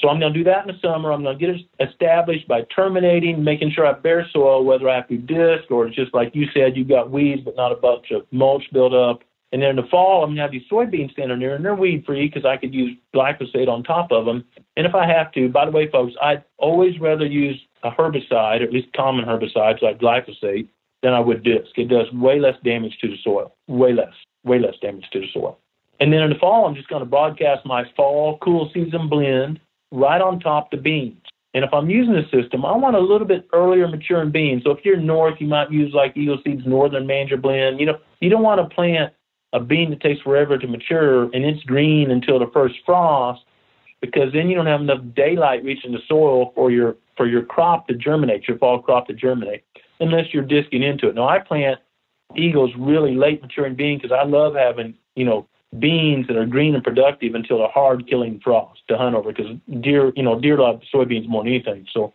So 0.00 0.08
I'm 0.08 0.20
going 0.20 0.32
to 0.32 0.38
do 0.38 0.44
that 0.44 0.68
in 0.68 0.74
the 0.74 0.80
summer. 0.80 1.12
I'm 1.12 1.22
going 1.22 1.38
to 1.38 1.46
get 1.46 1.54
it 1.54 1.90
established 1.90 2.46
by 2.46 2.62
terminating, 2.74 3.42
making 3.42 3.72
sure 3.72 3.86
I 3.86 3.92
bare 3.92 4.26
soil, 4.32 4.64
whether 4.64 4.88
I 4.88 4.96
have 4.96 5.08
to 5.08 5.16
disc 5.16 5.70
or 5.70 5.88
just 5.88 6.14
like 6.14 6.34
you 6.34 6.46
said, 6.54 6.76
you've 6.76 6.88
got 6.88 7.10
weeds 7.10 7.42
but 7.44 7.56
not 7.56 7.72
a 7.72 7.76
bunch 7.76 8.10
of 8.10 8.22
mulch 8.30 8.64
built 8.72 8.94
up. 8.94 9.22
And 9.50 9.62
then 9.62 9.70
in 9.70 9.76
the 9.76 9.88
fall, 9.90 10.22
I'm 10.22 10.30
going 10.30 10.36
to 10.36 10.42
have 10.42 10.52
these 10.52 10.68
soybeans 10.70 11.12
standing 11.12 11.38
there, 11.38 11.54
and 11.54 11.64
they're 11.64 11.74
weed 11.74 12.04
free 12.04 12.28
because 12.28 12.44
I 12.44 12.58
could 12.58 12.74
use 12.74 12.96
glyphosate 13.14 13.66
on 13.66 13.82
top 13.82 14.12
of 14.12 14.26
them. 14.26 14.44
And 14.76 14.86
if 14.86 14.94
I 14.94 15.06
have 15.06 15.32
to, 15.32 15.48
by 15.48 15.64
the 15.64 15.70
way, 15.70 15.90
folks, 15.90 16.12
I'd 16.20 16.44
always 16.58 17.00
rather 17.00 17.24
use 17.24 17.58
a 17.82 17.90
herbicide, 17.90 18.60
or 18.60 18.64
at 18.64 18.72
least 18.72 18.92
common 18.92 19.24
herbicides 19.24 19.80
like 19.80 19.98
glyphosate, 20.00 20.68
than 21.02 21.14
I 21.14 21.20
would 21.20 21.44
disc. 21.44 21.70
It 21.76 21.88
does 21.88 22.12
way 22.12 22.40
less 22.40 22.56
damage 22.62 22.98
to 23.00 23.08
the 23.08 23.16
soil, 23.24 23.54
way 23.68 23.92
less, 23.92 24.12
way 24.44 24.58
less 24.58 24.74
damage 24.82 25.08
to 25.12 25.20
the 25.20 25.26
soil. 25.32 25.58
And 26.00 26.12
then 26.12 26.22
in 26.22 26.30
the 26.30 26.38
fall, 26.38 26.66
I'm 26.66 26.74
just 26.74 26.88
going 26.88 27.00
to 27.00 27.06
broadcast 27.06 27.64
my 27.64 27.84
fall 27.96 28.38
cool 28.38 28.70
season 28.74 29.08
blend 29.08 29.60
right 29.92 30.20
on 30.20 30.40
top 30.40 30.70
the 30.70 30.76
beans. 30.76 31.22
And 31.54 31.64
if 31.64 31.72
I'm 31.72 31.88
using 31.88 32.14
a 32.14 32.24
system, 32.28 32.64
I 32.64 32.76
want 32.76 32.94
a 32.94 33.00
little 33.00 33.26
bit 33.26 33.48
earlier 33.52 33.88
maturing 33.88 34.30
beans. 34.30 34.62
So 34.64 34.70
if 34.70 34.84
you're 34.84 34.98
north, 34.98 35.36
you 35.40 35.46
might 35.46 35.72
use 35.72 35.92
like 35.94 36.16
Eagle 36.16 36.38
Seeds 36.44 36.62
Northern 36.66 37.06
Manager 37.06 37.36
Blend. 37.36 37.80
You 37.80 37.86
know, 37.86 37.98
you 38.20 38.28
don't 38.28 38.42
want 38.42 38.60
to 38.60 38.74
plant 38.74 39.12
a 39.52 39.60
bean 39.60 39.90
that 39.90 40.00
takes 40.00 40.20
forever 40.20 40.58
to 40.58 40.66
mature 40.66 41.24
and 41.24 41.44
it's 41.44 41.62
green 41.64 42.10
until 42.10 42.38
the 42.38 42.50
first 42.52 42.74
frost 42.84 43.40
because 44.00 44.32
then 44.32 44.48
you 44.48 44.54
don't 44.54 44.66
have 44.66 44.80
enough 44.80 45.00
daylight 45.16 45.64
reaching 45.64 45.92
the 45.92 46.00
soil 46.06 46.52
for 46.54 46.70
your 46.70 46.96
for 47.16 47.26
your 47.26 47.42
crop 47.42 47.88
to 47.88 47.94
germinate, 47.94 48.46
your 48.46 48.58
fall 48.58 48.80
crop 48.80 49.08
to 49.08 49.14
germinate, 49.14 49.64
unless 50.00 50.26
you're 50.32 50.44
disking 50.44 50.82
into 50.82 51.08
it. 51.08 51.14
Now 51.14 51.28
I 51.28 51.40
plant 51.40 51.80
Eagles 52.36 52.70
really 52.78 53.16
late 53.16 53.42
maturing 53.42 53.74
bean 53.74 53.98
because 53.98 54.12
I 54.12 54.24
love 54.24 54.54
having, 54.54 54.94
you 55.16 55.24
know, 55.24 55.48
beans 55.78 56.26
that 56.26 56.36
are 56.36 56.46
green 56.46 56.74
and 56.74 56.82
productive 56.82 57.34
until 57.34 57.64
a 57.64 57.68
hard 57.68 58.08
killing 58.08 58.40
frost 58.42 58.80
to 58.88 58.96
hunt 58.96 59.14
over 59.14 59.32
because 59.32 59.54
deer, 59.80 60.12
you 60.16 60.22
know, 60.22 60.40
deer 60.40 60.58
love 60.58 60.80
soybeans 60.92 61.28
more 61.28 61.44
than 61.44 61.52
anything. 61.52 61.86
So 61.92 62.14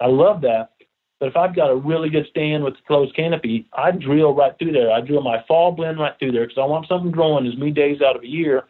I 0.00 0.06
love 0.06 0.42
that. 0.42 0.72
But 1.18 1.28
if 1.28 1.36
I've 1.36 1.54
got 1.54 1.70
a 1.70 1.76
really 1.76 2.08
good 2.08 2.26
stand 2.30 2.64
with 2.64 2.74
closed 2.86 3.14
canopy, 3.14 3.68
I 3.74 3.90
drill 3.90 4.34
right 4.34 4.58
through 4.58 4.72
there. 4.72 4.90
I 4.90 5.00
drill 5.00 5.22
my 5.22 5.44
fall 5.46 5.72
blend 5.72 5.98
right 5.98 6.14
through 6.18 6.32
there 6.32 6.46
because 6.46 6.60
I 6.60 6.64
want 6.64 6.88
something 6.88 7.10
growing 7.10 7.46
as 7.46 7.58
many 7.58 7.72
days 7.72 8.00
out 8.00 8.16
of 8.16 8.22
a 8.22 8.28
year. 8.28 8.64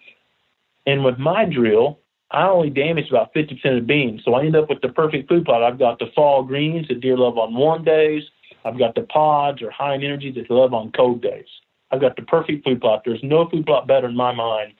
And 0.86 1.04
with 1.04 1.18
my 1.18 1.44
drill, 1.44 2.00
I 2.32 2.46
only 2.46 2.70
damage 2.70 3.08
about 3.08 3.34
50% 3.34 3.52
of 3.64 3.74
the 3.76 3.86
beans. 3.86 4.22
So 4.24 4.34
I 4.34 4.44
end 4.44 4.56
up 4.56 4.68
with 4.68 4.80
the 4.80 4.88
perfect 4.88 5.28
food 5.28 5.44
plot. 5.44 5.62
I've 5.62 5.78
got 5.78 5.98
the 5.98 6.10
fall 6.14 6.42
greens 6.42 6.88
that 6.88 7.00
deer 7.00 7.16
love 7.16 7.38
on 7.38 7.54
warm 7.54 7.84
days. 7.84 8.22
I've 8.64 8.78
got 8.78 8.94
the 8.94 9.02
pods 9.02 9.62
or 9.62 9.70
high 9.70 9.94
in 9.94 10.02
energy 10.02 10.32
that 10.32 10.46
they 10.48 10.54
love 10.54 10.74
on 10.74 10.92
cold 10.92 11.22
days. 11.22 11.46
I've 11.90 12.00
got 12.00 12.16
the 12.16 12.22
perfect 12.22 12.64
food 12.64 12.80
plot. 12.80 13.02
There's 13.04 13.22
no 13.22 13.48
food 13.48 13.66
plot 13.66 13.86
better 13.86 14.08
in 14.08 14.16
my 14.16 14.32
mind 14.32 14.74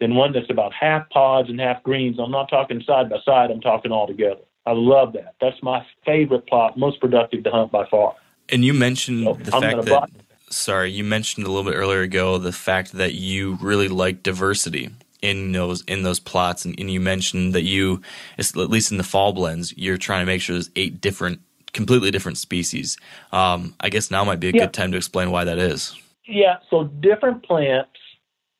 than 0.00 0.14
one 0.14 0.32
that's 0.32 0.50
about 0.50 0.72
half 0.72 1.08
pods 1.10 1.48
and 1.48 1.60
half 1.60 1.82
greens. 1.82 2.18
I'm 2.18 2.30
not 2.30 2.48
talking 2.48 2.82
side 2.86 3.08
by 3.08 3.18
side, 3.24 3.50
I'm 3.50 3.60
talking 3.60 3.92
all 3.92 4.06
together. 4.06 4.40
I 4.66 4.72
love 4.72 5.12
that. 5.14 5.34
That's 5.40 5.60
my 5.62 5.84
favorite 6.04 6.46
plot, 6.46 6.78
most 6.78 7.00
productive 7.00 7.44
to 7.44 7.50
hunt 7.50 7.72
by 7.72 7.86
far. 7.88 8.14
And 8.48 8.64
you 8.64 8.74
mentioned 8.74 9.24
so 9.24 9.34
the 9.34 9.54
I'm 9.54 9.62
fact 9.62 9.84
that, 9.86 10.10
sorry, 10.50 10.90
you 10.90 11.04
mentioned 11.04 11.46
a 11.46 11.50
little 11.50 11.68
bit 11.68 11.76
earlier 11.76 12.02
ago 12.02 12.38
the 12.38 12.52
fact 12.52 12.92
that 12.92 13.14
you 13.14 13.58
really 13.60 13.88
like 13.88 14.22
diversity 14.22 14.90
in 15.22 15.52
those 15.52 15.82
in 15.82 16.02
those 16.02 16.18
plots 16.18 16.64
and, 16.64 16.78
and, 16.78 16.90
you 16.90 17.00
mentioned 17.00 17.54
that 17.54 17.62
you 17.62 18.02
at 18.38 18.56
least 18.56 18.90
in 18.90 18.98
the 18.98 19.04
fall 19.04 19.32
blends 19.32 19.72
you're 19.78 19.96
trying 19.96 20.20
to 20.20 20.26
make 20.26 20.42
sure 20.42 20.54
there's 20.56 20.68
eight 20.74 21.00
different 21.00 21.40
completely 21.72 22.10
different 22.10 22.36
species 22.36 22.98
um, 23.30 23.72
i 23.78 23.88
guess 23.88 24.10
now 24.10 24.24
might 24.24 24.40
be 24.40 24.48
a 24.48 24.52
yeah. 24.52 24.62
good 24.62 24.72
time 24.72 24.90
to 24.90 24.96
explain 24.96 25.30
why 25.30 25.44
that 25.44 25.58
is 25.58 25.96
yeah, 26.26 26.56
so 26.70 26.84
different 26.84 27.44
plants 27.44 27.90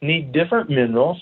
need 0.01 0.33
different 0.33 0.69
minerals. 0.69 1.21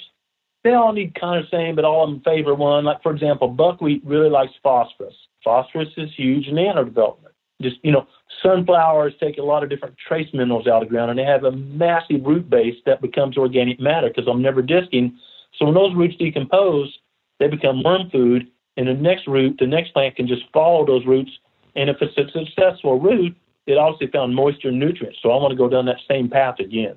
They 0.65 0.75
all 0.75 0.93
need 0.93 1.19
kind 1.19 1.39
of 1.39 1.51
the 1.51 1.57
same, 1.57 1.75
but 1.75 1.85
all 1.85 2.05
of 2.05 2.11
them 2.11 2.21
favor 2.23 2.55
one. 2.55 2.85
Like 2.85 3.03
for 3.03 3.13
example, 3.13 3.49
buckwheat 3.49 4.03
really 4.05 4.31
likes 4.31 4.53
phosphorus. 4.63 5.15
Phosphorus 5.43 5.89
is 5.97 6.11
huge 6.17 6.47
in 6.49 6.57
nano 6.57 6.85
development. 6.85 7.35
Just 7.63 7.77
you 7.83 7.93
know, 7.93 8.07
Sunflowers 8.43 9.15
take 9.21 9.39
a 9.39 9.43
lot 9.43 9.63
of 9.63 9.71
different 9.71 9.97
trace 10.09 10.29
minerals 10.33 10.67
out 10.67 10.83
of 10.83 10.89
the 10.89 10.93
ground, 10.93 11.11
and 11.11 11.19
they 11.19 11.25
have 11.25 11.45
a 11.45 11.53
massive 11.53 12.25
root 12.25 12.49
base 12.49 12.77
that 12.87 13.03
becomes 13.03 13.37
organic 13.37 13.81
matter 13.81 14.09
because 14.09 14.29
I'm 14.29 14.43
never 14.43 14.63
disking. 14.63 15.19
So 15.59 15.67
when 15.67 15.75
those 15.75 15.95
roots 15.95 16.17
decompose, 16.17 16.99
they 17.39 17.49
become 17.49 17.83
worm 17.83 18.09
food, 18.11 18.49
and 18.77 18.89
the 18.89 18.95
next 18.95 19.27
root, 19.27 19.57
the 19.59 19.67
next 19.67 19.93
plant 19.93 20.17
can 20.17 20.27
just 20.27 20.43
follow 20.53 20.87
those 20.87 21.05
roots. 21.07 21.31
And 21.77 21.91
if 21.91 21.97
it's 22.01 22.17
a 22.17 22.31
successful 22.33 22.99
root, 22.99 23.37
it 23.71 23.79
obviously 23.79 24.09
found 24.09 24.35
moisture 24.35 24.69
and 24.69 24.79
nutrients. 24.79 25.19
So 25.23 25.31
I 25.31 25.37
want 25.37 25.53
to 25.53 25.57
go 25.57 25.69
down 25.69 25.87
that 25.87 26.01
same 26.09 26.29
path 26.29 26.59
again. 26.59 26.97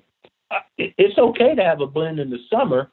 It's 0.77 1.17
okay 1.17 1.55
to 1.55 1.63
have 1.63 1.81
a 1.81 1.87
blend 1.87 2.19
in 2.19 2.29
the 2.29 2.39
summer 2.49 2.91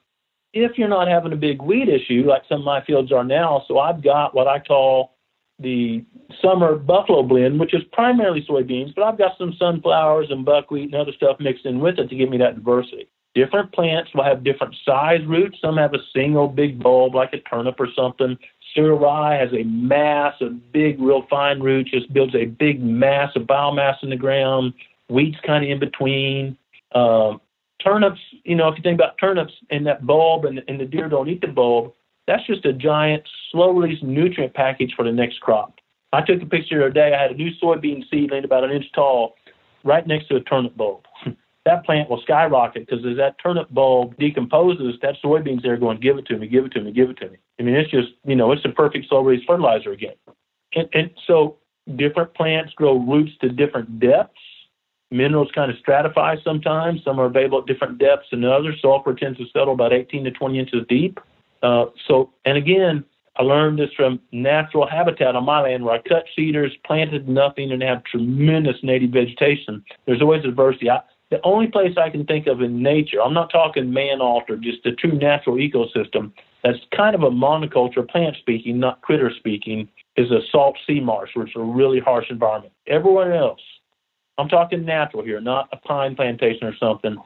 if 0.53 0.77
you're 0.77 0.89
not 0.89 1.09
having 1.09 1.33
a 1.33 1.37
big 1.37 1.63
weed 1.63 1.89
issue 1.89 2.25
like 2.27 2.43
some 2.49 2.61
of 2.61 2.65
my 2.65 2.83
fields 2.85 3.13
are 3.13 3.25
now. 3.25 3.65
So 3.69 3.79
I've 3.79 4.03
got 4.03 4.35
what 4.35 4.49
I 4.49 4.59
call 4.59 5.17
the 5.59 6.05
summer 6.43 6.77
buffalo 6.77 7.23
blend, 7.23 7.61
which 7.61 7.75
is 7.75 7.83
primarily 7.93 8.45
soybeans, 8.49 8.95
but 8.95 9.05
I've 9.05 9.19
got 9.19 9.37
some 9.39 9.55
sunflowers 9.59 10.29
and 10.31 10.45
buckwheat 10.45 10.87
and 10.87 10.95
other 10.95 11.13
stuff 11.13 11.37
mixed 11.39 11.67
in 11.67 11.81
with 11.81 11.99
it 11.99 12.09
to 12.09 12.17
give 12.17 12.31
me 12.31 12.39
that 12.39 12.57
diversity. 12.57 13.09
Different 13.35 13.73
plants 13.73 14.11
will 14.15 14.25
have 14.25 14.43
different 14.43 14.75
size 14.85 15.25
roots. 15.27 15.59
Some 15.61 15.77
have 15.77 15.95
a 15.95 16.03
single 16.15 16.49
big 16.49 16.83
bulb 16.83 17.15
like 17.15 17.33
a 17.33 17.39
turnip 17.39 17.79
or 17.79 17.89
something. 17.95 18.37
Cereal 18.75 18.99
rye 18.99 19.37
has 19.37 19.53
a 19.53 19.65
mass 19.65 20.35
of 20.41 20.73
big, 20.73 21.01
real 21.01 21.27
fine 21.29 21.61
roots, 21.61 21.91
just 21.91 22.13
builds 22.13 22.35
a 22.35 22.47
big 22.47 22.83
mass 22.83 23.31
of 23.35 23.43
biomass 23.43 23.97
in 24.03 24.11
the 24.11 24.17
ground. 24.17 24.75
Wheat's 25.09 25.39
kind 25.45 25.65
of 25.65 25.71
in 25.71 25.81
between. 25.81 26.57
Uh, 26.93 27.35
turnips, 27.83 28.21
you 28.45 28.55
know, 28.55 28.69
if 28.69 28.77
you 28.77 28.83
think 28.83 28.95
about 28.95 29.19
turnips 29.19 29.53
and 29.71 29.87
that 29.87 30.07
bulb 30.07 30.45
and, 30.45 30.63
and 30.69 30.81
the 30.81 30.85
deer 30.85 31.09
don't 31.09 31.29
eat 31.29 31.41
the 31.41 31.49
bulb, 31.49 31.93
that's 32.27 32.47
just 32.47 32.65
a 32.65 32.73
giant, 32.73 33.23
slow 33.51 33.71
release 33.71 33.99
nutrient 34.03 34.55
package 34.55 34.93
for 34.95 35.05
the 35.05 35.13
next 35.13 35.41
crop. 35.41 35.75
I 36.13 36.23
took 36.23 36.43
a 36.43 36.47
picture 36.47 36.79
the 36.79 36.85
other 36.87 36.93
day. 36.93 37.15
I 37.15 37.23
had 37.23 37.33
a 37.33 37.35
new 37.35 37.51
soybean 37.63 38.03
seedling 38.11 38.45
about 38.45 38.65
an 38.65 38.71
inch 38.71 38.87
tall 38.95 39.35
right 39.85 40.07
next 40.07 40.29
to 40.29 40.37
a 40.37 40.41
turnip 40.41 40.77
bulb. 40.77 41.05
that 41.67 41.85
plant 41.85 42.09
will 42.09 42.21
skyrocket 42.23 42.87
because 42.87 43.05
as 43.05 43.17
that 43.17 43.37
turnip 43.43 43.69
bulb 43.71 44.17
decomposes, 44.19 44.95
that 45.03 45.17
soybean's 45.23 45.63
there 45.63 45.77
going, 45.77 46.01
give 46.01 46.17
it 46.17 46.27
to 46.27 46.39
me, 46.39 46.47
give 46.47 46.65
it 46.65 46.73
to 46.73 46.81
me, 46.81 46.91
give 46.91 47.11
it 47.11 47.19
to 47.19 47.29
me. 47.29 47.37
I 47.59 47.63
mean, 47.63 47.75
it's 47.75 47.91
just, 47.91 48.09
you 48.25 48.35
know, 48.35 48.53
it's 48.53 48.63
the 48.63 48.71
perfect 48.71 49.09
slow 49.09 49.23
release 49.23 49.45
fertilizer 49.47 49.93
again. 49.93 50.15
And, 50.75 50.89
and 50.95 51.11
so 51.27 51.59
different 51.97 52.35
plants 52.35 52.73
grow 52.75 52.97
roots 52.99 53.33
to 53.43 53.51
different 53.51 54.01
depths. 54.01 54.41
Minerals 55.11 55.51
kind 55.55 55.71
of 55.71 55.77
stratify 55.79 56.43
sometimes. 56.43 57.03
Some 57.05 57.19
are 57.19 57.27
available 57.27 57.59
at 57.59 57.67
different 57.67 57.99
depths 57.99 58.29
than 58.31 58.45
others. 58.45 58.79
Sulfur 58.81 59.15
tends 59.15 59.39
to 59.39 59.45
settle 59.53 59.75
about 59.75 59.93
18 59.93 60.25
to 60.25 60.31
20 60.31 60.59
inches 60.59 60.87
deep. 60.89 61.19
Uh, 61.63 61.87
so, 62.07 62.33
and 62.45 62.57
again, 62.57 63.05
I 63.37 63.43
learned 63.43 63.79
this 63.79 63.91
from 63.97 64.21
natural 64.33 64.87
habitat 64.87 65.35
on 65.35 65.45
my 65.45 65.61
land 65.61 65.85
where 65.85 65.95
I 65.95 66.03
cut 66.09 66.25
cedars, 66.35 66.73
planted 66.85 67.29
nothing, 67.29 67.73
and 67.73 67.83
have 67.83 68.05
tremendous 68.05 68.77
native 68.83 69.11
vegetation. 69.11 69.85
There's 70.07 70.23
always 70.23 70.43
diversity. 70.43 70.91
I, 70.91 71.01
the 71.31 71.41
only 71.45 71.69
place 71.69 71.97
I 71.97 72.11
can 72.11 72.27
think 72.27 72.47
of 72.47 72.61
in 72.61 72.83
nature, 72.83 73.23
I'm 73.23 73.35
not 73.35 73.51
talking 73.51 73.93
man 73.93 74.21
altered, 74.21 74.63
just 74.63 74.85
a 74.85 74.93
true 74.93 75.13
natural 75.13 75.57
ecosystem 75.57 76.33
that's 76.63 76.79
kind 76.95 77.15
of 77.15 77.23
a 77.23 77.31
monoculture, 77.31 78.07
plant 78.09 78.37
speaking, 78.39 78.79
not 78.79 79.01
critter 79.01 79.33
speaking, 79.39 79.89
is 80.17 80.31
a 80.31 80.41
salt 80.51 80.77
sea 80.87 81.01
marsh, 81.01 81.31
which 81.35 81.51
is 81.51 81.57
a 81.57 81.61
really 81.61 82.01
harsh 82.01 82.27
environment. 82.31 82.73
Everywhere 82.87 83.35
else, 83.35 83.61
I'm 84.39 84.49
talking 84.49 84.85
natural 84.85 85.25
here, 85.25 85.41
not 85.41 85.69
a 85.73 85.77
pine 85.77 86.17
plantation 86.17 86.67
or 86.67 86.77
something, 86.77 87.17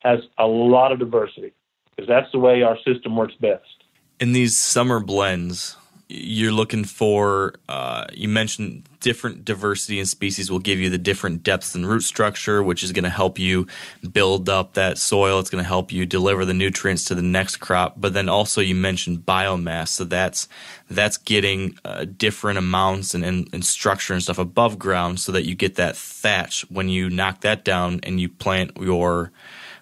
has 0.00 0.20
a 0.38 0.46
lot 0.46 0.92
of 0.92 0.98
diversity 0.98 1.52
because 1.90 2.08
that's 2.08 2.30
the 2.32 2.38
way 2.38 2.62
our 2.62 2.76
system 2.84 3.16
works 3.16 3.34
best. 3.40 3.84
In 4.20 4.32
these 4.32 4.56
summer 4.56 5.00
blends, 5.00 5.76
you're 6.08 6.52
looking 6.52 6.84
for 6.84 7.54
uh, 7.68 8.04
you 8.12 8.28
mentioned 8.28 8.88
different 9.00 9.44
diversity 9.44 9.98
in 9.98 10.06
species 10.06 10.50
will 10.50 10.60
give 10.60 10.78
you 10.78 10.88
the 10.88 10.98
different 10.98 11.42
depths 11.42 11.74
and 11.74 11.88
root 11.88 12.02
structure 12.02 12.62
which 12.62 12.84
is 12.84 12.92
going 12.92 13.04
to 13.04 13.10
help 13.10 13.38
you 13.38 13.66
build 14.12 14.48
up 14.48 14.74
that 14.74 14.98
soil. 14.98 15.40
It's 15.40 15.50
going 15.50 15.62
to 15.62 15.68
help 15.68 15.90
you 15.90 16.06
deliver 16.06 16.44
the 16.44 16.54
nutrients 16.54 17.04
to 17.06 17.14
the 17.14 17.22
next 17.22 17.56
crop. 17.56 17.94
But 17.96 18.14
then 18.14 18.28
also 18.28 18.60
you 18.60 18.74
mentioned 18.74 19.26
biomass 19.26 19.88
so 19.88 20.04
that's 20.04 20.48
that's 20.88 21.16
getting 21.16 21.76
uh, 21.84 22.04
different 22.04 22.58
amounts 22.58 23.14
and, 23.14 23.24
and, 23.24 23.48
and 23.52 23.64
structure 23.64 24.12
and 24.12 24.22
stuff 24.22 24.38
above 24.38 24.78
ground 24.78 25.18
so 25.18 25.32
that 25.32 25.44
you 25.44 25.56
get 25.56 25.74
that 25.74 25.96
thatch. 25.96 26.64
When 26.70 26.88
you 26.88 27.10
knock 27.10 27.40
that 27.40 27.64
down 27.64 28.00
and 28.04 28.20
you 28.20 28.28
plant 28.28 28.72
your 28.80 29.32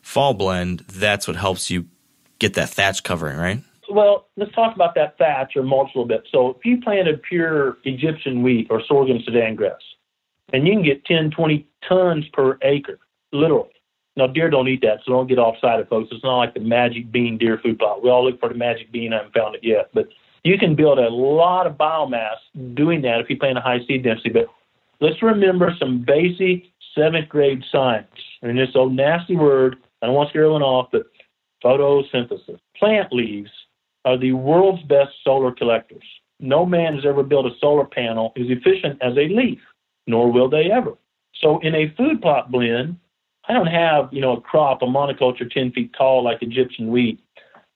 fall 0.01 0.35
blend 0.35 0.81
that's 0.81 1.27
what 1.27 1.37
helps 1.37 1.70
you 1.70 1.87
get 2.39 2.53
that 2.55 2.68
thatch 2.68 3.03
covering 3.03 3.39
right 3.39 3.62
well, 3.91 4.28
let's 4.37 4.53
talk 4.53 4.74
about 4.74 4.95
that 4.95 5.16
thatch 5.18 5.53
or 5.57 5.62
mulch 5.62 5.91
a 5.95 5.99
little 5.99 6.09
bit. 6.09 6.26
So 6.30 6.51
if 6.51 6.64
you 6.64 6.80
planted 6.80 7.22
pure 7.22 7.78
Egyptian 7.85 8.43
wheat 8.43 8.68
or 8.70 8.82
sorghum 8.87 9.20
Sudan 9.24 9.55
grass, 9.55 9.80
and 10.53 10.66
you 10.66 10.74
can 10.74 10.82
get 10.82 11.05
10, 11.05 11.30
20 11.30 11.66
tons 11.89 12.24
per 12.32 12.59
acre, 12.62 12.99
literally. 13.32 13.70
Now, 14.16 14.28
deer 14.28 14.49
don't 14.49 14.68
eat 14.68 14.82
that, 14.82 15.01
so 15.05 15.12
don't 15.12 15.26
get 15.26 15.41
off-sided, 15.41 15.89
folks. 15.89 16.11
It's 16.12 16.22
not 16.22 16.39
like 16.39 16.55
the 16.55 16.61
magic 16.61 17.11
bean 17.11 17.37
deer 17.37 17.59
food 17.61 17.78
plot. 17.80 18.03
We 18.03 18.11
all 18.11 18.24
look 18.24 18.39
for 18.39 18.49
the 18.49 18.55
magic 18.55 18.93
bean. 18.93 19.12
I 19.12 19.16
haven't 19.16 19.35
found 19.35 19.57
it 19.57 19.64
yet. 19.64 19.91
But 19.93 20.07
you 20.45 20.57
can 20.57 20.76
build 20.76 20.99
a 20.99 21.09
lot 21.09 21.66
of 21.66 21.76
biomass 21.76 22.37
doing 22.74 23.03
that 23.03 23.20
if 23.20 23.28
you 23.28 23.37
plant 23.37 23.59
a 23.59 23.61
high 23.61 23.80
seed 23.89 24.05
density. 24.05 24.30
But 24.30 24.47
let's 25.01 25.20
remember 25.20 25.74
some 25.80 26.05
basic 26.07 26.64
seventh 26.95 27.28
grade 27.28 27.64
science. 27.72 28.07
And 28.43 28.57
this 28.57 28.68
old 28.76 28.93
nasty 28.95 29.37
word, 29.37 29.76
I 30.01 30.07
don't 30.07 30.14
want 30.14 30.28
to 30.28 30.30
scare 30.30 30.45
anyone 30.45 30.62
off, 30.62 30.91
but 30.93 31.07
photosynthesis. 31.64 32.59
Plant 32.76 33.12
leaves 33.12 33.51
are 34.05 34.19
the 34.19 34.33
world's 34.33 34.83
best 34.85 35.11
solar 35.23 35.53
collectors. 35.53 36.05
No 36.41 36.67
man 36.67 36.95
has 36.95 37.07
ever 37.07 37.23
built 37.23 37.47
a 37.47 37.59
solar 37.61 37.85
panel 37.85 38.33
as 38.37 38.47
efficient 38.49 39.01
as 39.01 39.17
a 39.17 39.29
leaf, 39.29 39.61
nor 40.07 40.31
will 40.31 40.49
they 40.49 40.71
ever. 40.71 40.95
So 41.41 41.59
in 41.61 41.75
a 41.75 41.93
food 41.97 42.21
plot 42.21 42.51
blend, 42.51 42.97
I 43.49 43.53
don't 43.53 43.67
have, 43.67 44.09
you 44.13 44.21
know, 44.21 44.37
a 44.37 44.41
crop, 44.41 44.83
a 44.83 44.87
monoculture 44.87 45.51
10 45.51 45.73
feet 45.73 45.95
tall 45.97 46.25
like 46.25 46.43
Egyptian 46.43 46.91
wheat. 46.91 47.21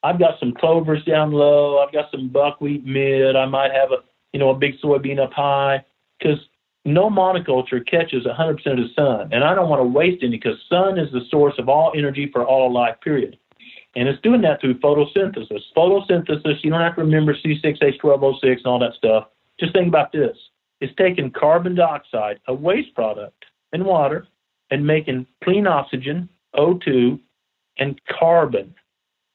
I've 0.03 0.18
got 0.18 0.39
some 0.39 0.55
clovers 0.55 1.05
down 1.05 1.33
low. 1.33 1.79
I've 1.79 1.93
got 1.93 2.11
some 2.11 2.29
buckwheat 2.29 2.85
mid. 2.85 3.37
I 3.37 3.47
might 3.47 3.72
have 3.72 3.91
a, 3.91 3.97
you 4.33 4.39
know, 4.39 4.51
a 4.51 4.55
big 4.55 4.74
soybean 4.83 5.18
up 5.18 5.33
high 5.33 5.85
because 6.18 6.39
no 6.85 7.11
monoculture 7.11 7.87
catches 7.87 8.24
100% 8.24 8.51
of 8.51 8.76
the 8.76 8.89
sun. 8.95 9.29
And 9.33 9.45
I 9.45 9.55
don't 9.55 9.68
want 9.68 9.81
to 9.81 9.85
waste 9.85 10.22
any 10.22 10.37
because 10.39 10.57
sun 10.68 10.99
is 10.99 11.12
the 11.12 11.22
source 11.31 11.55
of 11.59 11.68
all 11.68 11.93
energy 11.95 12.31
for 12.33 12.47
all 12.47 12.72
life, 12.72 12.97
period. 13.03 13.39
And 13.99 14.07
it's 14.07 14.22
doing 14.22 14.42
that 14.42 14.61
through 14.61 14.78
photosynthesis. 14.78 15.61
Photosynthesis, 15.76 16.62
you 16.62 16.70
don't 16.70 16.80
have 16.80 16.94
to 16.94 17.03
remember 17.03 17.34
C6H12O6 17.34 18.42
and 18.44 18.66
all 18.66 18.78
that 18.78 18.94
stuff. 18.94 19.26
Just 19.59 19.72
think 19.72 19.88
about 19.88 20.12
this 20.12 20.36
it's 20.80 20.94
taking 20.96 21.32
carbon 21.32 21.74
dioxide, 21.74 22.38
a 22.46 22.55
waste 22.55 22.94
product, 22.94 23.44
and 23.72 23.84
water, 23.84 24.28
and 24.70 24.86
making 24.86 25.26
clean 25.42 25.66
oxygen, 25.66 26.28
O2, 26.55 27.18
and 27.78 28.01
carbon. 28.09 28.72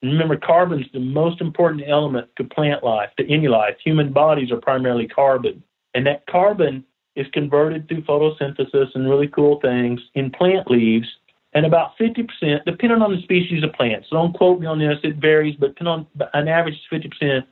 Remember, 0.01 0.37
carbon 0.37 0.81
is 0.81 0.87
the 0.93 0.99
most 0.99 1.41
important 1.41 1.83
element 1.85 2.29
to 2.37 2.45
plant 2.45 2.85
life, 2.85 3.09
to 3.17 3.29
any 3.29 3.49
life. 3.49 3.75
Human 3.83 4.13
bodies 4.13 4.49
are 4.49 4.61
primarily 4.61 5.09
carbon. 5.09 5.61
And 5.93 6.07
that 6.07 6.25
carbon 6.27 6.85
is 7.17 7.27
converted 7.33 7.89
through 7.89 8.03
photosynthesis 8.03 8.95
and 8.95 9.09
really 9.09 9.27
cool 9.27 9.59
things 9.59 9.99
in 10.15 10.31
plant 10.31 10.71
leaves 10.71 11.07
and 11.55 11.65
about 11.65 11.97
50%, 11.99 12.27
depending 12.65 13.01
on 13.01 13.15
the 13.15 13.21
species 13.21 13.63
of 13.63 13.73
plant. 13.73 14.05
So 14.09 14.15
don't 14.15 14.33
quote 14.33 14.59
me 14.59 14.67
on 14.67 14.79
this, 14.79 14.97
it 15.03 15.17
varies, 15.17 15.55
but 15.59 15.79
on 15.85 16.07
an 16.33 16.47
average 16.47 16.79
50% 16.91 17.43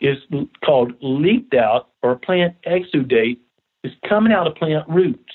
is 0.00 0.16
called 0.64 0.92
leaked 1.02 1.54
out 1.54 1.90
or 2.02 2.16
plant 2.16 2.56
exudate 2.66 3.38
is 3.84 3.92
coming 4.08 4.32
out 4.32 4.46
of 4.46 4.54
plant 4.54 4.88
roots. 4.88 5.32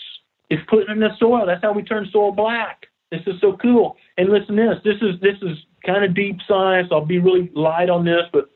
It's 0.49 0.61
put 0.69 0.89
in 0.89 0.99
the 0.99 1.09
soil. 1.19 1.45
That's 1.45 1.61
how 1.63 1.73
we 1.73 1.83
turn 1.83 2.07
soil 2.11 2.31
black. 2.31 2.87
This 3.11 3.21
is 3.27 3.39
so 3.41 3.57
cool. 3.61 3.97
And 4.17 4.29
listen 4.29 4.55
to 4.55 4.75
this. 4.75 4.83
This 4.83 5.01
is 5.01 5.19
this 5.21 5.37
is 5.41 5.57
kind 5.85 6.03
of 6.03 6.15
deep 6.15 6.37
science. 6.47 6.89
I'll 6.91 7.05
be 7.05 7.19
really 7.19 7.51
light 7.53 7.89
on 7.89 8.05
this, 8.05 8.23
but 8.33 8.49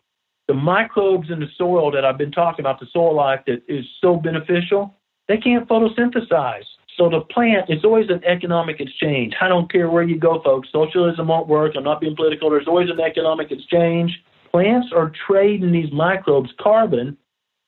the 0.48 0.54
microbes 0.54 1.30
in 1.30 1.40
the 1.40 1.48
soil 1.58 1.91
that 1.91 2.04
I've 2.04 2.18
been 2.18 2.32
talking 2.32 2.64
about, 2.64 2.80
the 2.80 2.88
soil 2.91 3.16
life 3.16 3.41
that 3.46 3.62
is 3.68 3.86
so 4.02 4.16
beneficial, 4.16 4.96
they 5.28 5.38
can't 5.38 5.68
photosynthesize. 5.68 6.66
So 7.00 7.10
the 7.10 7.22
plant 7.22 7.70
is 7.70 7.86
always 7.86 8.10
an 8.10 8.22
economic 8.26 8.82
exchange. 8.82 9.34
I 9.40 9.48
don't 9.48 9.72
care 9.72 9.90
where 9.90 10.04
you 10.04 10.20
go, 10.20 10.42
folks. 10.44 10.68
Socialism 10.70 11.30
won't 11.30 11.48
work. 11.48 11.72
I'm 11.78 11.84
not 11.86 12.02
being 12.02 12.16
political. 12.16 12.50
There's 12.50 12.68
always 12.68 12.90
an 12.90 13.00
economic 13.00 13.52
exchange. 13.52 14.12
Plants 14.52 14.90
are 14.94 15.14
trading 15.26 15.72
these 15.72 15.92
microbes 15.94 16.50
carbon, 16.60 17.16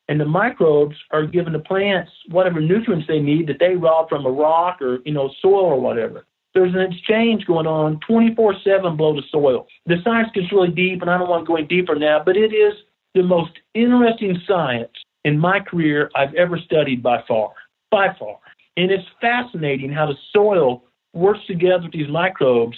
and 0.09 0.19
the 0.19 0.25
microbes 0.25 0.97
are 1.11 1.25
giving 1.25 1.53
the 1.53 1.59
plants 1.59 2.11
whatever 2.29 2.59
nutrients 2.59 3.07
they 3.07 3.19
need 3.19 3.47
that 3.47 3.59
they 3.59 3.75
rob 3.75 4.09
from 4.09 4.25
a 4.25 4.29
rock 4.29 4.81
or 4.81 4.99
you 5.05 5.13
know 5.13 5.29
soil 5.41 5.65
or 5.65 5.79
whatever. 5.79 6.25
There's 6.53 6.73
an 6.73 6.81
exchange 6.81 7.45
going 7.45 7.67
on 7.67 8.01
24/7 8.01 8.97
below 8.97 9.15
the 9.15 9.23
soil. 9.31 9.65
The 9.85 10.01
science 10.03 10.27
gets 10.33 10.51
really 10.51 10.71
deep, 10.71 11.01
and 11.01 11.09
I 11.09 11.17
don't 11.17 11.29
want 11.29 11.45
to 11.45 11.47
go 11.47 11.55
any 11.55 11.67
deeper 11.67 11.95
now, 11.95 12.21
but 12.25 12.35
it 12.35 12.51
is 12.53 12.73
the 13.13 13.23
most 13.23 13.53
interesting 13.75 14.37
science 14.45 14.91
in 15.23 15.39
my 15.39 15.61
career 15.61 16.11
I've 16.15 16.33
ever 16.33 16.57
studied 16.57 17.01
by 17.01 17.21
far. 17.29 17.53
By 17.91 18.13
far. 18.19 18.39
And 18.77 18.91
it's 18.91 19.07
fascinating 19.19 19.91
how 19.91 20.07
the 20.07 20.15
soil 20.31 20.83
works 21.13 21.41
together 21.47 21.83
with 21.83 21.91
these 21.91 22.09
microbes. 22.09 22.77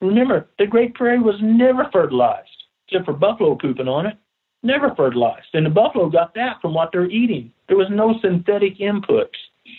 Remember, 0.00 0.48
the 0.58 0.66
Great 0.66 0.94
Prairie 0.94 1.20
was 1.20 1.36
never 1.42 1.88
fertilized, 1.92 2.48
except 2.88 3.04
for 3.04 3.12
buffalo 3.12 3.54
pooping 3.54 3.88
on 3.88 4.06
it. 4.06 4.16
Never 4.62 4.94
fertilized. 4.94 5.48
And 5.54 5.66
the 5.66 5.70
buffalo 5.70 6.08
got 6.08 6.34
that 6.34 6.60
from 6.60 6.74
what 6.74 6.90
they're 6.92 7.10
eating. 7.10 7.52
There 7.68 7.76
was 7.76 7.88
no 7.90 8.18
synthetic 8.20 8.78
inputs. 8.78 9.36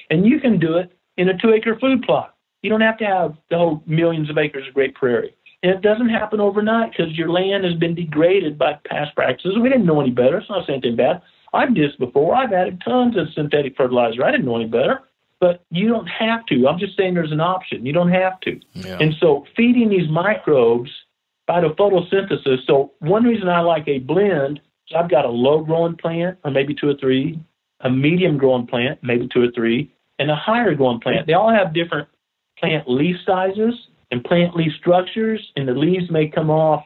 And 0.09 0.25
you 0.25 0.39
can 0.39 0.59
do 0.59 0.77
it 0.77 0.97
in 1.17 1.29
a 1.29 1.37
two 1.37 1.53
acre 1.53 1.77
food 1.79 2.03
plot. 2.03 2.35
You 2.61 2.69
don't 2.69 2.81
have 2.81 2.97
to 2.99 3.05
have 3.05 3.35
the 3.49 3.57
whole 3.57 3.83
millions 3.85 4.29
of 4.29 4.37
acres 4.37 4.67
of 4.67 4.73
great 4.73 4.95
prairie. 4.95 5.35
And 5.63 5.71
it 5.71 5.81
doesn't 5.81 6.09
happen 6.09 6.39
overnight 6.39 6.91
because 6.91 7.17
your 7.17 7.29
land 7.29 7.63
has 7.65 7.73
been 7.75 7.95
degraded 7.95 8.57
by 8.57 8.79
past 8.85 9.15
practices. 9.15 9.57
We 9.59 9.69
didn't 9.69 9.85
know 9.85 10.01
any 10.01 10.11
better. 10.11 10.37
It's 10.37 10.49
not 10.49 10.67
saying 10.67 10.81
anything 10.83 10.97
bad. 10.97 11.21
I've 11.53 11.73
did 11.73 11.89
this 11.89 11.97
before. 11.97 12.35
I've 12.35 12.53
added 12.53 12.81
tons 12.85 13.17
of 13.17 13.27
synthetic 13.33 13.75
fertilizer. 13.75 14.23
I 14.23 14.31
didn't 14.31 14.45
know 14.45 14.57
any 14.57 14.67
better. 14.67 15.01
But 15.39 15.63
you 15.69 15.87
don't 15.87 16.07
have 16.07 16.45
to. 16.47 16.67
I'm 16.67 16.79
just 16.79 16.97
saying 16.97 17.13
there's 17.13 17.31
an 17.31 17.41
option. 17.41 17.85
You 17.85 17.93
don't 17.93 18.11
have 18.11 18.39
to. 18.41 18.59
Yeah. 18.73 18.97
And 18.99 19.13
so 19.19 19.45
feeding 19.55 19.89
these 19.89 20.09
microbes 20.09 20.89
by 21.45 21.61
the 21.61 21.69
photosynthesis. 21.69 22.65
So 22.65 22.91
one 22.99 23.23
reason 23.23 23.47
I 23.47 23.61
like 23.61 23.87
a 23.87 23.99
blend 23.99 24.59
is 24.89 24.95
I've 24.95 25.09
got 25.09 25.25
a 25.25 25.29
low 25.29 25.63
growing 25.63 25.95
plant, 25.95 26.37
or 26.43 26.51
maybe 26.51 26.73
two 26.73 26.89
or 26.89 26.95
three, 26.95 27.39
a 27.81 27.89
medium 27.89 28.37
growing 28.37 28.67
plant, 28.67 28.99
maybe 29.03 29.27
two 29.31 29.43
or 29.43 29.51
three, 29.51 29.93
and 30.19 30.29
a 30.29 30.35
higher 30.35 30.73
growing 30.75 30.99
plant. 30.99 31.27
They 31.27 31.33
all 31.33 31.53
have 31.53 31.73
different 31.73 32.07
plant 32.59 32.89
leaf 32.89 33.15
sizes 33.25 33.75
and 34.11 34.23
plant 34.23 34.55
leaf 34.55 34.71
structures, 34.79 35.51
and 35.55 35.67
the 35.67 35.73
leaves 35.73 36.09
may 36.09 36.27
come 36.27 36.49
off, 36.49 36.83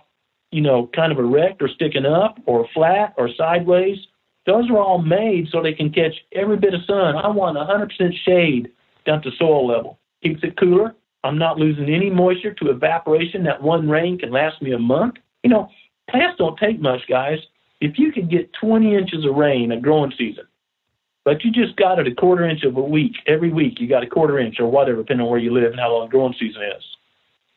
you 0.52 0.62
know, 0.62 0.90
kind 0.94 1.12
of 1.12 1.20
erect 1.20 1.62
or 1.62 1.70
sticking 1.70 2.06
up 2.06 2.40
or 2.46 2.68
flat 2.74 3.14
or 3.18 3.30
sideways. 3.38 3.98
Those 4.46 4.70
are 4.70 4.78
all 4.78 5.02
made 5.02 5.48
so 5.52 5.62
they 5.62 5.74
can 5.74 5.92
catch 5.92 6.16
every 6.34 6.58
bit 6.58 6.74
of 6.74 6.82
sun. 6.86 7.16
I 7.16 7.28
want 7.28 7.58
100% 7.58 8.14
shade 8.26 8.72
down 9.06 9.22
to 9.24 9.32
soil 9.38 9.68
level. 9.68 10.00
Keeps 10.24 10.44
it 10.44 10.58
cooler. 10.58 10.96
I'm 11.24 11.38
not 11.38 11.58
losing 11.58 11.94
any 11.94 12.10
moisture 12.10 12.54
to 12.56 12.72
evaporation. 12.72 13.44
That 13.44 13.62
one 13.62 13.88
rain 13.88 14.18
can 14.18 14.32
last 14.32 14.62
me 14.62 14.74
a 14.74 14.80
month. 14.80 15.16
You 15.44 15.52
know, 15.52 15.70
plants 16.10 16.38
don't 16.38 16.58
take 16.58 16.80
much, 16.80 17.02
guys. 17.08 17.40
If 17.80 17.98
you 17.98 18.12
could 18.12 18.30
get 18.30 18.54
20 18.54 18.96
inches 18.96 19.26
of 19.26 19.36
rain 19.36 19.72
a 19.72 19.80
growing 19.80 20.14
season, 20.18 20.46
but 21.24 21.44
you 21.44 21.52
just 21.52 21.76
got 21.76 22.00
it 22.00 22.08
a 22.08 22.16
quarter 22.16 22.48
inch 22.48 22.64
of 22.64 22.78
a 22.78 22.82
week, 22.82 23.14
every 23.28 23.52
week 23.52 23.80
you 23.80 23.88
got 23.88 24.04
a 24.04 24.08
quarter 24.08 24.40
inch 24.40 24.60
or 24.60 24.68
whatever, 24.68 24.98
depending 25.00 25.26
on 25.26 25.32
where 25.32 25.40
you 25.40 25.54
live 25.54 25.72
and 25.72 25.80
how 25.80 25.92
long 25.92 26.08
the 26.08 26.12
growing 26.12 26.36
season 26.40 26.64
is. 26.64 26.84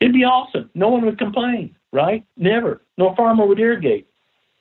It'd 0.00 0.12
be 0.12 0.24
awesome. 0.24 0.70
No 0.74 0.88
one 0.88 1.04
would 1.06 1.18
complain, 1.18 1.74
right? 1.92 2.24
Never. 2.36 2.82
No 2.98 3.14
farmer 3.14 3.46
would 3.46 3.58
irrigate. 3.58 4.06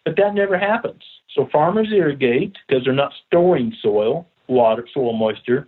But 0.06 0.16
that 0.18 0.34
never 0.34 0.58
happens. 0.58 1.04
So 1.34 1.48
farmers 1.52 1.90
irrigate 1.92 2.56
because 2.68 2.84
they're 2.84 2.94
not 2.94 3.14
storing 3.28 3.74
soil, 3.82 4.28
water, 4.48 4.88
soil 4.94 5.14
moisture. 5.14 5.68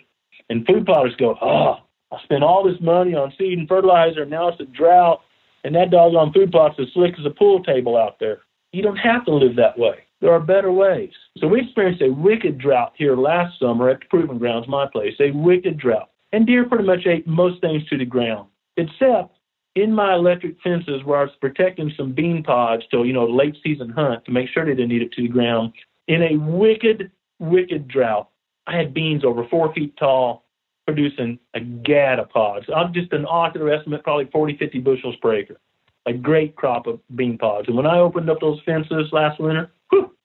And 0.50 0.66
food 0.66 0.86
plotters 0.86 1.16
go, 1.18 1.36
oh, 1.42 1.78
I 2.12 2.24
spent 2.24 2.44
all 2.44 2.64
this 2.64 2.80
money 2.82 3.16
on 3.16 3.34
seed 3.38 3.58
and 3.58 3.68
fertilizer, 3.68 4.22
and 4.22 4.32
now 4.32 4.50
it's 4.50 4.62
a 4.62 4.66
drought, 4.66 5.22
and 5.64 5.74
that 5.76 5.90
doggone 5.90 6.34
food 6.34 6.52
plot's 6.52 6.76
as 6.80 6.88
slick 6.94 7.16
as 7.20 7.26
a 7.26 7.32
pool 7.32 7.64
table 7.64 7.98
out 7.98 8.20
there. 8.20 8.42
You 8.72 8.84
don't 8.84 8.98
have 8.98 9.26
to 9.26 9.34
live 9.34 9.56
that 9.56 9.78
way. 9.80 10.04
There 10.22 10.32
are 10.32 10.40
better 10.40 10.72
ways. 10.72 11.12
So 11.38 11.48
we 11.48 11.62
experienced 11.62 12.02
a 12.02 12.12
wicked 12.12 12.58
drought 12.58 12.94
here 12.96 13.16
last 13.16 13.60
summer 13.60 13.90
at 13.90 14.00
the 14.02 14.06
Proving 14.10 14.38
Grounds, 14.38 14.68
my 14.68 14.88
place, 14.88 15.14
a 15.20 15.32
wicked 15.32 15.78
drought. 15.78 16.10
And 16.32 16.46
deer 16.46 16.66
pretty 16.66 16.86
much 16.86 17.06
ate 17.08 17.28
most 17.28 17.62
things 17.62 17.86
to 17.88 17.98
the 17.98 18.06
ground, 18.06 18.50
except 18.78 19.38
in 19.76 19.94
my 19.94 20.14
electric 20.14 20.60
fences 20.62 21.04
where 21.04 21.20
I 21.20 21.24
was 21.24 21.34
protecting 21.42 21.92
some 21.98 22.14
bean 22.14 22.44
pods 22.44 22.84
till, 22.90 23.06
you 23.06 23.14
know, 23.14 23.26
late 23.26 23.58
season 23.62 23.90
hunt 23.90 24.24
to 24.26 24.32
make 24.32 24.50
sure 24.50 24.66
they 24.66 24.74
didn't 24.74 24.94
eat 24.94 25.02
it 25.02 25.12
to 25.14 25.22
the 25.22 25.28
ground. 25.28 25.74
In 26.08 26.24
a 26.24 26.38
wicked, 26.38 27.12
wicked 27.40 27.88
drought, 27.88 28.30
I 28.68 28.78
had 28.78 28.94
beans 28.94 29.26
over 29.26 29.46
four 29.50 29.74
feet 29.74 29.96
tall 29.98 30.46
producing 30.88 31.40
a 31.54 31.60
gad 31.60 32.20
of 32.20 32.30
pods. 32.30 32.68
I'm 32.74 32.94
just 32.94 33.12
an 33.12 33.26
ocular 33.26 33.72
estimate, 33.72 34.04
probably 34.04 34.26
40, 34.32 34.58
50 34.58 34.80
bushels 34.80 35.16
per 35.22 35.36
acre. 35.36 35.60
A 36.06 36.14
great 36.14 36.56
crop 36.56 36.88
of 36.88 37.00
bean 37.16 37.38
pods. 37.38 37.68
And 37.68 37.76
when 37.76 37.88
I 37.88 38.00
opened 38.00 38.30
up 38.30 38.40
those 38.40 38.62
fences 38.66 39.10
last 39.12 39.40
winter, 39.40 39.72
whew, 39.90 40.16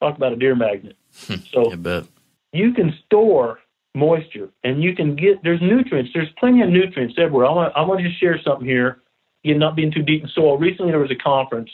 talk 0.00 0.16
about 0.16 0.32
a 0.32 0.36
deer 0.36 0.54
magnet. 0.54 0.96
Hmm, 1.26 1.36
so 1.50 1.72
I 1.72 1.76
bet. 1.76 2.04
you 2.52 2.72
can 2.72 2.94
store 3.06 3.58
moisture 3.94 4.48
and 4.64 4.82
you 4.82 4.94
can 4.94 5.14
get 5.14 5.42
there's 5.42 5.60
nutrients 5.60 6.10
there's 6.14 6.28
plenty 6.38 6.62
of 6.62 6.70
nutrients 6.70 7.14
everywhere. 7.18 7.46
I 7.46 7.82
want 7.82 8.00
to 8.00 8.08
just 8.08 8.18
share 8.18 8.40
something 8.42 8.66
here 8.66 9.02
again 9.44 9.58
not 9.58 9.76
being 9.76 9.92
too 9.92 10.02
deep 10.02 10.22
in 10.22 10.28
soil. 10.30 10.56
Recently 10.56 10.92
there 10.92 11.00
was 11.00 11.10
a 11.10 11.22
conference 11.22 11.70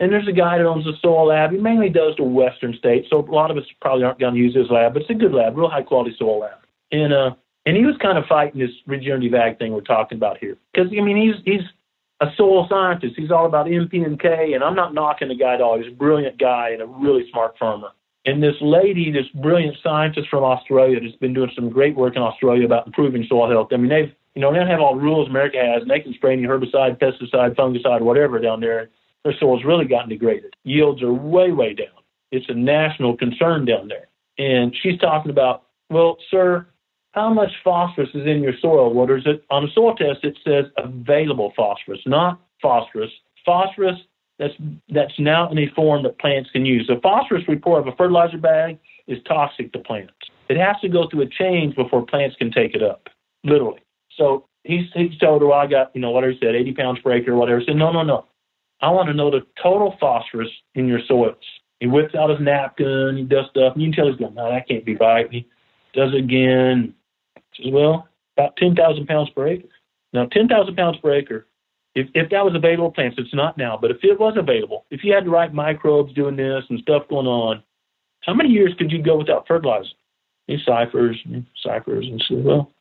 and 0.00 0.12
there's 0.12 0.28
a 0.28 0.32
guy 0.32 0.58
that 0.58 0.66
owns 0.66 0.86
a 0.86 0.92
soil 1.00 1.28
lab. 1.28 1.52
He 1.52 1.58
mainly 1.58 1.88
does 1.88 2.14
the 2.16 2.24
western 2.24 2.74
states 2.76 3.06
so 3.10 3.20
a 3.20 3.30
lot 3.30 3.52
of 3.52 3.56
us 3.56 3.64
probably 3.80 4.04
aren't 4.04 4.18
going 4.18 4.34
to 4.34 4.40
use 4.40 4.56
his 4.56 4.70
lab 4.70 4.94
but 4.94 5.02
it's 5.02 5.10
a 5.10 5.14
good 5.14 5.32
lab 5.32 5.56
real 5.56 5.70
high 5.70 5.82
quality 5.82 6.16
soil 6.18 6.40
lab. 6.40 6.58
And 6.90 7.12
uh 7.12 7.30
and 7.64 7.76
he 7.76 7.84
was 7.84 7.96
kind 8.02 8.18
of 8.18 8.24
fighting 8.26 8.60
this 8.60 8.70
regenerative 8.86 9.34
ag 9.34 9.58
thing 9.58 9.72
we're 9.72 9.80
talking 9.82 10.18
about 10.18 10.38
here 10.38 10.56
because 10.72 10.90
i 10.90 11.00
mean 11.00 11.16
he's 11.16 11.42
he's 11.44 11.66
a 12.22 12.28
soil 12.34 12.66
scientist. 12.68 13.12
He's 13.16 13.30
all 13.30 13.46
about 13.46 13.66
np 13.66 14.04
and 14.04 14.18
k 14.18 14.54
and 14.54 14.64
i'm 14.64 14.74
not 14.74 14.94
knocking 14.94 15.28
the 15.28 15.36
guy 15.36 15.54
at 15.54 15.60
all. 15.60 15.78
He's 15.78 15.92
a 15.92 15.94
brilliant 15.94 16.40
guy 16.40 16.70
and 16.70 16.82
a 16.82 16.86
really 16.86 17.30
smart 17.30 17.56
farmer 17.56 17.90
and 18.26 18.42
this 18.42 18.56
lady, 18.60 19.12
this 19.12 19.28
brilliant 19.40 19.76
scientist 19.82 20.28
from 20.28 20.42
Australia, 20.42 21.00
that's 21.00 21.16
been 21.16 21.32
doing 21.32 21.50
some 21.54 21.70
great 21.70 21.96
work 21.96 22.16
in 22.16 22.22
Australia 22.22 22.66
about 22.66 22.86
improving 22.86 23.24
soil 23.28 23.48
health. 23.48 23.68
I 23.72 23.76
mean, 23.76 23.88
they've, 23.88 24.12
you 24.34 24.42
know, 24.42 24.52
they 24.52 24.58
don't 24.58 24.68
have 24.68 24.80
all 24.80 24.96
the 24.96 25.00
rules 25.00 25.28
America 25.28 25.58
has, 25.58 25.82
and 25.82 25.90
they 25.90 26.00
can 26.00 26.12
spray 26.12 26.32
any 26.32 26.42
herbicide, 26.42 26.98
pesticide, 26.98 27.54
fungicide, 27.54 28.02
whatever 28.02 28.40
down 28.40 28.60
there. 28.60 28.90
Their 29.24 29.34
soil's 29.38 29.64
really 29.64 29.86
gotten 29.86 30.10
degraded. 30.10 30.54
Yields 30.64 31.02
are 31.02 31.12
way, 31.12 31.52
way 31.52 31.72
down. 31.72 31.86
It's 32.32 32.46
a 32.48 32.54
national 32.54 33.16
concern 33.16 33.64
down 33.64 33.88
there. 33.88 34.08
And 34.38 34.74
she's 34.82 34.98
talking 34.98 35.30
about, 35.30 35.62
well, 35.88 36.18
sir, 36.30 36.66
how 37.12 37.32
much 37.32 37.50
phosphorus 37.64 38.10
is 38.12 38.26
in 38.26 38.42
your 38.42 38.52
soil? 38.60 38.92
What 38.92 39.10
is 39.10 39.22
it? 39.24 39.44
On 39.50 39.64
a 39.64 39.68
soil 39.72 39.94
test, 39.94 40.24
it 40.24 40.36
says 40.44 40.66
available 40.76 41.52
phosphorus, 41.56 42.00
not 42.06 42.40
phosphorus. 42.60 43.10
Phosphorus 43.44 43.98
that's 44.38 44.54
that's 44.88 45.18
now 45.18 45.50
in 45.50 45.58
a 45.58 45.68
form 45.74 46.02
that 46.02 46.18
plants 46.18 46.50
can 46.50 46.66
use. 46.66 46.86
The 46.86 47.00
phosphorus 47.02 47.44
report 47.48 47.80
of 47.80 47.92
a 47.92 47.96
fertilizer 47.96 48.38
bag 48.38 48.78
is 49.06 49.18
toxic 49.26 49.72
to 49.72 49.78
plants. 49.78 50.12
It 50.48 50.56
has 50.58 50.76
to 50.82 50.88
go 50.88 51.08
through 51.08 51.22
a 51.22 51.28
change 51.28 51.74
before 51.74 52.04
plants 52.04 52.36
can 52.36 52.52
take 52.52 52.74
it 52.74 52.82
up, 52.82 53.08
literally. 53.44 53.80
So 54.16 54.46
he's 54.64 54.84
he's 54.94 55.16
told 55.18 55.42
her, 55.42 55.48
well, 55.48 55.58
I 55.58 55.66
got 55.66 55.90
you 55.94 56.00
know 56.00 56.10
whatever 56.10 56.32
he 56.32 56.38
said, 56.40 56.54
80 56.54 56.72
pounds 56.74 56.98
per 57.02 57.12
acre 57.12 57.32
or 57.32 57.36
whatever. 57.36 57.60
He 57.60 57.66
said, 57.66 57.76
no, 57.76 57.92
no, 57.92 58.02
no. 58.02 58.26
I 58.80 58.90
want 58.90 59.08
to 59.08 59.14
know 59.14 59.30
the 59.30 59.46
total 59.62 59.96
phosphorus 59.98 60.50
in 60.74 60.86
your 60.86 61.00
soils. 61.08 61.36
He 61.80 61.86
whips 61.86 62.14
out 62.14 62.30
his 62.30 62.40
napkin, 62.40 63.16
he 63.16 63.24
does 63.24 63.46
stuff, 63.50 63.74
and 63.74 63.82
you 63.82 63.90
can 63.90 63.96
tell 63.96 64.10
he's 64.10 64.18
going, 64.18 64.34
no, 64.34 64.50
that 64.50 64.68
can't 64.68 64.84
be 64.84 64.96
right. 64.96 65.30
He 65.30 65.46
does 65.94 66.12
it 66.12 66.18
again. 66.18 66.94
He 67.52 67.64
says, 67.64 67.72
well, 67.72 68.08
about 68.36 68.56
10,000 68.56 69.06
pounds 69.06 69.30
per 69.30 69.48
acre. 69.48 69.68
Now, 70.12 70.26
10,000 70.26 70.74
pounds 70.74 70.98
per 70.98 71.14
acre 71.14 71.46
if, 71.96 72.08
if 72.14 72.30
that 72.30 72.44
was 72.44 72.54
available 72.54 72.92
plants, 72.92 73.16
it's 73.18 73.34
not 73.34 73.56
now, 73.56 73.78
but 73.80 73.90
if 73.90 73.96
it 74.02 74.20
was 74.20 74.36
available, 74.36 74.84
if 74.90 75.02
you 75.02 75.14
had 75.14 75.24
the 75.24 75.30
right 75.30 75.52
microbes 75.52 76.12
doing 76.12 76.36
this 76.36 76.62
and 76.68 76.78
stuff 76.80 77.08
going 77.08 77.26
on, 77.26 77.62
how 78.20 78.34
many 78.34 78.50
years 78.50 78.74
could 78.78 78.92
you 78.92 79.02
go 79.02 79.16
without 79.16 79.48
fertilizer? 79.48 79.88
These 80.46 80.60
ciphers, 80.66 81.18
and 81.24 81.46
ciphers, 81.64 82.06
and 82.06 82.22
so, 82.28 82.34
well, 82.36 82.72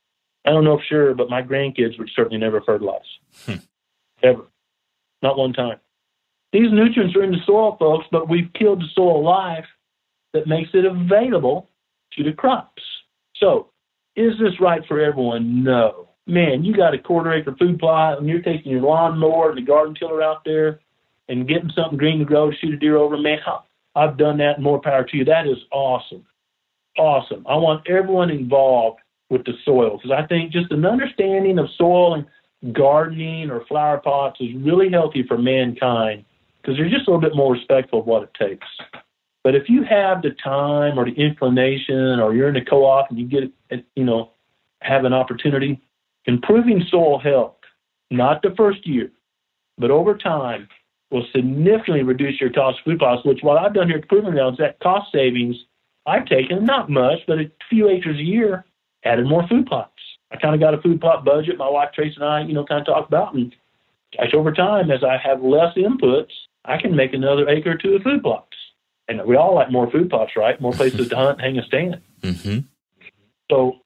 I 0.46 0.52
don't 0.52 0.66
know 0.66 0.78
for 0.78 0.84
sure, 0.84 1.14
but 1.16 1.30
my 1.30 1.42
grandkids 1.42 1.98
would 1.98 2.10
certainly 2.14 2.38
never 2.38 2.60
fertilize. 2.60 3.02
Hmm. 3.46 3.56
Ever. 4.22 4.44
Not 5.22 5.38
one 5.38 5.54
time. 5.54 5.80
These 6.52 6.72
nutrients 6.72 7.16
are 7.16 7.24
in 7.24 7.32
the 7.32 7.44
soil, 7.46 7.78
folks, 7.80 8.06
but 8.12 8.30
we've 8.30 8.52
killed 8.54 8.82
the 8.82 8.88
soil 8.94 9.24
life 9.24 9.66
that 10.34 10.46
makes 10.46 10.72
it 10.74 10.84
available 10.84 11.70
to 12.18 12.24
the 12.24 12.34
crops. 12.34 12.84
So, 13.38 13.70
is 14.18 14.34
this 14.40 14.60
right 14.60 14.86
for 14.88 15.00
everyone? 15.00 15.64
No 15.64 16.10
man, 16.28 16.64
you 16.64 16.76
got 16.76 16.94
a 16.94 17.00
quarter 17.00 17.34
acre 17.34 17.56
food 17.58 17.80
plot 17.80 18.18
and 18.18 18.28
you're 18.28 18.42
taking 18.42 18.72
your 18.72 18.82
lawnmower 18.82 19.50
and 19.50 19.58
the 19.58 19.62
garden 19.62 19.96
tiller 19.96 20.22
out 20.22 20.44
there 20.46 20.80
and 21.28 21.48
getting 21.48 21.72
something 21.76 21.98
green 21.98 22.20
to 22.20 22.26
grow 22.26 22.52
to 22.52 22.58
shoot 22.58 22.74
a 22.74 22.78
deer 22.78 22.98
over, 22.98 23.18
man, 23.18 23.40
I've 23.96 24.18
done 24.18 24.38
that 24.38 24.62
more 24.62 24.82
power 24.82 25.04
to 25.04 25.18
you. 25.18 25.26
That 25.26 25.48
is 25.48 25.58
awesome. 25.72 26.26
Awesome. 26.98 27.46
I 27.48 27.56
want 27.56 27.88
everyone 27.90 28.30
involved 28.30 29.00
with 29.30 29.44
the 29.46 29.54
soil 29.64 29.98
because 29.98 30.12
I 30.12 30.26
think 30.28 30.52
just 30.52 30.72
an 30.72 30.86
understanding 30.86 31.60
of 31.60 31.68
soil 31.78 32.14
and 32.14 32.74
gardening 32.74 33.50
or 33.50 33.66
flower 33.66 33.98
pots 33.98 34.40
is 34.40 34.56
really 34.56 34.90
healthy 34.90 35.24
for 35.28 35.38
mankind 35.38 36.26
because 36.62 36.78
they're 36.78 36.90
just 36.90 37.08
a 37.08 37.12
little 37.12 37.22
bit 37.22 37.36
more 37.36 37.54
respectful 37.54 38.00
of 38.00 38.06
what 38.06 38.24
it 38.24 38.34
takes. 38.40 38.68
But 39.44 39.56
if 39.56 39.70
you 39.70 39.84
have 39.84 40.22
the 40.22 40.32
time 40.44 40.98
or 40.98 41.06
the 41.06 41.12
inclination 41.12 42.20
or 42.20 42.34
you're 42.34 42.50
in 42.50 42.56
a 42.56 42.66
co-op 42.66 43.10
and 43.10 43.20
you 43.20 43.28
get, 43.28 43.84
you 43.96 44.04
know, 44.04 44.32
have 44.82 45.06
an 45.06 45.14
opportunity, 45.14 45.82
Improving 46.28 46.84
soil 46.90 47.20
health, 47.20 47.58
not 48.10 48.42
the 48.42 48.54
first 48.58 48.88
year, 48.88 49.12
but 49.78 49.92
over 49.92 50.18
time, 50.18 50.68
will 51.12 51.26
significantly 51.34 52.04
reduce 52.04 52.42
your 52.42 52.52
cost 52.52 52.80
of 52.80 52.86
food 52.86 53.00
plots, 53.00 53.26
which 53.26 53.40
what 53.42 53.58
I've 53.58 53.74
done 53.74 53.88
here 53.88 53.98
at 53.98 54.08
Proving 54.08 54.32
Grounds, 54.32 54.58
that 54.58 54.80
cost 54.80 55.12
savings 55.12 55.56
I've 56.06 56.26
taken, 56.26 56.66
not 56.66 56.90
much, 56.90 57.20
but 57.28 57.40
a 57.40 57.52
few 57.70 57.90
acres 57.90 58.18
a 58.18 58.24
year, 58.24 58.66
added 59.04 59.28
more 59.28 59.48
food 59.48 59.66
plots. 59.66 59.92
I 60.32 60.38
kind 60.38 60.54
of 60.54 60.62
got 60.62 60.74
a 60.74 60.82
food 60.82 61.00
plot 61.02 61.24
budget. 61.26 61.58
My 61.58 61.70
wife 61.70 61.90
Trace 61.94 62.16
and 62.16 62.26
I, 62.26 62.42
you 62.42 62.54
know, 62.54 62.66
kind 62.66 62.82
of 62.82 62.88
talk 62.88 63.08
about, 63.08 63.34
and 63.34 63.56
gosh, 64.16 64.34
over 64.34 64.52
time, 64.52 64.92
as 64.92 65.04
I 65.04 65.18
have 65.18 65.42
less 65.42 65.76
inputs, 65.76 66.32
I 66.64 66.78
can 66.78 66.96
make 66.96 67.14
another 67.14 67.48
acre 67.48 67.72
or 67.72 67.78
two 67.78 67.96
of 67.96 68.02
food 68.02 68.24
plots. 68.24 68.58
And 69.08 69.24
we 69.26 69.36
all 69.36 69.54
like 69.54 69.72
more 69.72 69.90
food 69.90 70.10
plots, 70.10 70.32
right? 70.36 70.60
More 70.60 70.74
places 70.74 71.10
to 71.10 71.16
hunt, 71.16 71.42
hang 71.42 71.58
a 71.58 71.64
stand. 71.64 72.02
Mm-hmm. 72.22 72.60
So 73.52 73.80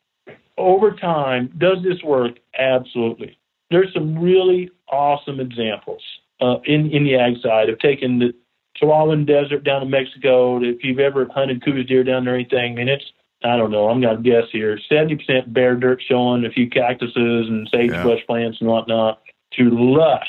over 0.59 0.91
time, 0.91 1.51
does 1.57 1.77
this 1.83 2.01
work? 2.03 2.33
Absolutely. 2.57 3.37
There's 3.71 3.93
some 3.93 4.17
really 4.17 4.69
awesome 4.91 5.39
examples 5.39 6.01
uh, 6.41 6.57
in, 6.65 6.91
in 6.91 7.03
the 7.03 7.15
ag 7.15 7.35
side 7.41 7.69
of 7.69 7.79
taking 7.79 8.19
the 8.19 8.33
Chihuahuan 8.81 9.25
Desert 9.25 9.63
down 9.63 9.81
in 9.83 9.89
Mexico. 9.89 10.61
If 10.61 10.83
you've 10.83 10.99
ever 10.99 11.27
hunted 11.33 11.63
Coues 11.63 11.85
deer 11.87 12.03
down 12.03 12.25
there 12.25 12.33
or 12.33 12.37
anything, 12.37 12.73
I 12.73 12.75
mean, 12.75 12.89
it's 12.89 13.05
I 13.43 13.55
don't 13.55 13.71
know, 13.71 13.87
I'm 13.87 14.01
going 14.01 14.21
to 14.21 14.29
guess 14.29 14.49
here, 14.51 14.77
70% 14.91 15.53
bare 15.53 15.75
dirt 15.75 16.03
showing, 16.05 16.43
a 16.43 16.49
few 16.49 16.69
cactuses 16.69 17.47
and 17.47 17.69
sagebrush 17.71 18.19
Yeah. 18.19 18.25
plants 18.27 18.57
and 18.59 18.69
whatnot, 18.69 19.21
to 19.53 19.69
lush 19.71 20.27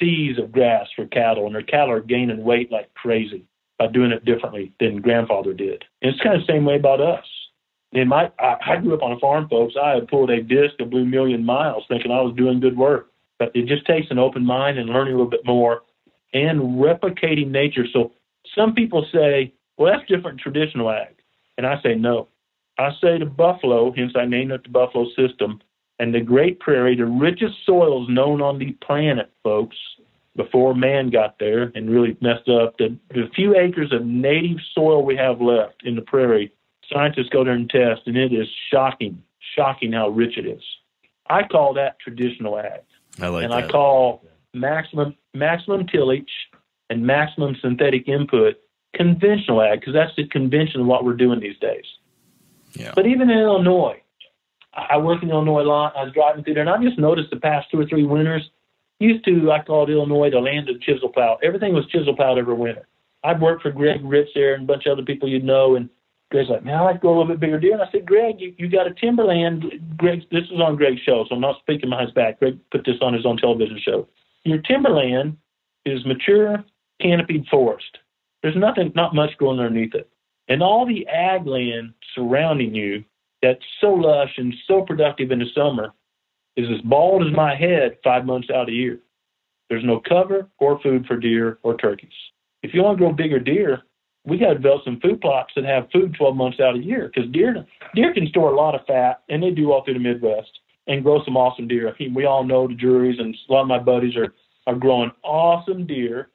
seas 0.00 0.38
of 0.38 0.50
grass 0.50 0.88
for 0.96 1.06
cattle. 1.06 1.46
And 1.46 1.54
their 1.54 1.62
cattle 1.62 1.92
are 1.94 2.00
gaining 2.00 2.42
weight 2.42 2.72
like 2.72 2.92
crazy 2.94 3.44
by 3.78 3.86
doing 3.86 4.10
it 4.10 4.24
differently 4.24 4.72
than 4.80 5.00
grandfather 5.00 5.52
did. 5.54 5.84
And 6.02 6.12
it's 6.12 6.20
kind 6.20 6.34
of 6.34 6.44
the 6.44 6.52
same 6.52 6.64
way 6.64 6.74
about 6.76 7.00
us. 7.00 7.24
In 7.92 8.08
my, 8.08 8.30
I, 8.38 8.56
I 8.66 8.76
grew 8.78 8.94
up 8.94 9.02
on 9.02 9.12
a 9.12 9.18
farm, 9.18 9.48
folks. 9.48 9.74
I 9.80 9.94
had 9.94 10.08
pulled 10.08 10.30
a 10.30 10.42
disc 10.42 10.74
a 10.80 10.84
blue 10.86 11.04
million 11.04 11.44
miles 11.44 11.84
thinking 11.88 12.10
I 12.10 12.20
was 12.22 12.34
doing 12.36 12.60
good 12.60 12.76
work. 12.76 13.08
But 13.38 13.50
it 13.54 13.66
just 13.66 13.86
takes 13.86 14.06
an 14.10 14.18
open 14.18 14.44
mind 14.44 14.78
and 14.78 14.88
learning 14.88 15.14
a 15.14 15.16
little 15.16 15.30
bit 15.30 15.44
more 15.44 15.82
and 16.32 16.60
replicating 16.60 17.48
nature. 17.48 17.84
So 17.92 18.12
some 18.54 18.74
people 18.74 19.06
say, 19.12 19.52
well, 19.76 19.92
that's 19.92 20.08
different 20.08 20.40
traditional 20.40 20.90
ag. 20.90 21.16
And 21.58 21.66
I 21.66 21.80
say, 21.82 21.94
no. 21.94 22.28
I 22.78 22.90
say 23.00 23.18
the 23.18 23.26
buffalo, 23.26 23.92
hence 23.94 24.12
I 24.16 24.24
named 24.24 24.52
it 24.52 24.62
the 24.62 24.70
buffalo 24.70 25.06
system, 25.16 25.60
and 25.98 26.14
the 26.14 26.20
Great 26.20 26.58
Prairie, 26.60 26.96
the 26.96 27.04
richest 27.04 27.54
soils 27.66 28.08
known 28.08 28.40
on 28.40 28.58
the 28.58 28.72
planet, 28.84 29.30
folks, 29.42 29.76
before 30.36 30.74
man 30.74 31.10
got 31.10 31.38
there 31.38 31.70
and 31.74 31.90
really 31.90 32.16
messed 32.20 32.48
up. 32.48 32.78
The, 32.78 32.96
the 33.10 33.28
few 33.34 33.56
acres 33.56 33.92
of 33.92 34.06
native 34.06 34.56
soil 34.74 35.04
we 35.04 35.16
have 35.16 35.40
left 35.40 35.82
in 35.84 35.94
the 35.94 36.02
prairie, 36.02 36.52
scientists 36.90 37.28
go 37.30 37.44
there 37.44 37.54
and 37.54 37.68
test, 37.68 38.02
and 38.06 38.16
it 38.16 38.32
is 38.32 38.48
shocking, 38.70 39.22
shocking 39.56 39.92
how 39.92 40.08
rich 40.08 40.36
it 40.36 40.46
is. 40.46 40.62
I 41.28 41.44
call 41.44 41.74
that 41.74 41.98
traditional 41.98 42.58
ag 42.58 42.82
I 43.20 43.28
like 43.28 43.44
and 43.44 43.52
that. 43.52 43.64
I 43.64 43.68
call 43.68 44.24
maximum 44.54 45.16
maximum 45.34 45.86
tillage 45.86 46.30
and 46.90 47.06
maximum 47.06 47.56
synthetic 47.60 48.08
input 48.08 48.56
conventional 48.94 49.62
ag 49.62 49.80
because 49.80 49.94
that's 49.94 50.14
the 50.16 50.26
convention 50.26 50.80
of 50.80 50.86
what 50.86 51.04
we're 51.04 51.14
doing 51.14 51.40
these 51.40 51.58
days. 51.58 51.84
Yeah. 52.74 52.92
But 52.94 53.06
even 53.06 53.30
in 53.30 53.38
Illinois, 53.38 54.02
I 54.74 54.96
work 54.98 55.22
in 55.22 55.30
Illinois 55.30 55.60
a 55.60 55.68
lot. 55.68 55.94
I 55.96 56.04
was 56.04 56.12
driving 56.12 56.44
through 56.44 56.54
there, 56.54 56.62
and 56.62 56.70
I 56.70 56.82
just 56.82 56.98
noticed 56.98 57.30
the 57.30 57.36
past 57.36 57.70
two 57.70 57.80
or 57.80 57.86
three 57.86 58.04
winters. 58.04 58.50
Used 58.98 59.24
to, 59.24 59.50
I 59.50 59.62
called 59.62 59.90
Illinois 59.90 60.30
the 60.30 60.38
land 60.38 60.68
of 60.68 60.80
chisel 60.80 61.08
plow. 61.08 61.38
Everything 61.42 61.74
was 61.74 61.84
chisel 61.86 62.14
plowed 62.14 62.38
every 62.38 62.54
winter. 62.54 62.86
I'd 63.24 63.40
worked 63.40 63.62
for 63.62 63.70
Greg 63.70 64.00
Ritz 64.02 64.30
there 64.34 64.54
and 64.54 64.64
a 64.64 64.66
bunch 64.66 64.86
of 64.86 64.92
other 64.92 65.04
people 65.04 65.28
you'd 65.28 65.44
know, 65.44 65.74
and 65.74 65.88
Greg's 66.32 66.48
like, 66.48 66.64
man, 66.64 66.76
I 66.76 66.80
like 66.80 66.96
to 66.96 67.00
go 67.02 67.08
a 67.10 67.16
little 67.16 67.26
bit 67.26 67.40
bigger 67.40 67.60
deer. 67.60 67.74
And 67.74 67.82
I 67.82 67.90
said, 67.92 68.06
Greg, 68.06 68.36
you, 68.40 68.54
you 68.56 68.68
got 68.68 68.86
a 68.86 68.94
timberland. 68.94 69.64
Greg, 69.98 70.22
this 70.30 70.48
was 70.50 70.62
on 70.66 70.76
Greg's 70.76 71.02
show, 71.02 71.26
so 71.28 71.34
I'm 71.34 71.42
not 71.42 71.60
speaking 71.60 71.90
behind 71.90 72.08
his 72.08 72.14
back. 72.14 72.38
Greg 72.38 72.58
put 72.70 72.86
this 72.86 72.96
on 73.02 73.12
his 73.12 73.26
own 73.26 73.36
television 73.36 73.78
show. 73.84 74.08
Your 74.44 74.58
timberland 74.62 75.36
is 75.84 76.04
mature, 76.06 76.64
canopied 77.02 77.46
forest. 77.50 77.98
There's 78.42 78.56
nothing, 78.56 78.92
not 78.96 79.14
much 79.14 79.36
growing 79.36 79.60
underneath 79.60 79.94
it. 79.94 80.08
And 80.48 80.62
all 80.62 80.86
the 80.86 81.06
ag 81.06 81.46
land 81.46 81.92
surrounding 82.14 82.74
you 82.74 83.04
that's 83.42 83.60
so 83.80 83.88
lush 83.92 84.32
and 84.38 84.54
so 84.66 84.82
productive 84.82 85.32
in 85.32 85.38
the 85.38 85.46
summer 85.54 85.92
is 86.56 86.66
as 86.74 86.80
bald 86.82 87.26
as 87.26 87.32
my 87.34 87.54
head 87.54 87.98
five 88.02 88.24
months 88.24 88.48
out 88.48 88.62
of 88.62 88.66
the 88.68 88.72
year. 88.72 89.00
There's 89.68 89.84
no 89.84 90.00
cover 90.08 90.48
or 90.58 90.80
food 90.80 91.04
for 91.06 91.16
deer 91.16 91.58
or 91.62 91.76
turkeys. 91.76 92.10
If 92.62 92.72
you 92.72 92.82
want 92.82 92.96
to 92.96 93.04
grow 93.04 93.12
bigger 93.12 93.38
deer, 93.38 93.82
we 94.24 94.38
got 94.38 94.48
to 94.48 94.54
develop 94.54 94.82
some 94.84 95.00
food 95.00 95.20
plots 95.20 95.52
that 95.56 95.64
have 95.64 95.90
food 95.92 96.14
12 96.16 96.36
months 96.36 96.60
out 96.60 96.76
of 96.76 96.82
year 96.82 97.10
because 97.12 97.30
deer 97.32 97.66
deer 97.94 98.14
can 98.14 98.26
store 98.28 98.52
a 98.52 98.56
lot 98.56 98.74
of 98.74 98.86
fat, 98.86 99.22
and 99.28 99.42
they 99.42 99.50
do 99.50 99.72
all 99.72 99.84
through 99.84 99.94
the 99.94 100.00
Midwest, 100.00 100.60
and 100.86 101.02
grow 101.02 101.24
some 101.24 101.36
awesome 101.36 101.68
deer. 101.68 101.88
I 101.88 101.94
mean, 101.98 102.14
we 102.14 102.24
all 102.24 102.44
know 102.44 102.68
the 102.68 102.74
Drurys, 102.74 103.20
and 103.20 103.34
a 103.48 103.52
lot 103.52 103.62
of 103.62 103.68
my 103.68 103.78
buddies 103.78 104.16
are 104.16 104.32
are 104.66 104.76
growing 104.76 105.10
awesome 105.24 105.86
deer 105.86 106.30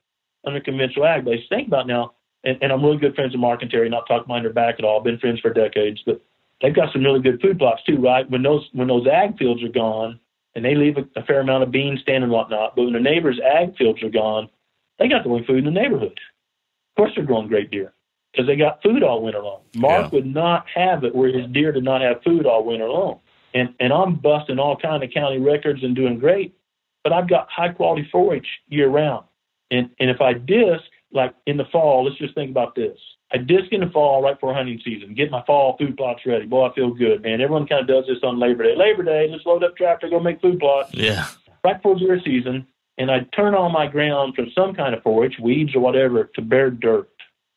under 0.45 0.59
conventional 0.59 1.05
ag 1.05 1.23
base. 1.23 1.43
Think 1.49 1.67
about 1.67 1.87
now, 1.87 2.13
and, 2.43 2.57
and 2.61 2.71
I'm 2.71 2.83
really 2.83 2.97
good 2.97 3.15
friends 3.15 3.31
with 3.31 3.39
Mark 3.41 3.61
and 3.61 3.71
Terry, 3.71 3.89
not 3.89 4.07
talking 4.07 4.27
behind 4.27 4.45
their 4.45 4.53
back 4.53 4.75
at 4.79 4.85
all. 4.85 4.99
Been 4.99 5.19
friends 5.19 5.39
for 5.39 5.53
decades, 5.53 6.01
but 6.05 6.21
they've 6.61 6.75
got 6.75 6.91
some 6.91 7.03
really 7.03 7.21
good 7.21 7.41
food 7.41 7.57
plots 7.57 7.83
too, 7.83 7.97
right? 7.97 8.29
When 8.29 8.43
those 8.43 8.67
when 8.73 8.89
those 8.89 9.07
ag 9.07 9.37
fields 9.37 9.63
are 9.63 9.69
gone, 9.69 10.19
and 10.55 10.65
they 10.65 10.75
leave 10.75 10.97
a, 10.97 11.19
a 11.19 11.23
fair 11.23 11.39
amount 11.39 11.63
of 11.63 11.71
beans 11.71 12.01
standing 12.01 12.23
and 12.23 12.31
whatnot, 12.31 12.75
but 12.75 12.83
when 12.83 12.93
the 12.93 12.99
neighbors' 12.99 13.39
ag 13.39 13.77
fields 13.77 14.03
are 14.03 14.09
gone, 14.09 14.49
they 14.99 15.07
got 15.07 15.23
the 15.23 15.29
only 15.29 15.45
food 15.45 15.59
in 15.59 15.65
the 15.65 15.71
neighborhood. 15.71 16.19
Of 16.97 17.03
course, 17.03 17.11
they're 17.15 17.25
growing 17.25 17.47
great 17.47 17.69
deer 17.69 17.93
because 18.31 18.47
they 18.47 18.55
got 18.55 18.81
food 18.81 19.03
all 19.03 19.21
winter 19.21 19.39
long. 19.43 19.61
Mark 19.75 20.05
Yeah. 20.05 20.09
would 20.15 20.25
not 20.25 20.65
have 20.73 21.03
it 21.03 21.13
where 21.13 21.29
his 21.29 21.45
deer 21.51 21.71
did 21.71 21.83
not 21.83 22.01
have 22.01 22.23
food 22.23 22.47
all 22.47 22.63
winter 22.63 22.89
long. 22.89 23.19
And 23.53 23.75
and 23.79 23.93
I'm 23.93 24.15
busting 24.15 24.57
all 24.57 24.75
kind 24.75 25.03
of 25.03 25.11
county 25.11 25.37
records 25.37 25.83
and 25.83 25.95
doing 25.95 26.17
great, 26.17 26.55
but 27.03 27.13
I've 27.13 27.29
got 27.29 27.49
high 27.51 27.69
quality 27.69 28.07
forage 28.11 28.47
year 28.69 28.89
round. 28.89 29.25
And 29.69 29.91
and 29.99 30.09
if 30.09 30.21
I 30.21 30.33
disc 30.33 30.85
like 31.11 31.35
in 31.45 31.57
the 31.57 31.65
fall, 31.65 32.03
let's 32.05 32.17
just 32.17 32.33
think 32.33 32.49
about 32.49 32.73
this. 32.73 32.97
I 33.31 33.37
disc 33.37 33.71
in 33.71 33.81
the 33.81 33.89
fall 33.91 34.23
right 34.23 34.33
before 34.35 34.55
hunting 34.55 34.81
season, 34.83 35.13
get 35.13 35.29
my 35.29 35.43
fall 35.45 35.77
food 35.77 35.97
plots 35.97 36.21
ready. 36.25 36.47
Boy, 36.47 36.65
I 36.67 36.73
feel 36.73 36.89
good, 36.95 37.21
man. 37.21 37.41
Everyone 37.41 37.67
kind 37.67 37.81
of 37.81 37.87
does 37.87 38.05
this 38.07 38.23
on 38.23 38.39
Labor 38.39 38.63
Day. 38.63 38.75
Labor 38.75 39.03
Day, 39.03 39.27
let's 39.29 39.45
load 39.45 39.63
up 39.63 39.77
tractor, 39.77 40.09
go 40.09 40.19
make 40.19 40.41
food 40.41 40.59
plots 40.59 40.93
Yeah. 40.95 41.25
right 41.63 41.75
before 41.77 41.95
deer 41.95 42.19
season, 42.25 42.65
and 42.97 43.11
I'd 43.11 43.31
turn 43.31 43.53
all 43.53 43.69
my 43.69 43.87
ground 43.87 44.35
from 44.35 44.51
some 44.55 44.73
kind 44.73 44.95
of 44.95 45.03
forage, 45.03 45.37
weeds 45.41 45.75
or 45.75 45.79
whatever, 45.79 46.25
to 46.35 46.41
bare 46.41 46.71
dirt. 46.71 47.09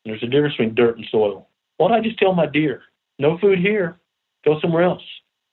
And 0.05 0.11
there's 0.11 0.23
a 0.23 0.27
difference 0.27 0.55
between 0.55 0.75
dirt 0.75 0.97
and 0.97 1.05
soil. 1.11 1.47
Why 1.77 1.89
don't 1.89 1.97
I 1.97 2.01
just 2.01 2.19
tell 2.19 2.33
my 2.33 2.45
deer, 2.45 2.83
no 3.19 3.37
food 3.39 3.59
here, 3.59 3.99
go 4.45 4.59
somewhere 4.59 4.83
else? 4.83 5.03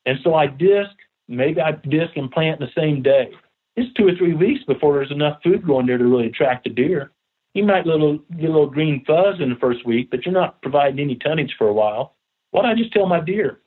And 0.07 0.19
so 0.23 0.35
I 0.35 0.47
disc, 0.47 0.91
maybe 1.27 1.61
I 1.61 1.73
disc 1.73 2.17
and 2.17 2.31
plant 2.31 2.61
the 2.61 2.69
same 2.77 3.03
day. 3.03 3.31
It's 3.77 3.93
two 3.95 4.09
or 4.09 4.15
three 4.17 4.35
weeks 4.35 4.65
before 4.65 4.95
there's 4.95 5.13
enough 5.13 5.39
food 5.43 5.67
going 5.67 5.87
there 5.87 5.99
to 5.99 6.05
really 6.05 6.27
attract 6.27 6.65
the 6.65 6.71
deer. 6.71 7.13
You 7.55 7.65
might 7.65 7.87
little, 7.87 8.19
get 8.39 8.51
a 8.51 8.53
little 8.53 8.69
green 8.69 9.05
fuzz 9.07 9.41
in 9.41 9.51
the 9.51 9.57
first 9.57 9.87
week, 9.87 10.11
but 10.11 10.25
you're 10.25 10.35
not 10.35 10.61
providing 10.63 11.01
any 11.01 11.17
tonnage 11.17 11.55
for 11.57 11.69
a 11.69 11.73
while. 11.73 12.15
Why 12.51 12.63
don't 12.63 12.71
I 12.71 12.75
just 12.75 12.93
tell 12.93 13.07
my 13.07 13.21
deer, 13.21 13.61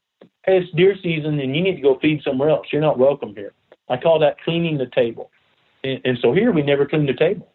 hey, 0.46 0.58
it's 0.60 0.76
deer 0.76 0.96
season 1.02 1.40
and 1.40 1.56
you 1.56 1.62
need 1.62 1.76
to 1.76 1.82
go 1.82 1.98
feed 2.00 2.22
somewhere 2.24 2.50
else. 2.50 2.68
You're 2.72 2.82
not 2.82 3.00
welcome 3.00 3.36
here. 3.36 3.54
I 3.90 3.98
call 3.98 4.20
that 4.20 4.42
cleaning 4.42 4.78
the 4.78 4.90
table. 4.94 5.32
And, 5.84 6.02
and 6.06 6.18
so 6.22 6.34
here 6.34 6.52
we 6.52 6.62
never 6.62 6.86
clean 6.86 7.06
the 7.06 7.14
table. 7.14 7.54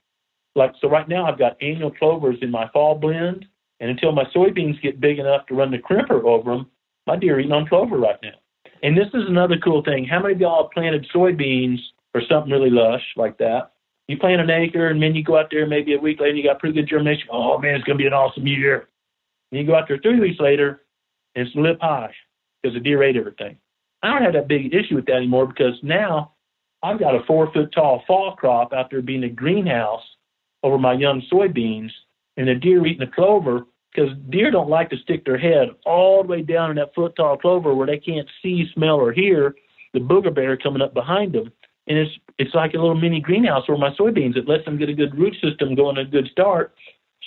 Like 0.55 0.73
so 0.81 0.89
right 0.89 1.09
now 1.09 1.27
I've 1.27 1.39
got 1.39 1.61
annual 1.61 1.91
clovers 1.91 2.39
in 2.41 2.51
my 2.51 2.69
fall 2.73 2.95
blend, 2.95 3.45
and 3.81 3.91
until 3.91 4.13
my 4.13 4.25
soybeans 4.35 4.81
get 4.83 5.01
big 5.01 5.19
enough 5.19 5.47
to 5.47 5.55
run 5.55 5.71
the 5.71 5.79
crimper 5.79 6.25
over 6.25 6.57
them, 6.57 6.71
my 7.07 7.17
deer 7.17 7.37
are 7.37 7.41
eating 7.41 7.53
on 7.53 7.67
clover 7.67 7.99
right 7.99 8.19
now. 8.23 8.35
And 8.83 8.97
this 8.97 9.09
is 9.15 9.25
another 9.29 9.57
cool 9.63 9.83
thing. 9.83 10.05
How 10.05 10.21
many 10.21 10.35
of 10.35 10.41
y'all 10.41 10.69
planted 10.73 11.07
soybeans 11.15 11.79
or 12.15 12.23
something 12.29 12.53
really 12.53 12.71
lush 12.71 13.03
like 13.17 13.39
that? 13.39 13.73
You 14.09 14.17
plant 14.17 14.41
an 14.41 14.51
acre 14.51 14.89
and 14.89 15.03
then 15.03 15.15
you 15.15 15.25
go 15.25 15.39
out 15.39 15.49
there 15.51 15.67
maybe 15.67 15.95
a 15.95 15.99
week 15.99 16.21
later 16.21 16.31
and 16.31 16.39
you 16.39 16.45
got 16.45 16.61
pretty 16.61 16.75
good 16.75 16.89
germination. 16.89 17.29
Oh 17.31 17.59
man, 17.59 17.75
it's 17.75 17.85
gonna 17.85 17.99
be 17.99 18.07
an 18.07 18.13
awesome 18.13 18.47
year. 18.47 18.89
And 19.51 19.61
you 19.61 19.67
go 19.67 19.75
out 19.75 19.89
there 19.89 19.99
three 19.99 20.21
weeks 20.21 20.41
later 20.41 20.83
and 21.35 21.47
it's 21.47 21.57
lip 21.57 21.79
high 21.81 22.15
because 22.63 22.75
the 22.75 22.81
deer 22.81 23.03
ate 23.03 23.17
everything. 23.17 23.57
I 24.03 24.11
don't 24.13 24.23
have 24.23 24.35
that 24.35 24.49
big 24.49 24.73
issue 24.73 24.95
with 24.95 25.07
that 25.07 25.17
anymore 25.17 25.47
because 25.47 25.75
now 25.83 26.33
I've 26.83 26.99
got 27.01 27.15
a 27.15 27.25
four 27.27 27.51
foot 27.53 27.73
tall 27.73 28.03
fall 28.07 28.37
crop 28.37 28.73
out 28.73 28.91
there 28.91 29.03
being 29.03 29.25
a 29.25 29.29
greenhouse 29.29 30.03
over 30.63 30.79
my 30.79 30.93
young 30.93 31.23
soybeans, 31.33 31.91
and 32.37 32.49
the 32.49 32.55
deer 32.55 32.85
eating 32.87 33.07
the 33.07 33.13
clover 33.13 33.67
because 33.93 34.11
deer 34.29 34.51
don't 34.51 34.69
like 34.69 34.91
to 34.91 34.97
stick 34.99 35.25
their 35.25 35.39
head 35.39 35.69
all 35.87 36.23
the 36.23 36.29
way 36.29 36.43
down 36.43 36.71
in 36.71 36.77
that 36.77 36.95
foot 36.95 37.17
tall 37.17 37.37
clover 37.39 37.75
where 37.75 37.87
they 37.87 37.99
can't 37.99 38.29
see, 38.43 38.67
smell, 38.75 38.97
or 38.97 39.13
hear 39.13 39.55
the 39.95 40.01
booger 40.01 40.35
bear 40.35 40.57
coming 40.57 40.83
up 40.83 40.93
behind 40.93 41.33
them. 41.33 41.51
And 41.87 41.99
it's 41.99 42.13
it's 42.39 42.55
like 42.55 42.75
a 42.75 42.79
little 42.79 42.97
mini 42.97 43.21
greenhouse 43.21 43.65
for 43.65 43.79
my 43.79 43.91
soybeans. 43.91 44.37
It 44.37 44.49
lets 44.49 44.65
them 44.65 44.77
get 44.77 44.89
a 44.89 44.95
good 44.95 45.17
root 45.17 45.35
system 45.43 45.75
going, 45.75 45.97
a 45.97 46.05
good 46.05 46.29
start. 46.31 46.75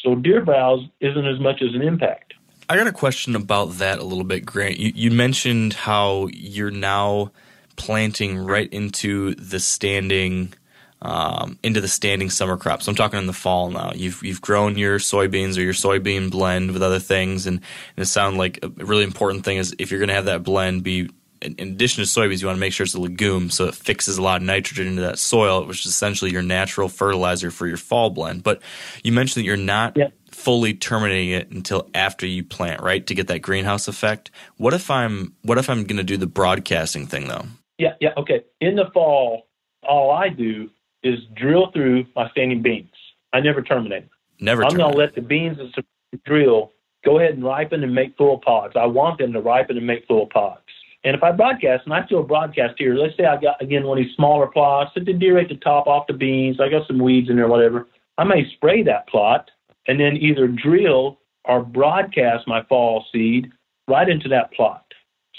So 0.03 0.15
deer 0.15 0.43
browse 0.43 0.81
isn't 1.01 1.25
as 1.25 1.39
much 1.39 1.61
as 1.61 1.73
an 1.73 1.81
impact. 1.81 2.33
I 2.69 2.77
got 2.77 2.85
a 2.85 2.91
question 2.91 3.35
about 3.35 3.73
that 3.79 3.97
a 3.97 4.03
little 4.03 4.23
bit, 4.23 4.45
Grant. 4.45 4.77
You, 4.77 4.91
you 4.93 5.11
mentioned 5.11 5.73
how 5.73 6.27
you're 6.31 6.69
now 6.69 7.31
planting 7.79 8.37
right 8.37 8.71
into 8.71 9.33
the 9.35 9.59
standing 9.59 10.53
um, 11.01 11.57
into 11.63 11.79
the 11.79 11.87
standing 11.87 12.29
summer 12.29 12.57
crops. 12.57 12.85
I'm 12.87 12.93
talking 12.93 13.19
in 13.19 13.25
the 13.25 13.33
fall 13.33 13.69
now. 13.71 13.93
You've 13.95 14.21
you've 14.21 14.41
grown 14.41 14.77
your 14.77 14.99
soybeans 14.99 15.57
or 15.57 15.61
your 15.61 15.73
soybean 15.73 16.29
blend 16.29 16.71
with 16.73 16.83
other 16.83 16.99
things, 16.99 17.47
and, 17.47 17.61
and 17.95 18.03
it 18.03 18.07
sounds 18.07 18.35
like 18.37 18.59
a 18.61 18.67
really 18.85 19.05
important 19.05 19.45
thing 19.45 19.57
is 19.57 19.73
if 19.79 19.89
you're 19.91 19.99
going 19.99 20.09
to 20.09 20.13
have 20.15 20.25
that 20.25 20.43
blend 20.43 20.83
be 20.83 21.09
in, 21.41 21.55
in 21.55 21.69
addition 21.69 22.03
to 22.03 22.09
soybeans, 22.09 22.41
you 22.41 22.47
want 22.47 22.57
to 22.57 22.59
make 22.59 22.73
sure 22.73 22.83
it's 22.83 22.95
a 22.95 22.99
legume, 22.99 23.49
so 23.49 23.65
it 23.67 23.75
fixes 23.75 24.17
a 24.17 24.21
lot 24.21 24.41
of 24.41 24.45
nitrogen 24.45 24.87
into 24.87 25.01
that 25.03 25.17
soil, 25.17 25.65
which 25.65 25.85
is 25.85 25.91
essentially 25.93 26.31
your 26.31 26.41
natural 26.41 26.89
fertilizer 26.89 27.49
for 27.49 27.65
your 27.65 27.77
fall 27.77 28.09
blend. 28.09 28.43
But 28.43 28.61
you 29.01 29.13
mentioned 29.13 29.41
that 29.41 29.47
you're 29.47 29.55
not 29.55 29.95
Yeah. 29.95 30.09
fully 30.31 30.73
terminating 30.73 31.29
it 31.29 31.49
until 31.49 31.89
after 31.93 32.25
you 32.27 32.43
plant, 32.43 32.81
right, 32.81 33.07
to 33.07 33.15
get 33.15 33.27
that 33.27 33.39
greenhouse 33.41 33.87
effect. 33.87 34.31
What 34.57 34.73
if 34.73 34.91
I'm 34.91 35.33
what 35.43 35.57
if 35.57 35.69
I'm 35.69 35.85
going 35.85 35.95
to 35.95 36.03
do 36.03 36.17
the 36.17 36.27
broadcasting 36.27 37.07
thing 37.07 37.29
though? 37.29 37.45
Yeah, 37.79 37.93
yeah, 37.99 38.09
okay. 38.17 38.43
In 38.61 38.75
the 38.75 38.91
fall, 38.93 39.47
all 39.87 40.11
I 40.11 40.29
do 40.29 40.69
is 41.01 41.17
drill 41.35 41.71
through 41.71 42.05
my 42.15 42.29
standing 42.31 42.61
beans. 42.61 42.93
I 43.33 43.39
never 43.39 43.61
terminate. 43.61 44.03
them. 44.03 44.09
Never. 44.39 44.63
I'm 44.63 44.75
going 44.75 44.91
to 44.91 44.97
let 44.97 45.15
the 45.15 45.21
beans 45.21 45.57
and 45.59 46.21
drill 46.25 46.73
go 47.05 47.19
ahead 47.19 47.33
and 47.33 47.43
ripen 47.43 47.83
and 47.83 47.95
make 47.95 48.17
full 48.17 48.39
pods. 48.39 48.73
I 48.75 48.85
want 48.85 49.17
them 49.19 49.31
to 49.33 49.39
ripen 49.39 49.77
and 49.77 49.87
make 49.87 50.05
full 50.07 50.27
pods. 50.27 50.61
And 51.05 51.15
if 51.15 51.23
I 51.23 51.31
broadcast, 51.31 51.85
and 51.85 51.93
I 51.93 52.05
still 52.05 52.23
broadcast 52.23 52.75
here, 52.77 52.95
let's 52.95 53.15
say 53.15 53.23
I 53.23 53.39
got, 53.39 53.61
again, 53.61 53.85
one 53.85 53.97
of 53.97 54.03
these 54.03 54.15
smaller 54.15 54.47
plots, 54.47 54.91
that 54.95 55.05
the 55.05 55.13
deer 55.13 55.39
ate 55.39 55.47
the 55.47 55.55
top 55.55 55.87
off 55.87 56.07
the 56.07 56.13
beans, 56.13 56.59
I 56.59 56.67
got 56.67 56.85
some 56.87 56.99
weeds 56.99 57.29
in 57.29 57.37
there, 57.37 57.47
whatever, 57.47 57.87
I 58.17 58.25
may 58.25 58.51
spray 58.55 58.83
that 58.83 59.07
plot 59.07 59.49
and 59.87 59.97
then 59.97 60.17
either 60.17 60.47
drill 60.47 61.19
or 61.45 61.63
broadcast 61.63 62.47
my 62.47 62.63
fall 62.63 63.05
seed 63.13 63.49
right 63.87 64.09
into 64.09 64.27
that 64.27 64.51
plot. 64.51 64.83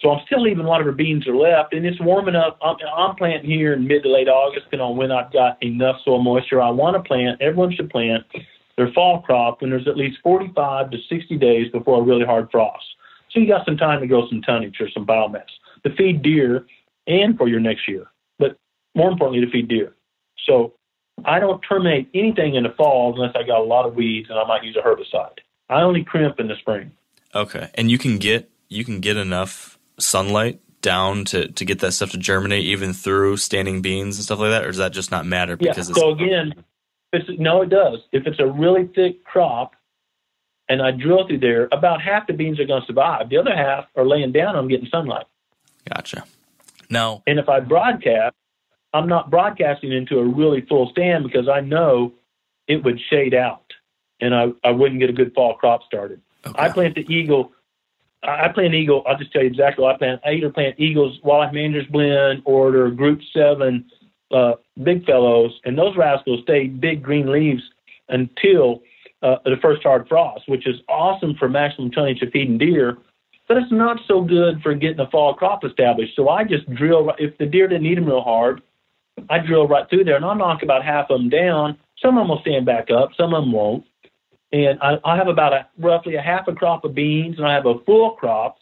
So 0.01 0.11
I'm 0.11 0.25
still 0.27 0.43
leaving 0.43 0.65
a 0.65 0.69
lot 0.69 0.81
of 0.81 0.87
whatever 0.87 0.97
beans 0.97 1.29
are 1.29 1.37
left, 1.37 1.75
and 1.75 1.85
it's 1.85 2.01
warm 2.01 2.29
enough. 2.29 2.57
I'm, 2.63 2.77
I'm 2.97 3.17
planting 3.17 3.51
here 3.51 3.75
in 3.75 3.87
mid 3.87 4.03
to 4.05 4.09
late 4.11 4.29
August, 4.29 4.67
and 4.73 4.81
on 4.81 4.97
when 4.97 5.13
I've 5.13 5.33
got 5.33 5.63
enough 5.63 5.97
soil 6.05 6.23
moisture. 6.23 6.61
I 6.61 6.71
want 6.71 6.97
to 6.97 7.07
plant. 7.07 7.41
Everyone 7.43 7.75
should 7.75 7.91
plant 7.91 8.25
their 8.77 8.91
fall 8.93 9.21
crop 9.21 9.61
when 9.61 9.71
there's 9.71 9.87
at 9.87 9.97
least 9.97 10.19
45 10.23 10.91
to 10.91 10.97
60 11.09 11.37
days 11.37 11.71
before 11.71 12.01
a 12.01 12.03
really 12.03 12.25
hard 12.25 12.49
frost. 12.51 12.85
So 13.31 13.39
you 13.39 13.47
got 13.47 13.67
some 13.67 13.77
time 13.77 14.01
to 14.01 14.07
grow 14.07 14.27
some 14.29 14.41
tonnage 14.41 14.81
or 14.81 14.89
some 14.91 15.07
biomass 15.07 15.45
to 15.85 15.95
feed 15.97 16.23
deer 16.23 16.67
and 17.07 17.37
for 17.37 17.47
your 17.47 17.61
next 17.61 17.87
year, 17.87 18.07
but 18.39 18.57
more 18.95 19.11
importantly 19.11 19.45
to 19.45 19.53
feed 19.53 19.69
deer. 19.69 19.95
So 20.47 20.73
I 21.25 21.39
don't 21.39 21.61
terminate 21.61 22.09
anything 22.15 22.55
in 22.55 22.63
the 22.63 22.71
fall 22.71 23.15
unless 23.15 23.37
I 23.37 23.47
got 23.47 23.61
a 23.61 23.65
lot 23.65 23.87
of 23.87 23.95
weeds 23.95 24.31
and 24.31 24.39
I 24.39 24.47
might 24.47 24.65
use 24.65 24.77
a 24.77 24.87
herbicide. 24.87 25.39
I 25.69 25.83
only 25.83 26.03
crimp 26.03 26.41
in 26.41 26.49
the 26.49 26.57
spring. 26.57 26.91
Okay, 27.35 27.71
and 27.75 27.91
you 27.91 27.99
can 27.99 28.19
get 28.19 28.51
you 28.69 28.85
can 28.85 29.01
get 29.01 29.17
enough 29.17 29.79
sunlight 30.03 30.61
down 30.83 31.25
to, 31.27 31.49
to 31.53 31.65
get 31.65 31.81
that 31.81 31.93
stuff 31.93 32.11
to 32.11 32.19
germinate 32.19 32.65
even 32.65 32.93
through 32.93 33.37
standing 33.37 33.83
beans 33.83 34.17
and 34.17 34.25
stuff 34.25 34.39
like 34.39 34.51
that, 34.51 34.65
or 34.65 34.69
does 34.69 34.79
that 34.79 34.93
just 34.93 35.11
not 35.11 35.27
matter 35.27 35.57
because 35.57 35.89
yeah. 35.89 35.93
it's 35.93 36.01
So 36.01 36.11
again, 36.11 36.55
it's, 37.13 37.29
no, 37.39 37.63
it 37.63 37.71
does. 37.71 38.01
If 38.13 38.27
it's 38.27 38.41
a 38.41 38.47
really 38.47 38.87
thick 38.95 39.25
crop, 39.25 39.75
and 40.69 40.81
I 40.81 40.93
drill 40.93 41.27
through 41.27 41.41
there, 41.41 41.69
about 41.73 42.01
half 42.01 42.29
the 42.29 42.33
beans 42.33 42.61
are 42.61 42.65
going 42.65 42.81
to 42.81 42.87
survive. 42.87 43.29
The 43.29 43.39
other 43.39 43.55
half 43.55 43.87
are 43.97 44.07
laying 44.07 44.31
down. 44.31 44.55
I'm 44.55 44.69
getting 44.69 44.89
sunlight. 44.89 45.27
gotcha. 45.93 46.25
Now, 46.89 47.23
And 47.27 47.39
if 47.39 47.49
I 47.49 47.61
broadcast, 47.61 48.37
I'm 48.93 49.09
not 49.09 49.31
broadcasting 49.31 49.93
into 49.93 50.19
a 50.19 50.25
really 50.25 50.61
full 50.63 50.89
stand 50.91 51.25
because 51.25 51.49
I 51.49 51.61
know 51.61 52.13
it 52.69 52.85
would 52.85 53.01
shade 53.11 53.35
out, 53.35 53.73
and 54.21 54.35
I, 54.35 54.49
I 54.65 54.71
wouldn't 54.71 55.01
get 55.01 55.11
a 55.11 55.13
good 55.13 55.35
fall 55.35 55.55
crop 55.55 55.83
started. 55.85 56.21
I 56.55 56.69
plant 56.69 56.95
the 56.95 57.07
eagle. 57.13 57.53
I 58.23 58.47
I 58.47 58.49
plant 58.49 58.75
eagle. 58.75 59.03
I'll 59.07 59.19
just 59.19 59.33
tell 59.33 59.43
you 59.43 59.49
exactly 59.49 59.83
what 59.83 59.95
I 59.95 59.99
plant. 59.99 60.21
I 60.25 60.33
either 60.33 60.51
plant 60.51 60.77
eagles, 60.79 61.19
wildlife 61.23 61.55
managers 61.55 61.87
blend, 61.91 62.43
or 62.45 62.91
group 62.91 63.21
seven 63.33 63.85
uh, 64.31 64.55
big 64.83 65.05
fellows, 65.05 65.59
and 65.65 65.77
those 65.77 65.97
rascals 65.97 66.41
stay 66.43 66.67
big 66.67 67.03
green 67.03 67.31
leaves 67.33 67.63
until 68.09 68.83
uh, 69.23 69.37
the 69.45 69.57
first 69.61 69.83
hard 69.83 70.09
frost, 70.09 70.49
which 70.49 70.67
is 70.67 70.77
awesome 70.89 71.35
for 71.39 71.49
maximum 71.49 71.91
tonnage 71.91 72.23
of 72.23 72.31
feeding 72.31 72.59
deer, 72.59 72.99
but 73.49 73.57
it's 73.57 73.73
not 73.73 73.99
so 74.07 74.23
good 74.23 74.63
for 74.63 74.75
getting 74.75 75.01
a 75.01 75.11
fall 75.11 75.35
crop 75.35 75.65
established. 75.65 76.15
So 76.17 76.29
I 76.29 76.45
just 76.45 76.73
drill. 76.75 77.13
If 77.19 77.37
the 77.39 77.47
deer 77.47 77.69
didn't 77.69 77.87
eat 77.87 77.97
them 77.97 78.07
real 78.07 78.23
hard, 78.23 78.63
I 79.29 79.39
drill 79.39 79.69
right 79.69 79.89
through 79.91 80.05
there, 80.05 80.17
and 80.17 80.25
I'll 80.25 80.37
knock 80.37 80.63
about 80.63 80.85
half 80.85 81.11
of 81.11 81.21
them 81.21 81.29
down. 81.29 81.77
Some 82.01 82.17
of 82.17 82.23
them 82.23 82.29
will 82.29 82.41
stand 82.41 82.65
back 82.65 82.91
up, 82.91 83.11
some 83.17 83.35
of 83.35 83.43
them 83.43 83.53
won't. 83.53 83.85
And 84.53 84.79
I, 84.81 84.99
I 85.05 85.17
have 85.17 85.29
about 85.29 85.53
a 85.53 85.67
roughly 85.79 86.17
a 86.17 86.23
half 86.23 86.49
a 86.49 86.55
crop 86.55 86.85
of 86.85 86.95
beans, 86.95 87.39
and 87.39 87.47
I 87.47 87.55
have 87.55 87.67
a 87.67 87.79
full 87.81 88.13
crop 88.13 88.59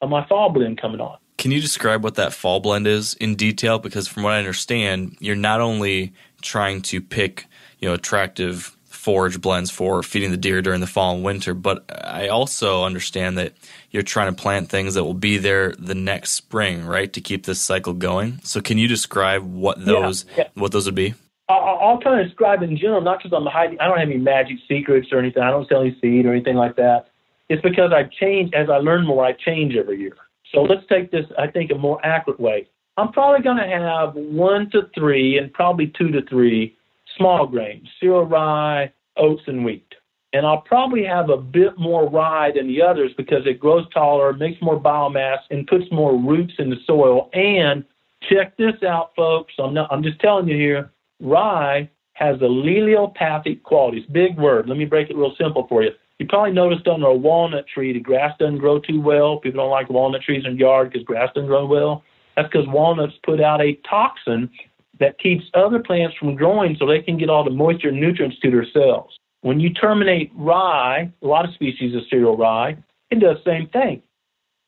of 0.00 0.08
my 0.08 0.26
fall 0.26 0.50
blend 0.50 0.80
coming 0.80 1.00
on. 1.00 1.18
can 1.36 1.50
you 1.50 1.60
describe 1.60 2.02
what 2.02 2.14
that 2.14 2.32
fall 2.32 2.60
blend 2.60 2.86
is 2.86 3.14
in 3.14 3.34
detail? 3.34 3.78
Because 3.78 4.08
from 4.08 4.22
what 4.22 4.32
I 4.32 4.38
understand, 4.38 5.16
you're 5.20 5.36
not 5.36 5.60
only 5.60 6.14
trying 6.42 6.82
to 6.82 7.00
pick 7.00 7.46
you 7.78 7.88
know 7.88 7.94
attractive 7.94 8.76
forage 9.06 9.40
blends 9.40 9.70
for 9.70 10.02
feeding 10.02 10.32
the 10.32 10.36
deer 10.36 10.60
during 10.60 10.80
the 10.80 10.86
fall 10.86 11.14
and 11.14 11.22
winter, 11.22 11.54
but 11.54 11.84
I 12.04 12.26
also 12.26 12.82
understand 12.82 13.38
that 13.38 13.52
you're 13.92 14.02
trying 14.02 14.34
to 14.34 14.42
plant 14.42 14.68
things 14.68 14.94
that 14.94 15.04
will 15.04 15.14
be 15.14 15.38
there 15.38 15.72
the 15.78 15.94
next 15.94 16.32
spring, 16.32 16.84
right, 16.84 17.12
to 17.12 17.20
keep 17.20 17.46
this 17.46 17.60
cycle 17.60 17.92
going. 17.92 18.40
So 18.42 18.60
can 18.60 18.78
you 18.78 18.88
describe 18.88 19.44
what 19.44 19.84
those 19.84 20.24
yeah. 20.36 20.48
what 20.54 20.72
those 20.72 20.86
would 20.86 20.96
be? 20.96 21.14
I'll, 21.48 22.00
kind 22.02 22.20
of 22.20 22.26
describe 22.26 22.62
in 22.62 22.76
general, 22.76 23.00
not 23.00 23.18
because 23.22 23.36
I'm 23.36 23.46
hiding. 23.46 23.78
I 23.78 23.86
don't 23.86 23.98
have 23.98 24.08
any 24.08 24.18
magic 24.18 24.56
secrets 24.68 25.08
or 25.12 25.18
anything. 25.18 25.42
I 25.42 25.50
don't 25.50 25.68
sell 25.68 25.82
any 25.82 25.96
seed 26.00 26.26
or 26.26 26.32
anything 26.32 26.56
like 26.56 26.74
that. 26.76 27.06
It's 27.48 27.62
because 27.62 27.92
I 27.92 28.04
change 28.20 28.52
as 28.52 28.68
I 28.68 28.78
learn 28.78 29.06
more. 29.06 29.24
I 29.24 29.32
change 29.32 29.76
every 29.76 30.00
year. 30.00 30.16
So 30.52 30.62
let's 30.62 30.84
take 30.88 31.12
this. 31.12 31.24
I 31.38 31.46
think 31.46 31.70
a 31.70 31.76
more 31.76 32.04
accurate 32.04 32.40
way. 32.40 32.68
I'm 32.96 33.12
probably 33.12 33.42
going 33.42 33.58
to 33.58 33.68
have 33.68 34.14
one 34.14 34.70
to 34.70 34.88
three, 34.94 35.38
and 35.38 35.52
probably 35.52 35.92
two 35.96 36.10
to 36.10 36.22
three 36.22 36.76
small 37.16 37.46
grains: 37.46 37.86
cereal 38.00 38.24
rye, 38.24 38.92
oats, 39.16 39.42
and 39.46 39.64
wheat. 39.64 39.86
And 40.32 40.44
I'll 40.44 40.62
probably 40.62 41.04
have 41.04 41.30
a 41.30 41.36
bit 41.36 41.78
more 41.78 42.10
rye 42.10 42.50
than 42.54 42.66
the 42.66 42.82
others 42.82 43.12
because 43.16 43.46
it 43.46 43.60
grows 43.60 43.88
taller, 43.94 44.32
makes 44.32 44.60
more 44.60 44.80
biomass, 44.80 45.38
and 45.50 45.66
puts 45.66 45.84
more 45.92 46.20
roots 46.20 46.54
in 46.58 46.70
the 46.70 46.76
soil. 46.86 47.30
And 47.32 47.84
check 48.28 48.56
this 48.56 48.82
out, 48.82 49.12
folks. 49.14 49.54
I'm 49.60 49.74
not. 49.74 49.92
I'm 49.92 50.02
just 50.02 50.18
telling 50.18 50.48
you 50.48 50.56
here 50.56 50.90
rye 51.20 51.88
has 52.14 52.36
allelopathic 52.38 53.62
qualities. 53.62 54.04
Big 54.10 54.38
word. 54.38 54.68
Let 54.68 54.78
me 54.78 54.84
break 54.84 55.10
it 55.10 55.16
real 55.16 55.34
simple 55.38 55.66
for 55.68 55.82
you. 55.82 55.90
You 56.18 56.26
probably 56.26 56.52
noticed 56.52 56.88
under 56.88 57.08
a 57.08 57.14
walnut 57.14 57.66
tree, 57.68 57.92
the 57.92 58.00
grass 58.00 58.34
doesn't 58.38 58.58
grow 58.58 58.78
too 58.78 59.00
well. 59.00 59.38
People 59.38 59.62
don't 59.62 59.70
like 59.70 59.90
walnut 59.90 60.22
trees 60.22 60.44
in 60.46 60.54
the 60.54 60.58
yard 60.58 60.90
because 60.90 61.04
grass 61.04 61.28
doesn't 61.34 61.48
grow 61.48 61.66
well. 61.66 62.02
That's 62.36 62.48
because 62.48 62.66
walnuts 62.68 63.14
put 63.22 63.40
out 63.40 63.60
a 63.60 63.78
toxin 63.88 64.50
that 64.98 65.18
keeps 65.18 65.44
other 65.52 65.78
plants 65.78 66.16
from 66.16 66.34
growing 66.34 66.76
so 66.78 66.86
they 66.86 67.02
can 67.02 67.18
get 67.18 67.28
all 67.28 67.44
the 67.44 67.50
moisture 67.50 67.88
and 67.88 68.00
nutrients 68.00 68.38
to 68.40 68.50
their 68.50 68.66
cells. 68.72 69.18
When 69.42 69.60
you 69.60 69.72
terminate 69.74 70.32
rye, 70.34 71.12
a 71.22 71.26
lot 71.26 71.46
of 71.46 71.54
species 71.54 71.94
of 71.94 72.02
cereal 72.08 72.36
rye, 72.36 72.78
it 73.10 73.20
does 73.20 73.36
the 73.44 73.50
same 73.50 73.68
thing. 73.68 74.02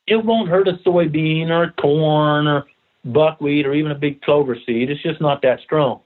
It 0.07 0.25
won't 0.25 0.51
hurt 0.51 0.69
a 0.69 0.75
soybean 0.87 1.49
or 1.49 1.73
corn 1.81 2.47
or 2.47 2.65
buckwheat 3.05 3.66
or 3.66 3.75
even 3.75 3.91
a 3.91 3.95
big 3.95 4.20
clover 4.23 4.57
seed. 4.66 4.91
It's 4.91 5.03
just 5.03 5.20
not 5.20 5.43
that 5.43 5.61
strong. 5.61 6.01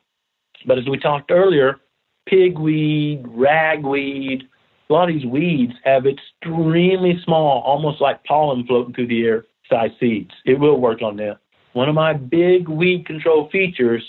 But 0.66 0.78
as 0.78 0.86
we 0.88 0.98
talked 0.98 1.30
earlier, 1.30 1.80
pigweed, 2.28 3.24
ragweed, 3.26 4.48
a 4.88 4.92
lot 4.92 5.08
of 5.08 5.14
these 5.14 5.26
weeds 5.26 5.72
have 5.84 6.04
extremely 6.06 7.20
small, 7.24 7.62
almost 7.62 8.00
like 8.00 8.24
pollen 8.24 8.66
floating 8.66 8.94
through 8.94 9.08
the 9.08 9.24
air 9.24 9.44
size 9.70 9.90
seeds. 9.98 10.32
It 10.44 10.58
will 10.58 10.80
work 10.80 11.02
on 11.02 11.16
them. 11.16 11.36
One 11.72 11.88
of 11.88 11.94
my 11.94 12.12
big 12.12 12.68
weed 12.68 13.06
control 13.06 13.48
features 13.50 14.02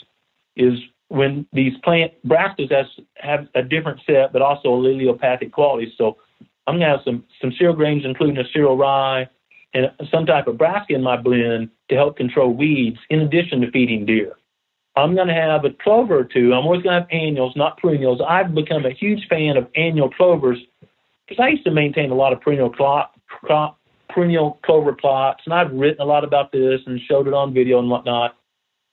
is 0.56 0.74
when 1.08 1.48
these 1.54 1.74
plant 1.84 2.12
brassicas 2.28 2.72
has, 2.72 2.88
have 3.16 3.48
a 3.56 3.62
different 3.62 4.02
set, 4.06 4.34
but 4.34 4.42
also 4.42 4.70
allelopathic 4.70 5.52
qualities. 5.52 5.94
So 5.98 6.18
I'm 6.68 6.76
going 6.76 6.82
to 6.82 6.98
have 6.98 7.00
some, 7.06 7.24
some 7.40 7.54
cereal 7.58 7.76
grains, 7.76 8.04
including 8.06 8.38
a 8.38 8.44
cereal 8.52 8.78
rye 8.78 9.30
and 9.74 9.92
some 10.12 10.26
type 10.26 10.48
of 10.48 10.58
brassica 10.58 10.96
in 10.96 11.04
my 11.04 11.18
blend 11.18 11.70
to 11.90 11.96
help 11.96 12.18
control 12.18 12.54
weeds 12.54 12.98
in 13.10 13.22
addition 13.22 13.62
to 13.62 13.72
feeding 13.72 14.06
deer. 14.06 14.34
I'm 14.96 15.16
going 15.16 15.28
to 15.28 15.34
have 15.34 15.66
a 15.66 15.72
clover 15.72 16.20
or 16.20 16.24
two. 16.24 16.54
I'm 16.54 16.66
always 16.66 16.84
going 16.84 16.94
to 16.94 17.02
have 17.02 17.10
annuals, 17.12 17.56
not 17.56 17.78
perennials. 17.78 18.22
I've 18.28 18.54
become 18.54 18.86
a 18.86 18.92
huge 18.92 19.28
fan 19.28 19.58
of 19.58 19.68
annual 19.76 20.10
clovers 20.10 20.60
because 21.28 21.44
I 21.44 21.50
used 21.50 21.64
to 21.64 21.72
maintain 21.72 22.12
a 22.12 22.16
lot 22.16 22.34
of 22.34 22.42
perennial 22.42 22.70
crop, 22.70 23.20
crop, 23.28 23.80
perennial 24.10 24.60
clover 24.64 24.94
plots, 24.94 25.42
and 25.46 25.54
I've 25.54 25.72
written 25.72 26.02
a 26.02 26.06
lot 26.06 26.24
about 26.24 26.52
this 26.52 26.82
and 26.86 27.00
showed 27.08 27.28
it 27.28 27.34
on 27.34 27.54
video 27.54 27.80
and 27.80 27.90
whatnot. 27.90 28.36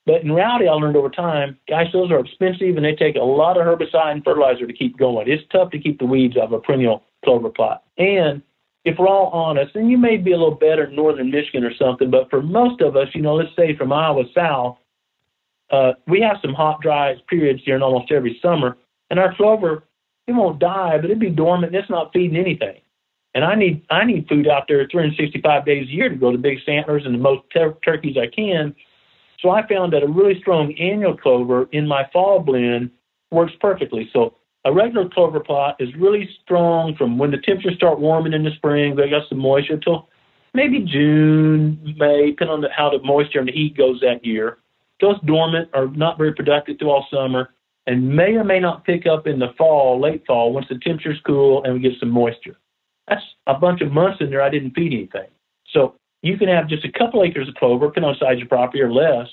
But 0.06 0.22
in 0.22 0.32
reality, 0.32 0.66
I 0.66 0.72
learned 0.72 0.96
over 0.96 1.10
time, 1.10 1.58
guys, 1.68 1.88
those 1.92 2.10
are 2.10 2.20
expensive 2.20 2.76
and 2.76 2.84
they 2.84 2.94
take 2.94 3.16
a 3.16 3.20
lot 3.20 3.58
of 3.58 3.66
herbicide 3.66 4.12
and 4.12 4.24
fertilizer 4.24 4.66
to 4.66 4.72
keep 4.72 4.96
going. 4.96 5.28
It's 5.28 5.44
tough 5.52 5.70
to 5.72 5.78
keep 5.78 5.98
the 5.98 6.06
weeds 6.06 6.36
out 6.36 6.44
of 6.44 6.52
a 6.52 6.60
perennial 6.60 7.04
clover 7.22 7.50
plot. 7.50 7.84
And 7.98 8.42
if 8.84 8.98
we're 8.98 9.08
all 9.08 9.28
honest, 9.28 9.76
and 9.76 9.90
you 9.90 9.98
may 9.98 10.16
be 10.16 10.32
a 10.32 10.38
little 10.38 10.54
better 10.54 10.84
in 10.84 10.96
northern 10.96 11.30
Michigan 11.30 11.64
or 11.64 11.74
something, 11.74 12.10
but 12.10 12.30
for 12.30 12.42
most 12.42 12.80
of 12.80 12.96
us, 12.96 13.08
you 13.14 13.20
know, 13.20 13.34
let's 13.34 13.54
say 13.54 13.76
from 13.76 13.92
Iowa 13.92 14.24
south, 14.34 14.78
uh, 15.70 15.92
we 16.06 16.20
have 16.20 16.36
some 16.42 16.54
hot, 16.54 16.80
dry 16.80 17.14
periods 17.28 17.62
during 17.64 17.82
almost 17.82 18.10
every 18.10 18.38
summer, 18.42 18.76
and 19.10 19.18
our 19.18 19.34
clover 19.34 19.84
it 20.26 20.32
won't 20.32 20.60
die, 20.60 20.96
but 20.96 21.06
it'd 21.06 21.18
be 21.18 21.30
dormant. 21.30 21.74
It's 21.74 21.90
not 21.90 22.12
feeding 22.12 22.36
anything. 22.36 22.80
And 23.34 23.44
I 23.44 23.54
need 23.54 23.84
I 23.90 24.04
need 24.04 24.28
food 24.28 24.48
out 24.48 24.64
there 24.68 24.86
365 24.90 25.64
days 25.64 25.88
a 25.88 25.90
year 25.90 26.08
to 26.08 26.16
grow 26.16 26.32
the 26.32 26.38
big 26.38 26.58
antlers 26.66 27.04
and 27.04 27.14
the 27.14 27.18
most 27.18 27.42
tur- 27.52 27.78
turkeys 27.84 28.16
I 28.16 28.26
can. 28.26 28.74
So 29.40 29.50
I 29.50 29.66
found 29.66 29.92
that 29.92 30.02
a 30.02 30.08
really 30.08 30.38
strong 30.40 30.74
annual 30.78 31.16
clover 31.16 31.68
in 31.72 31.86
my 31.86 32.08
fall 32.12 32.40
blend 32.40 32.90
works 33.30 33.52
perfectly. 33.60 34.10
So 34.12 34.34
a 34.64 34.72
regular 34.72 35.08
clover 35.08 35.40
plot 35.40 35.76
is 35.78 35.88
really 35.96 36.28
strong 36.42 36.94
from 36.96 37.18
when 37.18 37.30
the 37.30 37.38
temperatures 37.38 37.76
start 37.76 38.00
warming 38.00 38.32
in 38.32 38.44
the 38.44 38.50
spring. 38.56 38.96
They 38.96 39.08
got 39.08 39.28
some 39.28 39.38
moisture 39.38 39.78
till 39.78 40.08
maybe 40.52 40.80
June, 40.80 41.94
May, 41.98 42.32
depending 42.32 42.54
on 42.54 42.60
the, 42.60 42.68
how 42.76 42.90
the 42.90 42.98
moisture 43.02 43.38
and 43.38 43.48
the 43.48 43.52
heat 43.52 43.76
goes 43.76 44.00
that 44.00 44.24
year. 44.24 44.58
Goes 45.00 45.16
dormant 45.24 45.68
or 45.74 45.88
not 45.88 46.18
very 46.18 46.34
productive 46.34 46.78
through 46.78 46.90
all 46.90 47.06
summer, 47.10 47.50
and 47.86 48.14
may 48.14 48.34
or 48.34 48.44
may 48.44 48.60
not 48.60 48.84
pick 48.84 49.06
up 49.06 49.26
in 49.26 49.38
the 49.38 49.54
fall, 49.56 50.00
late 50.00 50.24
fall, 50.26 50.52
once 50.52 50.66
the 50.68 50.78
temperatures 50.78 51.20
cool 51.26 51.64
and 51.64 51.74
we 51.74 51.80
get 51.80 51.98
some 51.98 52.10
moisture. 52.10 52.58
That's 53.08 53.22
a 53.46 53.54
bunch 53.54 53.80
of 53.80 53.92
months 53.92 54.18
in 54.20 54.30
there 54.30 54.42
I 54.42 54.50
didn't 54.50 54.72
feed 54.72 54.92
anything. 54.92 55.28
So 55.72 55.94
you 56.22 56.36
can 56.36 56.48
have 56.48 56.68
just 56.68 56.84
a 56.84 56.92
couple 56.92 57.24
acres 57.24 57.48
of 57.48 57.54
clover, 57.54 57.86
depending 57.86 58.10
on 58.10 58.16
size 58.16 58.34
of 58.34 58.38
your 58.38 58.48
property 58.48 58.80
or 58.82 58.92
less. 58.92 59.26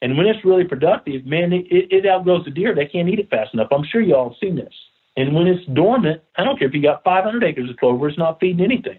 And 0.00 0.16
when 0.16 0.26
it's 0.26 0.44
really 0.44 0.64
productive, 0.64 1.24
man, 1.24 1.52
it, 1.52 1.66
it 1.70 2.06
outgrows 2.06 2.44
the 2.44 2.50
deer. 2.50 2.74
They 2.74 2.86
can't 2.86 3.08
eat 3.08 3.20
it 3.20 3.30
fast 3.30 3.54
enough. 3.54 3.68
I'm 3.70 3.84
sure 3.84 4.00
you 4.00 4.16
all 4.16 4.30
have 4.30 4.38
seen 4.40 4.56
this. 4.56 4.74
And 5.16 5.34
when 5.34 5.46
it's 5.46 5.64
dormant, 5.74 6.22
I 6.36 6.44
don't 6.44 6.58
care 6.58 6.68
if 6.68 6.74
you 6.74 6.82
got 6.82 7.04
500 7.04 7.44
acres 7.44 7.70
of 7.70 7.76
clover, 7.76 8.08
it's 8.08 8.18
not 8.18 8.40
feeding 8.40 8.64
anything. 8.64 8.98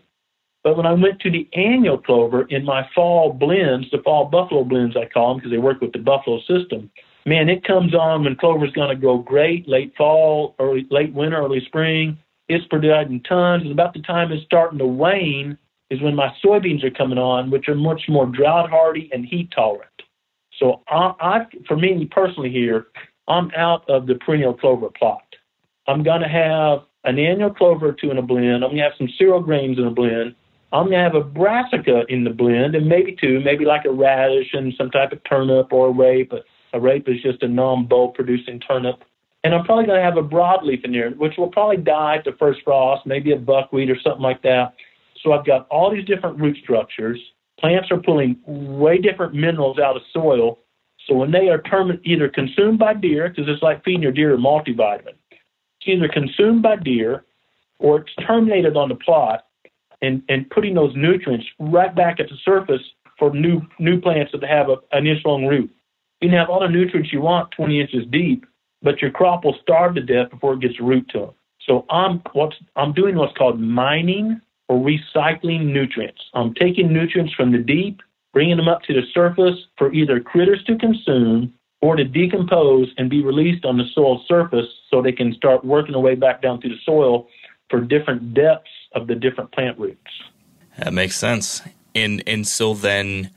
But 0.64 0.78
when 0.78 0.86
I 0.86 0.94
went 0.94 1.20
to 1.22 1.32
the 1.32 1.48
annual 1.54 1.98
clover 1.98 2.44
in 2.44 2.64
my 2.64 2.88
fall 2.96 3.34
blends, 3.34 3.92
the 3.92 4.02
fall 4.04 4.26
buffalo 4.26 4.64
blends 4.64 4.96
I 4.96 5.06
call 5.06 5.30
them 5.30 5.38
because 5.38 5.52
they 5.52 5.58
work 5.58 5.82
with 5.82 5.92
the 5.92 6.00
buffalo 6.00 6.40
system, 6.40 6.90
man, 7.26 7.50
it 7.50 7.66
comes 7.66 7.94
on 7.94 8.24
when 8.24 8.36
clover's 8.36 8.72
going 8.72 8.90
to 8.90 9.00
grow 9.00 9.18
great, 9.18 9.68
late 9.68 9.94
fall, 9.98 10.56
early 10.60 10.88
late 10.90 11.14
winter, 11.14 11.38
early 11.38 11.62
spring. 11.66 12.18
It's 12.48 12.66
producing 12.68 13.22
tons. 13.24 13.64
And 13.64 13.72
about 13.72 13.94
the 13.94 14.02
time 14.02 14.32
it's 14.32 14.46
starting 14.46 14.80
to 14.80 14.86
wane, 14.86 15.58
is 15.90 16.02
when 16.02 16.16
my 16.16 16.34
soybeans 16.44 16.84
are 16.84 16.92
coming 16.92 17.18
on, 17.18 17.52
which 17.52 17.68
are 17.68 17.76
much 17.76 18.04
more 18.10 18.26
drought 18.26 18.70
hardy 18.70 19.10
and 19.14 19.26
heat 19.26 19.50
tolerant. 19.54 19.90
So 20.60 20.82
I, 20.88 21.14
I, 21.20 21.40
for 21.68 21.78
me 21.78 22.08
personally 22.10 22.50
here, 22.50 22.88
I'm 23.28 23.52
out 23.56 23.88
of 23.90 24.08
the 24.08 24.16
perennial 24.16 24.54
clover 24.54 24.90
plot. 24.98 25.24
I'm 25.88 26.04
going 26.04 26.22
to 26.22 26.28
have 26.28 26.80
an 27.04 27.20
annual 27.20 27.54
clover 27.54 27.90
or 27.90 27.94
two 27.94 28.12
in 28.12 28.18
a 28.18 28.22
blend. 28.22 28.64
I'm 28.64 28.72
going 28.72 28.78
to 28.78 28.84
have 28.84 28.94
some 28.98 29.10
cereal 29.18 29.42
grains 29.42 29.78
in 29.78 29.86
a 29.86 29.92
blend. 29.92 30.36
I'm 30.74 30.90
going 30.90 30.98
to 30.98 31.04
have 31.04 31.14
a 31.14 31.24
brassica 31.24 32.02
in 32.10 32.24
the 32.24 32.32
blend 32.32 32.74
and 32.74 32.90
maybe 32.90 33.16
two, 33.22 33.40
maybe 33.42 33.64
like 33.64 33.86
a 33.86 33.92
radish 33.92 34.54
and 34.54 34.74
some 34.76 34.90
type 34.90 35.12
of 35.12 35.24
turnip 35.24 35.72
or 35.72 35.90
a 35.90 35.92
rape. 35.92 36.34
A 36.74 36.80
rape 36.80 37.08
is 37.08 37.22
just 37.22 37.44
a 37.44 37.48
non-bulb 37.48 38.16
producing 38.16 38.60
turnip. 38.60 39.04
And 39.44 39.54
I'm 39.54 39.66
probably 39.66 39.86
going 39.86 40.00
to 40.00 40.04
have 40.04 40.18
a 40.18 40.28
broadleaf 40.28 40.84
in 40.84 40.92
there, 40.92 41.12
which 41.12 41.34
will 41.38 41.50
probably 41.50 41.78
die 41.78 42.18
at 42.18 42.26
the 42.26 42.32
first 42.40 42.62
frost, 42.64 43.06
maybe 43.06 43.34
a 43.34 43.38
buckwheat 43.38 43.92
or 43.92 44.00
something 44.04 44.24
like 44.24 44.42
that. 44.42 44.74
So 45.22 45.34
I've 45.34 45.46
got 45.46 45.68
all 45.68 45.92
these 45.92 46.06
different 46.06 46.40
root 46.40 46.58
structures. 46.64 47.20
Plants 47.60 47.92
are 47.92 48.00
pulling 48.00 48.38
way 48.48 48.98
different 48.98 49.36
minerals 49.36 49.78
out 49.78 49.96
of 49.96 50.02
soil. 50.12 50.58
So 51.08 51.14
when 51.14 51.30
they 51.30 51.50
are 51.50 51.62
term- 51.62 52.00
either 52.04 52.30
consumed 52.30 52.80
by 52.80 52.96
deer, 52.96 53.30
because 53.30 53.46
it's 53.48 53.62
like 53.62 53.84
feeding 53.84 54.02
your 54.02 54.12
deer 54.12 54.34
a 54.34 54.38
multivitamin, 54.38 55.14
it's 55.30 55.86
either 55.86 56.08
consumed 56.08 56.64
by 56.64 56.78
deer 56.78 57.26
or 57.78 58.00
it's 58.00 58.16
terminated 58.26 58.76
on 58.76 58.90
the 58.90 58.96
plot 58.96 59.46
and, 60.04 60.22
and 60.30 60.48
putting 60.52 60.76
those 60.76 60.94
nutrients 60.96 61.48
right 61.60 61.96
back 61.96 62.20
at 62.20 62.28
the 62.30 62.36
surface 62.46 62.82
for 63.18 63.34
new 63.34 63.62
new 63.80 64.00
plants 64.00 64.32
that 64.34 64.44
have 64.44 64.70
a, 64.70 64.76
an 64.92 65.08
inch 65.08 65.22
long 65.26 65.46
root. 65.46 65.72
You 66.22 66.30
can 66.30 66.38
have 66.38 66.50
all 66.50 66.60
the 66.60 66.68
nutrients 66.68 67.12
you 67.12 67.22
want 67.22 67.52
20 67.52 67.82
inches 67.82 68.06
deep, 68.12 68.46
but 68.82 69.02
your 69.02 69.12
crop 69.12 69.46
will 69.46 69.56
starve 69.62 69.96
to 69.96 70.02
death 70.02 70.30
before 70.30 70.54
it 70.54 70.60
gets 70.60 70.80
root 70.80 71.10
to 71.14 71.20
them. 71.20 71.30
So 71.66 71.86
I'm 71.90 72.22
what's 72.34 72.56
I'm 72.76 72.94
doing 72.94 73.16
what's 73.16 73.36
called 73.38 73.60
mining 73.60 74.42
or 74.68 74.78
recycling 74.78 75.72
nutrients. 75.74 76.22
I'm 76.34 76.54
taking 76.54 76.92
nutrients 76.92 77.34
from 77.34 77.52
the 77.52 77.58
deep, 77.58 78.02
bringing 78.34 78.58
them 78.58 78.68
up 78.68 78.82
to 78.84 78.94
the 78.94 79.04
surface 79.14 79.58
for 79.78 79.94
either 79.94 80.20
critters 80.20 80.64
to 80.66 80.78
consume 80.78 81.54
or 81.82 81.96
to 81.96 82.04
decompose 82.04 82.88
and 82.98 83.10
be 83.10 83.24
released 83.24 83.66
on 83.66 83.78
the 83.78 83.84
soil 83.94 84.24
surface 84.28 84.68
so 84.90 85.02
they 85.02 85.12
can 85.12 85.34
start 85.34 85.64
working 85.64 85.94
their 85.94 86.02
way 86.02 86.16
back 86.16 86.42
down 86.42 86.60
through 86.60 86.72
the 86.72 86.82
soil 86.86 87.28
for 87.70 87.82
different 87.82 88.34
depths 88.34 88.70
of 88.94 89.08
the 89.08 89.16
different 89.16 89.52
plant 89.52 89.78
roots. 89.80 90.12
That 90.78 90.94
makes 90.94 91.18
sense. 91.18 91.62
And 91.96 92.24
and 92.26 92.48
so 92.48 92.74
then 92.74 93.32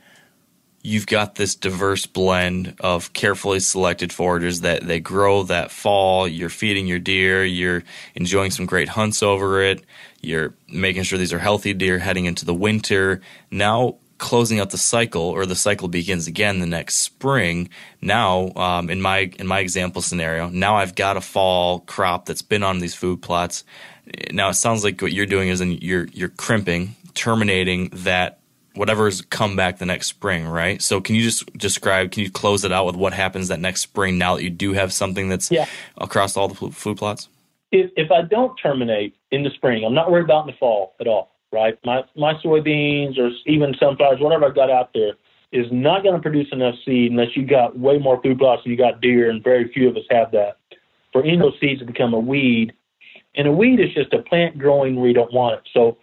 you've 0.83 1.07
got 1.07 1.35
this 1.35 1.53
diverse 1.53 2.05
blend 2.05 2.75
of 2.79 3.11
carefully 3.13 3.59
selected 3.59 4.13
forages 4.13 4.61
that 4.61 4.87
they 4.87 4.99
grow 4.99 5.43
that 5.43 5.69
fall. 5.69 6.27
You're 6.27 6.49
feeding 6.49 6.87
your 6.87 6.99
deer. 6.99 7.43
You're 7.43 7.83
enjoying 8.15 8.51
some 8.51 8.65
great 8.65 8.89
hunts 8.89 9.21
over 9.21 9.61
it. 9.61 9.83
You're 10.21 10.53
making 10.69 11.03
sure 11.03 11.19
these 11.19 11.33
are 11.33 11.39
healthy 11.39 11.73
deer 11.73 11.99
heading 11.99 12.25
into 12.25 12.45
the 12.45 12.53
winter. 12.53 13.21
Now 13.51 13.97
closing 14.17 14.59
out 14.59 14.71
the 14.71 14.77
cycle 14.77 15.21
or 15.21 15.45
the 15.45 15.55
cycle 15.55 15.87
begins 15.87 16.27
again 16.27 16.59
the 16.59 16.65
next 16.65 16.95
spring 16.95 17.69
now 18.01 18.51
um, 18.55 18.89
in 18.89 19.01
my 19.01 19.31
in 19.37 19.45
my 19.45 19.59
example 19.59 20.01
scenario 20.01 20.49
now 20.49 20.75
i've 20.75 20.95
got 20.95 21.17
a 21.17 21.21
fall 21.21 21.81
crop 21.81 22.25
that's 22.25 22.41
been 22.41 22.63
on 22.63 22.79
these 22.79 22.95
food 22.95 23.21
plots 23.21 23.63
now 24.31 24.49
it 24.49 24.55
sounds 24.55 24.83
like 24.83 25.01
what 25.01 25.13
you're 25.13 25.25
doing 25.25 25.49
is 25.49 25.61
in 25.61 25.71
you're 25.73 26.07
you're 26.07 26.29
crimping 26.29 26.95
terminating 27.13 27.89
that 27.93 28.39
whatever's 28.75 29.21
come 29.21 29.55
back 29.55 29.79
the 29.79 29.85
next 29.85 30.07
spring 30.07 30.47
right 30.47 30.81
so 30.81 31.01
can 31.01 31.15
you 31.15 31.23
just 31.23 31.51
describe 31.57 32.11
can 32.11 32.23
you 32.23 32.31
close 32.31 32.63
it 32.63 32.71
out 32.71 32.85
with 32.85 32.95
what 32.95 33.13
happens 33.13 33.47
that 33.47 33.59
next 33.59 33.81
spring 33.81 34.17
now 34.17 34.35
that 34.35 34.43
you 34.43 34.49
do 34.49 34.73
have 34.73 34.93
something 34.93 35.29
that's 35.29 35.49
yeah. 35.49 35.65
across 35.97 36.37
all 36.37 36.47
the 36.47 36.71
food 36.71 36.97
plots 36.97 37.29
if, 37.71 37.91
if 37.95 38.11
i 38.11 38.21
don't 38.21 38.55
terminate 38.57 39.15
in 39.31 39.43
the 39.43 39.49
spring 39.51 39.83
i'm 39.83 39.95
not 39.95 40.11
worried 40.11 40.25
about 40.25 40.41
in 40.41 40.47
the 40.47 40.57
fall 40.57 40.93
at 40.99 41.07
all 41.07 41.31
right? 41.51 41.77
My 41.85 42.03
my 42.15 42.33
soybeans 42.35 43.17
or 43.17 43.29
even 43.45 43.73
sunflowers, 43.79 44.19
whatever 44.19 44.45
I've 44.45 44.55
got 44.55 44.69
out 44.69 44.91
there, 44.93 45.13
is 45.51 45.67
not 45.71 46.03
going 46.03 46.15
to 46.15 46.21
produce 46.21 46.47
enough 46.51 46.75
seed 46.85 47.11
unless 47.11 47.35
you 47.35 47.45
got 47.45 47.77
way 47.77 47.97
more 47.97 48.21
food 48.21 48.39
plots 48.39 48.61
and 48.65 48.71
you 48.71 48.77
got 48.77 49.01
deer, 49.01 49.29
and 49.29 49.43
very 49.43 49.71
few 49.71 49.89
of 49.89 49.95
us 49.95 50.03
have 50.09 50.31
that. 50.31 50.57
For 51.13 51.23
any 51.23 51.35
of 51.35 51.39
those 51.39 51.59
seeds 51.59 51.79
to 51.79 51.85
become 51.85 52.13
a 52.13 52.19
weed, 52.19 52.73
and 53.37 53.47
a 53.47 53.51
weed 53.51 53.79
is 53.79 53.93
just 53.93 54.13
a 54.13 54.21
plant 54.21 54.57
growing 54.57 54.95
where 54.95 55.07
you 55.07 55.13
don't 55.13 55.31
want 55.31 55.55
it. 55.55 55.69
So, 55.71 55.97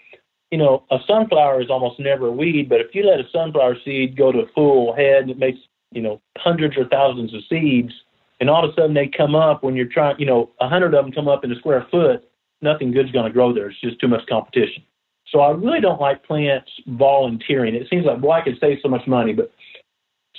you 0.50 0.58
know, 0.58 0.84
a 0.90 0.98
sunflower 1.06 1.60
is 1.60 1.68
almost 1.68 1.98
never 1.98 2.28
a 2.28 2.32
weed, 2.32 2.68
but 2.68 2.80
if 2.80 2.94
you 2.94 3.04
let 3.04 3.18
a 3.18 3.28
sunflower 3.32 3.76
seed 3.84 4.16
go 4.16 4.32
to 4.32 4.46
full 4.54 4.94
head, 4.94 5.28
it 5.28 5.38
makes 5.38 5.58
you 5.90 6.00
know 6.00 6.20
hundreds 6.38 6.76
or 6.76 6.86
thousands 6.88 7.34
of 7.34 7.42
seeds, 7.48 7.92
and 8.40 8.48
all 8.48 8.64
of 8.64 8.70
a 8.70 8.74
sudden 8.74 8.94
they 8.94 9.08
come 9.08 9.34
up 9.34 9.62
when 9.62 9.74
you're 9.74 9.86
trying, 9.86 10.18
you 10.18 10.26
know, 10.26 10.50
a 10.60 10.68
hundred 10.68 10.94
of 10.94 11.04
them 11.04 11.12
come 11.12 11.28
up 11.28 11.44
in 11.44 11.52
a 11.52 11.56
square 11.56 11.86
foot. 11.90 12.24
Nothing 12.62 12.92
good's 12.92 13.10
going 13.10 13.26
to 13.26 13.32
grow 13.32 13.52
there. 13.52 13.68
It's 13.68 13.80
just 13.80 14.00
too 14.00 14.08
much 14.08 14.26
competition. 14.26 14.82
So 15.26 15.40
I 15.40 15.50
really 15.50 15.80
don't 15.80 16.00
like 16.00 16.24
plants 16.24 16.70
volunteering. 16.86 17.74
It 17.74 17.88
seems 17.90 18.06
like, 18.06 18.20
boy, 18.20 18.30
I 18.30 18.42
could 18.42 18.58
save 18.60 18.78
so 18.82 18.88
much 18.88 19.06
money, 19.06 19.32
but 19.32 19.52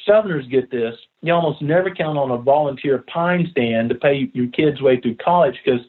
Southerners 0.05 0.47
get 0.47 0.72
this. 0.72 0.95
You 1.22 1.34
almost 1.34 1.61
never 1.61 1.93
count 1.93 2.17
on 2.17 2.31
a 2.31 2.38
volunteer 2.38 3.03
pine 3.11 3.47
stand 3.51 3.89
to 3.89 3.95
pay 3.95 4.30
your 4.34 4.47
kids' 4.47 4.81
way 4.81 4.99
through 4.99 5.15
college 5.15 5.59
because 5.63 5.81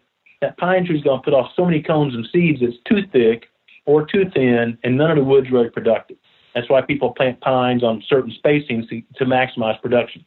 that 0.46 0.56
pine 0.58 0.86
tree 0.86 0.96
is 0.96 1.02
going 1.02 1.18
to 1.18 1.24
put 1.24 1.34
off 1.34 1.50
so 1.56 1.64
many 1.64 1.82
cones 1.82 2.14
and 2.14 2.26
seeds 2.32 2.60
it's 2.62 2.76
too 2.88 3.02
thick 3.12 3.48
or 3.84 4.06
too 4.06 4.30
thin, 4.32 4.78
and 4.84 4.96
none 4.96 5.10
of 5.10 5.16
the 5.16 5.24
wood's 5.24 5.50
really 5.50 5.70
productive. 5.70 6.16
That's 6.54 6.68
why 6.70 6.82
people 6.82 7.10
plant 7.10 7.40
pines 7.40 7.82
on 7.82 8.02
certain 8.08 8.32
spacings 8.32 8.88
to, 8.88 9.02
to 9.16 9.24
maximize 9.24 9.80
production. 9.82 10.24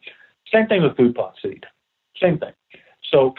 Same 0.52 0.66
thing 0.66 0.82
with 0.82 0.96
food 0.96 1.14
plot 1.14 1.34
seed. 1.42 1.64
Same 2.20 2.38
thing. 2.38 2.52
So 3.10 3.34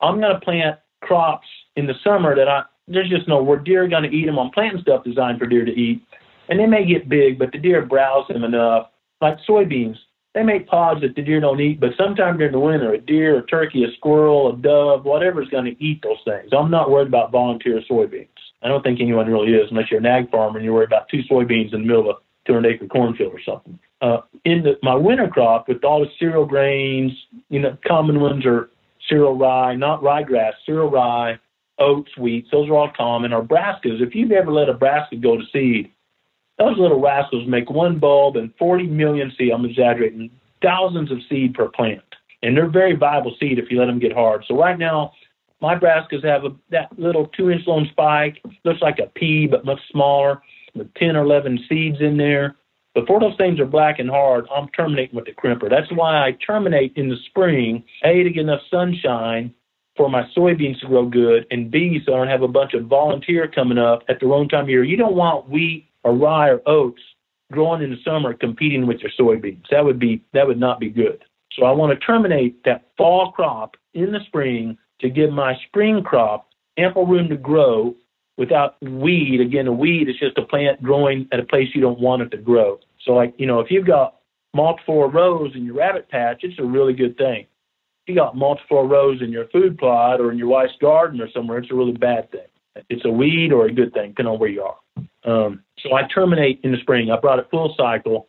I'm 0.00 0.20
going 0.20 0.32
to 0.32 0.40
plant 0.40 0.78
crops 1.02 1.46
in 1.76 1.86
the 1.86 1.94
summer 2.04 2.34
that 2.36 2.48
I 2.48 2.62
there's 2.88 3.08
just 3.08 3.26
no 3.26 3.42
where 3.42 3.58
deer 3.58 3.84
are 3.84 3.88
going 3.88 4.04
to 4.04 4.14
eat 4.14 4.26
them. 4.26 4.38
I'm 4.38 4.50
planting 4.50 4.80
stuff 4.80 5.04
designed 5.04 5.38
for 5.38 5.46
deer 5.46 5.64
to 5.64 5.72
eat, 5.72 6.02
and 6.48 6.60
they 6.60 6.66
may 6.66 6.86
get 6.86 7.08
big, 7.08 7.38
but 7.38 7.50
the 7.50 7.58
deer 7.58 7.84
browse 7.84 8.28
them 8.28 8.44
enough. 8.44 8.90
Like 9.20 9.38
soybeans, 9.48 9.96
they 10.36 10.42
make 10.42 10.68
pods 10.68 11.00
that 11.00 11.16
the 11.16 11.22
deer 11.22 11.40
don't 11.40 11.62
eat, 11.62 11.80
but 11.80 11.92
sometime 11.96 12.36
during 12.36 12.52
the 12.52 12.60
winter, 12.60 12.92
a 12.92 13.00
deer, 13.00 13.38
a 13.38 13.46
turkey, 13.46 13.84
a 13.84 13.96
squirrel, 13.96 14.52
a 14.52 14.56
dove, 14.58 15.06
whatever 15.06 15.42
is 15.42 15.48
going 15.48 15.64
to 15.64 15.82
eat 15.82 16.02
those 16.02 16.18
things. 16.26 16.50
I'm 16.52 16.70
not 16.70 16.90
worried 16.90 17.08
about 17.08 17.32
volunteer 17.32 17.80
soybeans. 17.90 18.28
I 18.62 18.68
don't 18.68 18.82
think 18.82 19.00
anyone 19.00 19.28
really 19.28 19.52
is, 19.52 19.68
unless 19.70 19.90
you're 19.90 20.00
an 20.00 20.04
ag 20.04 20.30
farmer 20.30 20.58
and 20.58 20.64
you're 20.64 20.74
worried 20.74 20.90
about 20.90 21.08
two 21.08 21.22
soybeans 21.30 21.72
in 21.72 21.80
the 21.80 21.86
middle 21.86 22.10
of 22.10 22.16
a 22.16 22.46
200 22.46 22.68
acre 22.68 22.86
cornfield 22.86 23.32
or 23.32 23.40
something. 23.46 23.78
Uh, 24.02 24.18
in 24.44 24.62
the, 24.62 24.74
my 24.82 24.94
winter 24.94 25.26
crop, 25.26 25.68
with 25.68 25.82
all 25.82 26.00
the 26.00 26.10
cereal 26.18 26.44
grains, 26.44 27.12
you 27.48 27.58
know, 27.58 27.74
common 27.88 28.20
ones 28.20 28.44
are 28.44 28.68
cereal 29.08 29.38
rye, 29.38 29.74
not 29.74 30.02
ryegrass, 30.02 30.52
cereal 30.66 30.90
rye, 30.90 31.38
oats, 31.78 32.10
wheats, 32.18 32.48
those 32.52 32.68
are 32.68 32.74
all 32.74 32.92
common, 32.94 33.32
or 33.32 33.42
brassicas. 33.42 34.02
If 34.02 34.14
you've 34.14 34.32
ever 34.32 34.52
let 34.52 34.68
a 34.68 34.74
brassica 34.74 35.16
go 35.16 35.38
to 35.38 35.44
seed, 35.50 35.90
those 36.58 36.78
little 36.78 37.00
rascals 37.00 37.46
make 37.46 37.70
one 37.70 37.98
bulb 37.98 38.36
and 38.36 38.52
40 38.58 38.86
million 38.86 39.32
seed. 39.36 39.52
I'm 39.52 39.64
exaggerating, 39.64 40.30
thousands 40.62 41.10
of 41.10 41.18
seed 41.28 41.54
per 41.54 41.68
plant. 41.68 42.02
And 42.42 42.56
they're 42.56 42.68
very 42.68 42.94
viable 42.94 43.34
seed 43.38 43.58
if 43.58 43.70
you 43.70 43.78
let 43.78 43.86
them 43.86 43.98
get 43.98 44.12
hard. 44.12 44.44
So 44.46 44.56
right 44.56 44.78
now, 44.78 45.12
my 45.60 45.74
brassicas 45.74 46.24
have 46.24 46.44
a, 46.44 46.54
that 46.70 46.98
little 46.98 47.26
two 47.28 47.50
inch 47.50 47.66
long 47.66 47.86
spike, 47.90 48.42
looks 48.64 48.82
like 48.82 48.98
a 48.98 49.06
pea, 49.06 49.46
but 49.46 49.64
much 49.64 49.80
smaller, 49.90 50.42
with 50.74 50.92
10 50.94 51.16
or 51.16 51.24
11 51.24 51.64
seeds 51.68 51.98
in 52.00 52.16
there. 52.16 52.56
Before 52.94 53.20
those 53.20 53.36
things 53.36 53.60
are 53.60 53.66
black 53.66 53.98
and 53.98 54.08
hard, 54.08 54.46
I'm 54.54 54.68
terminating 54.68 55.16
with 55.16 55.26
the 55.26 55.32
crimper. 55.32 55.68
That's 55.68 55.90
why 55.92 56.26
I 56.26 56.32
terminate 56.46 56.94
in 56.96 57.08
the 57.08 57.16
spring, 57.28 57.84
A, 58.04 58.22
to 58.22 58.30
get 58.30 58.40
enough 58.40 58.62
sunshine, 58.70 59.54
for 59.96 60.10
my 60.10 60.24
soybeans 60.36 60.78
to 60.80 60.86
grow 60.86 61.06
good, 61.06 61.46
and 61.50 61.70
B, 61.70 62.00
so 62.04 62.12
I 62.12 62.18
don't 62.18 62.28
have 62.28 62.42
a 62.42 62.48
bunch 62.48 62.74
of 62.74 62.84
volunteer 62.84 63.48
coming 63.48 63.78
up 63.78 64.02
at 64.08 64.20
the 64.20 64.26
wrong 64.26 64.48
time 64.48 64.64
of 64.64 64.68
year. 64.68 64.84
You 64.84 64.96
don't 64.96 65.16
want 65.16 65.48
wheat 65.48 65.86
or 66.06 66.14
rye 66.14 66.50
or 66.50 66.62
oats 66.66 67.02
growing 67.52 67.82
in 67.82 67.90
the 67.90 67.96
summer 68.04 68.32
competing 68.32 68.86
with 68.86 69.00
your 69.00 69.10
soybeans. 69.18 69.64
That 69.70 69.84
would 69.84 69.98
be 69.98 70.22
that 70.32 70.46
would 70.46 70.60
not 70.60 70.78
be 70.80 70.88
good. 70.88 71.24
So 71.52 71.66
I 71.66 71.72
want 71.72 71.98
to 71.98 72.06
terminate 72.06 72.64
that 72.64 72.90
fall 72.96 73.32
crop 73.32 73.76
in 73.94 74.12
the 74.12 74.20
spring 74.26 74.78
to 75.00 75.10
give 75.10 75.32
my 75.32 75.54
spring 75.66 76.02
crop 76.04 76.48
ample 76.78 77.06
room 77.06 77.28
to 77.28 77.36
grow 77.36 77.94
without 78.36 78.80
weed. 78.82 79.40
Again, 79.40 79.66
a 79.66 79.72
weed 79.72 80.08
is 80.08 80.16
just 80.18 80.38
a 80.38 80.42
plant 80.42 80.82
growing 80.82 81.28
at 81.32 81.40
a 81.40 81.44
place 81.44 81.68
you 81.74 81.80
don't 81.80 82.00
want 82.00 82.22
it 82.22 82.30
to 82.30 82.36
grow. 82.36 82.78
So 83.04 83.12
like, 83.12 83.34
you 83.38 83.46
know, 83.46 83.60
if 83.60 83.70
you've 83.70 83.86
got 83.86 84.16
multiple 84.54 85.10
rows 85.10 85.52
in 85.54 85.64
your 85.64 85.76
rabbit 85.76 86.08
patch, 86.08 86.40
it's 86.42 86.58
a 86.58 86.64
really 86.64 86.92
good 86.92 87.16
thing 87.16 87.42
If 88.02 88.08
you 88.08 88.14
got 88.14 88.36
multiple 88.36 88.86
rows 88.86 89.22
in 89.22 89.30
your 89.30 89.48
food 89.48 89.78
plot 89.78 90.20
or 90.20 90.30
in 90.30 90.38
your 90.38 90.48
wife's 90.48 90.74
garden 90.80 91.20
or 91.20 91.30
somewhere, 91.30 91.58
it's 91.58 91.70
a 91.70 91.74
really 91.74 91.92
bad 91.92 92.30
thing. 92.30 92.50
It's 92.88 93.04
a 93.04 93.10
weed 93.10 93.52
or 93.52 93.66
a 93.66 93.72
good 93.72 93.92
thing, 93.92 94.10
depending 94.10 94.34
on 94.34 94.38
where 94.38 94.50
you 94.50 94.62
are. 94.62 94.76
Um, 95.24 95.62
so 95.78 95.94
I 95.94 96.02
terminate 96.04 96.60
in 96.62 96.72
the 96.72 96.78
spring. 96.78 97.10
I 97.10 97.18
brought 97.18 97.38
it 97.38 97.48
full 97.50 97.74
cycle, 97.76 98.28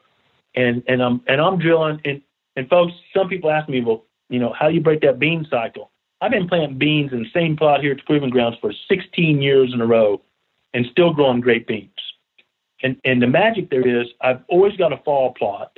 and 0.56 0.84
and 0.88 1.02
I'm 1.02 1.22
and 1.28 1.42
I'm 1.42 1.60
drilling. 1.60 2.02
And 2.06 2.22
and 2.56 2.68
folks, 2.70 2.94
some 3.16 3.30
people 3.30 3.52
ask 3.52 3.70
me, 3.70 3.82
well, 3.82 4.06
you 4.30 4.40
know, 4.40 4.54
how 4.58 4.70
do 4.70 4.74
you 4.74 4.82
break 4.82 5.02
that 5.02 5.20
bean 5.20 5.46
cycle? 5.50 5.92
I've 6.22 6.32
been 6.32 6.48
planting 6.48 6.78
beans 6.78 7.12
in 7.14 7.20
the 7.20 7.30
same 7.34 7.56
plot 7.56 7.82
here 7.82 7.92
at 7.92 7.98
the 7.98 8.04
Proving 8.04 8.32
Grounds 8.32 8.58
for 8.60 8.74
16 8.90 9.42
years 9.42 9.72
in 9.74 9.82
a 9.82 9.86
row, 9.86 10.22
and 10.74 10.86
still 10.92 11.14
growing 11.14 11.42
great 11.42 11.68
beans. 11.68 11.92
And 12.84 13.00
and 13.06 13.22
the 13.22 13.28
magic 13.28 13.70
there 13.70 13.88
is, 13.88 14.08
I've 14.22 14.42
always 14.48 14.76
got 14.78 14.94
a 14.94 14.98
fall 14.98 15.34
plot 15.34 15.78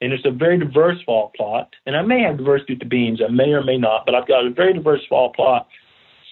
and 0.00 0.12
it's 0.12 0.24
a 0.24 0.30
very 0.30 0.58
diverse 0.58 1.00
fall 1.04 1.30
plot. 1.36 1.74
And 1.86 1.96
I 1.96 2.02
may 2.02 2.22
have 2.22 2.38
diversity 2.38 2.74
with 2.74 2.80
the 2.80 2.86
beans, 2.86 3.20
I 3.22 3.30
may 3.30 3.52
or 3.52 3.62
may 3.62 3.76
not, 3.76 4.06
but 4.06 4.14
I've 4.14 4.26
got 4.26 4.46
a 4.46 4.50
very 4.50 4.72
diverse 4.72 5.02
fall 5.08 5.32
plot. 5.32 5.68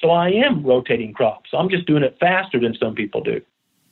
So 0.00 0.10
I 0.10 0.28
am 0.28 0.64
rotating 0.64 1.12
crops. 1.12 1.50
I'm 1.52 1.68
just 1.68 1.86
doing 1.86 2.02
it 2.02 2.16
faster 2.20 2.60
than 2.60 2.74
some 2.78 2.94
people 2.94 3.20
do. 3.20 3.40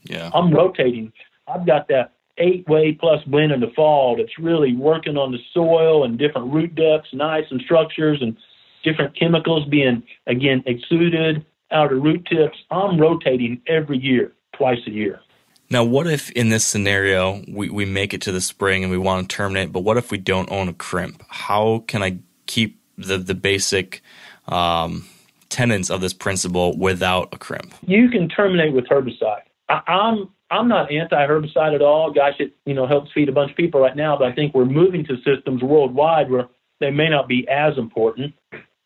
Yeah. 0.05 0.31
I'm 0.35 0.53
rotating. 0.53 1.13
I've 1.49 1.67
got 1.67 1.89
that 1.89 2.13
eight 2.39 2.69
way 2.69 2.93
plus 2.93 3.23
blend 3.25 3.53
in 3.53 3.61
the 3.61 3.73
fall 3.75 4.17
that's 4.17 4.39
really 4.39 4.75
working 4.77 5.17
on 5.17 5.33
the 5.33 5.39
soil 5.53 6.05
and 6.05 6.19
different 6.19 6.53
root 6.53 6.75
depths 6.75 7.09
and 7.13 7.23
ice 7.23 7.47
and 7.51 7.61
structures 7.63 8.19
and 8.21 8.37
different 8.85 9.19
chemicals 9.19 9.67
being 9.69 10.03
again 10.27 10.63
exuded 10.67 11.45
out 11.71 11.93
of 11.93 12.03
root 12.03 12.27
tips. 12.27 12.57
I'm 12.71 13.01
rotating 13.01 13.61
every 13.67 13.99
year, 13.99 14.33
twice 14.57 14.79
a 14.87 14.91
year. 14.91 15.21
Now, 15.69 15.83
what 15.83 16.07
if 16.07 16.31
in 16.31 16.51
this 16.51 16.65
scenario 16.65 17.43
we, 17.49 17.71
we 17.71 17.85
make 17.85 18.15
it 18.15 18.23
to 18.23 18.33
the 18.33 18.41
spring 18.41 18.85
and 18.85 18.93
we 18.93 18.99
want 18.99 19.29
to 19.29 19.37
terminate, 19.37 19.73
but 19.73 19.81
what 19.81 19.97
if 19.97 20.13
we 20.13 20.19
don't 20.19 20.51
own 20.53 20.69
a 20.69 20.73
crimp? 20.73 21.25
How 21.29 21.83
can 21.89 22.05
I 22.05 22.19
keep 22.47 22.81
the, 22.97 23.19
the 23.19 23.35
basic 23.35 24.01
um, 24.47 25.07
tenets 25.49 25.91
of 25.91 26.01
this 26.01 26.13
principle 26.13 26.77
without 26.77 27.29
a 27.33 27.39
crimp? 27.39 27.75
You 27.87 28.09
can 28.09 28.29
terminate 28.29 28.73
with 28.73 28.87
herbicide. 28.87 29.43
I, 29.69 29.81
I'm 29.87 30.31
I'm 30.51 30.69
not 30.69 30.93
anti-herbicide 30.93 31.75
at 31.75 31.83
all. 31.83 32.13
Gosh, 32.13 32.35
it 32.39 32.55
you 32.65 32.75
know 32.75 32.87
helps 32.87 33.11
feed 33.13 33.29
a 33.29 33.33
bunch 33.33 33.51
of 33.51 33.57
people 33.57 33.81
right 33.81 33.97
now, 33.97 34.17
but 34.17 34.29
I 34.29 34.35
think 34.35 34.55
we're 34.55 34.65
moving 34.65 35.05
to 35.07 35.17
systems 35.25 35.63
worldwide 35.63 36.31
where 36.31 36.49
they 36.81 36.91
may 36.91 37.09
not 37.09 37.27
be 37.27 37.47
as 37.49 37.77
important. 37.79 38.35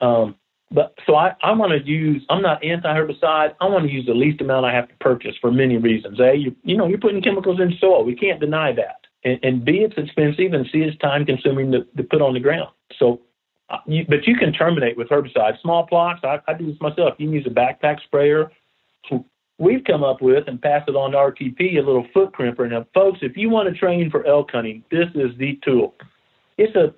Um, 0.00 0.36
but 0.70 0.94
so 1.04 1.16
I, 1.16 1.34
I 1.42 1.52
want 1.52 1.72
to 1.72 1.90
use. 1.90 2.24
I'm 2.30 2.42
not 2.42 2.62
anti-herbicide. 2.64 3.54
I 3.60 3.66
want 3.66 3.84
to 3.86 3.92
use 3.92 4.06
the 4.06 4.14
least 4.14 4.40
amount 4.40 4.66
I 4.66 4.72
have 4.72 4.88
to 4.88 4.94
purchase 5.00 5.34
for 5.40 5.50
many 5.50 5.76
reasons. 5.76 6.20
A, 6.20 6.34
you, 6.34 6.54
you 6.62 6.76
know, 6.76 6.86
you're 6.86 6.98
putting 6.98 7.20
chemicals 7.20 7.60
in 7.60 7.74
soil. 7.80 8.04
We 8.04 8.14
can't 8.14 8.40
deny 8.40 8.72
that. 8.72 9.06
And, 9.24 9.38
and 9.42 9.64
B, 9.64 9.78
it's 9.78 9.98
expensive, 9.98 10.52
and 10.54 10.66
C, 10.72 10.78
it's 10.78 10.96
time-consuming 10.98 11.72
to, 11.72 11.84
to 11.96 12.02
put 12.04 12.22
on 12.22 12.34
the 12.34 12.40
ground. 12.40 12.70
So, 12.98 13.20
you, 13.86 14.05
but 14.09 14.26
you 14.26 14.36
can 14.36 14.52
terminate 14.52 14.97
with 14.97 15.09
herbicide. 15.09 15.60
Small 15.62 15.86
plots, 15.86 16.20
I, 16.24 16.40
I 16.48 16.55
do 16.55 16.66
this 16.66 16.80
myself. 16.80 17.14
You 17.18 17.26
can 17.26 17.34
use 17.34 17.47
a 17.47 17.51
backpack 17.51 18.02
sprayer 18.02 18.51
we've 19.60 19.84
come 19.84 20.02
up 20.02 20.20
with 20.20 20.48
and 20.48 20.60
passed 20.60 20.88
it 20.88 20.97
on 20.97 21.12
to 21.12 21.18
RTP, 21.18 21.76
a 21.76 21.86
little 21.86 22.06
foot 22.12 22.32
crimper. 22.32 22.68
Now, 22.68 22.86
folks, 22.94 23.18
if 23.22 23.36
you 23.36 23.51
want 23.51 23.72
to 23.72 23.78
train 23.78 24.10
for 24.10 24.26
elk 24.26 24.51
hunting, 24.51 24.82
this 24.90 25.06
is 25.14 25.36
the 25.38 25.60
tool. 25.62 25.94
It's 26.59 26.74
a 26.74 26.94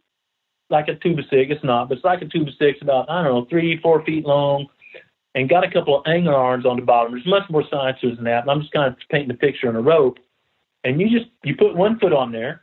like 0.70 0.88
a 0.88 0.94
tuba 0.94 1.22
stick. 1.24 1.48
It's 1.50 1.62
not, 1.62 1.90
but 1.90 1.98
it's 1.98 2.04
like 2.04 2.22
a 2.22 2.26
tuba 2.26 2.50
stick. 2.52 2.76
It's 2.76 2.82
about 2.82 3.10
I 3.10 3.22
don't 3.22 3.34
know 3.34 3.46
three, 3.50 3.78
four 3.82 4.02
feet 4.04 4.24
long, 4.24 4.68
and 5.34 5.48
got 5.48 5.64
a 5.64 5.70
couple 5.70 5.98
of 5.98 6.06
angler 6.06 6.34
arms 6.34 6.64
on 6.64 6.76
the 6.76 6.82
bottom. 6.82 7.12
There's 7.12 7.26
much 7.26 7.50
more 7.50 7.64
science 7.68 7.98
to 8.00 8.08
it 8.08 8.16
than 8.16 8.24
that. 8.24 8.48
I'm 8.48 8.60
just 8.60 8.72
kind 8.72 8.90
of 8.90 8.98
painting 9.10 9.30
a 9.32 9.34
picture 9.34 9.68
on 9.68 9.76
a 9.76 9.82
rope, 9.82 10.18
and 10.84 11.00
you 11.00 11.10
just 11.10 11.30
you 11.44 11.56
put 11.56 11.76
one 11.76 11.98
foot 11.98 12.12
on 12.12 12.32
there, 12.32 12.62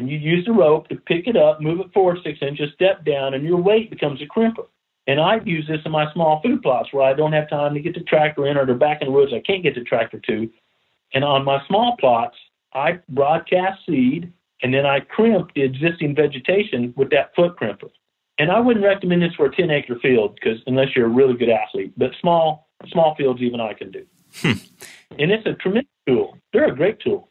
and 0.00 0.10
you 0.10 0.18
use 0.18 0.44
the 0.46 0.52
rope 0.52 0.88
to 0.88 0.96
pick 0.96 1.26
it 1.26 1.36
up, 1.36 1.60
move 1.60 1.80
it 1.80 1.92
forward 1.92 2.18
six 2.24 2.38
inches, 2.42 2.72
step 2.74 3.04
down, 3.04 3.34
and 3.34 3.44
your 3.44 3.58
weight 3.58 3.90
becomes 3.90 4.20
a 4.22 4.26
crimper. 4.26 4.66
And 5.06 5.20
I 5.20 5.40
use 5.44 5.66
this 5.68 5.80
in 5.84 5.92
my 5.92 6.12
small 6.12 6.40
food 6.42 6.62
plots 6.62 6.92
where 6.92 7.04
I 7.04 7.14
don't 7.14 7.32
have 7.32 7.48
time 7.48 7.74
to 7.74 7.80
get 7.80 7.94
the 7.94 8.00
tractor 8.00 8.46
in 8.46 8.56
or 8.56 8.66
they're 8.66 8.74
back 8.74 9.00
in 9.00 9.08
the 9.08 9.12
woods 9.12 9.32
I 9.34 9.40
can't 9.40 9.62
get 9.62 9.74
the 9.74 9.82
tractor 9.82 10.18
to. 10.18 10.50
And 11.14 11.24
on 11.24 11.44
my 11.44 11.60
small 11.66 11.96
plots, 11.98 12.36
I 12.72 13.00
broadcast 13.08 13.80
seed 13.86 14.32
and 14.62 14.72
then 14.72 14.86
I 14.86 15.00
crimp 15.00 15.52
the 15.54 15.62
existing 15.62 16.14
vegetation 16.14 16.94
with 16.96 17.10
that 17.10 17.34
foot 17.34 17.56
crimper. 17.56 17.90
And 18.38 18.50
I 18.50 18.60
wouldn't 18.60 18.84
recommend 18.84 19.22
this 19.22 19.34
for 19.34 19.46
a 19.46 19.54
10 19.54 19.70
acre 19.70 19.98
field 20.00 20.34
because 20.34 20.60
unless 20.66 20.94
you're 20.94 21.06
a 21.06 21.10
really 21.10 21.34
good 21.34 21.50
athlete, 21.50 21.92
but 21.96 22.12
small 22.20 22.68
small 22.90 23.14
fields 23.16 23.42
even 23.42 23.60
I 23.60 23.74
can 23.74 23.90
do. 23.90 24.06
Hmm. 24.36 24.52
And 25.18 25.30
it's 25.30 25.46
a 25.46 25.54
tremendous 25.54 25.90
tool. 26.06 26.38
They're 26.52 26.72
a 26.72 26.74
great 26.74 27.00
tool. 27.00 27.29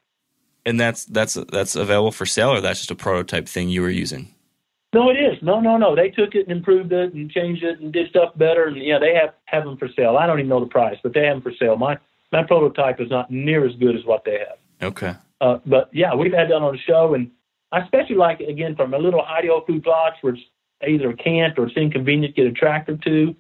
And 0.70 0.80
that's 0.80 1.06
that's 1.06 1.34
that's 1.34 1.76
available 1.76 2.12
for 2.12 2.26
sale, 2.26 2.52
or 2.52 2.62
that's 2.62 2.80
just 2.80 2.92
a 2.92 2.96
prototype 2.96 3.48
thing 3.48 3.70
you 3.70 3.82
were 3.82 3.90
using. 3.90 4.34
No, 4.94 5.10
it 5.10 5.18
is. 5.18 5.42
No, 5.42 5.60
no, 5.60 5.78
no. 5.78 5.96
They 5.96 6.10
took 6.10 6.34
it 6.36 6.48
and 6.48 6.52
improved 6.52 6.92
it 6.92 7.14
and 7.14 7.30
changed 7.30 7.64
it 7.64 7.80
and 7.80 7.92
did 7.92 8.10
stuff 8.10 8.36
better. 8.38 8.66
And 8.66 8.78
yeah, 8.78 9.00
they 9.00 9.14
have 9.16 9.34
have 9.46 9.64
them 9.64 9.78
for 9.78 9.88
sale. 9.96 10.18
I 10.18 10.28
don't 10.28 10.40
even 10.40 10.50
know 10.50 10.60
the 10.60 10.68
price, 10.68 10.98
but 11.02 11.14
they 11.14 11.26
have 11.26 11.36
them 11.36 11.42
for 11.42 11.54
sale. 11.60 11.76
My 11.76 11.98
my 12.32 12.44
prototype 12.44 13.00
is 13.00 13.10
not 13.10 13.32
near 13.32 13.68
as 13.68 13.76
good 13.76 13.96
as 13.96 14.06
what 14.06 14.24
they 14.26 14.40
have. 14.40 14.58
Okay. 14.82 15.16
Uh, 15.42 15.58
but 15.66 15.90
yeah, 15.94 16.14
we've 16.14 16.34
had 16.34 16.50
that 16.50 16.56
on 16.56 16.74
the 16.74 16.80
show, 16.80 17.14
and 17.14 17.32
I 17.72 17.80
especially 17.80 18.16
like 18.16 18.42
it 18.42 18.50
again 18.50 18.76
from 18.76 18.94
a 18.94 18.98
little 18.98 19.24
high 19.24 19.42
food 19.66 19.84
plots 19.84 20.18
where 20.22 20.34
it's 20.34 20.44
either 20.88 21.14
can't 21.14 21.58
or 21.58 21.68
it's 21.68 21.78
inconvenient 21.78 22.36
to 22.36 22.42
get 22.44 22.52
a 22.52 22.54
tractor 22.54 22.98
to. 22.98 23.36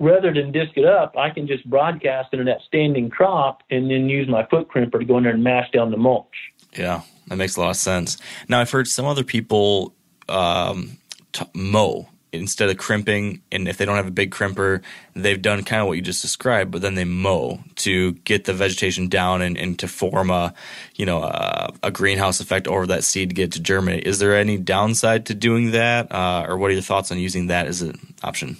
Rather 0.00 0.32
than 0.32 0.52
disc 0.52 0.72
it 0.76 0.84
up, 0.84 1.16
I 1.16 1.30
can 1.30 1.46
just 1.46 1.68
broadcast 1.68 2.28
it 2.32 2.38
in 2.38 2.46
that 2.46 2.60
standing 2.66 3.10
crop 3.10 3.62
and 3.70 3.90
then 3.90 4.08
use 4.08 4.28
my 4.28 4.46
foot 4.46 4.68
crimper 4.68 5.00
to 5.00 5.04
go 5.04 5.18
in 5.18 5.24
there 5.24 5.32
and 5.32 5.42
mash 5.42 5.70
down 5.72 5.90
the 5.90 5.96
mulch. 5.96 6.52
Yeah, 6.76 7.02
that 7.26 7.36
makes 7.36 7.56
a 7.56 7.60
lot 7.60 7.70
of 7.70 7.76
sense. 7.76 8.16
Now 8.48 8.60
I've 8.60 8.70
heard 8.70 8.86
some 8.86 9.06
other 9.06 9.24
people 9.24 9.94
um, 10.28 10.98
t- 11.32 11.46
mow 11.54 12.08
instead 12.32 12.68
of 12.68 12.76
crimping. 12.76 13.42
And 13.50 13.68
if 13.68 13.76
they 13.76 13.84
don't 13.84 13.96
have 13.96 14.06
a 14.06 14.12
big 14.12 14.30
crimper, 14.30 14.82
they've 15.14 15.40
done 15.40 15.64
kind 15.64 15.80
of 15.80 15.88
what 15.88 15.94
you 15.94 16.02
just 16.02 16.22
described, 16.22 16.70
but 16.70 16.82
then 16.82 16.94
they 16.94 17.04
mow 17.04 17.60
to 17.76 18.12
get 18.12 18.44
the 18.44 18.52
vegetation 18.52 19.08
down 19.08 19.42
and, 19.42 19.56
and 19.56 19.78
to 19.78 19.88
form 19.88 20.30
a, 20.30 20.52
you 20.96 21.06
know, 21.06 21.22
a, 21.22 21.72
a, 21.82 21.90
greenhouse 21.90 22.40
effect 22.40 22.68
over 22.68 22.86
that 22.86 23.04
seed 23.04 23.30
to 23.30 23.34
get 23.34 23.52
to 23.52 23.60
germinate. 23.60 24.06
Is 24.06 24.18
there 24.18 24.36
any 24.36 24.58
downside 24.58 25.26
to 25.26 25.34
doing 25.34 25.70
that, 25.72 26.12
uh, 26.12 26.44
or 26.46 26.56
what 26.58 26.70
are 26.70 26.74
your 26.74 26.82
thoughts 26.82 27.10
on 27.10 27.18
using 27.18 27.46
that 27.46 27.66
as 27.66 27.82
an 27.82 28.14
option? 28.22 28.56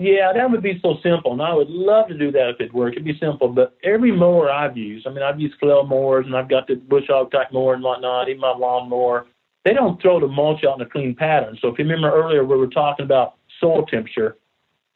Yeah, 0.00 0.32
that 0.32 0.50
would 0.50 0.62
be 0.62 0.80
so 0.82 0.96
simple, 1.02 1.32
and 1.32 1.42
I 1.42 1.52
would 1.52 1.68
love 1.68 2.08
to 2.08 2.16
do 2.16 2.32
that 2.32 2.48
if 2.50 2.60
it 2.60 2.72
worked. 2.72 2.96
It'd 2.96 3.04
be 3.04 3.18
simple, 3.20 3.48
but 3.48 3.76
every 3.84 4.10
mower 4.10 4.50
I've 4.50 4.76
used, 4.76 5.06
I 5.06 5.10
mean, 5.10 5.22
I've 5.22 5.38
used 5.38 5.58
flail 5.60 5.84
mowers, 5.84 6.24
and 6.26 6.34
I've 6.34 6.48
got 6.48 6.66
the 6.66 6.76
bush 6.76 7.04
hog 7.08 7.30
type 7.30 7.52
mower 7.52 7.74
and 7.74 7.82
whatnot, 7.82 8.28
even 8.28 8.40
my 8.40 8.56
lawn 8.56 8.88
mower 8.88 9.26
they 9.64 9.72
don't 9.72 10.00
throw 10.00 10.20
the 10.20 10.28
mulch 10.28 10.64
out 10.64 10.80
in 10.80 10.86
a 10.86 10.88
clean 10.88 11.14
pattern. 11.14 11.58
So 11.60 11.68
if 11.68 11.78
you 11.78 11.84
remember 11.84 12.12
earlier, 12.12 12.44
we 12.44 12.56
were 12.56 12.66
talking 12.66 13.04
about 13.04 13.34
soil 13.60 13.84
temperature. 13.86 14.36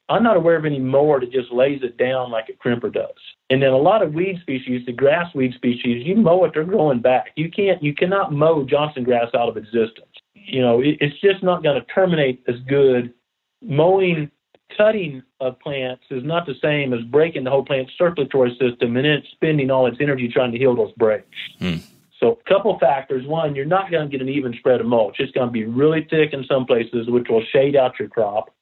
I'm 0.08 0.22
not 0.22 0.36
aware 0.36 0.56
of 0.56 0.66
any 0.66 0.78
mower 0.78 1.20
that 1.20 1.32
just 1.32 1.50
lays 1.50 1.80
it 1.82 1.96
down 1.96 2.30
like 2.30 2.48
a 2.48 2.52
crimper 2.52 2.92
does. 2.92 3.14
And 3.50 3.62
then 3.62 3.70
a 3.70 3.78
lot 3.78 4.02
of 4.02 4.12
weed 4.12 4.38
species, 4.42 4.84
the 4.84 4.92
grass 4.92 5.34
weed 5.34 5.54
species, 5.54 6.06
you 6.06 6.16
mow 6.16 6.44
it, 6.44 6.52
they're 6.54 6.64
growing 6.64 7.00
back. 7.00 7.28
You 7.36 7.50
can't, 7.50 7.82
you 7.82 7.94
cannot 7.94 8.32
mow 8.32 8.64
Johnson 8.64 9.04
grass 9.04 9.28
out 9.34 9.48
of 9.48 9.56
existence. 9.56 10.12
You 10.34 10.60
know, 10.60 10.80
it, 10.80 10.98
it's 11.00 11.18
just 11.20 11.42
not 11.42 11.62
going 11.62 11.80
to 11.80 11.86
terminate 11.92 12.42
as 12.48 12.56
good. 12.68 13.14
Mowing, 13.62 14.30
cutting 14.76 15.22
of 15.40 15.58
plants 15.60 16.02
is 16.10 16.24
not 16.24 16.46
the 16.46 16.54
same 16.62 16.92
as 16.92 17.00
breaking 17.02 17.44
the 17.44 17.50
whole 17.50 17.64
plant's 17.64 17.92
circulatory 17.96 18.50
system 18.60 18.96
and 18.96 19.04
then 19.04 19.22
spending 19.32 19.70
all 19.70 19.86
its 19.86 19.98
energy 20.00 20.28
trying 20.28 20.52
to 20.52 20.58
heal 20.58 20.74
those 20.74 20.92
breaks. 20.92 21.26
Hmm. 21.58 21.76
So, 22.20 22.38
a 22.46 22.48
couple 22.48 22.78
factors. 22.78 23.26
One, 23.26 23.54
you're 23.54 23.64
not 23.64 23.90
going 23.90 24.08
to 24.08 24.10
get 24.10 24.22
an 24.22 24.32
even 24.32 24.54
spread 24.54 24.80
of 24.80 24.86
mulch. 24.86 25.16
It's 25.18 25.32
going 25.32 25.48
to 25.48 25.52
be 25.52 25.64
really 25.64 26.06
thick 26.08 26.32
in 26.32 26.44
some 26.48 26.64
places, 26.64 27.08
which 27.08 27.26
will 27.28 27.44
shade 27.52 27.76
out 27.76 27.98
your 27.98 28.08
crop, 28.08 28.54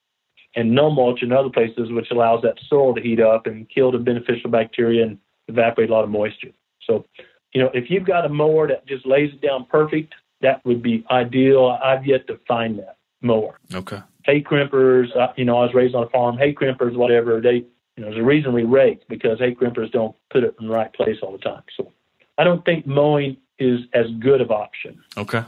and 0.56 0.74
no 0.74 0.90
mulch 0.90 1.22
in 1.22 1.32
other 1.32 1.50
places, 1.50 1.90
which 1.92 2.10
allows 2.10 2.42
that 2.42 2.56
soil 2.68 2.94
to 2.94 3.00
heat 3.00 3.20
up 3.20 3.46
and 3.46 3.68
kill 3.68 3.92
the 3.92 3.98
beneficial 3.98 4.50
bacteria 4.50 5.04
and 5.04 5.18
evaporate 5.48 5.90
a 5.90 5.92
lot 5.92 6.04
of 6.04 6.10
moisture. 6.10 6.50
So, 6.86 7.04
you 7.52 7.62
know, 7.62 7.70
if 7.74 7.90
you've 7.90 8.06
got 8.06 8.24
a 8.24 8.28
mower 8.28 8.66
that 8.68 8.86
just 8.86 9.06
lays 9.06 9.32
it 9.32 9.46
down 9.46 9.66
perfect, 9.66 10.14
that 10.40 10.64
would 10.64 10.82
be 10.82 11.04
ideal. 11.10 11.78
I've 11.82 12.06
yet 12.06 12.26
to 12.28 12.40
find 12.48 12.78
that 12.78 12.96
mower. 13.20 13.58
Okay. 13.72 14.00
Hay 14.24 14.42
crimpers, 14.42 15.14
uh, 15.16 15.32
you 15.36 15.44
know, 15.44 15.58
I 15.58 15.66
was 15.66 15.74
raised 15.74 15.94
on 15.94 16.04
a 16.04 16.08
farm. 16.08 16.38
Hay 16.38 16.54
crimpers, 16.54 16.94
whatever 16.96 17.40
they, 17.40 17.64
you 17.96 17.98
know, 17.98 18.06
there's 18.06 18.18
a 18.18 18.22
reason 18.22 18.52
we 18.52 18.64
rake 18.64 19.06
because 19.08 19.38
hay 19.38 19.54
crimpers 19.54 19.90
don't 19.92 20.14
put 20.30 20.44
it 20.44 20.54
in 20.60 20.68
the 20.68 20.72
right 20.72 20.92
place 20.92 21.18
all 21.22 21.32
the 21.32 21.38
time. 21.38 21.62
So, 21.76 21.92
I 22.38 22.44
don't 22.44 22.64
think 22.64 22.86
mowing 22.86 23.36
is 23.58 23.80
as 23.92 24.06
good 24.18 24.40
of 24.40 24.50
option. 24.50 25.02
Okay. 25.16 25.42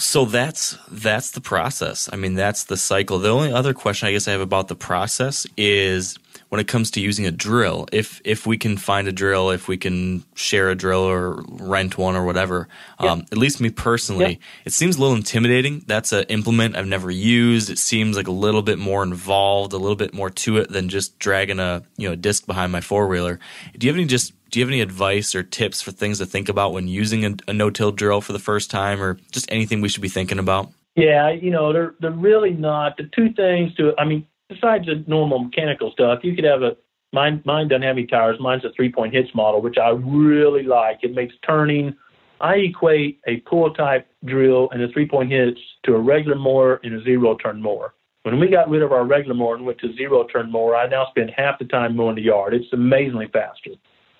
So 0.00 0.24
that's 0.24 0.78
that's 0.90 1.32
the 1.32 1.40
process. 1.42 2.08
I 2.10 2.16
mean, 2.16 2.34
that's 2.34 2.64
the 2.64 2.76
cycle. 2.78 3.18
The 3.18 3.28
only 3.28 3.52
other 3.52 3.74
question 3.74 4.08
I 4.08 4.12
guess 4.12 4.26
I 4.26 4.32
have 4.32 4.40
about 4.40 4.68
the 4.68 4.74
process 4.74 5.46
is 5.58 6.18
when 6.48 6.58
it 6.58 6.66
comes 6.66 6.90
to 6.92 7.00
using 7.00 7.26
a 7.26 7.30
drill. 7.30 7.86
If 7.92 8.20
if 8.24 8.46
we 8.46 8.56
can 8.56 8.78
find 8.78 9.06
a 9.08 9.12
drill, 9.12 9.50
if 9.50 9.68
we 9.68 9.76
can 9.76 10.24
share 10.34 10.70
a 10.70 10.74
drill 10.74 11.00
or 11.02 11.42
rent 11.48 11.98
one 11.98 12.16
or 12.16 12.24
whatever. 12.24 12.66
Yeah. 12.98 13.12
Um, 13.12 13.26
at 13.30 13.36
least 13.36 13.60
me 13.60 13.68
personally, 13.68 14.32
Yeah. 14.32 14.64
it 14.64 14.72
seems 14.72 14.96
a 14.96 15.00
little 15.00 15.16
intimidating. 15.16 15.84
That's 15.86 16.12
an 16.12 16.24
implement 16.30 16.76
I've 16.76 16.86
never 16.86 17.10
used. 17.10 17.68
It 17.68 17.78
seems 17.78 18.16
like 18.16 18.26
a 18.26 18.32
little 18.32 18.62
bit 18.62 18.78
more 18.78 19.02
involved, 19.02 19.74
a 19.74 19.78
little 19.78 19.96
bit 19.96 20.14
more 20.14 20.30
to 20.30 20.56
it 20.56 20.70
than 20.70 20.88
just 20.88 21.18
dragging 21.18 21.60
a 21.60 21.82
you 21.98 22.08
know 22.08 22.14
a 22.14 22.16
disc 22.16 22.46
behind 22.46 22.72
my 22.72 22.80
four 22.80 23.06
wheeler. 23.06 23.38
Do 23.78 23.86
you 23.86 23.92
have 23.92 23.98
any 23.98 24.06
just 24.06 24.32
do 24.50 24.58
you 24.58 24.64
have 24.64 24.70
any 24.70 24.80
advice 24.80 25.34
or 25.34 25.42
tips 25.42 25.80
for 25.80 25.92
things 25.92 26.18
to 26.18 26.26
think 26.26 26.48
about 26.48 26.72
when 26.72 26.88
using 26.88 27.24
a, 27.24 27.34
a 27.48 27.52
no-till 27.52 27.92
drill 27.92 28.20
for 28.20 28.32
the 28.32 28.38
first 28.38 28.70
time, 28.70 29.00
or 29.00 29.14
just 29.30 29.50
anything 29.50 29.80
we 29.80 29.88
should 29.88 30.02
be 30.02 30.08
thinking 30.08 30.38
about? 30.38 30.70
Yeah, 30.96 31.30
you 31.30 31.50
know, 31.50 31.72
they're 31.72 31.94
they're 32.00 32.10
really 32.10 32.50
not 32.50 32.96
the 32.96 33.08
two 33.14 33.32
things 33.32 33.74
to. 33.76 33.92
I 33.96 34.04
mean, 34.04 34.26
besides 34.48 34.86
the 34.86 35.04
normal 35.06 35.44
mechanical 35.44 35.92
stuff, 35.92 36.20
you 36.22 36.34
could 36.34 36.44
have 36.44 36.62
a 36.62 36.76
mine. 37.12 37.42
Mine 37.44 37.68
doesn't 37.68 37.82
have 37.82 37.96
any 37.96 38.06
tires. 38.06 38.38
Mine's 38.40 38.64
a 38.64 38.72
three-point 38.74 39.14
hitch 39.14 39.34
model, 39.34 39.62
which 39.62 39.78
I 39.78 39.90
really 39.90 40.64
like. 40.64 40.98
It 41.02 41.14
makes 41.14 41.34
turning. 41.46 41.94
I 42.40 42.54
equate 42.54 43.20
a 43.26 43.36
pull 43.48 43.72
type 43.74 44.08
drill 44.24 44.70
and 44.72 44.82
a 44.82 44.88
three-point 44.88 45.30
hitch 45.30 45.58
to 45.84 45.94
a 45.94 45.98
regular 45.98 46.36
mower 46.36 46.80
and 46.82 46.94
a 46.94 47.04
zero-turn 47.04 47.60
mower. 47.62 47.94
When 48.22 48.38
we 48.38 48.48
got 48.48 48.68
rid 48.68 48.82
of 48.82 48.92
our 48.92 49.04
regular 49.04 49.34
mower 49.34 49.54
and 49.54 49.64
went 49.64 49.78
to 49.80 49.94
zero-turn 49.94 50.50
mower, 50.50 50.74
I 50.74 50.88
now 50.88 51.06
spend 51.10 51.30
half 51.36 51.58
the 51.58 51.66
time 51.66 51.96
mowing 51.96 52.16
the 52.16 52.22
yard. 52.22 52.52
It's 52.52 52.72
amazingly 52.72 53.28
faster. 53.32 53.70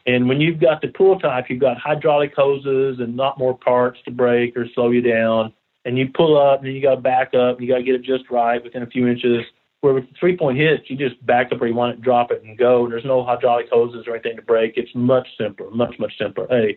And 0.07 0.29
when 0.29 0.41
you've 0.41 0.61
got 0.61 0.81
the 0.81 0.89
pull 0.89 1.19
type, 1.19 1.47
you've 1.49 1.61
got 1.61 1.79
hydraulic 1.79 2.35
hoses 2.35 3.01
and 3.01 3.17
not 3.17 3.39
more 3.39 3.57
parts 3.57 3.99
to 4.05 4.11
break 4.11 4.57
or 4.57 4.67
slow 4.75 4.91
you 4.91 5.03
down. 5.03 5.53
And 5.85 5.99
you 5.99 6.09
pull 6.15 6.39
up 6.39 6.61
and 6.61 6.69
then 6.69 6.75
you 6.75 6.83
got 6.83 6.97
to 6.97 7.01
back 7.01 7.29
up 7.35 7.59
and 7.59 7.61
you 7.61 7.69
got 7.69 7.79
to 7.79 7.85
get 7.85 7.95
it 7.95 8.03
just 8.03 8.31
right 8.31 8.63
within 8.63 8.83
a 8.83 8.87
few 8.87 9.09
inches. 9.09 9.45
Where 9.81 9.95
with 9.95 10.09
the 10.09 10.15
three 10.21 10.37
point 10.37 10.59
hitch, 10.59 10.87
you 10.89 10.97
just 10.97 11.25
back 11.25 11.53
up 11.53 11.61
where 11.61 11.69
you 11.69 11.75
want 11.75 11.95
it, 11.95 12.03
drop 12.03 12.31
it, 12.31 12.43
and 12.43 12.59
go. 12.59 12.87
There's 12.89 13.05
no 13.05 13.25
hydraulic 13.25 13.69
hoses 13.73 14.07
or 14.07 14.15
anything 14.15 14.37
to 14.37 14.43
break. 14.43 14.75
It's 14.77 14.91
much 14.95 15.27
simpler, 15.39 15.71
much, 15.71 15.95
much 15.99 16.13
simpler. 16.19 16.47
A. 16.53 16.77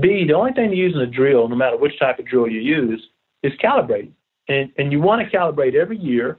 B, 0.00 0.24
the 0.26 0.34
only 0.34 0.52
thing 0.52 0.70
to 0.70 0.76
use 0.76 0.94
in 0.94 1.00
a 1.00 1.06
drill, 1.06 1.48
no 1.48 1.56
matter 1.56 1.78
which 1.78 1.98
type 1.98 2.18
of 2.18 2.26
drill 2.26 2.48
you 2.48 2.60
use, 2.60 3.02
is 3.42 3.52
calibrating. 3.62 4.12
And, 4.48 4.70
and 4.76 4.92
you 4.92 5.00
want 5.00 5.22
to 5.22 5.36
calibrate 5.36 5.74
every 5.74 5.98
year 5.98 6.38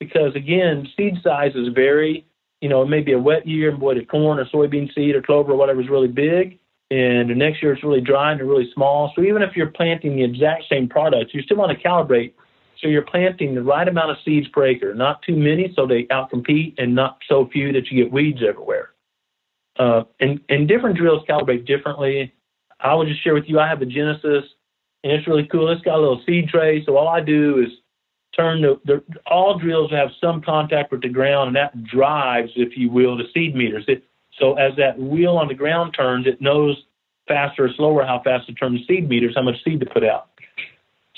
because, 0.00 0.34
again, 0.34 0.88
seed 0.96 1.14
sizes 1.22 1.68
vary. 1.74 2.26
You 2.64 2.70
know, 2.70 2.80
it 2.80 2.88
may 2.88 3.02
be 3.02 3.12
a 3.12 3.18
wet 3.18 3.46
year 3.46 3.68
and 3.68 3.78
boy, 3.78 3.92
the 3.92 4.06
corn 4.06 4.38
or 4.38 4.46
soybean 4.46 4.88
seed 4.94 5.14
or 5.14 5.20
clover 5.20 5.52
or 5.52 5.56
whatever 5.56 5.82
is 5.82 5.90
really 5.90 6.08
big. 6.08 6.58
And 6.90 7.28
the 7.28 7.34
next 7.34 7.62
year 7.62 7.74
it's 7.74 7.84
really 7.84 8.00
dry 8.00 8.32
and 8.32 8.40
really 8.40 8.70
small. 8.72 9.12
So 9.14 9.20
even 9.20 9.42
if 9.42 9.54
you're 9.54 9.66
planting 9.66 10.16
the 10.16 10.24
exact 10.24 10.64
same 10.70 10.88
products, 10.88 11.34
you 11.34 11.42
still 11.42 11.58
want 11.58 11.78
to 11.78 11.86
calibrate 11.86 12.32
so 12.80 12.88
you're 12.88 13.02
planting 13.02 13.54
the 13.54 13.62
right 13.62 13.86
amount 13.86 14.12
of 14.12 14.16
seeds 14.24 14.48
per 14.48 14.66
acre, 14.66 14.94
not 14.94 15.20
too 15.20 15.36
many 15.36 15.74
so 15.76 15.86
they 15.86 16.04
outcompete, 16.04 16.76
and 16.78 16.94
not 16.94 17.18
so 17.28 17.50
few 17.52 17.70
that 17.72 17.90
you 17.90 18.02
get 18.02 18.10
weeds 18.10 18.40
everywhere. 18.46 18.92
Uh, 19.78 20.04
and, 20.20 20.40
and 20.48 20.66
different 20.66 20.96
drills 20.96 21.22
calibrate 21.28 21.66
differently. 21.66 22.32
I 22.80 22.94
will 22.94 23.04
just 23.04 23.22
share 23.22 23.34
with 23.34 23.44
you, 23.46 23.60
I 23.60 23.68
have 23.68 23.82
a 23.82 23.86
Genesis, 23.86 24.44
and 25.02 25.12
it's 25.12 25.28
really 25.28 25.46
cool. 25.52 25.70
It's 25.70 25.82
got 25.82 25.98
a 25.98 26.00
little 26.00 26.22
seed 26.24 26.48
tray, 26.48 26.82
so 26.86 26.96
all 26.96 27.08
I 27.08 27.20
do 27.20 27.62
is 27.62 27.72
turn 28.36 28.62
the, 28.62 28.80
the 28.84 29.02
all 29.26 29.58
drills 29.58 29.90
have 29.90 30.08
some 30.20 30.42
contact 30.42 30.92
with 30.92 31.02
the 31.02 31.08
ground, 31.08 31.48
and 31.48 31.56
that 31.56 31.84
drives, 31.84 32.50
if 32.56 32.76
you 32.76 32.90
will, 32.90 33.16
the 33.16 33.24
seed 33.32 33.54
meters. 33.54 33.84
It, 33.88 34.04
so 34.38 34.54
as 34.54 34.74
that 34.76 34.98
wheel 34.98 35.36
on 35.36 35.48
the 35.48 35.54
ground 35.54 35.94
turns, 35.96 36.26
it 36.26 36.40
knows 36.40 36.76
faster 37.28 37.64
or 37.64 37.70
slower 37.76 38.04
how 38.04 38.20
fast 38.22 38.46
to 38.46 38.54
turn 38.54 38.74
the 38.74 38.84
seed 38.86 39.08
meters, 39.08 39.34
how 39.36 39.42
much 39.42 39.62
seed 39.64 39.80
to 39.80 39.86
put 39.86 40.04
out. 40.04 40.28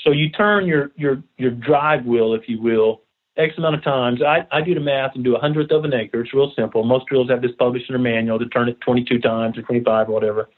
So 0.03 0.11
you 0.11 0.29
turn 0.29 0.65
your 0.65 0.91
your 0.95 1.21
your 1.37 1.51
drive 1.51 2.05
wheel, 2.05 2.33
if 2.33 2.47
you 2.47 2.61
will, 2.61 3.01
X 3.37 3.53
amount 3.57 3.75
of 3.75 3.83
times. 3.83 4.21
I, 4.21 4.47
I 4.51 4.61
do 4.61 4.73
the 4.73 4.79
math 4.79 5.15
and 5.15 5.23
do 5.23 5.35
a 5.35 5.39
hundredth 5.39 5.71
of 5.71 5.85
an 5.85 5.93
acre. 5.93 6.21
It's 6.21 6.33
real 6.33 6.51
simple. 6.55 6.83
Most 6.83 7.07
drills 7.07 7.29
have 7.29 7.41
this 7.41 7.51
published 7.57 7.89
in 7.89 7.93
their 7.93 8.01
manual 8.01 8.39
to 8.39 8.47
turn 8.47 8.69
it 8.69 8.79
22 8.81 9.19
times 9.19 9.57
or 9.57 9.63
25 9.63 10.09
or 10.09 10.11
whatever. 10.11 10.49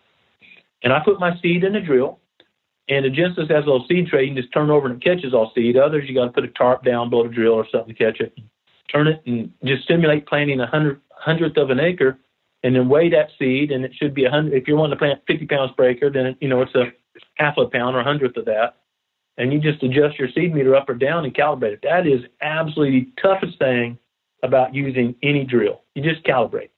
And 0.83 0.93
I 0.93 0.99
put 1.03 1.19
my 1.19 1.37
seed 1.41 1.63
in 1.63 1.73
the 1.73 1.81
drill. 1.81 2.19
And 2.89 3.05
the 3.05 3.09
Genesis 3.09 3.47
has 3.49 3.63
a 3.63 3.69
little 3.69 3.85
seed 3.87 4.07
tray. 4.07 4.23
You 4.23 4.33
can 4.33 4.41
just 4.41 4.53
turn 4.53 4.69
over 4.69 4.87
and 4.87 5.01
it 5.01 5.03
catches 5.03 5.33
all 5.33 5.51
seed. 5.55 5.77
Others, 5.77 6.05
you 6.07 6.15
got 6.15 6.25
to 6.25 6.31
put 6.31 6.43
a 6.43 6.49
tarp 6.49 6.83
down 6.83 7.09
below 7.09 7.27
the 7.27 7.33
drill 7.33 7.53
or 7.53 7.67
something 7.71 7.93
to 7.93 8.03
catch 8.03 8.19
it. 8.19 8.37
Turn 8.91 9.07
it 9.07 9.21
and 9.27 9.51
just 9.63 9.87
simulate 9.87 10.25
planting 10.25 10.59
a 10.59 10.67
hundred, 10.67 10.99
hundredth 11.11 11.57
of 11.57 11.69
an 11.69 11.79
acre 11.79 12.17
and 12.63 12.75
then 12.75 12.89
weigh 12.89 13.09
that 13.09 13.29
seed. 13.37 13.71
And 13.71 13.85
it 13.85 13.91
should 13.93 14.15
be 14.15 14.25
a 14.25 14.31
hundred. 14.31 14.53
If 14.53 14.67
you're 14.67 14.77
wanting 14.77 14.97
to 14.97 14.99
plant 14.99 15.21
50 15.27 15.45
pounds 15.45 15.71
per 15.77 15.87
acre, 15.87 16.09
then, 16.09 16.35
you 16.41 16.49
know, 16.49 16.61
it's 16.61 16.73
a 16.73 16.91
half 17.35 17.57
a 17.57 17.67
pound 17.67 17.95
or 17.95 17.99
a 17.99 18.03
hundredth 18.03 18.37
of 18.37 18.45
that 18.45 18.79
and 19.39 19.53
you 19.53 19.59
just 19.59 19.81
adjust 19.81 20.19
your 20.19 20.27
seed 20.35 20.53
meter 20.53 20.75
up 20.75 20.89
or 20.89 20.93
down 20.93 21.23
and 21.23 21.33
calibrate 21.33 21.73
it. 21.73 21.79
That 21.81 22.05
is 22.05 22.19
absolutely 22.41 22.99
the 23.15 23.21
toughest 23.21 23.57
thing 23.57 23.97
about 24.43 24.75
using 24.75 25.15
any 25.23 25.45
drill. 25.45 25.81
You 25.95 26.03
just 26.03 26.23
calibrate. 26.25 26.69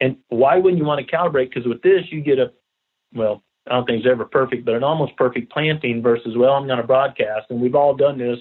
And 0.00 0.16
why 0.28 0.56
wouldn't 0.56 0.78
you 0.78 0.86
want 0.86 1.06
to 1.06 1.16
calibrate? 1.16 1.50
Because 1.50 1.66
with 1.66 1.82
this, 1.82 2.04
you 2.10 2.22
get 2.22 2.38
a, 2.38 2.52
well, 3.12 3.42
I 3.66 3.74
don't 3.74 3.86
think 3.86 3.98
it's 4.04 4.10
ever 4.10 4.24
perfect, 4.24 4.64
but 4.64 4.74
an 4.74 4.84
almost 4.84 5.16
perfect 5.16 5.50
planting 5.50 6.02
versus, 6.02 6.36
well, 6.36 6.52
I'm 6.52 6.66
going 6.66 6.78
to 6.78 6.86
broadcast. 6.86 7.46
And 7.50 7.60
we've 7.60 7.74
all 7.74 7.94
done 7.94 8.18
this. 8.18 8.38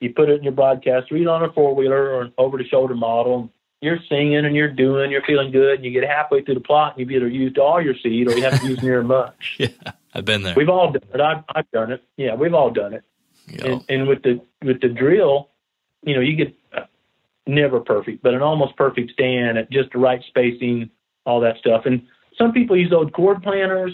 You 0.00 0.12
put 0.14 0.28
it 0.28 0.38
in 0.38 0.42
your 0.42 0.52
broadcast, 0.52 1.10
read 1.10 1.26
on 1.26 1.42
a 1.42 1.52
four 1.52 1.74
wheeler 1.74 2.10
or 2.10 2.22
an 2.22 2.32
over 2.38 2.58
the 2.58 2.64
shoulder 2.64 2.94
model. 2.94 3.50
You're 3.80 3.98
singing 4.08 4.44
and 4.44 4.54
you're 4.54 4.72
doing, 4.72 5.10
you're 5.10 5.22
feeling 5.26 5.52
good, 5.52 5.76
and 5.76 5.84
you 5.84 5.90
get 5.90 6.08
halfway 6.08 6.42
through 6.42 6.54
the 6.54 6.60
plot 6.60 6.96
and 6.96 7.00
you've 7.00 7.10
either 7.10 7.28
used 7.28 7.58
all 7.58 7.80
your 7.80 7.94
seed 8.02 8.28
or 8.28 8.36
you 8.36 8.42
haven't 8.42 8.64
used 8.64 8.82
near 8.82 9.02
much. 9.02 9.58
Yeah. 9.58 9.92
I've 10.14 10.24
been 10.24 10.42
there. 10.42 10.54
We've 10.56 10.70
all 10.70 10.92
done 10.92 11.02
it. 11.12 11.20
I've, 11.20 11.44
I've 11.54 11.70
done 11.72 11.92
it. 11.92 12.02
Yeah, 12.16 12.36
we've 12.36 12.54
all 12.54 12.70
done 12.70 12.94
it. 12.94 13.04
Yep. 13.48 13.64
And, 13.64 13.84
and 13.90 14.08
with 14.08 14.22
the 14.22 14.40
with 14.62 14.80
the 14.80 14.88
drill, 14.88 15.50
you 16.02 16.14
know, 16.14 16.20
you 16.20 16.36
get 16.36 16.54
uh, 16.74 16.86
never 17.46 17.80
perfect, 17.80 18.22
but 18.22 18.32
an 18.32 18.40
almost 18.40 18.76
perfect 18.76 19.12
stand 19.12 19.58
at 19.58 19.70
just 19.70 19.92
the 19.92 19.98
right 19.98 20.22
spacing, 20.26 20.90
all 21.26 21.40
that 21.40 21.58
stuff. 21.58 21.82
And 21.84 22.06
some 22.38 22.52
people 22.52 22.78
use 22.78 22.92
old 22.94 23.12
corn 23.12 23.42
planters, 23.42 23.92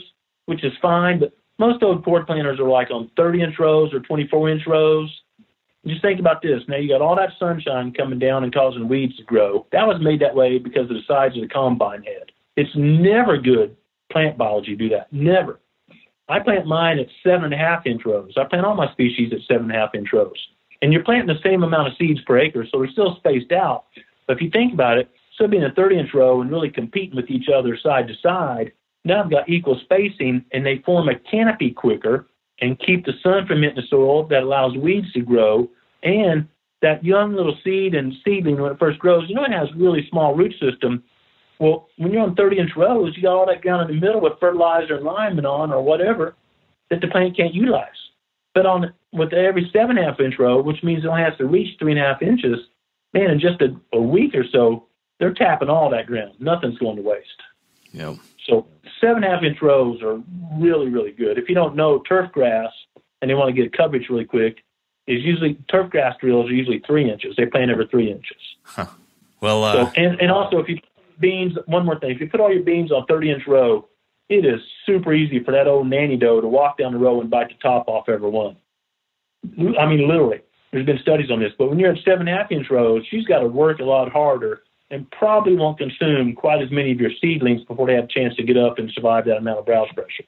which 0.53 0.65
is 0.65 0.73
fine, 0.83 1.19
but 1.19 1.33
most 1.59 1.83
old 1.83 2.05
corn 2.05 2.27
planters 2.27 2.61
are 2.61 2.69
like 2.69 2.91
on 2.91 3.11
30 3.16 3.43
inch 3.43 3.55
rows 3.59 3.93
or 3.95 4.01
24 4.01 4.51
inch 4.51 4.62
rows. 4.66 5.11
Just 5.87 6.03
think 6.03 6.20
about 6.20 6.43
this. 6.43 6.62
Now 6.69 6.77
you 6.77 6.89
got 6.89 7.01
all 7.01 7.16
that 7.16 7.31
sunshine 7.39 7.93
coming 7.93 8.19
down 8.19 8.45
and 8.45 8.53
causing 8.53 8.87
weeds 8.87 9.16
to 9.16 9.24
grow. 9.24 9.66
That 9.73 9.87
was 9.87 10.01
made 10.01 10.20
that 10.20 10.35
way 10.35 10.59
because 10.59 10.83
of 10.83 10.97
the 10.97 11.03
size 11.09 11.35
of 11.35 11.41
the 11.41 11.49
combine 11.49 12.03
head. 12.03 12.31
It's 12.57 12.70
never 12.77 13.39
good 13.39 13.77
plant 14.12 14.37
biology 14.37 14.77
to 14.77 14.77
do 14.77 14.89
that. 14.91 15.11
Never. 15.11 15.59
I 16.29 16.39
plant 16.39 16.66
mine 16.66 16.99
at 16.99 17.07
seven 17.24 17.47
and 17.47 17.55
a 17.55 17.57
half 17.57 17.87
inch 17.87 18.03
rows. 18.05 18.35
I 18.37 18.45
plant 18.45 18.66
all 18.66 18.74
my 18.74 18.93
species 18.93 19.33
at 19.33 19.41
seven 19.49 19.70
and 19.70 19.73
a 19.73 19.79
half 19.79 19.95
inch 19.95 20.09
rows. 20.12 20.37
And 20.83 20.93
you're 20.93 21.05
planting 21.05 21.35
the 21.35 21.43
same 21.43 21.62
amount 21.62 21.89
of 21.89 21.95
seeds 21.99 22.20
per 22.27 22.39
acre, 22.39 22.66
so 22.70 22.79
they're 22.79 22.91
still 22.91 23.16
spaced 23.16 23.53
out. 23.53 23.85
But 24.27 24.37
if 24.37 24.43
you 24.43 24.51
think 24.51 24.74
about 24.74 24.99
it, 24.99 25.11
of 25.41 25.51
being 25.51 25.65
a 25.65 25.73
30 25.73 25.99
inch 25.99 26.15
row 26.15 26.41
and 26.41 26.51
really 26.51 26.70
competing 26.70 27.16
with 27.16 27.29
each 27.29 27.49
other 27.49 27.77
side 27.77 28.07
to 28.07 28.15
side, 28.23 28.73
now 29.05 29.23
I've 29.23 29.31
got 29.31 29.49
equal 29.49 29.81
spacing 29.83 30.45
and 30.53 30.65
they 30.65 30.79
form 30.85 31.09
a 31.09 31.19
canopy 31.19 31.70
quicker 31.70 32.27
and 32.61 32.79
keep 32.79 33.05
the 33.05 33.12
sun 33.23 33.47
from 33.47 33.62
hitting 33.62 33.77
the 33.77 33.83
soil 33.89 34.27
that 34.29 34.43
allows 34.43 34.77
weeds 34.77 35.12
to 35.12 35.20
grow. 35.20 35.69
And 36.03 36.49
that 36.83 37.05
young 37.05 37.35
little 37.35 37.57
seed 37.65 37.95
and 37.95 38.12
seedling, 38.24 38.61
when 38.61 38.73
it 38.73 38.79
first 38.79 38.99
grows, 38.99 39.29
you 39.29 39.35
know, 39.35 39.45
it 39.45 39.53
has 39.53 39.69
really 39.77 40.07
small 40.11 40.35
root 40.35 40.55
system 40.61 41.03
well, 41.62 41.89
when 41.97 42.12
you're 42.12 42.23
on 42.23 42.35
30 42.35 42.59
inch 42.59 42.70
rows, 42.77 43.16
you 43.16 43.23
got 43.23 43.37
all 43.37 43.47
that 43.47 43.62
ground 43.62 43.89
in 43.89 43.95
the 43.95 44.05
middle 44.05 44.20
with 44.20 44.33
fertilizer 44.41 44.97
and 44.97 45.05
lineman 45.05 45.47
on 45.47 45.73
or 45.73 45.81
whatever 45.81 46.35
that 46.91 47.01
the 47.01 47.07
plant 47.07 47.37
can't 47.37 47.55
utilize. 47.55 47.87
But 48.53 48.66
on 48.66 48.93
with 49.12 49.33
every 49.33 49.70
seven 49.73 49.97
and 49.97 50.07
a 50.07 50.11
half 50.11 50.19
inch 50.19 50.35
row, 50.41 50.61
which 50.61 50.83
means 50.83 51.05
it 51.05 51.07
only 51.07 51.23
has 51.23 51.39
to 51.39 51.47
reach 51.47 51.79
three 51.79 51.93
and 51.93 52.01
a 52.01 52.05
half 52.05 52.20
inches, 52.20 52.59
man, 53.15 53.31
in 53.31 53.39
just 53.39 53.62
a, 53.62 53.77
a 53.97 54.03
week 54.03 54.35
or 54.35 54.45
so, 54.51 54.87
they're 55.20 55.33
tapping 55.33 55.69
all 55.69 55.89
that 55.91 56.07
ground. 56.07 56.33
Nothing's 56.41 56.79
going 56.79 56.97
to 56.97 57.03
waste. 57.03 57.29
Yep. 57.93 58.16
So 58.48 58.66
seven 59.01 59.23
and 59.23 59.32
a 59.32 59.36
half 59.36 59.44
inch 59.44 59.59
rows 59.62 60.02
are 60.02 60.20
really, 60.59 60.89
really 60.89 61.12
good. 61.12 61.39
If 61.39 61.48
you 61.48 61.55
don't 61.55 61.77
know 61.77 62.02
turf 62.09 62.32
grass 62.32 62.70
and 63.20 63.31
you 63.31 63.36
want 63.36 63.55
to 63.55 63.62
get 63.62 63.77
coverage 63.77 64.09
really 64.09 64.24
quick, 64.24 64.59
is 65.06 65.23
usually 65.23 65.55
turf 65.70 65.90
grass 65.90 66.14
drills 66.20 66.51
are 66.51 66.55
usually 66.55 66.82
three 66.86 67.10
inches. 67.10 67.35
They 67.36 67.47
plant 67.47 67.70
every 67.70 67.86
three 67.86 68.10
inches. 68.10 68.39
Huh. 68.62 68.86
Well, 69.40 69.64
uh, 69.64 69.73
So 69.73 69.93
and, 69.97 70.20
and 70.20 70.31
also 70.31 70.59
if 70.59 70.69
you 70.69 70.78
beans, 71.20 71.56
one 71.66 71.85
more 71.85 71.98
thing, 71.98 72.10
if 72.10 72.20
you 72.20 72.28
put 72.28 72.40
all 72.40 72.52
your 72.52 72.62
beans 72.62 72.93
on 72.93 73.06
30 73.06 73.31
inch 73.31 73.43
row, 73.47 73.89
it 74.28 74.44
is 74.44 74.60
super 74.86 75.12
easy 75.12 75.43
for 75.43 75.52
that 75.52 75.66
old 75.66 75.89
nanny 75.89 76.16
doe 76.16 76.40
to 76.40 76.48
walk 76.48 76.78
down 76.78 76.93
the 76.93 76.98
row 76.98 77.20
and 77.20 77.31
bite 77.31 77.48
the 77.48 77.55
top 77.62 77.89
off 77.89 78.09
every 78.09 78.31
one. 78.31 78.56
I 79.78 79.86
mean, 79.86 80.09
literally. 80.09 80.40
There's 80.73 80.86
been 80.86 80.98
studies 80.98 81.31
on 81.31 81.39
this, 81.39 81.52
but 81.59 81.69
when 81.69 81.78
you're 81.78 81.93
at 81.93 81.98
seven 82.02 82.27
and 82.27 82.31
a 82.31 82.32
half 82.32 82.51
inch 82.51 82.70
rows, 82.70 83.05
she's 83.10 83.27
got 83.27 83.40
to 83.40 83.47
work 83.47 83.81
a 83.81 83.85
lot 83.85 84.10
harder 84.10 84.62
and 84.93 85.10
probably 85.10 85.56
won't 85.56 85.78
consume 85.78 86.35
quite 86.35 86.62
as 86.62 86.70
many 86.70 86.93
of 86.93 87.01
your 87.01 87.10
seedlings 87.20 87.64
before 87.64 87.86
they 87.86 87.94
have 87.94 88.05
a 88.05 88.09
chance 88.09 88.36
to 88.36 88.43
get 88.43 88.56
up 88.56 88.78
and 88.78 88.90
survive 88.93 89.24
that 89.24 89.39
amount 89.39 89.59
of 89.59 89.66
browse 89.66 89.89
pressure. 89.94 90.24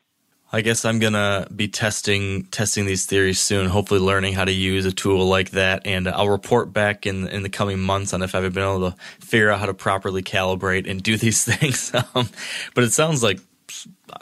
I 0.52 0.60
guess 0.60 0.84
I'm 0.84 1.00
gonna 1.00 1.48
be 1.54 1.68
testing 1.68 2.44
testing 2.44 2.86
these 2.86 3.06
theories 3.06 3.40
soon. 3.40 3.66
Hopefully, 3.66 4.00
learning 4.00 4.34
how 4.34 4.44
to 4.44 4.52
use 4.52 4.86
a 4.86 4.92
tool 4.92 5.26
like 5.26 5.50
that, 5.50 5.84
and 5.84 6.08
I'll 6.08 6.28
report 6.28 6.72
back 6.72 7.06
in 7.06 7.26
in 7.28 7.42
the 7.42 7.48
coming 7.48 7.80
months 7.80 8.14
on 8.14 8.22
if 8.22 8.34
I've 8.34 8.54
been 8.54 8.62
able 8.62 8.92
to 8.92 8.96
figure 9.18 9.50
out 9.50 9.58
how 9.58 9.66
to 9.66 9.74
properly 9.74 10.22
calibrate 10.22 10.88
and 10.88 11.02
do 11.02 11.16
these 11.24 11.44
things. 11.44 11.92
Um, 12.14 12.28
but 12.74 12.84
it 12.84 12.92
sounds 12.92 13.22
like 13.22 13.40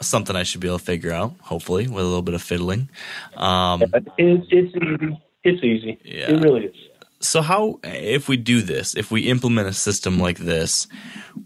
something 0.01 0.35
I 0.35 0.43
should 0.43 0.59
be 0.59 0.67
able 0.67 0.79
to 0.79 0.85
figure 0.85 1.11
out. 1.11 1.35
Hopefully, 1.39 1.87
with 1.87 2.03
a 2.03 2.07
little 2.07 2.23
bit 2.23 2.33
of 2.33 2.41
fiddling. 2.41 2.89
Um, 3.37 3.83
It's, 4.17 4.47
it's 4.49 4.75
easy. 4.75 5.19
It's 5.43 5.63
easy. 5.63 5.99
Yeah. 6.03 6.31
It 6.31 6.41
really 6.41 6.65
is. 6.65 6.75
So, 7.23 7.41
how 7.41 7.79
if 7.83 8.27
we 8.27 8.37
do 8.37 8.61
this? 8.61 8.95
If 8.95 9.11
we 9.11 9.21
implement 9.21 9.67
a 9.67 9.73
system 9.73 10.19
like 10.19 10.37
this, 10.37 10.87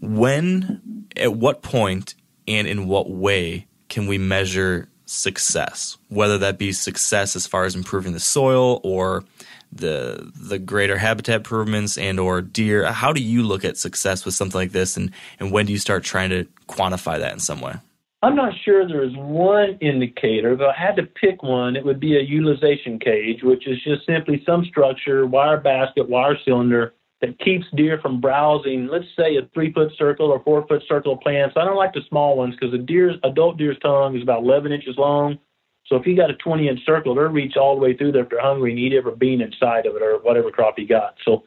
when, 0.00 1.06
at 1.16 1.34
what 1.34 1.62
point, 1.62 2.14
and 2.46 2.66
in 2.66 2.88
what 2.88 3.10
way 3.10 3.66
can 3.88 4.06
we 4.06 4.18
measure 4.18 4.88
success? 5.06 5.96
Whether 6.08 6.38
that 6.38 6.58
be 6.58 6.72
success 6.72 7.36
as 7.36 7.46
far 7.46 7.64
as 7.64 7.74
improving 7.74 8.12
the 8.12 8.20
soil 8.20 8.80
or 8.82 9.24
the 9.70 10.32
the 10.34 10.58
greater 10.58 10.96
habitat 10.98 11.36
improvements 11.36 11.98
and 11.98 12.18
or 12.18 12.40
deer. 12.40 12.90
How 12.90 13.12
do 13.12 13.22
you 13.22 13.42
look 13.42 13.64
at 13.64 13.76
success 13.76 14.24
with 14.24 14.34
something 14.34 14.58
like 14.58 14.72
this, 14.72 14.96
and 14.96 15.10
and 15.38 15.52
when 15.52 15.66
do 15.66 15.72
you 15.72 15.78
start 15.78 16.04
trying 16.04 16.30
to 16.30 16.46
quantify 16.68 17.18
that 17.18 17.32
in 17.32 17.40
some 17.40 17.60
way? 17.60 17.76
I'm 18.20 18.34
not 18.34 18.52
sure 18.64 18.86
there 18.86 19.04
is 19.04 19.14
one 19.14 19.78
indicator. 19.80 20.52
If 20.52 20.60
I 20.60 20.74
had 20.76 20.96
to 20.96 21.04
pick 21.04 21.44
one, 21.44 21.76
it 21.76 21.84
would 21.84 22.00
be 22.00 22.16
a 22.16 22.20
utilization 22.20 22.98
cage, 22.98 23.44
which 23.44 23.68
is 23.68 23.78
just 23.84 24.06
simply 24.06 24.42
some 24.44 24.64
structure, 24.64 25.24
wire 25.24 25.60
basket, 25.60 26.08
wire 26.08 26.36
cylinder 26.44 26.94
that 27.20 27.38
keeps 27.38 27.64
deer 27.76 27.98
from 28.02 28.20
browsing, 28.20 28.88
let's 28.88 29.04
say 29.16 29.36
a 29.36 29.48
three 29.54 29.72
foot 29.72 29.92
circle 29.96 30.26
or 30.30 30.42
four 30.42 30.66
foot 30.66 30.82
circle 30.88 31.12
of 31.12 31.20
plants. 31.20 31.56
I 31.56 31.64
don't 31.64 31.76
like 31.76 31.92
the 31.92 32.00
small 32.08 32.36
ones 32.36 32.54
because 32.58 32.74
a 32.74 32.78
deer's 32.78 33.16
adult 33.22 33.56
deer's 33.56 33.78
tongue 33.82 34.16
is 34.16 34.22
about 34.22 34.42
11 34.42 34.72
inches 34.72 34.96
long. 34.98 35.38
So 35.86 35.94
if 35.94 36.04
you 36.04 36.16
got 36.16 36.30
a 36.30 36.34
20 36.34 36.68
inch 36.68 36.80
circle, 36.84 37.14
they'll 37.14 37.24
reach 37.24 37.56
all 37.56 37.76
the 37.76 37.80
way 37.80 37.96
through 37.96 38.12
there 38.12 38.22
if 38.22 38.30
they're 38.30 38.42
hungry 38.42 38.72
and 38.72 38.80
eat 38.80 38.94
every 38.96 39.14
bean 39.14 39.40
inside 39.40 39.86
of 39.86 39.94
it 39.94 40.02
or 40.02 40.18
whatever 40.18 40.50
crop 40.50 40.76
you 40.76 40.88
got. 40.88 41.14
So 41.24 41.44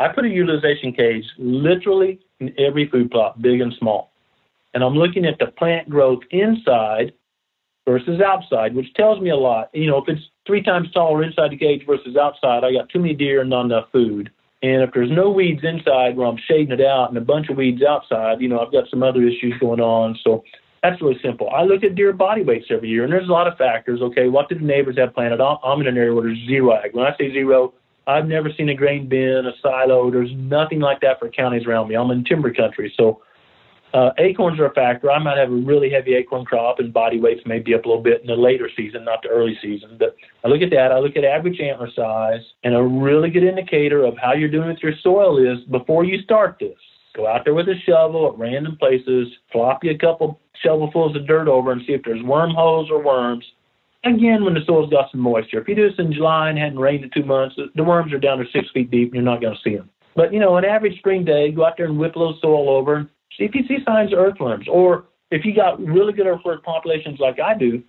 I 0.00 0.08
put 0.08 0.24
a 0.24 0.28
utilization 0.28 0.92
cage 0.92 1.24
literally 1.38 2.18
in 2.40 2.52
every 2.58 2.88
food 2.88 3.10
plot, 3.10 3.40
big 3.40 3.60
and 3.60 3.72
small. 3.78 4.12
And 4.74 4.84
I'm 4.84 4.94
looking 4.94 5.24
at 5.24 5.38
the 5.38 5.46
plant 5.46 5.88
growth 5.88 6.20
inside 6.30 7.12
versus 7.88 8.20
outside, 8.20 8.74
which 8.74 8.92
tells 8.94 9.20
me 9.20 9.30
a 9.30 9.36
lot. 9.36 9.70
You 9.72 9.86
know, 9.86 9.98
if 9.98 10.08
it's 10.08 10.20
three 10.46 10.62
times 10.62 10.90
taller 10.92 11.22
inside 11.22 11.52
the 11.52 11.56
cage 11.56 11.84
versus 11.86 12.16
outside, 12.16 12.64
I 12.64 12.72
got 12.72 12.88
too 12.90 12.98
many 12.98 13.14
deer 13.14 13.40
and 13.40 13.50
not 13.50 13.64
enough 13.64 13.90
food. 13.90 14.30
And 14.62 14.82
if 14.82 14.90
there's 14.92 15.10
no 15.10 15.30
weeds 15.30 15.62
inside 15.62 16.16
where 16.16 16.26
I'm 16.26 16.38
shading 16.48 16.72
it 16.72 16.84
out 16.84 17.08
and 17.08 17.16
a 17.16 17.22
bunch 17.22 17.48
of 17.48 17.56
weeds 17.56 17.82
outside, 17.82 18.40
you 18.40 18.48
know, 18.48 18.58
I've 18.58 18.72
got 18.72 18.90
some 18.90 19.02
other 19.02 19.22
issues 19.22 19.54
going 19.60 19.80
on. 19.80 20.18
So 20.24 20.42
that's 20.82 21.00
really 21.00 21.18
simple. 21.22 21.48
I 21.50 21.62
look 21.62 21.84
at 21.84 21.94
deer 21.94 22.12
body 22.12 22.42
weights 22.42 22.66
every 22.70 22.88
year, 22.88 23.04
and 23.04 23.12
there's 23.12 23.28
a 23.28 23.32
lot 23.32 23.46
of 23.46 23.56
factors. 23.56 24.00
Okay, 24.02 24.28
what 24.28 24.48
did 24.48 24.60
the 24.60 24.64
neighbors 24.64 24.98
have 24.98 25.14
planted? 25.14 25.40
I'm 25.40 25.80
in 25.80 25.86
an 25.86 25.96
area 25.96 26.12
where 26.14 26.24
there's 26.24 26.44
zero 26.46 26.74
ag. 26.74 26.94
When 26.94 27.06
I 27.06 27.16
say 27.16 27.32
zero, 27.32 27.72
I've 28.06 28.26
never 28.26 28.50
seen 28.56 28.68
a 28.68 28.74
grain 28.74 29.08
bin, 29.08 29.44
a 29.46 29.52
silo. 29.62 30.10
There's 30.10 30.32
nothing 30.34 30.80
like 30.80 31.00
that 31.00 31.18
for 31.18 31.28
counties 31.30 31.66
around 31.66 31.88
me. 31.88 31.96
I'm 31.96 32.10
in 32.10 32.24
timber 32.24 32.52
country, 32.52 32.92
so 32.96 33.22
uh, 33.94 34.10
acorns 34.18 34.60
are 34.60 34.66
a 34.66 34.74
factor. 34.74 35.10
I 35.10 35.18
might 35.18 35.38
have 35.38 35.50
a 35.50 35.54
really 35.54 35.90
heavy 35.90 36.14
acorn 36.14 36.44
crop, 36.44 36.78
and 36.78 36.92
body 36.92 37.18
weights 37.18 37.40
may 37.46 37.58
be 37.58 37.74
up 37.74 37.84
a 37.84 37.88
little 37.88 38.02
bit 38.02 38.20
in 38.20 38.26
the 38.26 38.34
later 38.34 38.68
season, 38.76 39.04
not 39.04 39.22
the 39.22 39.28
early 39.28 39.58
season. 39.62 39.96
But 39.98 40.14
I 40.44 40.48
look 40.48 40.60
at 40.60 40.70
that. 40.70 40.92
I 40.92 40.98
look 40.98 41.16
at 41.16 41.24
average 41.24 41.60
antler 41.60 41.90
size, 41.96 42.42
and 42.64 42.74
a 42.74 42.82
really 42.82 43.30
good 43.30 43.44
indicator 43.44 44.04
of 44.04 44.14
how 44.18 44.34
you're 44.34 44.50
doing 44.50 44.68
with 44.68 44.82
your 44.82 44.92
soil 45.02 45.38
is 45.38 45.64
before 45.70 46.04
you 46.04 46.20
start 46.22 46.58
this. 46.60 46.76
Go 47.16 47.26
out 47.26 47.44
there 47.44 47.54
with 47.54 47.68
a 47.68 47.74
shovel 47.86 48.30
at 48.30 48.38
random 48.38 48.76
places, 48.76 49.28
flop 49.50 49.82
you 49.82 49.90
a 49.90 49.98
couple 49.98 50.38
shovelfuls 50.64 51.16
of 51.16 51.26
dirt 51.26 51.48
over, 51.48 51.72
and 51.72 51.82
see 51.86 51.94
if 51.94 52.02
there's 52.04 52.22
wormholes 52.22 52.90
or 52.90 53.02
worms. 53.02 53.44
Again, 54.04 54.44
when 54.44 54.54
the 54.54 54.60
soil's 54.64 54.90
got 54.90 55.10
some 55.10 55.20
moisture. 55.20 55.60
If 55.60 55.66
you 55.66 55.74
do 55.74 55.88
this 55.88 55.98
in 55.98 56.12
July 56.12 56.50
and 56.50 56.58
hadn't 56.58 56.78
rained 56.78 57.04
in 57.04 57.10
two 57.10 57.24
months, 57.24 57.56
the 57.74 57.82
worms 57.82 58.12
are 58.12 58.18
down 58.18 58.38
to 58.38 58.44
six 58.52 58.68
feet 58.72 58.90
deep, 58.90 59.08
and 59.08 59.14
you're 59.14 59.24
not 59.24 59.40
going 59.40 59.54
to 59.54 59.60
see 59.62 59.76
them. 59.76 59.90
But 60.14 60.32
you 60.32 60.40
know, 60.40 60.56
an 60.56 60.64
average 60.64 60.98
spring 60.98 61.24
day, 61.24 61.50
go 61.50 61.64
out 61.64 61.76
there 61.76 61.86
and 61.86 61.98
whip 61.98 62.14
a 62.16 62.18
little 62.18 62.38
soil 62.40 62.68
over, 62.68 63.08
if 63.38 63.54
you 63.54 63.66
see 63.66 63.78
signs 63.84 64.12
of 64.12 64.18
earthworms, 64.18 64.66
or 64.68 65.04
if 65.30 65.44
you 65.44 65.54
got 65.54 65.80
really 65.84 66.12
good 66.12 66.26
earthworm 66.26 66.60
populations 66.62 67.18
like 67.20 67.38
I 67.40 67.56
do, 67.56 67.82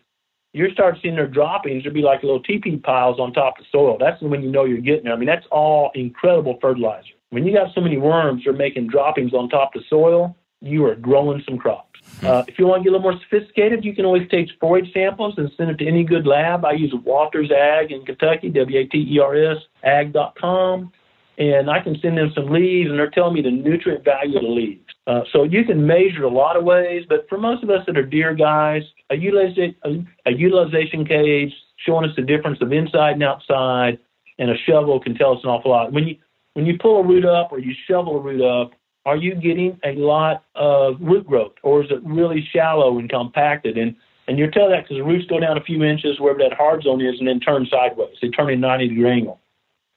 you 0.54 0.70
start 0.72 0.98
seeing 1.02 1.16
their 1.16 1.28
droppings. 1.28 1.84
There'll 1.84 1.94
be 1.94 2.02
like 2.02 2.24
little 2.24 2.42
teepee 2.42 2.78
piles 2.78 3.20
on 3.20 3.34
top 3.34 3.60
of 3.60 3.66
the 3.66 3.70
soil. 3.72 3.98
That's 4.00 4.22
when 4.22 4.42
you 4.42 4.52
know 4.52 4.66
you're 4.66 4.82
getting 4.82 5.08
it. 5.08 5.12
I 5.12 5.16
mean, 5.16 5.28
that's 5.28 5.46
all 5.52 5.92
incredible 5.94 6.58
fertilizer. 6.60 7.14
When 7.30 7.46
you 7.46 7.54
got 7.54 7.74
so 7.76 7.82
many 7.82 7.98
worms 7.98 8.44
that 8.44 8.50
are 8.50 8.54
making 8.54 8.88
droppings 8.88 9.34
on 9.34 9.50
top 9.50 9.76
of 9.76 9.82
the 9.82 9.88
soil, 9.88 10.36
you 10.62 10.86
are 10.86 10.96
growing 10.96 11.44
some 11.48 11.58
crops. 11.58 12.00
Uh, 12.24 12.44
if 12.48 12.58
you 12.58 12.66
want 12.66 12.82
to 12.82 12.84
get 12.84 12.90
a 12.90 12.98
little 12.98 13.12
more 13.12 13.22
sophisticated, 13.22 13.86
you 13.86 13.94
can 13.94 14.06
always 14.06 14.28
take 14.30 14.50
forage 14.60 14.92
samples 14.92 15.36
and 15.38 15.52
send 15.56 15.70
it 15.70 15.78
to 15.78 15.88
any 15.88 16.04
good 16.04 16.26
lab. 16.26 16.66
I 16.66 16.74
use 16.74 16.94
Waters 17.06 17.52
Ag 17.52 17.92
in 17.92 18.04
Kentucky, 18.04 18.50
W-A-T-E-R-S, 18.50 19.58
ag.com, 19.84 20.92
and 21.38 21.70
I 21.70 21.80
can 21.80 21.98
send 22.02 22.18
them 22.18 22.32
some 22.34 22.48
leaves, 22.48 22.90
and 22.90 23.00
they're 23.00 23.12
telling 23.12 23.36
me 23.36 23.42
the 23.42 23.52
nutrient 23.52 24.04
value 24.04 24.38
of 24.38 24.44
the 24.44 24.50
leaves. 24.50 24.89
Uh, 25.10 25.24
so 25.34 25.42
you 25.42 25.64
can 25.66 25.88
measure 25.88 26.24
a 26.24 26.30
lot 26.30 26.56
of 26.56 26.64
ways, 26.64 27.04
but 27.10 27.28
for 27.28 27.40
most 27.40 27.64
of 27.64 27.72
us 27.72 27.84
that 27.88 27.98
are 27.98 28.06
deer 28.06 28.36
guys, 28.36 28.84
a 29.10 29.16
utilization, 29.16 29.76
a, 29.84 30.30
a 30.30 30.32
utilization 30.32 31.04
cage 31.04 31.52
showing 31.84 32.08
us 32.08 32.16
the 32.16 32.22
difference 32.22 32.60
of 32.62 32.72
inside 32.72 33.14
and 33.14 33.24
outside, 33.24 33.98
and 34.38 34.52
a 34.52 34.58
shovel 34.68 35.00
can 35.00 35.16
tell 35.16 35.32
us 35.32 35.40
an 35.44 35.50
awful 35.50 35.72
lot. 35.72 35.92
When 35.92 36.08
you 36.08 36.16
when 36.54 36.68
you 36.68 36.78
pull 36.78 37.00
a 37.00 37.04
root 37.04 37.26
up 37.26 37.52
or 37.52 37.58
you 37.58 37.74
shovel 37.88 38.18
a 38.18 38.22
root 38.22 38.42
up, 38.46 38.74
are 39.08 39.18
you 39.18 39.34
getting 39.34 39.80
a 39.84 39.94
lot 39.94 40.44
of 40.54 40.98
root 41.02 41.26
growth, 41.26 41.54
or 41.64 41.84
is 41.84 41.90
it 41.90 42.04
really 42.04 42.48
shallow 42.54 43.00
and 43.00 43.10
compacted? 43.10 43.80
And 43.80 43.96
and 44.28 44.38
you 44.38 44.52
tell 44.52 44.70
that 44.70 44.84
because 44.84 44.98
the 44.98 45.04
roots 45.04 45.26
go 45.26 45.40
down 45.40 45.58
a 45.58 45.64
few 45.64 45.84
inches 45.84 46.20
wherever 46.20 46.38
that 46.48 46.54
hard 46.54 46.84
zone 46.84 47.02
is, 47.02 47.16
and 47.18 47.28
then 47.28 47.40
turn 47.40 47.66
sideways. 47.66 48.16
They 48.22 48.28
turn 48.30 48.52
in 48.52 48.60
90 48.60 48.90
degree 48.90 49.10
angle. 49.10 49.42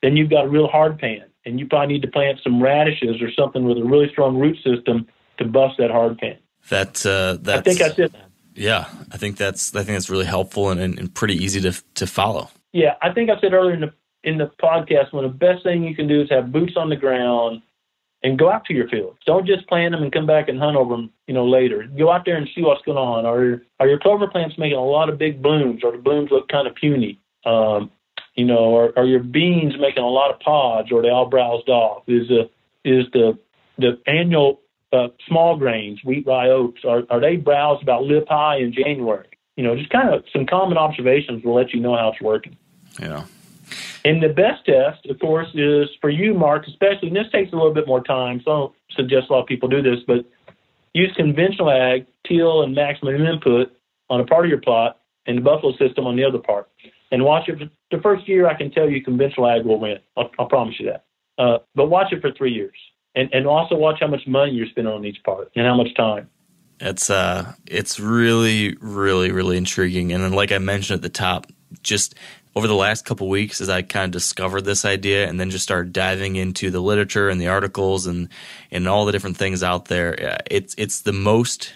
Then 0.01 0.17
you've 0.17 0.31
got 0.31 0.47
a 0.47 0.49
real 0.49 0.69
hard 0.69 0.99
pan 0.99 1.27
and 1.45 1.59
you 1.59 1.67
probably 1.67 1.95
need 1.95 2.03
to 2.03 2.09
plant 2.09 2.39
some 2.43 2.63
radishes 2.63 3.21
or 3.21 3.31
something 3.33 3.65
with 3.65 3.79
a 3.79 3.85
really 3.85 4.09
strong 4.11 4.39
root 4.39 4.57
system 4.63 5.07
to 5.39 5.45
bust 5.45 5.77
that 5.79 5.91
hard 5.91 6.19
pan. 6.19 6.39
That 6.69 7.05
uh, 7.05 7.39
that's, 7.41 7.59
I 7.59 7.63
think 7.63 7.79
that's 7.79 7.99
it. 7.99 8.15
Yeah, 8.55 8.89
I 9.11 9.17
think 9.17 9.37
that's 9.37 9.75
I 9.75 9.83
think 9.83 9.97
that's 9.97 10.11
really 10.11 10.27
helpful 10.27 10.71
and, 10.71 10.81
and, 10.81 10.99
and 10.99 11.15
pretty 11.15 11.35
easy 11.35 11.61
to 11.63 11.73
to 11.95 12.07
follow. 12.07 12.51
Yeah, 12.73 12.95
I 13.03 13.13
think 13.13 13.31
I 13.31 13.41
said 13.41 13.53
earlier 13.53 13.75
in 13.75 13.81
the 13.81 13.93
in 14.25 14.39
the 14.39 14.51
podcast 14.63 15.13
one 15.13 15.25
of 15.25 15.33
the 15.33 15.39
best 15.39 15.63
thing 15.65 15.85
you 15.85 15.97
can 15.97 16.07
do 16.07 16.23
is 16.23 16.31
have 16.31 16.53
boots 16.53 16.75
on 16.77 16.89
the 16.89 16.97
ground 16.97 17.63
and 18.23 18.39
go 18.39 18.51
out 18.51 18.65
to 18.67 18.75
your 18.75 18.89
fields. 18.89 19.19
Don't 19.27 19.47
just 19.47 19.67
plant 19.67 19.93
them 19.93 20.03
and 20.03 20.13
come 20.13 20.27
back 20.27 20.49
and 20.49 20.59
hunt 20.59 20.77
over 20.77 20.95
them, 20.95 21.11
you 21.27 21.35
know, 21.35 21.47
later. 21.47 21.85
Go 21.99 22.11
out 22.13 22.25
there 22.25 22.37
and 22.37 22.49
see 22.55 22.63
what's 22.63 22.83
going 22.83 22.99
on. 22.99 23.27
Are 23.27 23.63
are 23.81 23.89
your 23.89 23.99
clover 23.99 24.29
plants 24.29 24.57
making 24.59 24.79
a 24.79 24.85
lot 24.85 25.09
of 25.09 25.19
big 25.19 25.43
blooms, 25.43 25.83
or 25.83 25.93
the 25.93 25.99
blooms 25.99 26.31
look 26.31 26.49
kind 26.49 26.69
of 26.69 26.75
puny? 26.75 27.19
Um, 27.45 27.91
you 28.35 28.45
know, 28.45 28.77
are, 28.77 28.99
are 28.99 29.05
your 29.05 29.23
beans 29.23 29.75
making 29.79 30.03
a 30.03 30.09
lot 30.09 30.33
of 30.33 30.41
pods, 30.41 30.91
or 30.91 31.01
are 31.01 31.03
they 31.03 31.11
all 31.11 31.27
browsed 31.27 31.69
off? 31.69 32.05
Is 32.07 32.29
the 32.29 32.51
is 32.85 33.05
the 33.13 33.39
the 33.79 34.01
annual 34.07 34.61
uh, 34.93 35.09
small 35.29 35.57
grains, 35.57 36.01
wheat, 36.05 36.27
rye, 36.27 36.49
oats, 36.49 36.81
are 36.85 37.03
are 37.11 37.21
they 37.21 37.37
browsed 37.37 37.83
about 37.83 38.05
lip 38.05 38.27
high 38.29 38.59
in 38.59 38.73
January? 38.73 39.29
You 39.57 39.65
know, 39.65 39.77
just 39.77 39.91
kind 39.91 40.09
of 40.09 40.25
some 40.33 40.47
common 40.47 40.79
observations 40.79 41.45
will 41.45 41.55
let 41.55 41.73
you 41.73 41.81
know 41.81 41.97
how 41.97 42.11
it's 42.13 42.23
working. 42.23 42.57
Yeah. 43.01 43.25
And 44.05 44.23
the 44.23 44.29
best 44.29 44.65
test, 44.67 45.07
of 45.07 45.19
course, 45.21 45.49
is 45.55 45.89
for 46.01 46.11
you, 46.11 46.35
Mark, 46.35 46.67
especially, 46.67 47.09
and 47.09 47.17
this 47.17 47.31
takes 47.31 47.53
a 47.53 47.57
little 47.57 47.73
bit 47.73 47.87
more 47.87 48.03
time, 48.03 48.43
so 48.45 48.51
I 48.51 48.55
don't 48.55 48.75
suggest 48.97 49.31
a 49.31 49.35
lot 49.35 49.43
of 49.43 49.47
people 49.47 49.69
do 49.69 49.81
this, 49.81 50.01
but 50.07 50.25
use 50.93 51.13
conventional 51.17 51.71
ag, 51.71 52.07
till, 52.27 52.63
and 52.63 52.75
maximum 52.75 53.15
input 53.15 53.73
on 54.11 54.21
a 54.21 54.25
part 54.25 54.45
of 54.45 54.51
your 54.51 54.61
plot, 54.61 54.99
and 55.27 55.39
the 55.39 55.43
buffalo 55.43 55.73
system 55.77 56.07
on 56.07 56.17
the 56.17 56.25
other 56.25 56.39
part 56.39 56.69
and 57.13 57.25
watch 57.25 57.49
it. 57.49 57.71
The 57.91 57.99
first 57.99 58.27
year, 58.27 58.49
I 58.49 58.55
can 58.55 58.73
tell 58.73 58.91
you 58.91 59.05
conventional 59.05 59.47
ag 59.49 59.65
will 59.65 59.79
win. 59.79 59.99
I'll, 60.17 60.31
I'll 60.39 60.47
promise 60.47 60.75
you 60.81 60.87
that. 60.87 61.05
Uh, 61.39 61.59
but 61.75 61.89
watch 61.89 62.13
it 62.13 62.21
for 62.21 62.33
three 62.33 62.53
years, 62.53 62.77
and 63.15 63.29
and 63.33 63.47
also 63.47 63.77
watch 63.77 63.99
how 64.01 64.09
much 64.09 64.27
money 64.27 64.53
you're 64.53 64.67
spending 64.67 64.93
on 64.93 65.05
each 65.05 65.23
part 65.25 65.51
and 65.55 65.65
how 65.65 65.77
much 65.77 65.95
time. 65.95 66.29
It's 66.81 67.11
uh, 67.11 67.53
it's 67.67 68.01
really, 68.01 68.77
really, 68.81 69.31
really 69.31 69.57
intriguing. 69.57 70.13
And 70.13 70.25
then, 70.25 70.33
like 70.33 70.51
I 70.51 70.59
mentioned 70.59 70.97
at 70.99 71.03
the 71.03 71.09
top, 71.09 71.47
just 71.83 72.15
over 72.55 72.67
the 72.67 72.75
last 72.75 73.05
couple 73.05 73.29
weeks, 73.29 73.61
as 73.61 73.69
I 73.69 73.83
kind 73.83 74.07
of 74.07 74.11
discovered 74.11 74.63
this 74.63 74.85
idea, 74.85 75.29
and 75.29 75.39
then 75.39 75.51
just 75.51 75.65
started 75.65 75.93
diving 75.93 76.37
into 76.37 76.71
the 76.71 76.81
literature 76.81 77.29
and 77.29 77.41
the 77.41 77.49
articles 77.49 78.07
and 78.07 78.29
and 78.71 78.89
all 78.89 79.05
the 79.05 79.13
different 79.13 79.37
things 79.37 79.63
out 79.63 79.87
there, 79.87 80.41
it's 80.51 80.75
it's 80.77 81.03
the 81.03 81.13
most 81.13 81.73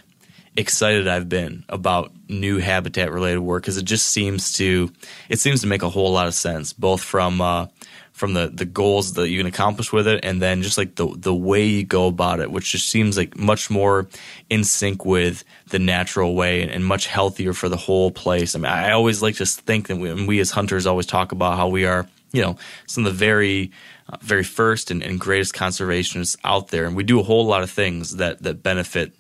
excited 0.57 1.07
I've 1.07 1.29
been 1.29 1.65
about 1.69 2.13
new 2.29 2.59
habitat 2.59 3.13
related 3.13 3.41
work 3.41 3.63
because 3.63 3.77
it 3.77 3.85
just 3.85 4.07
seems 4.07 4.55
to 4.55 4.91
it 5.29 5.39
seems 5.39 5.61
to 5.61 5.67
make 5.67 5.83
a 5.83 5.91
whole 5.91 6.13
lot 6.13 6.27
of 6.27 6.35
sense 6.35 6.73
both 6.73 7.03
from 7.03 7.41
uh, 7.41 7.67
from 8.13 8.33
the 8.33 8.49
the 8.49 8.65
goals 8.65 9.13
that 9.15 9.29
you 9.29 9.39
can 9.39 9.47
accomplish 9.47 9.93
with 9.93 10.09
it 10.09 10.25
and 10.25 10.41
then 10.41 10.63
just 10.63 10.79
like 10.79 10.95
the 10.95 11.07
the 11.17 11.35
way 11.35 11.65
you 11.67 11.85
go 11.85 12.07
about 12.07 12.41
it 12.41 12.51
which 12.51 12.73
just 12.73 12.89
seems 12.89 13.17
like 13.17 13.37
much 13.37 13.69
more 13.71 14.09
in 14.49 14.65
sync 14.65 15.05
with 15.05 15.45
the 15.69 15.79
natural 15.79 16.35
way 16.35 16.63
and, 16.63 16.71
and 16.71 16.85
much 16.85 17.07
healthier 17.07 17.53
for 17.53 17.69
the 17.69 17.77
whole 17.77 18.11
place. 18.11 18.55
I 18.55 18.59
mean 18.59 18.73
I 18.73 18.93
always 18.93 19.21
like 19.21 19.37
to 19.37 19.47
think 19.47 19.89
that 19.89 19.97
we, 19.97 20.27
we 20.27 20.41
as 20.41 20.51
hunters 20.51 20.87
always 20.87 21.07
talk 21.07 21.33
about 21.33 21.57
how 21.57 21.69
we 21.69 21.85
are 21.85 22.09
you 22.33 22.43
know 22.43 22.57
some 22.87 23.05
of 23.07 23.13
the 23.13 23.19
very 23.19 23.71
uh, 24.09 24.17
very 24.23 24.45
first 24.45 24.91
and, 24.91 25.03
and 25.03 25.21
greatest 25.21 25.55
conservationists 25.55 26.37
out 26.45 26.69
there 26.69 26.87
and 26.87 26.97
we 26.97 27.05
do 27.05 27.21
a 27.21 27.23
whole 27.23 27.45
lot 27.45 27.63
of 27.63 27.71
things 27.71 28.17
that 28.17 28.43
that 28.43 28.63
benefit 28.63 29.13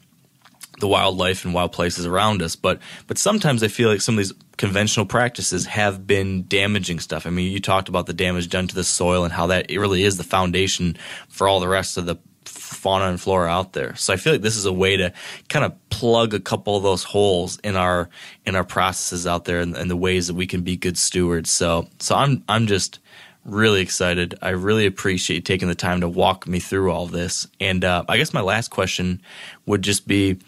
the 0.80 0.88
wildlife 0.88 1.44
and 1.44 1.54
wild 1.54 1.72
places 1.72 2.06
around 2.06 2.42
us. 2.42 2.56
But 2.56 2.80
but 3.06 3.18
sometimes 3.18 3.62
I 3.62 3.68
feel 3.68 3.88
like 3.88 4.00
some 4.00 4.14
of 4.14 4.18
these 4.18 4.32
conventional 4.56 5.06
practices 5.06 5.66
have 5.66 6.06
been 6.06 6.46
damaging 6.46 7.00
stuff. 7.00 7.26
I 7.26 7.30
mean, 7.30 7.52
you 7.52 7.60
talked 7.60 7.88
about 7.88 8.06
the 8.06 8.12
damage 8.12 8.48
done 8.48 8.66
to 8.68 8.74
the 8.74 8.84
soil 8.84 9.24
and 9.24 9.32
how 9.32 9.48
that 9.48 9.70
it 9.70 9.78
really 9.78 10.02
is 10.02 10.16
the 10.16 10.24
foundation 10.24 10.96
for 11.28 11.48
all 11.48 11.60
the 11.60 11.68
rest 11.68 11.96
of 11.96 12.06
the 12.06 12.16
fauna 12.44 13.06
and 13.06 13.20
flora 13.20 13.48
out 13.48 13.72
there. 13.72 13.94
So 13.96 14.12
I 14.12 14.16
feel 14.16 14.32
like 14.32 14.42
this 14.42 14.56
is 14.56 14.64
a 14.64 14.72
way 14.72 14.96
to 14.96 15.12
kind 15.48 15.64
of 15.64 15.74
plug 15.90 16.34
a 16.34 16.40
couple 16.40 16.76
of 16.76 16.82
those 16.82 17.04
holes 17.04 17.58
in 17.60 17.76
our 17.76 18.08
in 18.44 18.54
our 18.56 18.64
processes 18.64 19.26
out 19.26 19.44
there 19.44 19.60
and, 19.60 19.76
and 19.76 19.90
the 19.90 19.96
ways 19.96 20.26
that 20.26 20.34
we 20.34 20.46
can 20.46 20.62
be 20.62 20.76
good 20.76 20.98
stewards. 20.98 21.50
So 21.50 21.88
so 21.98 22.14
I'm 22.14 22.44
I'm 22.48 22.66
just 22.66 23.00
really 23.44 23.80
excited. 23.80 24.34
I 24.42 24.50
really 24.50 24.86
appreciate 24.86 25.44
taking 25.44 25.68
the 25.68 25.74
time 25.74 26.00
to 26.00 26.08
walk 26.08 26.46
me 26.46 26.58
through 26.58 26.90
all 26.90 27.06
this. 27.06 27.46
And 27.60 27.84
uh, 27.84 28.04
I 28.08 28.16
guess 28.16 28.34
my 28.34 28.40
last 28.40 28.68
question 28.70 29.22
would 29.66 29.82
just 29.82 30.06
be 30.06 30.38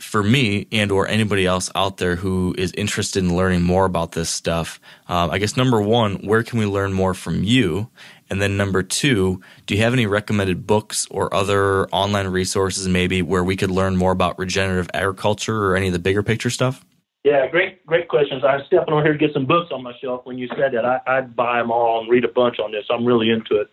for 0.00 0.22
me 0.22 0.66
and 0.72 0.90
or 0.90 1.06
anybody 1.06 1.46
else 1.46 1.70
out 1.74 1.98
there 1.98 2.16
who 2.16 2.54
is 2.58 2.72
interested 2.72 3.22
in 3.22 3.36
learning 3.36 3.62
more 3.62 3.84
about 3.84 4.12
this 4.12 4.30
stuff. 4.30 4.80
Uh, 5.08 5.28
I 5.30 5.38
guess 5.38 5.56
number 5.56 5.80
one, 5.80 6.16
where 6.16 6.42
can 6.42 6.58
we 6.58 6.66
learn 6.66 6.92
more 6.92 7.14
from 7.14 7.44
you? 7.44 7.90
And 8.30 8.40
then 8.40 8.56
number 8.56 8.82
two, 8.82 9.40
do 9.66 9.74
you 9.74 9.82
have 9.82 9.92
any 9.92 10.06
recommended 10.06 10.66
books 10.66 11.06
or 11.10 11.32
other 11.34 11.88
online 11.88 12.28
resources 12.28 12.86
maybe 12.88 13.22
where 13.22 13.42
we 13.42 13.56
could 13.56 13.70
learn 13.70 13.96
more 13.96 14.12
about 14.12 14.38
regenerative 14.38 14.88
agriculture 14.94 15.66
or 15.66 15.76
any 15.76 15.88
of 15.88 15.92
the 15.92 15.98
bigger 15.98 16.22
picture 16.22 16.50
stuff? 16.50 16.84
Yeah, 17.24 17.48
great, 17.48 17.84
great 17.84 18.08
questions. 18.08 18.42
i'm 18.44 18.60
stepping 18.66 18.94
over 18.94 19.02
here 19.02 19.12
to 19.12 19.18
get 19.18 19.34
some 19.34 19.44
books 19.44 19.70
on 19.72 19.82
my 19.82 19.92
shelf 20.00 20.22
when 20.24 20.38
you 20.38 20.48
said 20.56 20.72
that. 20.72 20.84
I, 20.86 21.00
I'd 21.06 21.36
buy 21.36 21.58
them 21.58 21.70
all 21.70 22.00
and 22.00 22.10
read 22.10 22.24
a 22.24 22.28
bunch 22.28 22.58
on 22.58 22.72
this. 22.72 22.84
I'm 22.88 23.04
really 23.04 23.28
into 23.28 23.60
it. 23.60 23.68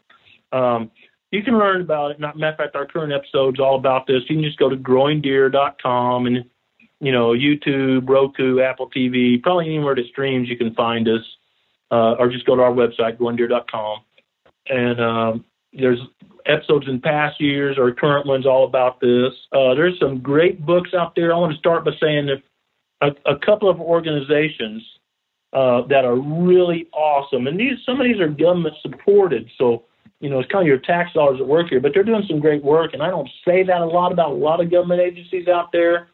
Um, 0.52 0.92
you 1.32 1.44
can 1.44 1.58
learn 1.58 1.82
about 1.82 2.12
it. 2.12 2.20
Not 2.20 2.38
matter 2.38 2.54
of 2.54 2.58
fact, 2.58 2.76
our 2.76 2.86
current 2.86 3.14
episode's 3.14 3.60
all 3.60 3.76
about 3.76 4.08
this. 4.08 4.22
You 4.30 4.38
can 4.38 4.44
just 4.44 4.60
go 4.60 4.70
to 4.70 4.78
growingdeer.com 4.78 6.26
and 6.26 6.46
you 7.00 7.12
know 7.12 7.30
YouTube, 7.30 8.08
Roku, 8.08 8.62
Apple 8.62 8.90
TV, 8.96 9.42
probably 9.42 9.66
anywhere 9.66 9.96
that 9.96 10.06
streams 10.08 10.50
you 10.50 10.58
can 10.58 10.74
find 10.74 11.08
us, 11.08 11.22
uh, 11.92 12.16
or 12.18 12.30
just 12.30 12.46
go 12.46 12.56
to 12.56 12.62
our 12.62 12.72
website 12.72 13.18
growingdeer.com. 13.18 14.00
And 14.70 15.02
um, 15.02 15.46
there's 15.74 16.00
episodes 16.46 16.88
in 16.88 17.02
past 17.02 17.40
years 17.42 17.78
or 17.78 17.92
current 17.94 18.26
ones 18.26 18.46
all 18.46 18.66
about 18.66 19.00
this. 19.02 19.34
Uh, 19.52 19.74
there's 19.76 20.00
some 20.00 20.20
great 20.20 20.66
books 20.66 20.92
out 20.98 21.14
there. 21.16 21.34
I 21.34 21.38
want 21.38 21.52
to 21.52 21.60
start 21.60 21.84
by 21.84 21.92
saying 22.02 22.28
that 22.28 22.42
a, 23.02 23.32
a 23.32 23.38
couple 23.38 23.70
of 23.70 23.80
organizations 23.80 24.82
uh, 25.54 25.82
that 25.88 26.06
are 26.06 26.16
really 26.16 26.88
awesome, 26.94 27.48
and 27.48 27.60
these 27.60 27.78
some 27.86 28.00
of 28.00 28.06
these 28.06 28.20
are 28.20 28.28
government 28.28 28.76
supported. 28.82 29.50
So 29.58 29.84
you 30.20 30.30
know, 30.30 30.40
it's 30.40 30.52
kind 30.52 30.64
of 30.64 30.68
your 30.68 30.80
tax 30.80 31.14
dollars 31.14 31.40
at 31.40 31.48
work 31.48 31.68
here, 31.70 31.80
but 31.80 31.92
they're 31.94 32.04
doing 32.04 32.24
some 32.28 32.40
great 32.40 32.64
work. 32.64 32.94
And 32.94 33.04
I 33.04 33.10
don't 33.10 33.30
say 33.46 33.64
that 33.64 33.82
a 33.82 33.86
lot 33.86 34.12
about 34.12 34.32
a 34.32 34.34
lot 34.34 34.62
of 34.62 34.72
government 34.72 35.02
agencies 35.02 35.48
out 35.48 35.72
there. 35.72 36.10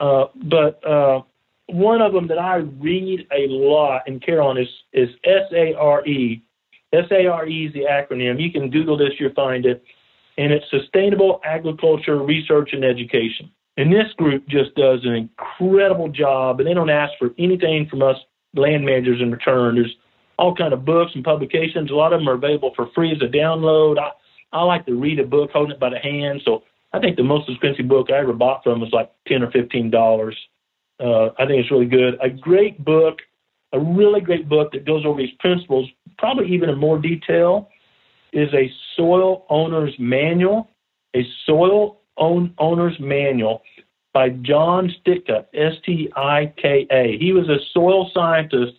Uh, 0.00 0.26
but 0.34 0.84
uh, 0.86 1.22
one 1.66 2.00
of 2.02 2.12
them 2.12 2.28
that 2.28 2.38
I 2.38 2.56
read 2.56 3.26
a 3.32 3.46
lot 3.48 4.02
and 4.06 4.22
care 4.22 4.42
on 4.42 4.58
is, 4.58 4.68
is 4.92 5.08
SARE. 5.24 6.04
SARE 6.92 7.46
is 7.48 7.72
the 7.72 7.84
acronym. 7.90 8.40
You 8.40 8.52
can 8.52 8.70
Google 8.70 8.96
this, 8.96 9.12
you'll 9.18 9.32
find 9.34 9.64
it. 9.66 9.82
And 10.36 10.52
it's 10.52 10.66
Sustainable 10.70 11.40
Agriculture 11.44 12.22
Research 12.22 12.70
and 12.72 12.84
Education. 12.84 13.50
And 13.76 13.92
this 13.92 14.12
group 14.16 14.46
just 14.48 14.74
does 14.74 15.00
an 15.04 15.14
incredible 15.14 16.08
job, 16.08 16.60
and 16.60 16.68
they 16.68 16.74
don't 16.74 16.90
ask 16.90 17.12
for 17.18 17.30
anything 17.38 17.86
from 17.88 18.02
us 18.02 18.16
land 18.54 18.84
managers 18.84 19.20
in 19.20 19.30
return. 19.30 19.76
There's 19.76 19.94
all 20.38 20.54
kind 20.54 20.72
of 20.72 20.84
books 20.84 21.12
and 21.14 21.24
publications. 21.24 21.90
A 21.90 21.94
lot 21.94 22.12
of 22.12 22.20
them 22.20 22.28
are 22.28 22.34
available 22.34 22.72
for 22.76 22.88
free 22.94 23.12
as 23.12 23.20
a 23.20 23.26
download. 23.26 23.98
I, 23.98 24.10
I 24.52 24.62
like 24.62 24.86
to 24.86 24.94
read 24.94 25.18
a 25.18 25.26
book 25.26 25.50
holding 25.52 25.72
it 25.72 25.80
by 25.80 25.90
the 25.90 25.98
hand. 25.98 26.42
So 26.44 26.62
I 26.92 27.00
think 27.00 27.16
the 27.16 27.24
most 27.24 27.48
expensive 27.50 27.88
book 27.88 28.10
I 28.10 28.18
ever 28.18 28.32
bought 28.32 28.62
from 28.62 28.80
was 28.80 28.92
like 28.92 29.10
ten 29.26 29.42
or 29.42 29.50
fifteen 29.50 29.90
dollars. 29.90 30.36
Uh, 31.00 31.26
I 31.38 31.46
think 31.46 31.60
it's 31.60 31.70
really 31.70 31.86
good. 31.86 32.16
A 32.22 32.30
great 32.30 32.84
book, 32.84 33.18
a 33.72 33.80
really 33.80 34.20
great 34.20 34.48
book 34.48 34.72
that 34.72 34.84
goes 34.84 35.04
over 35.04 35.20
these 35.20 35.34
principles, 35.38 35.88
probably 36.16 36.48
even 36.52 36.70
in 36.70 36.78
more 36.78 36.98
detail, 36.98 37.68
is 38.32 38.52
a 38.54 38.72
soil 38.96 39.44
owner's 39.50 39.94
manual. 39.98 40.68
A 41.16 41.26
soil 41.46 42.00
own, 42.16 42.54
owner's 42.58 42.98
manual 43.00 43.62
by 44.12 44.28
Jon 44.30 44.92
Stika, 45.00 45.46
S 45.54 45.74
T 45.84 46.10
I 46.16 46.52
K 46.56 46.86
A. 46.90 47.16
He 47.18 47.32
was 47.32 47.48
a 47.48 47.58
soil 47.72 48.10
scientist 48.12 48.74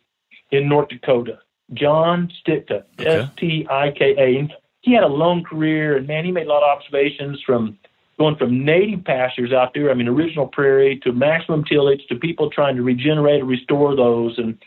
in 0.52 0.70
North 0.70 0.90
Dakota. 0.90 1.40
Jon 1.74 2.32
Stika, 2.42 2.84
S 3.00 3.30
T 3.38 3.68
I 3.70 3.92
K 3.92 4.16
A. 4.18 4.56
He 4.82 4.94
had 4.94 5.04
a 5.04 5.08
long 5.08 5.44
career, 5.44 5.98
and 5.98 6.08
man, 6.08 6.26
he 6.26 6.32
made 6.32 6.48
a 6.48 6.50
lot 6.50 6.64
of 6.64 6.78
observations 6.78 7.42
from 7.46 7.78
going 8.18 8.36
from 8.36 8.66
native 8.66 9.04
pastures 9.06 9.54
out 9.54 9.74
there, 9.74 9.90
I 9.90 9.94
mean, 9.94 10.08
original 10.08 10.48
prairie, 10.48 11.00
to 11.04 11.14
maximum 11.14 11.64
tillage, 11.64 12.02
to 12.10 12.16
people 12.16 12.50
trying 12.50 12.76
to 12.76 12.84
regenerate 12.84 13.42
or 13.42 13.46
restore 13.46 13.96
those, 13.96 14.38
and 14.38 14.58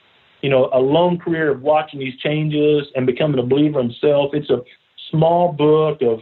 you 0.41 0.51
know, 0.51 0.70
a 0.73 0.81
long 0.81 1.19
career 1.19 1.53
of 1.53 1.62
watching 1.62 2.01
these 2.01 2.19
changes 2.19 2.89
and 2.97 3.07
becoming 3.07 3.39
a 3.39 3.47
believer 3.47 3.81
himself. 3.81 4.31
It's 4.33 4.51
a 4.51 4.62
small 5.11 5.53
book 5.53 6.03
of 6.03 6.20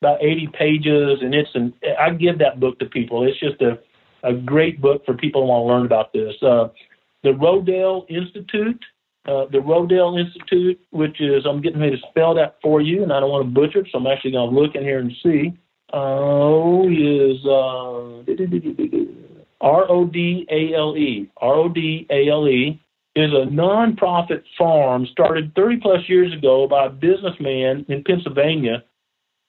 about 0.00 0.22
80 0.22 0.48
pages, 0.58 1.18
and 1.20 1.34
it's 1.34 1.50
an 1.54 1.74
I 1.98 2.10
give 2.10 2.38
that 2.38 2.60
book 2.60 2.78
to 2.78 2.86
people. 2.86 3.26
It's 3.26 3.38
just 3.38 3.60
a 3.60 3.78
a 4.22 4.32
great 4.32 4.80
book 4.80 5.04
for 5.04 5.14
people 5.14 5.42
who 5.42 5.48
want 5.48 5.62
to 5.62 5.68
learn 5.68 5.86
about 5.86 6.12
this. 6.12 6.34
Uh, 6.42 6.68
the 7.22 7.30
Rodale 7.30 8.04
Institute 8.08 8.82
uh, 9.28 9.44
the 9.52 9.58
Rodale 9.58 10.18
Institute, 10.18 10.80
which 10.90 11.20
is, 11.20 11.44
I'm 11.46 11.60
getting 11.60 11.80
ready 11.80 11.96
to 11.96 12.02
spell 12.10 12.34
that 12.36 12.56
for 12.62 12.80
you, 12.80 13.02
and 13.02 13.12
I 13.12 13.20
don't 13.20 13.30
want 13.30 13.46
to 13.46 13.52
butcher 13.52 13.80
it, 13.80 13.88
so 13.92 13.98
I'm 13.98 14.06
actually 14.06 14.30
going 14.32 14.48
to 14.48 14.58
look 14.58 14.74
in 14.74 14.82
here 14.82 15.00
and 15.00 15.12
see. 15.22 15.52
Oh, 15.92 16.88
is 16.88 17.44
uh, 17.44 18.24
R 19.60 19.90
O 19.90 20.06
D 20.06 20.46
A 20.50 20.74
L 20.74 20.96
E. 20.96 21.30
R 21.36 21.54
O 21.54 21.68
D 21.68 22.06
A 22.10 22.30
L 22.30 22.48
E 22.48 22.80
is 23.16 23.30
a 23.32 23.46
nonprofit 23.50 24.44
farm 24.56 25.06
started 25.12 25.54
30 25.54 25.78
plus 25.78 26.00
years 26.08 26.32
ago 26.32 26.66
by 26.66 26.86
a 26.86 26.90
businessman 26.90 27.84
in 27.88 28.04
Pennsylvania 28.04 28.82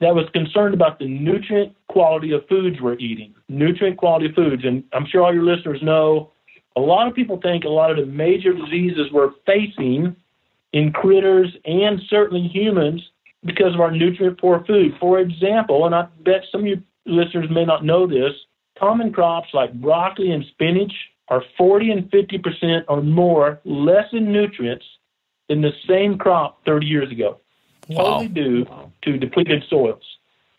that 0.01 0.15
was 0.15 0.25
concerned 0.33 0.73
about 0.73 0.99
the 0.99 1.07
nutrient 1.07 1.73
quality 1.87 2.31
of 2.31 2.47
foods 2.47 2.77
we're 2.81 2.97
eating. 2.97 3.33
Nutrient 3.47 3.97
quality 3.97 4.31
foods. 4.33 4.63
And 4.65 4.83
I'm 4.93 5.05
sure 5.05 5.23
all 5.23 5.33
your 5.33 5.43
listeners 5.43 5.79
know 5.81 6.31
a 6.79 6.85
lot 6.85 7.07
of 7.07 7.13
people 7.13 7.39
think 7.41 7.65
a 7.65 7.69
lot 7.69 7.91
of 7.91 7.97
the 7.97 8.05
major 8.05 8.53
diseases 8.53 9.11
we're 9.11 9.31
facing 9.45 10.15
in 10.71 10.91
critters 10.91 11.55
and 11.65 11.99
certainly 12.09 12.47
humans 12.47 13.01
because 13.45 13.73
of 13.73 13.81
our 13.81 13.91
nutrient 13.91 14.39
poor 14.39 14.63
food. 14.65 14.93
For 14.99 15.19
example, 15.19 15.85
and 15.85 15.93
I 15.93 16.07
bet 16.23 16.43
some 16.51 16.61
of 16.61 16.67
you 16.67 16.81
listeners 17.05 17.47
may 17.49 17.65
not 17.65 17.83
know 17.83 18.07
this, 18.07 18.33
common 18.77 19.11
crops 19.11 19.49
like 19.53 19.73
broccoli 19.73 20.31
and 20.31 20.45
spinach 20.51 20.93
are 21.27 21.43
40 21.57 21.91
and 21.91 22.11
50% 22.11 22.83
or 22.87 23.01
more 23.01 23.59
less 23.65 24.05
in 24.13 24.31
nutrients 24.31 24.85
than 25.47 25.61
the 25.61 25.71
same 25.87 26.17
crop 26.17 26.63
30 26.65 26.85
years 26.85 27.11
ago. 27.11 27.39
Wow. 27.89 28.03
Totally 28.03 28.27
due 28.27 28.65
to 29.03 29.17
depleted 29.17 29.63
soils. 29.69 30.03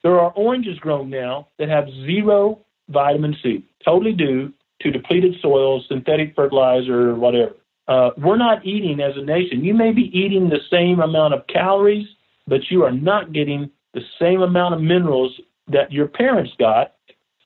There 0.03 0.19
are 0.19 0.33
oranges 0.33 0.79
grown 0.79 1.11
now 1.11 1.49
that 1.59 1.69
have 1.69 1.89
zero 2.05 2.61
vitamin 2.89 3.37
C, 3.43 3.65
totally 3.85 4.13
due 4.13 4.53
to 4.81 4.91
depleted 4.91 5.35
soils, 5.41 5.85
synthetic 5.89 6.35
fertilizer, 6.35 7.15
whatever. 7.15 7.57
Uh, 7.89 8.11
we're 8.17 8.37
not 8.37 8.65
eating 8.65 9.01
as 9.01 9.17
a 9.17 9.23
nation. 9.23 9.65
You 9.65 9.75
may 9.75 9.93
be 9.93 10.11
eating 10.17 10.49
the 10.49 10.61
same 10.71 11.01
amount 11.01 11.35
of 11.35 11.47
calories, 11.49 12.07
but 12.47 12.61
you 12.71 12.85
are 12.85 12.93
not 12.93 13.33
getting 13.33 13.71
the 13.95 14.03
same 14.21 14.43
amount 14.43 14.75
of 14.75 14.81
minerals 14.81 15.33
that 15.69 15.91
your 15.91 16.07
parents 16.07 16.53
got, 16.59 16.95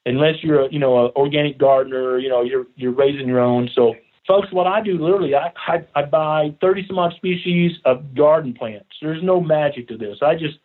unless 0.06 0.34
you're 0.42 0.66
a 0.66 0.72
you 0.72 0.78
know 0.78 1.06
an 1.06 1.12
organic 1.16 1.58
gardener. 1.58 2.18
You 2.18 2.28
know 2.28 2.42
you're 2.42 2.66
you're 2.76 2.92
raising 2.92 3.26
your 3.26 3.40
own. 3.40 3.70
So, 3.74 3.94
folks, 4.28 4.52
what 4.52 4.66
I 4.66 4.82
do 4.82 4.98
literally, 4.98 5.34
I 5.34 5.50
I, 5.66 5.86
I 5.94 6.04
buy 6.04 6.54
thirty 6.60 6.84
some 6.86 6.98
odd 6.98 7.14
species 7.16 7.72
of 7.84 8.14
garden 8.14 8.52
plants. 8.52 8.90
There's 9.00 9.22
no 9.22 9.40
magic 9.40 9.88
to 9.88 9.96
this. 9.96 10.18
I 10.20 10.34
just 10.34 10.58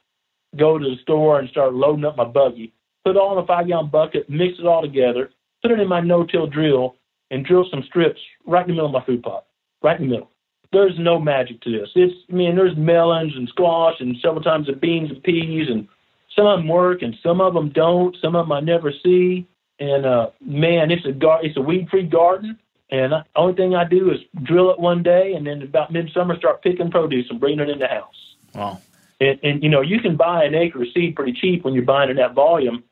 go 0.58 0.78
to 0.78 0.84
the 0.84 1.02
store 1.04 1.40
and 1.40 1.50
start 1.50 1.74
loading 1.74 2.06
up 2.06 2.18
my 2.18 2.26
buggy, 2.26 2.74
put 3.06 3.16
all 3.16 3.38
in 3.38 3.44
a 3.44 3.48
five 3.48 3.68
gallon 3.68 3.90
bucket, 3.90 4.30
mix 4.30 4.60
it 4.60 4.66
all 4.66 4.82
together, 4.82 5.32
put 5.62 5.72
it 5.72 5.80
in 5.80 5.88
my 5.88 6.00
no-till 6.00 6.48
drill, 6.48 6.96
and 7.32 7.46
drill 7.46 7.66
some 7.70 7.84
strips 7.84 8.20
right 8.46 8.64
in 8.64 8.70
the 8.70 8.74
middle 8.74 8.88
of 8.88 8.94
my 8.94 9.06
food 9.06 9.22
plot, 9.22 9.46
right 9.84 10.00
in 10.00 10.08
the 10.08 10.12
middle. 10.12 10.32
There's 10.72 10.98
no 11.00 11.20
magic 11.20 11.62
to 11.62 11.72
this. 11.72 11.90
It's, 11.96 12.14
I 12.30 12.34
mean, 12.34 12.56
there's 12.56 12.78
melons 12.78 13.34
and 13.36 13.48
squash 13.50 13.96
and 14.00 14.16
several 14.22 14.44
times 14.44 14.70
of 14.70 14.80
beans 14.80 15.10
and 15.10 15.22
peas, 15.24 15.68
and 15.70 15.88
some 16.36 16.46
of 16.46 16.60
them 16.60 16.68
work 16.68 17.02
and 17.02 17.16
some 17.24 17.42
of 17.42 17.54
them 17.54 17.70
don't. 17.70 18.16
Some 18.22 18.36
of 18.36 18.46
them 18.46 18.52
I 18.52 18.60
never 18.60 18.92
see. 19.04 19.48
And 19.80 20.06
uh, 20.06 20.30
man, 20.42 20.92
it's 20.92 21.06
a 21.06 21.12
gar- 21.12 21.44
it's 21.44 21.58
a 21.58 21.62
weed-free 21.62 22.04
garden. 22.04 22.60
And 22.92 23.12
the 23.12 23.26
only 23.36 23.54
thing 23.54 23.76
I 23.76 23.84
do 23.84 24.12
is 24.12 24.20
drill 24.44 24.72
it 24.72 24.80
one 24.80 25.04
day, 25.04 25.34
and 25.34 25.46
then 25.46 25.62
about 25.62 25.92
midsummer 25.92 26.36
start 26.38 26.62
picking 26.62 26.92
produce 26.92 27.28
and 27.30 27.40
bringing 27.40 27.60
it 27.60 27.70
in 27.70 27.80
the 27.80 27.88
house. 27.88 28.36
Wow. 28.56 28.82
And, 29.20 29.40
and 29.44 29.64
you 29.64 29.70
know, 29.70 29.82
you 29.82 30.00
can 30.00 30.16
buy 30.16 30.44
an 30.44 30.56
acre 30.56 30.82
of 30.82 30.88
seed 30.94 31.16
pretty 31.16 31.34
cheap 31.34 31.64
when 31.64 31.74
you're 31.74 31.84
buying 31.84 32.10
in 32.10 32.16
that 32.18 32.34
volume. 32.34 32.84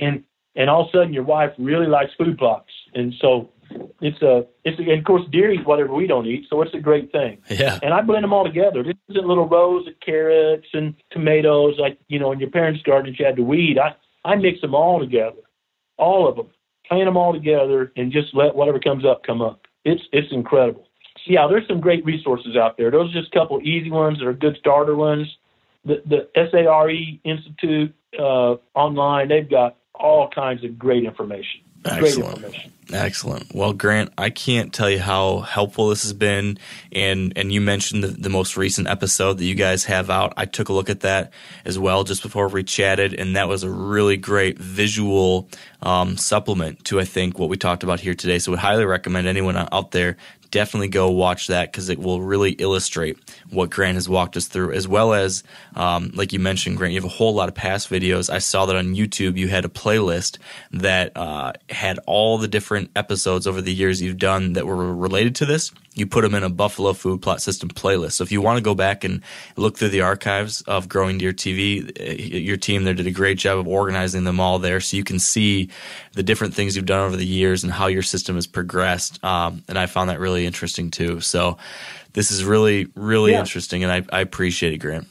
And 0.00 0.24
and 0.56 0.68
all 0.68 0.82
of 0.82 0.88
a 0.88 0.98
sudden 0.98 1.12
your 1.12 1.24
wife 1.24 1.50
really 1.58 1.86
likes 1.86 2.12
food 2.18 2.38
plots, 2.38 2.70
and 2.94 3.14
so 3.20 3.50
it's 4.00 4.20
a 4.22 4.46
it's 4.64 4.78
a, 4.78 4.82
and 4.82 4.98
of 4.98 5.04
course 5.04 5.22
deer 5.30 5.52
eat 5.52 5.66
whatever 5.66 5.94
we 5.94 6.06
don't 6.06 6.26
eat, 6.26 6.46
so 6.48 6.60
it's 6.62 6.74
a 6.74 6.80
great 6.80 7.12
thing. 7.12 7.38
Yeah. 7.48 7.78
And 7.82 7.94
I 7.94 8.02
blend 8.02 8.24
them 8.24 8.32
all 8.32 8.44
together. 8.44 8.82
This 8.82 8.96
isn't 9.08 9.26
little 9.26 9.48
rows 9.48 9.86
of 9.86 9.94
carrots 10.04 10.66
and 10.72 10.94
tomatoes 11.10 11.76
like 11.78 11.98
you 12.08 12.18
know 12.18 12.32
in 12.32 12.40
your 12.40 12.50
parents' 12.50 12.82
garden 12.82 13.14
you 13.16 13.24
had 13.24 13.36
to 13.36 13.42
weed. 13.42 13.78
I 13.78 13.94
I 14.24 14.36
mix 14.36 14.60
them 14.60 14.74
all 14.74 15.00
together, 15.00 15.40
all 15.96 16.28
of 16.28 16.36
them, 16.36 16.48
plant 16.86 17.06
them 17.06 17.16
all 17.16 17.32
together, 17.32 17.92
and 17.96 18.12
just 18.12 18.34
let 18.34 18.54
whatever 18.54 18.80
comes 18.80 19.04
up 19.04 19.22
come 19.24 19.40
up. 19.42 19.66
It's 19.84 20.02
it's 20.12 20.32
incredible. 20.32 20.86
So 21.24 21.32
yeah, 21.32 21.46
there's 21.48 21.68
some 21.68 21.80
great 21.80 22.04
resources 22.04 22.56
out 22.56 22.76
there. 22.76 22.90
Those 22.90 23.10
are 23.10 23.20
just 23.20 23.34
a 23.34 23.38
couple 23.38 23.60
easy 23.62 23.90
ones 23.90 24.18
that 24.18 24.26
are 24.26 24.32
good 24.32 24.56
starter 24.58 24.96
ones. 24.96 25.26
The 25.84 26.02
the 26.06 26.28
SARE 26.34 27.18
Institute 27.24 27.94
uh, 28.18 28.56
online, 28.74 29.28
they've 29.28 29.48
got 29.48 29.76
all 30.00 30.28
kinds 30.28 30.64
of 30.64 30.78
great 30.78 31.04
information. 31.04 31.60
Great 31.82 32.04
Excellent. 32.04 32.36
information. 32.36 32.72
Excellent. 32.92 33.54
Well, 33.54 33.72
Grant, 33.72 34.12
I 34.18 34.30
can't 34.30 34.72
tell 34.72 34.90
you 34.90 34.98
how 34.98 35.40
helpful 35.40 35.88
this 35.88 36.02
has 36.02 36.12
been. 36.12 36.58
And 36.92 37.32
and 37.36 37.52
you 37.52 37.60
mentioned 37.60 38.04
the, 38.04 38.08
the 38.08 38.28
most 38.28 38.56
recent 38.56 38.88
episode 38.88 39.38
that 39.38 39.44
you 39.44 39.54
guys 39.54 39.84
have 39.84 40.10
out. 40.10 40.34
I 40.36 40.44
took 40.44 40.68
a 40.68 40.72
look 40.72 40.90
at 40.90 41.00
that 41.00 41.32
as 41.64 41.78
well 41.78 42.04
just 42.04 42.22
before 42.22 42.48
we 42.48 42.64
chatted, 42.64 43.14
and 43.14 43.36
that 43.36 43.48
was 43.48 43.62
a 43.62 43.70
really 43.70 44.16
great 44.16 44.58
visual 44.58 45.48
um, 45.82 46.16
supplement 46.16 46.84
to 46.86 47.00
I 47.00 47.04
think 47.04 47.38
what 47.38 47.48
we 47.48 47.56
talked 47.56 47.82
about 47.82 48.00
here 48.00 48.14
today. 48.14 48.38
So, 48.38 48.50
would 48.52 48.58
highly 48.58 48.84
recommend 48.84 49.26
anyone 49.26 49.56
out 49.56 49.92
there 49.92 50.16
definitely 50.50 50.88
go 50.88 51.10
watch 51.10 51.48
that 51.48 51.70
because 51.70 51.88
it 51.88 51.98
will 51.98 52.20
really 52.20 52.52
illustrate 52.52 53.18
what 53.50 53.70
Grant 53.70 53.94
has 53.94 54.08
walked 54.08 54.36
us 54.36 54.46
through, 54.46 54.72
as 54.72 54.86
well 54.88 55.12
as, 55.12 55.42
um, 55.74 56.10
like 56.14 56.32
you 56.32 56.38
mentioned, 56.38 56.76
Grant, 56.76 56.92
you 56.92 57.00
have 57.00 57.10
a 57.10 57.14
whole 57.14 57.34
lot 57.34 57.48
of 57.48 57.54
past 57.54 57.90
videos. 57.90 58.30
I 58.30 58.38
saw 58.38 58.66
that 58.66 58.76
on 58.76 58.94
YouTube. 58.94 59.36
You 59.36 59.48
had 59.48 59.64
a 59.64 59.68
playlist 59.68 60.38
that 60.72 61.16
uh, 61.16 61.52
had 61.68 61.98
all 62.06 62.38
the 62.38 62.48
different 62.48 62.90
episodes 62.96 63.46
over 63.46 63.60
the 63.60 63.72
years 63.72 64.02
you've 64.02 64.18
done 64.18 64.54
that 64.54 64.66
were 64.66 64.94
related 64.94 65.34
to 65.36 65.46
this. 65.46 65.72
You 65.94 66.06
put 66.06 66.22
them 66.22 66.34
in 66.36 66.44
a 66.44 66.48
Buffalo 66.48 66.92
Food 66.92 67.20
Plot 67.20 67.42
System 67.42 67.68
playlist. 67.68 68.12
So 68.12 68.22
if 68.24 68.30
you 68.30 68.40
want 68.40 68.58
to 68.58 68.62
go 68.62 68.74
back 68.76 69.02
and 69.02 69.22
look 69.56 69.76
through 69.76 69.88
the 69.88 70.02
archives 70.02 70.60
of 70.62 70.88
Growing 70.88 71.18
Deer 71.18 71.32
TV, 71.32 71.90
uh, 72.00 72.12
your 72.36 72.56
team 72.56 72.84
there 72.84 72.94
did 72.94 73.08
a 73.08 73.10
great 73.10 73.38
job 73.38 73.58
of 73.58 73.66
organizing 73.66 74.22
them 74.24 74.38
all 74.38 74.58
there, 74.60 74.80
so 74.80 74.96
you 74.96 75.02
can 75.04 75.18
see 75.18 75.68
the 76.12 76.22
different 76.22 76.54
things 76.54 76.76
you've 76.76 76.86
done 76.86 77.06
over 77.06 77.16
the 77.16 77.26
years 77.26 77.64
and 77.64 77.72
how 77.72 77.88
your 77.88 78.02
system 78.02 78.36
has 78.36 78.46
progressed. 78.46 79.22
Um, 79.24 79.64
and 79.68 79.78
I 79.78 79.86
found 79.86 80.10
that 80.10 80.20
really 80.20 80.46
interesting 80.46 80.90
too. 80.92 81.20
So 81.20 81.58
this 82.12 82.30
is 82.30 82.44
really, 82.44 82.86
really 82.94 83.32
Yeah. 83.32 83.40
interesting, 83.40 83.82
and 83.82 83.92
I, 83.92 84.02
I 84.16 84.20
appreciate 84.20 84.72
it, 84.72 84.78
Grant. 84.78 85.08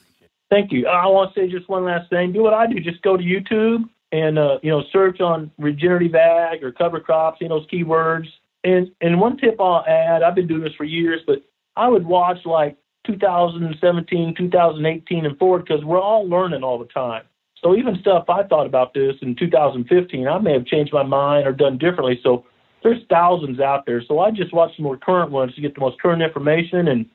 Thank 0.50 0.72
you. 0.72 0.88
I 0.88 1.06
want 1.08 1.34
to 1.34 1.40
say 1.40 1.48
just 1.52 1.70
one 1.70 1.84
last 1.86 2.10
thing. 2.10 2.32
Do 2.32 2.42
what 2.42 2.54
I 2.54 2.66
do. 2.68 2.80
Just 2.80 3.02
go 3.04 3.16
to 3.18 3.24
YouTube 3.24 3.88
and 4.12 4.40
uh, 4.40 4.58
you 4.64 4.72
know 4.72 4.82
search 4.92 5.20
on 5.22 5.52
regenerative 5.60 6.16
ag 6.16 6.64
or 6.64 6.72
cover 6.72 7.00
crops. 7.00 7.40
You 7.42 7.50
know 7.50 7.60
those 7.60 7.68
keywords. 7.70 8.28
And 8.64 8.92
and 9.02 9.20
one 9.20 9.38
tip 9.38 9.56
I'll 9.60 9.86
add. 9.88 10.24
I've 10.24 10.36
been 10.36 10.48
doing 10.48 10.62
this 10.62 10.74
for 10.76 10.84
years, 10.84 11.22
but 11.26 11.44
I 11.76 11.88
would 11.88 12.06
watch 12.06 12.40
like 12.46 12.78
2017, 13.06 14.36
2018, 14.36 15.26
and 15.26 15.38
forward 15.38 15.66
because 15.66 15.84
we're 15.86 16.02
all 16.02 16.28
learning 16.28 16.64
all 16.64 16.78
the 16.78 16.86
time. 16.86 17.24
So 17.62 17.76
even 17.76 17.98
stuff 18.00 18.26
I 18.30 18.44
thought 18.44 18.66
about 18.66 18.94
this 18.94 19.16
in 19.22 19.36
2015, 19.36 20.28
I 20.28 20.38
may 20.40 20.54
have 20.54 20.66
changed 20.66 20.94
my 20.94 21.04
mind 21.04 21.48
or 21.48 21.52
done 21.52 21.78
differently. 21.78 22.20
So 22.24 22.46
there's 22.84 23.02
thousands 23.10 23.60
out 23.60 23.86
there. 23.86 24.02
So 24.08 24.20
I 24.20 24.32
just 24.32 24.54
watch 24.54 24.72
the 24.78 24.84
more 24.84 24.98
current 24.98 25.32
ones 25.32 25.54
to 25.56 25.62
get 25.62 25.76
the 25.76 25.82
most 25.82 26.02
current 26.02 26.22
information 26.22 26.88
and 26.88 27.06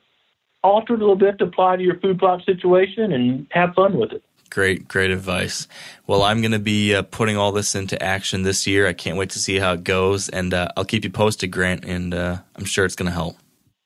alter 0.63 0.95
it 0.95 0.99
a 0.99 1.01
little 1.01 1.17
bit 1.17 1.39
to 1.39 1.45
apply 1.45 1.77
to 1.77 1.83
your 1.83 1.99
food 2.01 2.19
plot 2.19 2.45
situation 2.45 3.13
and 3.13 3.47
have 3.51 3.75
fun 3.75 3.99
with 3.99 4.13
it. 4.13 4.23
Great, 4.55 4.87
great 4.87 5.11
advice. 5.11 5.67
Well, 6.07 6.23
I'm 6.23 6.41
going 6.41 6.53
to 6.53 6.61
be 6.61 6.95
uh, 6.95 7.03
putting 7.03 7.37
all 7.37 7.51
this 7.51 7.75
into 7.75 8.01
action 8.01 8.43
this 8.43 8.69
year. 8.69 8.87
I 8.87 8.93
can't 8.93 9.17
wait 9.17 9.31
to 9.31 9.41
see 9.41 9.59
how 9.59 9.73
it 9.73 9.83
goes, 9.83 10.29
and 10.29 10.55
uh, 10.55 10.69
I'll 10.77 10.85
keep 10.85 11.03
you 11.03 11.11
posted, 11.11 11.51
Grant, 11.51 11.85
and 11.85 12.15
uh, 12.15 12.39
I'm 12.55 12.65
sure 12.65 12.85
it's 12.85 12.95
going 12.95 13.09
to 13.09 13.13
help. 13.13 13.37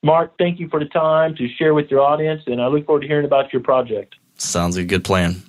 Mark, 0.03 0.37
thank 0.37 0.59
you 0.59 0.69
for 0.69 0.79
the 0.79 0.85
time 0.85 1.33
to 1.37 1.47
share 1.57 1.73
with 1.73 1.89
your 1.89 2.01
audience, 2.01 2.43
and 2.45 2.61
I 2.61 2.67
look 2.67 2.85
forward 2.85 3.01
to 3.01 3.07
hearing 3.07 3.25
about 3.25 3.51
your 3.51 3.63
project. 3.63 4.13
Sounds 4.37 4.77
like 4.77 4.83
a 4.83 4.87
good 4.87 5.03
plan. 5.03 5.41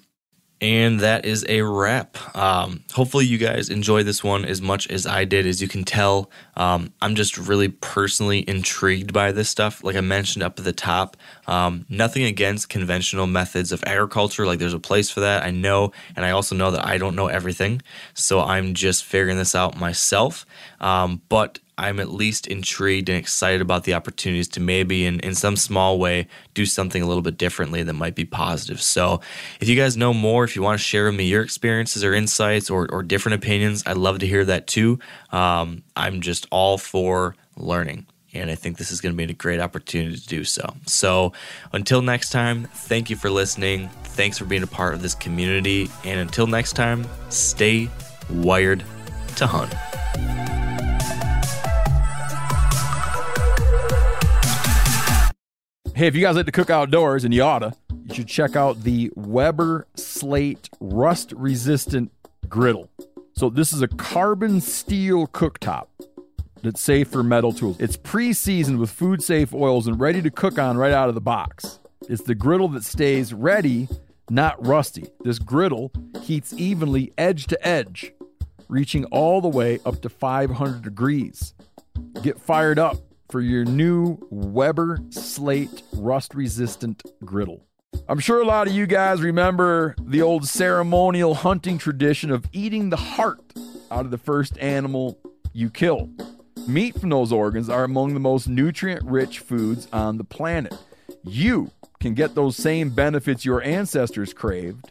And 0.62 1.00
that 1.00 1.24
is 1.24 1.46
a 1.48 1.62
wrap. 1.62 2.18
Um, 2.36 2.84
hopefully, 2.92 3.24
you 3.24 3.38
guys 3.38 3.70
enjoy 3.70 4.02
this 4.02 4.22
one 4.22 4.44
as 4.44 4.60
much 4.60 4.90
as 4.90 5.06
I 5.06 5.24
did. 5.24 5.46
As 5.46 5.62
you 5.62 5.68
can 5.68 5.84
tell, 5.84 6.30
um, 6.54 6.92
I'm 7.00 7.14
just 7.14 7.38
really 7.38 7.68
personally 7.68 8.46
intrigued 8.46 9.12
by 9.12 9.32
this 9.32 9.48
stuff. 9.48 9.82
Like 9.82 9.96
I 9.96 10.02
mentioned 10.02 10.42
up 10.42 10.58
at 10.58 10.64
the 10.66 10.74
top, 10.74 11.16
um, 11.46 11.86
nothing 11.88 12.24
against 12.24 12.68
conventional 12.68 13.26
methods 13.26 13.72
of 13.72 13.82
agriculture. 13.86 14.44
Like 14.44 14.58
there's 14.58 14.74
a 14.74 14.78
place 14.78 15.08
for 15.08 15.20
that. 15.20 15.42
I 15.44 15.50
know, 15.50 15.92
and 16.14 16.26
I 16.26 16.32
also 16.32 16.54
know 16.54 16.70
that 16.72 16.84
I 16.84 16.98
don't 16.98 17.16
know 17.16 17.28
everything. 17.28 17.80
So 18.12 18.40
I'm 18.40 18.74
just 18.74 19.04
figuring 19.04 19.38
this 19.38 19.54
out 19.54 19.78
myself. 19.78 20.44
Um, 20.78 21.22
but 21.30 21.58
I'm 21.80 21.98
at 21.98 22.10
least 22.10 22.46
intrigued 22.46 23.08
and 23.08 23.16
excited 23.16 23.62
about 23.62 23.84
the 23.84 23.94
opportunities 23.94 24.48
to 24.48 24.60
maybe, 24.60 25.06
in, 25.06 25.18
in 25.20 25.34
some 25.34 25.56
small 25.56 25.98
way, 25.98 26.28
do 26.52 26.66
something 26.66 27.02
a 27.02 27.06
little 27.06 27.22
bit 27.22 27.38
differently 27.38 27.82
that 27.82 27.94
might 27.94 28.14
be 28.14 28.26
positive. 28.26 28.82
So, 28.82 29.22
if 29.60 29.68
you 29.68 29.76
guys 29.76 29.96
know 29.96 30.12
more, 30.12 30.44
if 30.44 30.54
you 30.54 30.60
want 30.60 30.78
to 30.78 30.84
share 30.84 31.06
with 31.06 31.14
me 31.14 31.24
your 31.24 31.42
experiences 31.42 32.04
or 32.04 32.12
insights 32.12 32.68
or, 32.68 32.86
or 32.92 33.02
different 33.02 33.36
opinions, 33.42 33.82
I'd 33.86 33.96
love 33.96 34.18
to 34.18 34.26
hear 34.26 34.44
that 34.44 34.66
too. 34.66 34.98
Um, 35.32 35.82
I'm 35.96 36.20
just 36.20 36.46
all 36.50 36.76
for 36.76 37.34
learning. 37.56 38.06
And 38.34 38.50
I 38.50 38.56
think 38.56 38.76
this 38.76 38.92
is 38.92 39.00
going 39.00 39.14
to 39.14 39.16
be 39.16 39.24
a 39.24 39.34
great 39.34 39.58
opportunity 39.58 40.16
to 40.16 40.28
do 40.28 40.44
so. 40.44 40.74
So, 40.86 41.32
until 41.72 42.02
next 42.02 42.28
time, 42.28 42.68
thank 42.74 43.08
you 43.08 43.16
for 43.16 43.30
listening. 43.30 43.88
Thanks 44.04 44.36
for 44.36 44.44
being 44.44 44.62
a 44.62 44.66
part 44.66 44.92
of 44.92 45.00
this 45.00 45.14
community. 45.14 45.88
And 46.04 46.20
until 46.20 46.46
next 46.46 46.74
time, 46.74 47.06
stay 47.30 47.88
wired 48.28 48.84
to 49.36 49.46
hunt. 49.46 49.74
Hey, 56.00 56.06
if 56.06 56.16
you 56.16 56.22
guys 56.22 56.34
like 56.34 56.46
to 56.46 56.52
cook 56.52 56.70
outdoors, 56.70 57.24
and 57.24 57.34
you 57.34 57.42
oughta, 57.42 57.74
you 58.06 58.14
should 58.14 58.26
check 58.26 58.56
out 58.56 58.84
the 58.84 59.12
Weber 59.16 59.86
Slate 59.96 60.70
Rust 60.80 61.30
Resistant 61.36 62.10
Griddle. 62.48 62.88
So, 63.34 63.50
this 63.50 63.74
is 63.74 63.82
a 63.82 63.86
carbon 63.86 64.62
steel 64.62 65.26
cooktop 65.26 65.88
that's 66.62 66.80
safe 66.80 67.08
for 67.08 67.22
metal 67.22 67.52
tools. 67.52 67.76
It's 67.78 67.98
pre 67.98 68.32
seasoned 68.32 68.78
with 68.78 68.88
food 68.88 69.22
safe 69.22 69.52
oils 69.52 69.86
and 69.86 70.00
ready 70.00 70.22
to 70.22 70.30
cook 70.30 70.58
on 70.58 70.78
right 70.78 70.94
out 70.94 71.10
of 71.10 71.14
the 71.14 71.20
box. 71.20 71.80
It's 72.08 72.22
the 72.22 72.34
griddle 72.34 72.68
that 72.68 72.84
stays 72.84 73.34
ready, 73.34 73.86
not 74.30 74.66
rusty. 74.66 75.04
This 75.22 75.38
griddle 75.38 75.92
heats 76.22 76.54
evenly 76.54 77.12
edge 77.18 77.46
to 77.48 77.68
edge, 77.68 78.14
reaching 78.68 79.04
all 79.10 79.42
the 79.42 79.48
way 79.48 79.80
up 79.84 80.00
to 80.00 80.08
500 80.08 80.80
degrees. 80.80 81.52
Get 82.22 82.40
fired 82.40 82.78
up 82.78 82.96
for 83.30 83.40
your 83.40 83.64
new 83.64 84.18
Weber 84.30 84.98
Slate 85.10 85.82
rust 85.92 86.34
resistant 86.34 87.02
griddle. 87.24 87.66
I'm 88.08 88.18
sure 88.18 88.40
a 88.40 88.44
lot 88.44 88.66
of 88.66 88.74
you 88.74 88.86
guys 88.86 89.20
remember 89.20 89.94
the 90.02 90.22
old 90.22 90.46
ceremonial 90.46 91.34
hunting 91.34 91.78
tradition 91.78 92.30
of 92.30 92.44
eating 92.52 92.90
the 92.90 92.96
heart 92.96 93.40
out 93.90 94.04
of 94.04 94.10
the 94.10 94.18
first 94.18 94.58
animal 94.58 95.18
you 95.52 95.70
kill. 95.70 96.10
Meat 96.66 96.98
from 96.98 97.10
those 97.10 97.32
organs 97.32 97.68
are 97.68 97.84
among 97.84 98.14
the 98.14 98.20
most 98.20 98.48
nutrient 98.48 99.04
rich 99.04 99.38
foods 99.38 99.88
on 99.92 100.18
the 100.18 100.24
planet. 100.24 100.76
You 101.22 101.70
can 102.00 102.14
get 102.14 102.34
those 102.34 102.56
same 102.56 102.90
benefits 102.90 103.44
your 103.44 103.62
ancestors 103.62 104.32
craved 104.32 104.90